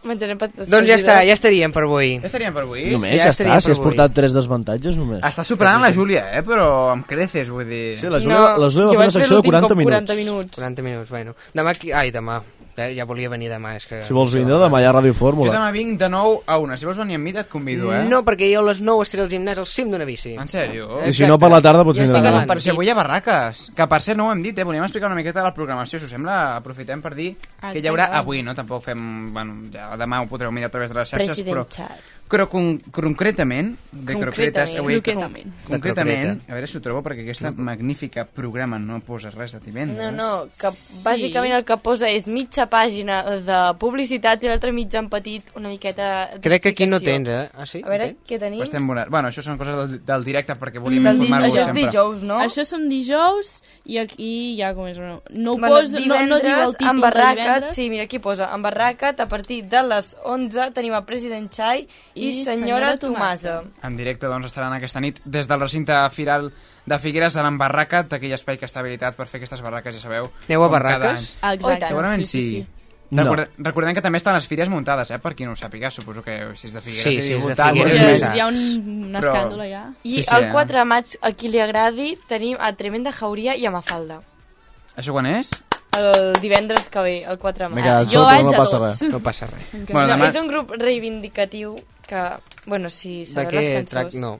Menjarem 0.06 0.38
patates 0.38 0.70
Doncs 0.70 0.88
ja 0.90 0.96
està, 1.00 1.16
ja 1.26 1.34
estaríem 1.34 1.72
per 1.74 1.82
avui. 1.86 2.12
Ja 2.22 2.28
estaríem 2.28 2.54
per 2.54 2.62
avui? 2.66 2.84
Només, 2.92 3.16
Ja 3.16 3.28
ja, 3.28 3.32
està, 3.34 3.56
si 3.64 3.72
has 3.72 3.80
portat 3.82 4.14
tres 4.14 4.36
desavantatges, 4.36 4.98
només. 5.00 5.22
Està 5.26 5.44
superant 5.46 5.80
la 5.82 5.92
Júlia, 5.96 6.26
eh? 6.36 6.42
Però 6.46 6.68
amb 6.92 7.06
creces, 7.08 7.50
vull 7.50 7.66
dir... 7.66 7.96
Sí, 7.98 8.10
la 8.12 8.20
Júlia, 8.22 8.56
la 8.60 8.68
Júlia 8.70 8.92
va 8.92 8.98
fer 9.00 9.08
una 9.08 9.16
secció 9.16 9.40
de 9.40 9.42
l'últim 9.42 9.54
40 9.56 9.72
cop 9.72 9.80
minuts. 9.80 9.96
40 9.96 10.20
minuts. 10.20 10.60
40 10.60 10.86
minuts, 10.86 11.10
bueno. 11.10 11.34
Demà, 11.56 11.74
qui... 11.74 11.90
ai, 11.92 12.12
demà. 12.14 12.42
Ja, 12.76 12.86
ja 12.92 13.04
volia 13.08 13.30
venir 13.32 13.48
demà, 13.48 13.74
és 13.78 13.86
que... 13.88 14.02
Si 14.04 14.12
vols 14.12 14.34
vindre, 14.36 14.58
demà 14.60 14.82
hi 14.82 14.84
ha 14.84 14.90
Ràdio 14.92 15.14
Jo 15.14 15.18
Fórmula. 15.18 15.52
demà 15.54 15.70
vinc 15.72 15.98
de 15.98 16.08
9 16.12 16.42
a 16.46 16.58
1. 16.60 16.76
Si 16.76 16.84
vols 16.84 16.98
venir 17.00 17.16
amb 17.16 17.24
mi, 17.24 17.32
et 17.32 17.48
convido, 17.48 17.88
eh? 17.94 18.02
No, 18.10 18.20
perquè 18.26 18.50
jo 18.52 18.60
a 18.60 18.66
les 18.68 18.82
9 18.84 19.06
estaré 19.06 19.22
al 19.24 19.30
gimnàs 19.30 19.58
al 19.62 19.66
cim 19.70 19.90
d'una 19.90 20.04
bici. 20.04 20.34
En 20.36 20.46
sèrio? 20.48 21.00
I 21.06 21.12
si 21.16 21.24
no, 21.26 21.38
per 21.40 21.48
la 21.50 21.62
tarda 21.64 21.84
pots 21.88 21.98
Jo 21.98 22.04
vindre 22.04 22.20
demà. 22.20 22.44
Però 22.46 22.60
si 22.60 22.70
avui 22.70 22.86
hi 22.86 22.90
ha 22.92 22.98
barraques. 22.98 23.70
Que 23.76 23.86
per 23.88 24.00
cert 24.04 24.18
no 24.20 24.28
ho 24.28 24.32
hem 24.34 24.42
dit, 24.44 24.58
eh? 24.58 24.64
Volíem 24.68 24.84
explicar 24.84 25.08
una 25.08 25.16
miqueta 25.16 25.40
de 25.40 25.46
la 25.48 25.54
programació. 25.56 25.98
Si 25.98 26.04
us 26.04 26.12
sembla, 26.12 26.56
aprofitem 26.56 27.00
per 27.00 27.14
dir 27.16 27.30
Ah, 27.62 27.72
que 27.72 27.80
hi 27.80 27.88
haurà 27.88 28.10
exacte. 28.10 28.18
avui, 28.20 28.42
no? 28.44 28.54
Tampoc 28.54 28.84
fem... 28.84 29.32
Bueno, 29.32 29.56
ja 29.72 29.96
demà 29.96 30.20
ho 30.20 30.28
podreu 30.28 30.52
mirar 30.52 30.68
a 30.68 30.74
través 30.76 30.92
de 30.92 30.98
les 31.00 31.08
xarxes, 31.08 31.32
President 31.32 31.56
però... 31.56 31.64
Chat. 31.68 32.12
Però 32.28 32.48
con 32.50 32.78
concretament, 32.90 33.76
de 33.92 34.14
croquetes... 34.18 34.74
Concretament. 34.74 34.80
avui- 34.80 34.94
Concretament. 34.96 35.52
Concretament, 35.68 36.40
a 36.48 36.54
veure 36.56 36.66
si 36.66 36.76
ho 36.78 36.80
trobo, 36.82 37.02
perquè 37.06 37.22
aquesta 37.22 37.52
magnífica 37.54 38.24
programa 38.26 38.80
no 38.82 38.98
posa 39.00 39.30
res 39.30 39.52
de 39.54 39.60
divendres. 39.62 40.12
No, 40.12 40.42
no, 40.42 40.48
que 40.58 40.72
bàsicament 41.04 41.54
el 41.54 41.64
que 41.68 41.76
posa 41.78 42.10
és 42.10 42.26
mitja 42.26 42.66
pàgina 42.72 43.20
de 43.46 43.60
publicitat 43.78 44.42
i 44.42 44.50
l'altra 44.50 44.72
mitja 44.74 44.98
en 45.04 45.08
petit, 45.12 45.52
una 45.54 45.68
miqueta 45.70 46.30
Crec 46.42 46.62
que 46.64 46.68
aquí 46.74 46.86
no 46.90 46.98
tens, 47.00 47.28
eh? 47.28 47.48
Ah, 47.54 47.64
sí? 47.66 47.82
A 47.84 47.88
veure, 47.94 48.10
Ok. 48.16 48.26
què 48.28 48.40
tenim? 48.42 48.62
Estem 48.66 48.86
veurant. 48.90 49.08
Bueno, 49.10 49.28
això 49.30 49.42
són 49.46 49.56
coses 49.58 49.76
del, 49.76 50.00
del 50.04 50.24
directe 50.26 50.56
perquè 50.58 50.82
volíem 50.82 51.04
Mm, 51.06 51.22
informar-vos 51.22 51.52
això 51.54 51.60
és 51.60 51.64
sempre. 51.70 51.82
dijous, 51.86 52.22
no? 52.26 52.40
Això 52.42 52.64
són 52.66 52.88
dijous 52.88 53.62
i 53.86 53.98
aquí 54.02 54.56
ja 54.58 54.72
com 54.74 54.88
és... 54.88 54.98
No, 54.98 55.22
no, 55.30 55.52
ho 55.52 55.56
Bueno, 55.58 55.76
posa, 55.76 56.00
no, 56.00 56.26
no 56.26 56.40
diu 56.42 56.58
el 56.58 56.74
títol 56.74 56.96
en 56.96 57.00
de 57.00 57.10
divendres. 57.12 57.74
sí, 57.76 57.88
mira, 57.88 58.02
aquí 58.02 58.18
posa, 58.18 58.50
en 58.52 58.62
Barracat, 58.62 59.20
a 59.20 59.28
partir 59.28 59.64
de 59.70 59.82
les 59.86 60.16
11 60.24 60.72
tenim 60.74 60.92
el 60.94 61.04
president 61.04 61.46
Xai 61.54 61.86
i, 62.16 62.44
senyora, 62.44 62.96
Tomasa. 62.98 63.62
En 63.84 63.96
directe 63.96 64.26
doncs, 64.26 64.46
estaran 64.46 64.72
aquesta 64.72 65.00
nit 65.00 65.20
des 65.24 65.46
del 65.48 65.60
recinte 65.60 65.94
firal 66.10 66.50
de 66.86 66.98
Figueres 66.98 67.36
a 67.36 67.42
l'embarracat, 67.44 68.12
aquell 68.16 68.32
espai 68.32 68.56
que 68.58 68.66
està 68.66 68.80
habilitat 68.80 69.16
per 69.16 69.26
fer 69.26 69.38
aquestes 69.40 69.60
barraques, 69.62 69.94
ja 69.94 70.00
sabeu. 70.00 70.30
Aneu 70.48 70.64
a 70.64 70.68
barraques? 70.68 71.34
exacte, 71.42 71.88
Segurament 71.88 72.24
sí, 72.24 72.40
sí, 72.40 72.48
sí. 72.50 72.66
No. 73.08 73.22
Recorde- 73.22 73.50
Recordem 73.58 73.94
que 73.94 74.02
també 74.02 74.18
estan 74.18 74.34
les 74.34 74.48
fires 74.50 74.68
muntades, 74.68 75.12
eh? 75.14 75.18
per 75.22 75.34
qui 75.36 75.44
no 75.46 75.52
ho 75.52 75.56
sàpiga, 75.56 75.92
suposo 75.94 76.24
que 76.24 76.40
si 76.56 76.66
és 76.66 76.72
de 76.74 76.80
Figueres 76.80 77.04
Sí, 77.14 77.20
i 77.20 77.22
sí, 77.22 77.34
és 77.34 77.46
de 77.46 77.54
Figueres. 77.54 78.22
és- 78.22 78.34
hi 78.34 78.40
ha 78.40 78.46
un, 78.48 78.56
un 78.56 79.12
Però- 79.12 79.20
escàndol 79.30 79.60
allà. 79.62 79.84
I 80.02 80.14
Sí, 80.16 80.22
sí, 80.24 80.34
el 80.34 80.44
eh? 80.44 80.50
4 80.50 80.78
de 80.78 80.84
maig, 80.84 81.04
a 81.22 81.30
qui 81.32 81.48
li 81.48 81.60
agradi, 81.60 82.18
tenim 82.26 82.56
a 82.58 82.72
Tremenda 82.72 83.12
Jauria 83.12 83.54
i 83.54 83.64
a 83.64 83.70
Mafalda. 83.70 84.22
Això 84.96 85.12
quan 85.12 85.26
és? 85.26 85.50
El 85.96 86.32
divendres 86.42 86.88
que 86.90 87.00
ve, 87.00 87.22
el 87.24 87.38
4 87.38 87.68
de 87.68 87.74
maig. 87.76 87.84
quedat 87.84 88.08
Jo 88.10 88.24
vaig 88.24 88.42
no 88.42 88.50
a 88.50 88.56
passa 88.56 88.78
tots. 88.78 89.00
res. 89.00 89.12
No 89.12 89.20
passa 89.20 89.46
res. 89.46 89.70
Bueno, 89.92 90.08
no, 90.08 90.14
demà- 90.16 90.28
És 90.28 90.34
un 90.42 90.48
grup 90.48 90.72
reivindicatiu 90.76 91.76
que, 92.06 92.24
bueno, 92.66 92.90
si 92.90 93.20
De 93.24 93.30
sabeu 93.34 93.50
què 93.50 93.62
les 93.62 93.88
trac... 93.90 94.10
cançons... 94.10 94.20
No. 94.22 94.36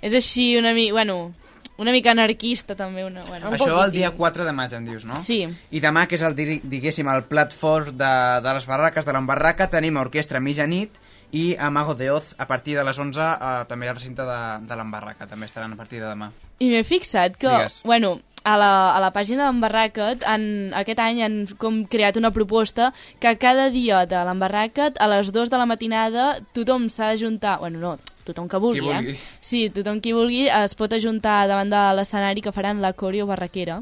És 0.00 0.14
així 0.16 0.54
una 0.58 0.72
mica... 0.76 0.92
Bueno, 0.96 1.32
una 1.80 1.92
mica 1.92 2.12
anarquista 2.12 2.76
també. 2.76 3.04
Una, 3.08 3.22
bueno. 3.24 3.48
Un 3.48 3.56
Això 3.56 3.78
el 3.84 3.92
dia 3.94 4.10
4 4.16 4.44
de 4.44 4.52
maig, 4.52 4.74
em 4.76 4.84
dius, 4.84 5.06
no? 5.08 5.16
Sí. 5.24 5.42
I 5.48 5.80
demà, 5.80 6.06
que 6.08 6.18
és 6.18 6.24
el, 6.26 6.36
diguéssim, 6.36 7.08
el 7.08 7.24
plat 7.28 7.56
fort 7.56 7.94
de, 7.96 8.10
de 8.44 8.52
les 8.58 8.66
barraques, 8.68 9.06
de 9.08 9.14
l'embarraca, 9.16 9.70
tenim 9.72 9.96
a 9.96 10.04
orquestra 10.04 10.40
mitjanit 10.44 10.98
i 11.32 11.54
a 11.56 11.70
Mago 11.70 11.94
de 11.94 12.10
Oz 12.10 12.34
a 12.42 12.46
partir 12.50 12.74
de 12.76 12.82
les 12.84 12.98
11 12.98 13.20
eh, 13.22 13.50
també 13.70 13.88
al 13.88 13.94
recinte 13.94 14.24
de, 14.26 14.38
de 14.66 14.76
l'embarraca, 14.76 15.28
també 15.30 15.46
estaran 15.46 15.72
a 15.72 15.78
partir 15.78 16.00
de 16.02 16.08
demà. 16.08 16.32
I 16.60 16.68
m'he 16.72 16.82
fixat 16.84 17.36
que, 17.38 17.48
Digues. 17.48 17.80
bueno, 17.86 18.16
a 18.44 18.56
la, 18.56 18.70
a 18.96 19.00
la 19.00 19.10
pàgina 19.12 19.46
d'en 19.46 19.60
Barracat 19.60 20.24
han, 20.24 20.72
aquest 20.74 20.98
any 20.98 21.22
han 21.22 21.34
com 21.60 21.82
creat 21.86 22.16
una 22.16 22.30
proposta 22.30 22.92
que 23.20 23.34
cada 23.38 23.68
dia 23.70 24.06
de 24.06 24.22
l'embarracat 24.24 24.96
a 24.98 25.08
les 25.12 25.32
2 25.32 25.50
de 25.50 25.58
la 25.60 25.66
matinada 25.66 26.38
tothom 26.56 26.88
s'ha 26.88 27.10
d'ajuntar, 27.12 27.58
bueno, 27.60 27.78
no, 27.78 27.98
tothom 28.24 28.48
que 28.48 28.56
vulgui, 28.56 28.80
Qui 28.80 28.86
vulgui. 28.86 29.12
eh? 29.12 29.18
Sí, 29.40 29.66
tothom 29.70 30.00
qui 30.00 30.12
vulgui 30.16 30.46
es 30.48 30.74
pot 30.74 30.92
ajuntar 30.92 31.46
davant 31.48 31.68
de 31.70 31.82
l'escenari 31.96 32.40
que 32.40 32.52
faran 32.52 32.80
la 32.80 32.92
coreo 32.94 33.26
barraquera. 33.26 33.80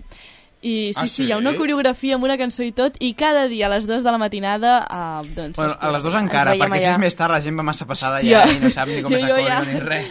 I 0.61 0.91
sí, 0.93 0.99
Ah, 0.99 1.07
sí, 1.07 1.23
hi 1.29 1.31
ha 1.31 1.37
sí? 1.37 1.41
una 1.45 1.53
coreografia 1.55 2.17
amb 2.17 2.25
una 2.27 2.35
cançó 2.37 2.65
i 2.67 2.73
tot, 2.73 2.97
i 2.99 3.13
cada 3.15 3.47
dia 3.47 3.67
a 3.69 3.71
les 3.71 3.87
2 3.87 4.03
de 4.03 4.11
la 4.11 4.19
matinada, 4.19 4.73
eh, 4.91 5.29
doncs... 5.37 5.57
Bueno, 5.57 5.77
a 5.79 5.93
les 5.93 6.03
pot- 6.03 6.11
2 6.11 6.23
encara, 6.23 6.57
perquè 6.59 6.81
si 6.81 6.87
allà. 6.89 6.95
és 6.97 6.99
més 6.99 7.15
tard 7.15 7.31
la 7.31 7.41
gent 7.41 7.57
va 7.57 7.63
massa 7.63 7.87
passada 7.87 8.19
Hòstia. 8.19 8.43
ja 8.43 8.57
i 8.57 8.59
no 8.65 8.71
sap 8.75 8.89
ni 8.91 9.01
com 9.03 9.13
és 9.15 9.23
jo 9.23 9.29
acòrdio 9.37 9.47
ja. 9.47 9.61
ni 9.71 9.79
res. 9.87 10.11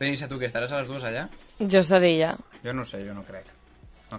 Denisa, 0.00 0.26
tu 0.30 0.34
què, 0.38 0.46
estaràs 0.50 0.72
a 0.72 0.80
les 0.80 0.88
2 0.90 1.04
allà? 1.04 1.28
Jo 1.60 1.78
estaré 1.78 2.10
allà. 2.16 2.32
Jo 2.64 2.72
no 2.74 2.84
sé, 2.84 3.04
jo 3.06 3.14
no 3.14 3.22
crec. 3.22 3.46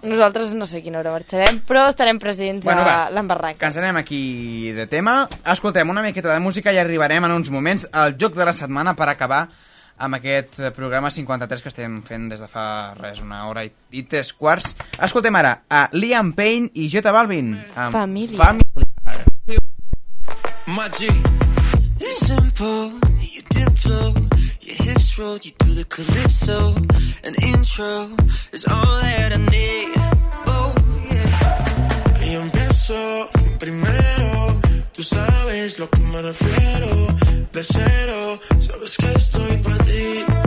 Nosaltres 0.02 0.52
no 0.54 0.66
sé 0.70 0.78
a 0.78 0.84
quina 0.84 1.00
hora 1.00 1.12
marxarem, 1.14 1.58
però 1.66 1.88
estarem 1.90 2.20
presents 2.22 2.64
Bueno, 2.64 2.82
a 2.82 2.86
va, 2.86 2.98
l'embarraca. 3.10 3.58
Que 3.58 3.70
ens 3.70 3.80
anem 3.80 3.98
aquí 3.98 4.70
de 4.76 4.86
tema. 4.86 5.24
Escoltem 5.50 5.90
una 5.90 6.04
miqueta 6.04 6.32
de 6.32 6.38
música 6.40 6.72
i 6.72 6.78
arribarem 6.78 7.26
en 7.26 7.34
uns 7.34 7.50
moments 7.50 7.88
al 7.92 8.14
joc 8.20 8.38
de 8.38 8.46
la 8.46 8.54
setmana 8.54 8.94
per 8.94 9.10
acabar 9.10 9.48
amb 10.00 10.16
aquest 10.16 10.56
programa 10.76 11.10
53 11.12 11.62
que 11.62 11.68
estem 11.68 11.98
fent 12.06 12.30
des 12.32 12.40
de 12.40 12.48
fa 12.48 12.94
res, 12.96 13.20
una 13.20 13.42
hora 13.50 13.66
i, 13.66 13.72
i 13.92 14.04
tres 14.08 14.32
quarts. 14.32 14.72
Escoltem 14.96 15.36
ara 15.36 15.58
a 15.68 15.88
Liam 15.92 16.32
Payne 16.38 16.70
i 16.74 16.88
J 16.88 17.12
Balvin. 17.12 17.52
Amb 17.76 17.98
Família. 17.98 18.54
G. 20.96 21.08
It's 22.00 22.26
simple, 22.26 22.92
you 23.20 23.42
diplo, 23.50 24.29
your 24.70 24.84
hips 24.84 25.18
roll, 25.18 25.38
you 25.38 25.52
do 25.58 25.74
the 25.74 25.84
calypso. 25.84 26.74
An 27.24 27.34
intro 27.42 28.10
is 28.52 28.64
all 28.66 29.00
that 29.00 29.32
I 29.32 29.36
need. 29.36 29.94
Oh, 30.46 30.74
yeah. 31.10 32.24
Y 32.24 32.34
empiezo 32.34 33.28
primero, 33.58 34.60
tú 34.92 35.02
sabes 35.02 35.78
lo 35.78 35.88
que 35.88 36.00
me 36.00 36.22
refiero. 36.22 37.06
De 37.52 37.64
cero, 37.64 38.40
sabes 38.58 38.96
que 38.96 39.12
estoy 39.12 39.56
para 39.58 39.78
ti. 39.84 40.39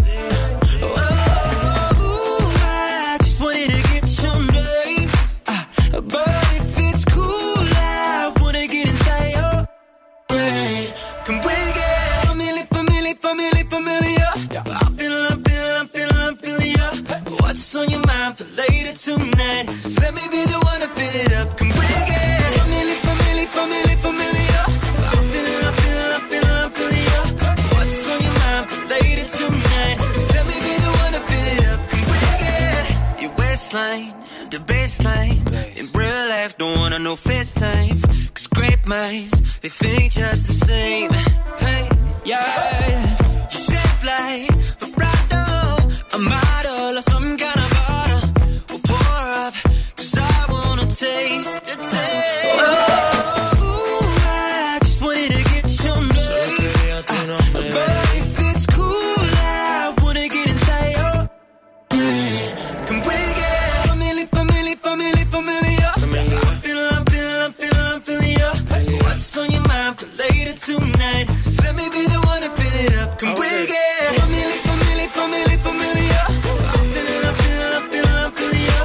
On 18.33 18.45
for 18.45 18.55
later 18.55 18.93
tonight? 18.93 19.65
Let 20.01 20.13
me 20.13 20.21
be 20.31 20.45
the 20.45 20.59
one 20.63 20.81
to 20.81 20.87
fill 20.87 21.15
it 21.15 21.33
up. 21.33 21.57
Come 21.57 21.69
bring 21.69 22.07
it. 22.07 22.53
Family, 22.57 22.95
family, 23.05 23.45
family, 23.45 23.95
familiar. 24.05 24.63
I'm 25.13 25.23
feeling, 25.31 25.63
I'm 25.67 25.73
feeling, 25.81 26.11
I'm 26.17 26.25
feeling, 26.29 26.57
I'm 26.63 26.71
feeling 26.71 27.03
ya. 27.11 27.21
What's 27.73 28.09
on 28.09 28.21
your 28.21 28.33
mind 28.43 28.69
for 28.69 28.81
later 28.93 29.27
tonight? 29.37 29.97
Let 30.33 30.45
me 30.49 30.57
be 30.65 30.73
the 30.85 30.91
one 31.03 31.13
to 31.13 31.21
fill 31.29 31.47
it 31.55 31.65
up. 31.71 31.79
Come 31.89 32.03
bring 32.11 32.41
it. 32.57 33.21
Your 33.21 33.31
waistline, 33.37 34.13
the 34.49 34.59
baseline. 34.59 35.41
In 35.79 35.85
real 35.99 36.23
life, 36.29 36.57
don't 36.57 36.77
wanna 36.79 36.99
know 36.99 37.15
FaceTime. 37.15 37.97
Cause 38.33 38.47
great 38.47 38.85
minds, 38.85 39.59
they 39.61 39.69
think 39.69 40.13
just 40.13 40.47
the 40.47 40.53
same. 40.65 41.11
Hey, 41.59 41.89
yeah. 42.25 43.02
Tonight? 70.65 71.27
Let 71.61 71.75
me 71.75 71.89
be 71.89 72.07
the 72.07 72.19
one 72.23 72.41
to 72.41 72.49
fill 72.49 72.75
it 72.85 72.95
up. 73.01 73.19
Come 73.19 73.35
bring 73.35 73.67
it. 73.67 73.75
Family, 74.19 74.57
family, 74.67 75.07
family, 75.17 75.57
familiar. 75.67 76.23
I'm 76.73 76.85
feeling, 76.93 77.23
I'm 77.27 77.35
feeling, 77.41 77.73
I'm 77.77 77.85
feeling, 77.91 78.17
I'm 78.23 78.31
feeling 78.31 78.63
ya. 78.69 78.79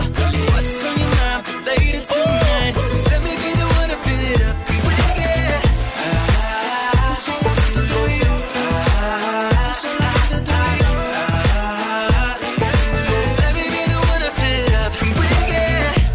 What's 0.52 0.84
on 0.86 0.94
your 0.98 1.12
mind 1.18 1.42
for 1.46 1.58
later 1.68 2.02
tonight? 2.10 2.74
Let 3.10 3.20
me 3.26 3.32
be 3.42 3.50
the 3.60 3.66
one 3.78 3.88
to 3.92 3.98
fill 4.04 4.24
it 4.32 4.42
up. 4.48 4.56
Come 4.66 4.80
bring 4.86 5.18
it. 5.32 5.62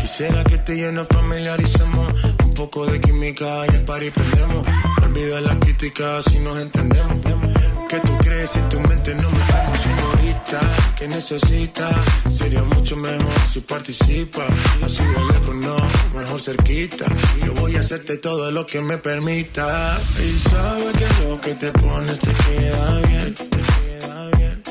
Quisiera 0.02 0.44
que 0.44 0.58
tú 0.60 0.74
y 0.74 0.80
yo 0.82 0.92
nos 0.92 1.08
familiaricemos 1.08 2.14
Un 2.44 2.54
poco 2.54 2.86
de 2.86 3.00
química 3.00 3.66
y 3.72 3.76
el 3.76 3.84
party 3.86 4.12
prendemos 4.12 4.66
Olvida 5.24 5.42
la 5.42 5.58
crítica 5.58 6.22
si 6.22 6.38
nos 6.40 6.58
entendemos 6.60 7.14
¿Qué 7.88 7.98
tú 8.02 8.18
crees 8.18 8.58
en 8.58 8.68
tu 8.68 8.78
mente 8.82 9.16
no 9.16 9.30
metemos 9.30 9.80
señorita? 9.80 10.60
¿Qué 10.98 11.08
necesitas? 11.08 11.96
Sería 12.30 12.62
mucho 12.64 12.98
mejor 12.98 13.32
si 13.52 13.62
participa 13.62 14.46
Así 14.84 15.02
de 15.04 15.34
lejos 15.34 15.56
no, 15.56 15.78
mejor 16.14 16.42
cerquita 16.42 17.06
Yo 17.46 17.54
voy 17.54 17.78
a 17.78 17.80
hacerte 17.80 18.18
todo 18.18 18.52
lo 18.52 18.66
que 18.66 18.82
me 18.82 18.98
permita 18.98 19.98
Y 20.20 20.50
sabes 20.50 20.96
que 20.98 21.06
lo 21.26 21.40
que 21.40 21.54
te 21.56 21.72
pones 21.72 22.20
te 22.20 22.34
queda 22.34 23.00
bien 23.08 23.34
Te 23.34 23.48
queda 23.48 24.30
bien 24.38 24.64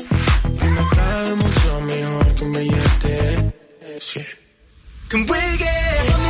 Y 0.61 0.65
me 0.65 0.89
cae 0.95 1.35
mucho 1.35 1.81
mejor 1.81 2.35
que 2.35 2.43
un 2.43 2.51
billete 2.51 3.53
Sí. 3.99 4.21
Bring 5.09 5.61
it. 5.61 6.22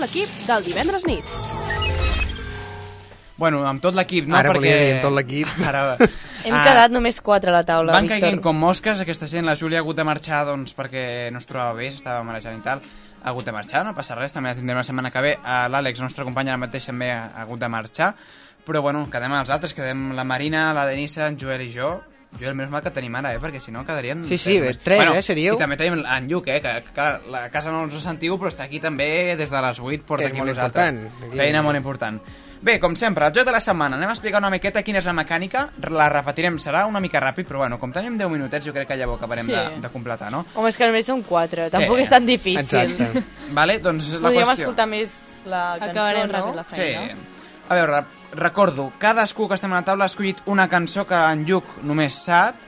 Amb 0.00 0.08
l'equip 0.08 0.32
del 0.48 0.64
divendres 0.64 1.04
nit. 1.04 1.24
Bueno, 3.40 3.62
amb 3.68 3.80
tot 3.80 3.94
l'equip, 3.96 4.26
no? 4.28 4.36
Ara 4.36 4.50
perquè... 4.52 4.60
volia 4.60 4.78
dir 4.80 4.92
amb 4.96 5.04
tot 5.04 5.14
l'equip. 5.16 5.52
Ara... 5.68 5.82
Hem 6.44 6.54
Ah, 6.56 6.62
quedat 6.64 6.92
només 6.92 7.18
quatre 7.20 7.52
a 7.52 7.54
la 7.58 7.66
taula, 7.68 7.92
Van 7.92 8.06
Víctor. 8.06 8.22
caient 8.24 8.40
com 8.40 8.56
mosques 8.56 9.00
aquesta 9.04 9.26
gent, 9.28 9.44
la 9.44 9.52
Júlia 9.60 9.80
ha 9.80 9.84
hagut 9.84 9.98
de 9.98 10.04
marxar 10.08 10.38
doncs, 10.48 10.72
perquè 10.76 11.02
no 11.34 11.40
es 11.42 11.44
trobava 11.48 11.74
bé, 11.76 11.90
estava 11.92 12.22
marejant 12.24 12.56
i 12.56 12.64
tal. 12.64 12.80
Ha 13.20 13.28
hagut 13.34 13.44
de 13.44 13.52
marxar, 13.52 13.82
no 13.84 13.92
passa 13.92 14.16
res, 14.16 14.32
també 14.32 14.48
la 14.48 14.56
tindrem 14.56 14.80
la 14.80 14.84
setmana 14.86 15.10
que 15.12 15.20
ve. 15.20 15.34
L'Àlex, 15.44 16.00
nostre 16.00 16.24
company, 16.24 16.48
ara 16.48 16.56
mateix 16.62 16.86
també 16.88 17.10
ha 17.12 17.26
hagut 17.42 17.60
de 17.60 17.68
marxar. 17.68 18.14
Però 18.64 18.80
bueno, 18.84 19.04
quedem 19.12 19.34
els 19.36 19.52
altres, 19.52 19.74
quedem 19.76 20.14
la 20.16 20.24
Marina, 20.24 20.70
la 20.76 20.86
Denisa, 20.88 21.26
en 21.28 21.36
Joel 21.40 21.66
i 21.66 21.68
jo. 21.74 21.92
Joel, 22.38 22.54
menys 22.54 22.70
mal 22.70 22.82
que 22.82 22.90
tenim 22.94 23.14
ara, 23.18 23.32
eh? 23.34 23.40
perquè 23.42 23.58
si 23.60 23.72
no 23.74 23.82
quedarien... 23.84 24.22
Sí, 24.24 24.38
sí, 24.38 24.58
tres, 24.84 25.00
eh, 25.16 25.22
seríeu. 25.22 25.56
I 25.56 25.58
també 25.58 25.76
tenim 25.76 25.98
en 26.04 26.28
Lluc, 26.30 26.46
eh? 26.48 26.60
que, 26.62 26.76
que 26.94 27.08
la 27.32 27.48
casa 27.50 27.72
no 27.74 27.82
ens 27.84 27.96
ho 27.98 28.00
sentiu, 28.00 28.38
però 28.38 28.48
està 28.52 28.64
aquí 28.68 28.78
també 28.80 29.34
des 29.36 29.50
de 29.50 29.60
les 29.66 29.80
8, 29.80 30.04
porta 30.06 30.24
És 30.28 30.32
aquí 30.32 30.40
nosaltres. 30.40 30.94
important. 30.94 31.34
Feina 31.36 31.62
molt 31.66 31.76
important. 31.76 32.20
Bé, 32.62 32.74
com 32.78 32.92
sempre, 32.94 33.24
el 33.26 33.32
joc 33.32 33.46
de 33.48 33.52
la 33.56 33.60
setmana. 33.64 33.96
Anem 33.96 34.10
a 34.10 34.12
explicar 34.12 34.38
una 34.42 34.50
miqueta 34.52 34.82
quina 34.84 34.98
és 35.00 35.06
la 35.08 35.14
mecànica. 35.16 35.62
La 35.96 36.10
repetirem, 36.12 36.58
serà 36.60 36.82
una 36.86 37.00
mica 37.00 37.18
ràpid, 37.20 37.46
però 37.48 37.62
bueno, 37.62 37.78
com 37.80 37.90
tenim 37.92 38.18
10 38.20 38.28
minutets, 38.30 38.66
jo 38.68 38.74
crec 38.76 38.86
que 38.88 38.98
ja 39.00 39.08
ho 39.08 39.14
acabarem 39.16 39.46
Sí. 39.48 39.52
de, 39.56 39.80
de 39.80 39.88
completar, 39.88 40.28
no? 40.30 40.44
Home, 40.54 40.68
és 40.68 40.76
que 40.76 40.86
només 40.86 41.06
són 41.08 41.22
quatre, 41.24 41.70
tampoc 41.72 41.96
Sí. 41.96 42.02
és 42.04 42.08
tan 42.12 42.26
difícil. 42.28 42.60
Exacte. 42.60 43.24
Vale, 43.56 43.78
doncs 43.80 44.12
la 44.18 44.28
Podríem 44.28 44.44
qüestió... 44.46 44.66
escoltar 44.68 44.86
més 44.92 45.16
la 45.46 45.62
cançó, 45.80 45.90
Acabarem 45.90 46.26
no? 46.28 46.32
ràpid 46.36 46.54
la 46.60 46.64
feina. 46.64 47.06
Sí. 47.06 47.28
A 47.70 47.74
veure, 47.80 48.04
recordo, 48.32 48.92
cadascú 48.98 49.48
que 49.48 49.56
estem 49.58 49.72
a 49.72 49.80
la 49.80 49.86
taula 49.86 50.06
ha 50.06 50.10
escollit 50.10 50.42
una 50.46 50.68
cançó 50.68 51.06
que 51.06 51.18
en 51.18 51.44
Lluc 51.48 51.80
només 51.86 52.18
sap 52.24 52.58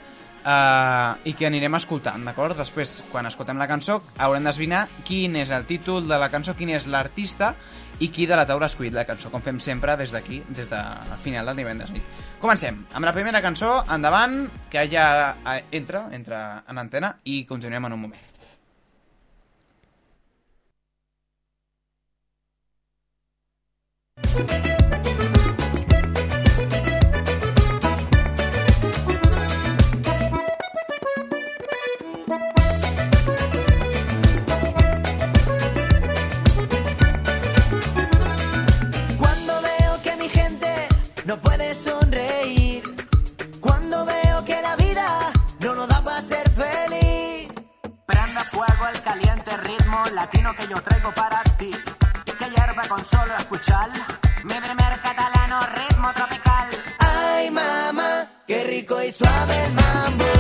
uh, 0.43 1.19
i 1.29 1.35
que 1.39 1.47
anirem 1.47 1.79
escoltant, 1.79 2.25
d'acord? 2.27 2.57
Després, 2.59 3.01
quan 3.13 3.29
escoltem 3.31 3.61
la 3.61 3.69
cançó, 3.71 4.01
haurem 4.19 4.49
d'esbrinar 4.49 4.87
quin 5.07 5.37
és 5.43 5.53
el 5.55 5.69
títol 5.69 6.09
de 6.09 6.19
la 6.19 6.31
cançó, 6.33 6.57
quin 6.59 6.75
és 6.75 6.89
l'artista 6.91 7.55
i 8.03 8.09
qui 8.11 8.27
de 8.27 8.37
la 8.39 8.47
taula 8.49 8.67
ha 8.67 8.73
escollit 8.73 8.97
la 8.97 9.07
cançó, 9.07 9.31
com 9.31 9.45
fem 9.45 9.61
sempre 9.63 9.97
des 10.01 10.11
d'aquí, 10.11 10.43
des 10.51 10.71
del 10.73 11.17
final 11.23 11.47
del 11.47 11.63
divendres 11.63 11.95
nit. 11.95 12.03
Comencem 12.43 12.83
amb 12.93 13.07
la 13.07 13.15
primera 13.15 13.43
cançó, 13.45 13.79
endavant, 13.95 14.49
que 14.73 14.89
ja 14.91 15.07
eh, 15.55 15.63
entra, 15.79 16.09
entra 16.11 16.43
en 16.67 16.83
antena 16.83 17.17
i 17.25 17.45
continuem 17.47 17.87
en 17.87 17.99
un 17.99 18.07
moment. 18.09 18.29
Cuando 24.33 24.82
no 45.63 45.75
nos 45.75 45.89
da 45.89 46.03
para 46.03 46.21
ser 46.21 46.49
feliz. 46.51 47.49
Prende 48.07 48.41
fuego 48.51 48.89
el 48.93 49.01
caliente 49.03 49.57
ritmo 49.59 50.05
latino 50.13 50.55
que 50.55 50.67
yo 50.67 50.83
traigo 50.83 51.13
para 51.15 51.43
ti. 51.57 51.71
Que 52.39 52.51
hierve 52.51 52.89
con 52.89 53.05
solo 53.05 53.37
escuchar 53.37 53.89
mi 54.45 54.55
primer 54.55 55.01
catalano 55.01 55.61
ritmo 55.75 56.13
tropical. 56.15 56.69
Ay, 56.99 57.51
mamá, 57.51 58.27
qué 58.47 58.65
rico 58.65 59.01
y 59.03 59.13
suave 59.13 59.65
el 59.67 59.73
mambo. 59.75 60.32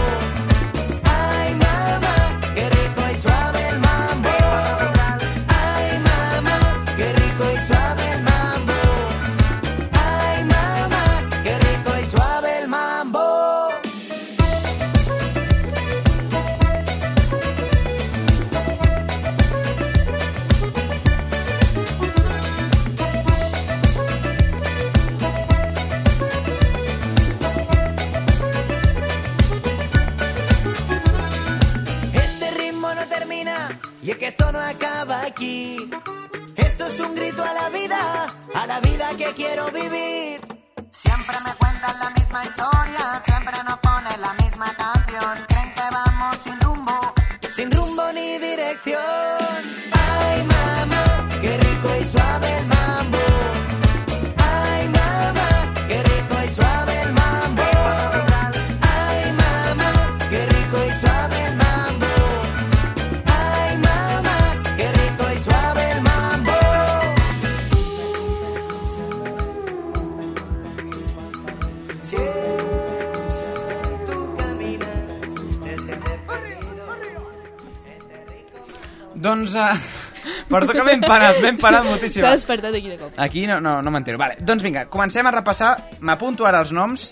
Perdó 80.52 80.72
que 80.76 80.82
m'he 80.86 80.94
empanat, 81.00 81.40
m'he 81.42 81.50
empanat 81.56 81.84
moltíssim. 81.88 82.22
S'ha 82.22 82.30
despertat 82.36 82.74
aquí 82.78 82.88
de 82.92 82.98
cop. 83.00 83.12
Aquí 83.16 83.46
no, 83.50 83.60
no, 83.60 83.80
no 83.82 83.90
m'entero. 83.94 84.18
Vale, 84.20 84.36
doncs 84.40 84.62
vinga, 84.62 84.86
comencem 84.92 85.26
a 85.26 85.32
repassar. 85.34 85.72
M'apunto 86.00 86.46
ara 86.46 86.60
els 86.62 86.72
noms. 86.76 87.10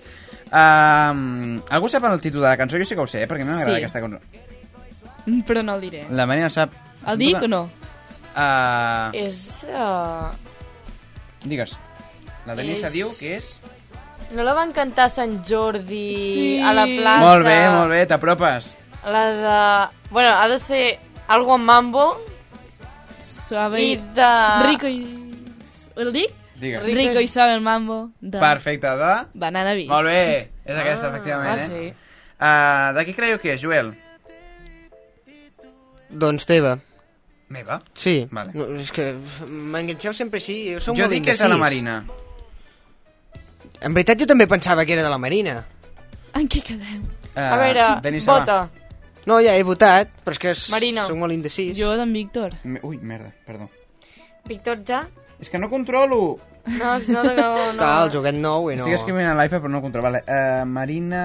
Uh, 0.51 1.61
algú 1.71 1.89
sap 1.89 2.05
el 2.09 2.21
títol 2.21 2.43
de 2.43 2.49
la 2.49 2.57
cançó? 2.59 2.79
Jo 2.79 2.85
sí 2.85 2.95
que 2.97 3.01
ho 3.05 3.07
sé, 3.11 3.23
eh, 3.25 3.29
perquè 3.31 3.43
a 3.43 3.47
mi 3.47 3.53
m'agrada 3.55 3.77
Sí. 3.77 3.83
aquesta 3.85 4.01
cançó. 4.01 4.19
Mm, 5.27 5.41
Però 5.47 5.63
no 5.63 5.75
el 5.75 5.81
diré. 5.81 6.07
La 6.11 6.27
Marina 6.27 6.49
sap. 6.51 6.73
El 7.07 7.19
dic 7.19 7.43
o 7.43 7.49
no? 7.49 7.63
Uh, 8.35 9.11
És... 9.15 9.49
Uh... 9.69 10.31
digues. 11.45 11.77
La 12.47 12.55
Denisa 12.55 12.87
És- 12.89 12.93
diu 12.93 13.11
que 13.19 13.37
és... 13.37 13.61
No 14.31 14.45
la 14.47 14.53
van 14.55 14.71
cantar 14.73 15.09
a 15.09 15.11
Sant 15.11 15.41
Jordi 15.45 16.15
Sí. 16.15 16.61
a 16.63 16.73
la 16.73 16.85
plaça? 16.87 17.25
Molt 17.25 17.45
bé, 17.45 17.57
molt 17.71 17.91
bé, 17.91 18.05
t'apropes. 18.07 18.77
La 19.05 19.25
de... 19.27 19.89
Bueno, 20.11 20.29
ha 20.37 20.47
de 20.49 20.59
ser 20.59 20.99
algo 21.29 21.57
en 21.57 21.65
mambo. 21.65 22.21
Suave 23.51 23.83
I 23.83 23.97
de... 24.15 24.27
Rico 24.63 24.87
i... 24.87 25.01
El 25.99 26.13
dic? 26.15 26.37
Digues. 26.61 26.85
Rico 26.95 27.19
i 27.19 27.27
suave 27.27 27.57
el 27.57 27.65
mambo. 27.67 28.13
De... 28.21 28.39
Perfecte, 28.39 28.93
de... 29.01 29.15
Banana 29.35 29.73
Beats. 29.75 29.91
Molt 29.91 30.07
bé, 30.07 30.21
és 30.63 30.79
aquesta, 30.79 31.09
efectivament, 31.11 31.59
ah, 31.59 31.65
eh? 31.65 31.67
sí. 31.67 32.15
Uh, 32.39 32.93
de 32.95 33.05
qui 33.09 33.17
creieu 33.17 33.41
que 33.43 33.57
és, 33.57 33.59
Joel? 33.65 33.91
Doncs 36.23 36.47
teva. 36.47 36.77
Meva? 37.51 37.81
Sí. 37.99 38.21
Vale. 38.31 38.55
No, 38.55 38.69
és 38.79 38.95
que 38.95 39.11
m'enganxeu 39.51 40.15
sempre 40.15 40.39
així. 40.39 40.61
Jo, 40.77 40.85
som 40.87 40.95
jo 40.95 41.11
dic 41.11 41.27
que 41.27 41.35
és 41.35 41.43
de 41.43 41.51
la. 41.51 41.59
Marina. 41.59 42.05
En 43.83 43.97
veritat 43.97 44.23
jo 44.23 44.31
també 44.31 44.47
pensava 44.47 44.87
que 44.87 44.95
era 44.95 45.03
de 45.03 45.11
la 45.11 45.19
Marina. 45.19 45.65
En 46.39 46.47
què 46.47 46.63
quedem? 46.71 47.03
Uh, 47.35 47.49
A 47.49 47.59
veure, 47.59 47.89
Denisa, 48.07 48.31
vota. 48.31 48.61
No, 49.31 49.39
ja 49.39 49.55
he 49.55 49.63
votat, 49.63 50.11
però 50.27 50.35
és 50.35 50.41
que 50.43 50.51
és, 50.57 50.65
Marina. 50.73 51.05
soc 51.07 51.17
molt 51.21 51.31
indecis. 51.33 51.71
Jo 51.79 51.93
d'en 51.95 52.11
Víctor. 52.13 52.57
Me- 52.65 52.81
Ui, 52.83 52.97
merda, 52.99 53.31
perdó. 53.47 53.69
Víctor 54.51 54.81
ja? 54.89 55.05
És 55.39 55.49
que 55.53 55.59
no 55.63 55.69
controlo. 55.71 56.39
No, 56.67 56.97
no, 56.99 57.23
no, 57.23 57.33
no. 57.73 57.79
Clar, 57.79 57.93
el 58.05 58.11
joguet 58.13 58.35
nou 58.37 58.67
i 58.73 58.75
no... 58.77 58.83
Estic 58.83 58.99
escrivint 58.99 59.31
a 59.31 59.37
l'iPad 59.39 59.63
però 59.63 59.71
no 59.73 59.79
ho 59.79 59.85
controlo. 59.87 60.11
Vale. 60.11 60.25
Uh, 60.27 60.67
Marina... 60.67 61.23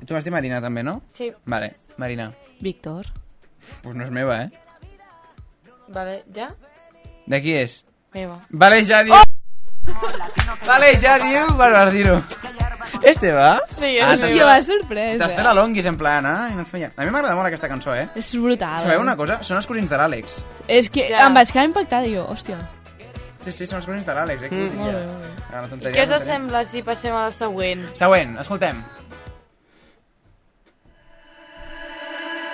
Tu 0.00 0.16
m'has 0.16 0.24
dit 0.24 0.32
Marina 0.34 0.62
també, 0.64 0.82
no? 0.86 0.96
Sí. 1.14 1.28
Vale, 1.44 1.74
Marina. 2.00 2.30
Víctor. 2.64 3.12
Pues 3.84 3.94
no 3.94 4.04
és 4.08 4.10
meva, 4.10 4.40
eh? 4.42 4.50
Vale, 5.94 6.22
ja? 6.34 6.48
De 7.28 7.40
qui 7.44 7.54
és? 7.60 7.82
Meva. 8.16 8.40
Vale, 8.50 8.80
ja 8.88 9.04
diu... 9.04 9.20
vale, 10.66 10.94
ja 10.96 11.18
diu... 11.20 11.44
Bueno, 11.60 11.90
dir-ho. 11.92 12.18
És 13.02 13.18
teva? 13.20 13.58
Sí, 13.70 13.98
ah, 14.00 14.12
és 14.14 14.20
fet- 14.22 14.38
va 14.44 14.56
sorpresa. 14.62 15.18
T'has 15.24 15.34
fet 15.36 15.44
la 15.44 15.54
longuis 15.56 15.86
en 15.86 15.96
plan, 16.00 16.26
eh? 16.26 16.52
I 16.52 16.56
no 16.58 16.62
et 16.62 16.70
feia... 16.70 16.90
A 16.96 17.04
mi 17.04 17.10
m'agrada 17.14 17.34
molt 17.38 17.46
aquesta 17.48 17.68
cançó, 17.68 17.94
eh? 17.94 18.06
És 18.16 18.32
brutal. 18.40 18.78
Sabeu 18.80 19.00
una 19.02 19.16
cosa? 19.16 19.40
Són 19.42 19.58
els 19.60 19.66
cosins 19.70 19.90
de 19.90 19.96
l'Àlex. 20.00 20.40
És 20.68 20.90
que 20.90 21.08
Ja. 21.10 21.26
em 21.26 21.34
vaig 21.34 21.52
quedar 21.52 21.66
impactada, 21.70 22.08
jo, 22.08 22.26
hòstia. 22.30 22.58
Sí, 23.44 23.52
sí, 23.52 23.66
són 23.66 23.76
els 23.82 23.86
cosins 23.86 24.06
de 24.06 24.14
l'Àlex, 24.16 24.42
eh? 24.46 24.48
Dic 24.48 24.74
molt 24.78 24.92
bé, 24.92 25.06
molt 25.06 25.82
bé. 25.82 25.90
I 25.90 25.94
què 25.94 26.06
us 26.16 26.24
sembla 26.24 26.64
si 26.64 26.82
passem 26.82 27.12
a 27.14 27.26
la 27.26 27.30
següent? 27.30 27.84
Següent, 27.94 28.38
escoltem. 28.40 28.82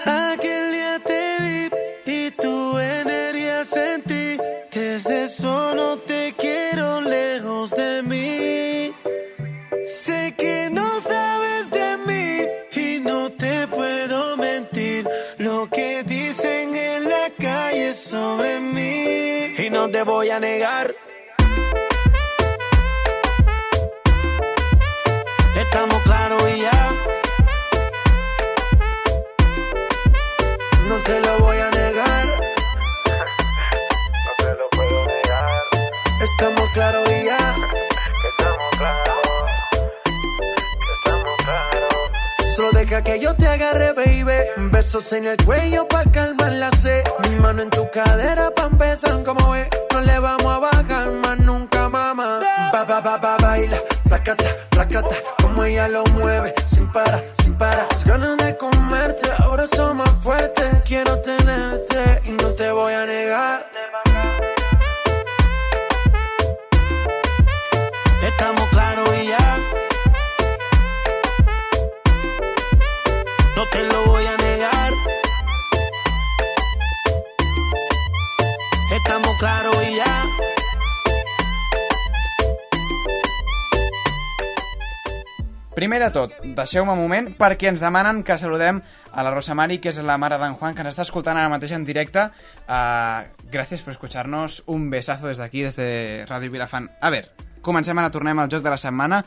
Aquel 0.07 0.73
día 0.73 0.99
te 1.05 1.37
vi 1.41 1.71
y 2.07 2.31
tu 2.33 2.79
energía 2.79 3.65
sentí. 3.65 4.39
eso 4.73 5.75
no 5.75 5.97
te 5.99 6.35
quiero 6.39 7.01
lejos 7.01 7.71
de 7.71 8.03
mí. 8.03 8.40
No 19.91 19.99
te 19.99 20.03
voy 20.05 20.31
a 20.31 20.39
negar. 20.39 20.95
Estamos 25.57 26.03
claros 26.03 26.43
y 26.49 26.61
ya. 26.61 26.93
No 30.87 30.97
te 31.03 31.21
lo 31.21 31.39
voy 31.41 31.59
a 31.59 31.71
negar. 31.71 32.27
No 34.25 34.33
te 34.39 34.55
lo 34.55 34.71
puedo 34.71 35.07
negar. 35.07 35.51
Estamos 36.23 36.71
claros 36.73 37.11
y 37.11 37.25
ya. 37.25 37.50
Que 42.99 43.21
yo 43.21 43.35
te 43.37 43.47
agarre, 43.47 43.93
baby. 43.93 44.71
Besos 44.73 45.13
en 45.13 45.27
el 45.27 45.37
cuello 45.45 45.87
pa' 45.87 46.03
calmar 46.11 46.53
la 46.53 46.71
sed. 46.73 47.05
Mi 47.29 47.37
mano 47.37 47.63
en 47.63 47.71
tu 47.71 47.89
cadera 47.91 48.51
pa' 48.51 48.67
empezar 48.67 49.23
como 49.23 49.55
es. 49.55 49.69
No 49.93 50.01
le 50.01 50.19
vamos 50.19 50.47
a 50.47 50.59
bajar 50.59 51.11
más 51.13 51.39
nunca, 51.39 51.89
mamá. 51.89 52.41
Ba, 52.73 52.85
ba, 52.85 53.01
ba, 53.01 53.17
ba, 53.17 53.37
baila. 53.41 53.79
Placata, 54.09 54.45
placata. 54.71 55.15
Como 55.41 55.63
ella 55.65 55.87
lo 55.87 56.03
mueve. 56.15 56.53
Sin 56.67 56.91
parar, 56.91 57.23
sin 57.43 57.55
parar. 57.55 57.87
Las 57.93 58.05
ganas 58.05 58.37
de 58.39 58.57
comerte. 58.57 59.31
Ahora 59.39 59.69
son 59.69 59.99
más 59.99 60.11
fuertes. 60.23 60.67
Quiero 60.85 61.17
tenerte 61.21 62.21
y 62.25 62.31
no 62.31 62.49
te 62.55 62.73
voy 62.73 62.93
a 62.93 63.07
negar. 63.07 63.71
Te 73.71 73.83
lo 73.85 74.07
voy 74.07 74.27
a 74.27 74.37
negar. 74.37 74.93
Estamos 78.93 79.39
claros 79.39 79.77
y 79.89 79.97
ya. 79.97 80.25
Primer 85.75 86.03
de 86.03 86.11
tot, 86.11 86.33
deixeu-me 86.43 86.93
un 86.93 86.99
moment 86.99 87.31
perquè 87.39 87.71
ens 87.71 87.81
demanen 87.81 88.25
que 88.27 88.37
saludem 88.37 88.83
a 89.15 89.23
la 89.25 89.31
Rosa 89.33 89.55
Mari, 89.57 89.79
que 89.81 89.89
és 89.89 90.01
la 90.05 90.19
mare 90.21 90.37
d'en 90.37 90.57
Juan, 90.59 90.75
que 90.75 90.83
ens 90.85 90.91
està 90.93 91.07
escoltant 91.07 91.39
ara 91.39 91.49
mateix 91.49 91.73
en 91.73 91.87
directe. 91.89 92.27
Uh, 92.67 93.31
gràcies 93.55 93.81
per 93.87 93.95
escuchar-nos. 93.95 94.61
Un 94.69 94.91
besazo 94.93 95.31
des 95.31 95.41
d'aquí, 95.41 95.63
des 95.65 95.79
de 95.79 95.89
Ràdio 96.29 96.53
Vilafant. 96.53 96.91
A 97.01 97.09
veure, 97.15 97.33
comencem 97.63 97.97
ara, 97.97 98.13
tornem 98.13 98.43
al 98.43 98.53
joc 98.53 98.67
de 98.67 98.75
la 98.75 98.83
setmana. 98.83 99.23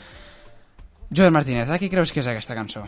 Joel 1.10 1.34
Martínez, 1.34 1.66
de 1.70 1.80
qui 1.80 1.90
creus 1.90 2.14
que 2.14 2.22
és 2.22 2.30
aquesta 2.30 2.60
cançó? 2.60 2.86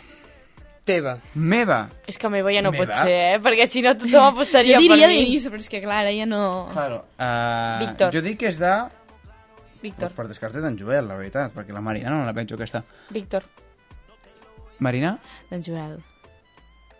Teva. 0.85 1.15
Meva. 1.33 1.79
És 2.05 2.19
que 2.21 2.29
meva 2.29 2.51
ja 2.53 2.61
no 2.61 2.69
pot 2.69 2.85
Meva? 2.85 3.03
ser, 3.03 3.15
eh? 3.33 3.39
Perquè 3.41 3.65
si 3.67 3.81
no 3.81 3.95
tothom 3.97 4.27
apostaria 4.29 4.77
Jo 4.77 4.83
per 4.83 4.95
diria 4.99 5.07
mi. 5.09 5.17
Denise, 5.23 5.49
però 5.49 5.63
és 5.63 5.69
que 5.71 5.81
clar, 5.81 6.03
ja 6.13 6.27
no... 6.29 6.41
Claro. 6.71 6.99
Uh, 7.17 7.79
Víctor. 7.81 8.13
Jo 8.13 8.21
dic 8.21 8.37
que 8.43 8.51
és 8.51 8.59
de... 8.61 8.73
Víctor. 9.81 10.09
Pues 10.09 10.17
per 10.17 10.27
descarte 10.29 10.61
d'en 10.61 10.77
Joel, 10.77 11.07
la 11.09 11.17
veritat, 11.17 11.53
perquè 11.53 11.73
la 11.73 11.81
Marina 11.81 12.13
no 12.13 12.23
la 12.25 12.33
penso 12.37 12.53
aquesta. 12.57 12.83
Víctor. 13.09 13.43
Marina? 14.79 15.15
D'en 15.49 15.63
Joel. 15.65 15.97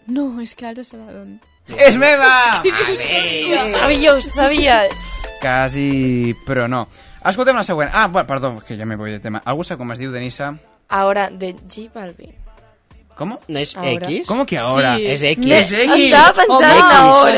No, 0.07 0.27
és 0.41 0.53
que 0.57 0.67
ara 0.69 0.85
serà 0.85 1.05
d'on... 1.13 1.35
És 1.81 1.97
meva! 1.97 2.29
Ho 2.61 3.59
sabia, 3.73 4.13
ho 4.13 4.21
sabia. 4.21 4.79
Quasi, 5.41 6.33
però 6.45 6.67
no. 6.69 6.85
Escoltem 7.25 7.57
la 7.57 7.65
següent. 7.65 7.89
Ah, 7.93 8.07
bueno, 8.07 8.27
perdó, 8.29 8.59
que 8.61 8.77
ja 8.77 8.85
me 8.85 8.97
voy 8.97 9.11
de 9.11 9.19
tema. 9.19 9.41
Algú 9.45 9.65
sap 9.65 9.81
com 9.81 9.93
es 9.93 10.01
diu, 10.01 10.11
Denisa? 10.13 10.51
Ahora, 10.89 11.29
de 11.29 11.53
J 11.53 11.89
Balvin. 11.93 12.35
¿Cómo? 13.15 13.39
¿No 13.47 13.59
es 13.59 13.75
Ahora. 13.77 13.89
X? 13.91 14.27
¿Cómo 14.27 14.45
que 14.45 14.57
ahora? 14.57 14.97
Sí. 14.97 15.05
Es 15.07 15.23
X. 15.23 15.51
Es 15.51 15.71
X. 15.71 16.03
Estava 16.05 16.33
pensant 16.33 16.49
Home, 16.49 16.75
en 16.75 16.81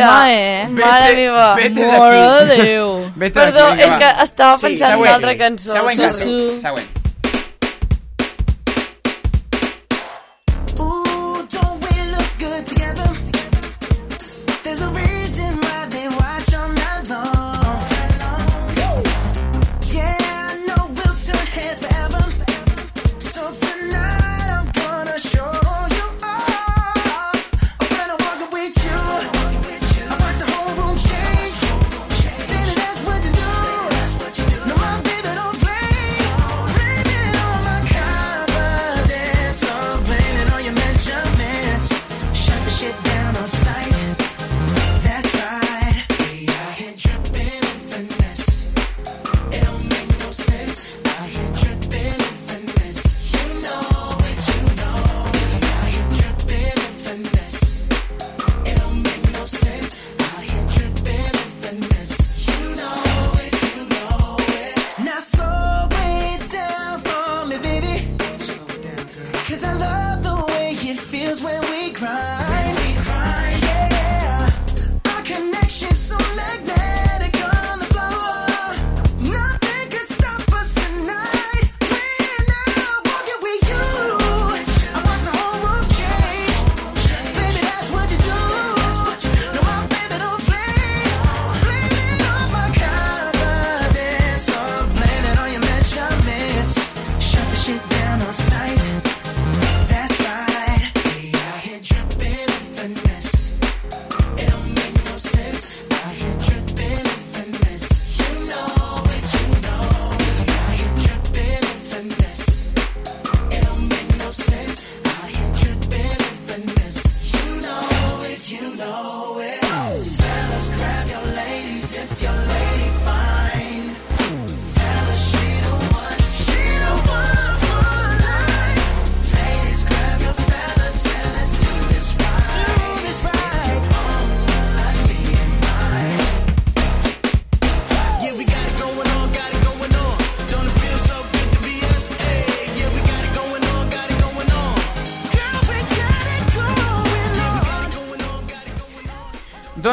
ahora. 0.04 0.34
eh? 0.34 0.68
Mare 0.70 1.16
meva. 1.16 1.54
Vete 1.56 1.86
d'aquí. 1.86 2.46
de 2.48 2.64
Déu. 2.64 3.12
Vete 3.16 3.40
Perdó, 3.40 3.60
d'aquí, 3.60 3.78
vinga, 3.84 3.94
és 3.94 4.00
que 4.00 4.06
va. 4.18 4.24
estava 4.24 4.58
pensant 4.58 4.74
en 4.74 4.78
següent. 4.98 5.02
una 5.02 5.16
altra 5.16 5.38
cançó. 5.38 5.74
Següent 5.74 6.00
cançó. 6.02 6.62
Següent. 6.62 7.07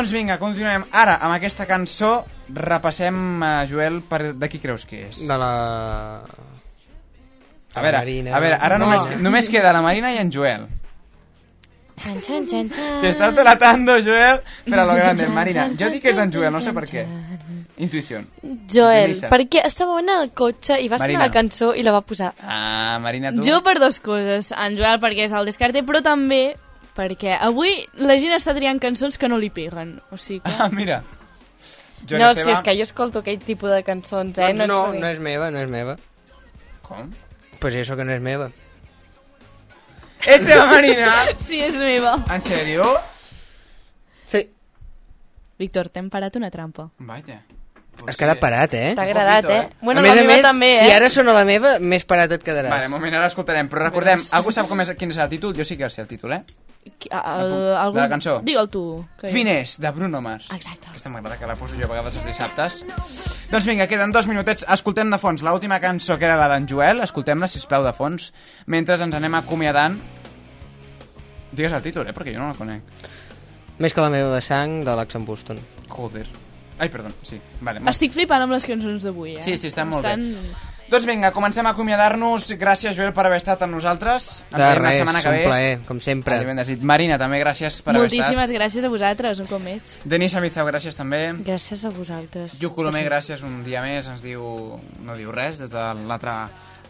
Doncs 0.05 0.13
vinga, 0.13 0.35
continuem. 0.37 0.83
Ara, 0.93 1.15
amb 1.25 1.33
aquesta 1.33 1.65
cançó, 1.65 2.27
repassem, 2.53 3.17
uh, 3.41 3.63
Joel, 3.65 4.03
per... 4.05 4.35
de 4.37 4.49
qui 4.53 4.59
creus 4.61 4.83
que 4.85 5.07
és? 5.07 5.23
De 5.25 5.37
la... 5.41 5.53
A 7.75 7.81
veure, 7.83 8.03
Marina. 8.03 8.35
a 8.37 8.41
veure 8.45 8.59
ara 8.61 8.77
No. 8.77 8.85
només, 8.85 9.07
només 9.25 9.49
queda 9.49 9.73
la 9.73 9.81
Marina 9.81 10.13
i 10.13 10.19
en 10.21 10.29
Joel. 10.31 10.67
Xan, 12.03 12.19
xan, 12.21 12.45
xan, 12.51 12.69
xan. 12.75 13.01
Te 13.01 13.09
estás 13.15 13.33
delatando, 13.35 13.97
Joel, 14.05 14.43
pero 14.67 14.83
a 14.83 14.85
lo 14.85 14.95
grande. 14.95 15.27
Marina, 15.33 15.71
jo 15.73 15.89
dic 15.89 16.03
que 16.05 16.13
és 16.13 16.21
d'en 16.21 16.31
Joel, 16.37 16.53
no 16.53 16.61
sé 16.61 16.75
per 16.77 16.85
què. 16.91 17.07
Intuición. 17.81 18.29
Joel, 18.71 19.15
Intuïssa. 19.17 19.31
perquè 19.33 19.65
estava 19.65 19.97
en 20.05 20.13
el 20.19 20.29
cotxe 20.37 20.77
i 20.85 20.91
va 20.93 20.99
sonar 21.01 21.15
Marina. 21.15 21.25
la 21.25 21.33
cançó 21.33 21.73
i 21.75 21.83
la 21.83 21.97
va 21.97 22.03
posar. 22.05 22.35
Ah, 22.45 22.99
Marina, 23.01 23.33
tu? 23.33 23.41
Jo 23.49 23.63
per 23.65 23.79
dues 23.81 23.99
coses. 24.05 24.53
En 24.53 24.77
Joel 24.77 25.01
perquè 25.01 25.25
és 25.31 25.33
el 25.33 25.49
descarte, 25.49 25.81
però 25.83 26.05
també 26.05 26.43
perquè 26.97 27.37
avui 27.41 27.75
la 28.01 28.17
gent 28.23 28.35
està 28.37 28.55
triant 28.57 28.81
cançons 28.83 29.19
que 29.19 29.29
no 29.29 29.39
li 29.41 29.51
peguen. 29.51 29.97
O 30.15 30.19
sigui 30.19 30.41
que... 30.45 30.53
Ah, 30.59 30.69
mira. 30.73 31.03
Joan 32.09 32.21
no, 32.21 32.31
Esteve. 32.33 32.45
si 32.45 32.53
és 32.53 32.63
que 32.67 32.75
jo 32.77 32.85
escolto 32.85 33.23
aquell 33.23 33.39
tipus 33.41 33.71
de 33.73 33.83
cançons, 33.87 34.37
eh? 34.39 34.51
Doncs 34.53 34.69
no, 34.71 34.81
és- 34.93 35.01
no 35.01 35.09
és 35.09 35.19
meva, 35.25 35.51
no 35.51 35.63
és 35.63 35.71
meva. 35.73 35.97
Com? 36.85 37.09
Pues 37.61 37.75
eso 37.81 37.97
que 37.97 38.05
no 38.05 38.13
és 38.13 38.21
meva. 38.21 38.51
Esteve 40.27 40.67
Marina! 40.73 41.15
Sí, 41.39 41.61
és 41.65 41.75
meva. 41.77 42.15
En 42.33 42.41
sèrio? 42.45 42.85
Sí. 44.31 44.45
Víctor, 45.61 45.89
t'hem 45.93 46.09
parat 46.13 46.37
una 46.41 46.51
trampa. 46.53 46.89
Vaja. 46.99 47.41
Has 48.09 48.17
quedat 48.19 48.41
parat, 48.43 48.73
eh? 48.75 48.93
T'ha 48.99 49.05
agradat, 49.07 49.45
eh? 49.49 49.59
eh? 49.71 49.77
Bueno, 49.81 50.01
a 50.01 50.03
més 50.03 50.13
la 50.17 50.21
a 50.21 50.25
meva 50.25 50.35
més, 50.35 50.43
també, 50.43 50.71
eh? 50.75 50.81
si 50.83 50.91
ara 50.93 51.09
sona 51.13 51.33
la 51.37 51.45
meva, 51.47 51.77
més 51.79 52.05
parat 52.05 52.33
et 52.35 52.43
quedaràs. 52.43 52.73
Vale, 52.73 52.89
moment, 52.91 53.15
ara 53.15 53.29
escoltarem. 53.31 53.69
Però 53.71 53.85
recordem, 53.85 54.25
algú 54.35 54.51
sap 54.53 54.67
com 54.69 54.83
és, 54.83 54.91
quin 54.99 55.13
és 55.15 55.21
el 55.23 55.31
títol? 55.31 55.55
Jo 55.57 55.65
sí 55.65 55.77
que 55.79 55.89
sé 55.93 56.03
el 56.03 56.09
títol, 56.11 56.35
eh? 56.35 56.43
El, 56.85 57.51
De 57.51 57.77
algun... 57.79 58.01
la 58.01 58.09
cançó. 58.09 58.39
Digue'l 58.45 58.69
tu. 58.69 58.83
Que... 59.21 59.29
Finés, 59.33 59.77
de 59.81 59.91
Bruno 59.97 60.21
Mars. 60.25 60.51
Exacte. 60.53 60.89
Aquesta 60.91 61.11
m'agrada 61.13 61.39
que 61.41 61.49
la 61.49 61.57
poso 61.57 61.77
jo 61.79 61.87
a 61.87 61.91
vegades 61.91 62.17
els 62.21 62.27
dissabtes. 62.29 62.81
Doncs 63.51 63.69
vinga, 63.69 63.87
queden 63.91 64.13
dos 64.13 64.29
minutets. 64.29 64.67
Escoltem 64.77 65.11
de 65.13 65.19
fons 65.21 65.45
l'última 65.47 65.81
cançó 65.81 66.19
que 66.21 66.29
era 66.29 66.37
la 66.41 66.49
d'en 66.53 66.69
Joel. 66.69 67.01
Escoltem-la, 67.05 67.49
sisplau, 67.49 67.85
de 67.87 67.93
fons. 67.97 68.31
Mentre 68.67 68.99
ens 69.01 69.17
anem 69.17 69.41
acomiadant. 69.41 69.99
Digues 71.55 71.73
el 71.73 71.85
títol, 71.85 72.09
eh? 72.11 72.17
Perquè 72.17 72.35
jo 72.35 72.43
no 72.43 72.51
la 72.53 72.59
conec. 72.59 73.09
Més 73.79 73.95
que 73.95 74.03
la 74.05 74.11
meva 74.13 74.41
sang, 74.45 74.81
de 74.87 74.95
l'Axen 74.95 75.25
Buston. 75.27 75.59
Joder. 75.91 76.27
Ai, 76.79 76.89
perdó, 76.91 77.11
sí. 77.23 77.39
Vale, 77.63 77.81
Estic 77.91 78.13
flipant 78.15 78.43
amb 78.43 78.55
les 78.55 78.67
cançons 78.67 79.05
d'avui, 79.07 79.37
eh? 79.39 79.43
Sí, 79.47 79.57
sí, 79.59 79.71
estan 79.71 79.93
molt 79.93 80.07
bé. 80.07 80.17
Doncs 80.85 81.07
vinga, 81.09 81.31
comencem 81.33 81.65
a 81.67 81.71
acomiadar-nos. 81.73 82.51
Gràcies, 82.61 82.93
Joel, 82.95 83.15
per 83.17 83.25
haver 83.27 83.39
estat 83.41 83.63
amb 83.65 83.73
nosaltres. 83.75 84.45
Ens 84.45 84.53
De 84.53 84.59
veiem 84.61 84.83
la 84.83 84.91
res, 84.91 84.99
setmana 85.01 85.23
que 85.23 85.29
un 85.31 85.35
ve. 85.35 85.45
plaer, 85.47 85.79
com 85.89 86.01
sempre. 86.01 86.37
Marina, 86.83 87.17
també 87.19 87.41
gràcies 87.41 87.81
per 87.83 87.95
haver 87.95 88.03
Moltíssimes 88.05 88.45
estat. 88.45 88.57
gràcies 88.59 88.85
a 88.85 88.91
vosaltres, 88.93 89.41
un 89.41 89.47
cop 89.49 89.63
més. 89.65 89.99
Denis 90.05 90.35
Amizau, 90.37 90.67
gràcies 90.69 90.95
també. 90.95 91.33
Gràcies 91.41 91.85
a 91.85 91.91
vosaltres. 91.91 92.61
Lluc 92.61 92.75
Colomer, 92.77 93.03
gràcies 93.09 93.43
un 93.43 93.65
dia 93.65 93.81
més. 93.83 94.07
Ens 94.07 94.23
diu... 94.23 94.45
No 95.01 95.17
diu 95.17 95.33
res 95.33 95.59
des 95.65 95.71
de 95.73 95.89
l'altre 96.07 96.37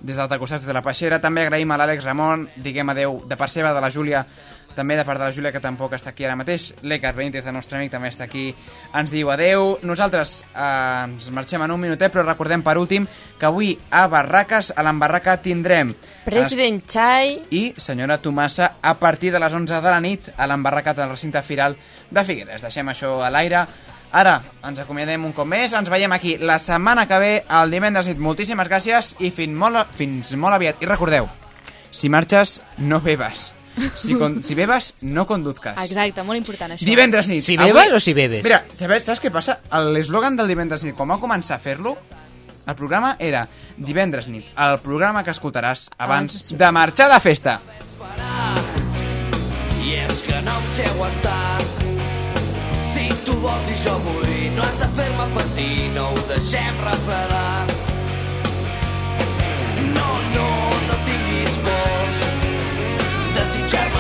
des 0.01 0.17
de 0.17 0.21
l'altre 0.21 0.39
costat, 0.39 0.59
des 0.61 0.67
de 0.67 0.75
la 0.75 0.83
peixera. 0.83 1.21
També 1.21 1.47
agraïm 1.47 1.71
a 1.71 1.79
l'Àlex 1.79 2.05
Ramon, 2.05 2.49
diguem 2.57 2.91
adeu 2.91 3.23
de 3.25 3.37
part 3.37 3.51
seva, 3.51 3.73
de 3.73 3.81
la 3.81 3.89
Júlia, 3.91 4.27
també 4.75 4.97
de 4.99 5.05
part 5.07 5.21
de 5.21 5.29
la 5.29 5.35
Júlia, 5.35 5.53
que 5.55 5.63
tampoc 5.63 5.95
està 5.97 6.13
aquí 6.13 6.27
ara 6.27 6.37
mateix. 6.37 6.73
L'Ecar 6.83 7.15
Benítez, 7.17 7.47
el 7.47 7.57
nostre 7.57 7.79
amic, 7.79 7.93
també 7.93 8.11
està 8.13 8.27
aquí. 8.29 8.49
Ens 8.95 9.13
diu 9.13 9.31
adeu. 9.33 9.79
Nosaltres 9.87 10.41
eh, 10.51 10.65
ens 11.07 11.31
marxem 11.35 11.63
en 11.65 11.75
un 11.75 11.81
minutet, 11.81 12.13
però 12.13 12.27
recordem 12.27 12.65
per 12.67 12.77
últim 12.81 13.09
que 13.39 13.49
avui 13.49 13.75
a 13.91 14.07
Barraques, 14.11 14.73
a 14.77 14.85
l'Embarraca, 14.87 15.39
tindrem... 15.43 15.95
President 16.25 16.85
Chai... 16.89 17.35
i 17.53 17.65
senyora 17.77 18.19
Tomassa 18.23 18.75
a 18.81 18.95
partir 18.99 19.33
de 19.33 19.41
les 19.43 19.55
11 19.55 19.81
de 19.85 19.91
la 19.91 20.01
nit 20.01 20.31
a 20.37 20.47
l'embarracat 20.49 20.97
del 20.97 21.11
recinte 21.13 21.43
firal 21.45 21.77
de 22.11 22.25
Figueres. 22.25 22.65
Deixem 22.65 22.89
això 22.89 23.19
a 23.25 23.31
l'aire. 23.33 23.67
Ara 24.15 24.37
ens 24.63 24.79
acomiadem 24.79 25.25
un 25.27 25.35
cop 25.35 25.49
més, 25.51 25.75
ens 25.75 25.91
veiem 25.91 26.13
aquí 26.15 26.37
la 26.39 26.61
setmana 26.63 27.09
que 27.11 27.19
ve, 27.19 27.33
el 27.61 27.75
divendres 27.75 28.09
nit. 28.09 28.23
Moltíssimes 28.23 28.71
gràcies 28.71 29.17
i 29.19 29.33
fins 29.35 29.59
molt, 29.59 29.91
fins 29.99 30.37
molt 30.39 30.55
aviat. 30.55 30.81
I 30.81 30.91
recordeu, 30.91 31.29
si 31.91 32.09
marxes, 32.09 32.61
no 32.79 33.03
bebes. 33.03 33.51
Si, 33.99 34.15
con, 34.15 34.43
si 34.47 34.55
bebes, 34.55 34.95
no 35.03 35.27
conduzcas. 35.27 35.79
Exacte, 35.83 36.23
molt 36.23 36.39
important 36.39 36.77
això. 36.77 36.87
Divendres 36.87 37.27
eh? 37.27 37.35
nit. 37.35 37.47
Si 37.47 37.57
bebes 37.59 37.89
avui... 37.89 37.97
o 37.97 38.03
si 38.03 38.15
bebes? 38.15 38.45
Mira, 38.47 38.63
sabes, 38.73 39.07
saps 39.09 39.23
què 39.23 39.33
passa? 39.35 39.59
L'eslògan 39.91 40.39
del 40.39 40.53
divendres 40.53 40.87
nit, 40.87 40.95
quan 40.95 41.11
va 41.11 41.19
començar 41.23 41.59
a 41.59 41.63
fer-lo, 41.63 41.97
el 42.67 42.77
programa 42.79 43.17
era 43.19 43.49
divendres 43.77 44.29
nit, 44.29 44.47
el 44.57 44.79
programa 44.85 45.25
que 45.25 45.35
escoltaràs 45.35 45.89
ah, 45.91 46.05
abans 46.07 46.37
ah, 46.39 46.45
sí. 46.49 46.57
de 46.61 46.71
marxar 46.73 47.11
de 47.13 47.21
festa. 47.21 47.59
I 49.85 49.99
és 50.01 50.23
que 50.25 50.39
no 50.47 50.55
em 50.61 50.69
sé 50.73 50.87
aguantar 50.89 51.59
Si 52.95 53.05
tu 53.27 53.35
vols 53.43 53.67
i 53.69 53.77
jo 53.83 53.93
vull 54.07 54.31
No 54.57 54.65
has 54.65 54.79
de 54.81 54.89
fer-me 54.97 55.27
patir 55.35 55.91
No 55.93 56.07
ho 56.09 56.25
deixem 56.31 56.81
refredar 56.87 57.67
No, 59.91 60.09
no, 60.39 60.49
no 60.89 60.99
tinguis 61.05 61.61
por 61.67 62.04
does 63.35 63.55
he 63.55 63.67
jack. 63.67 63.94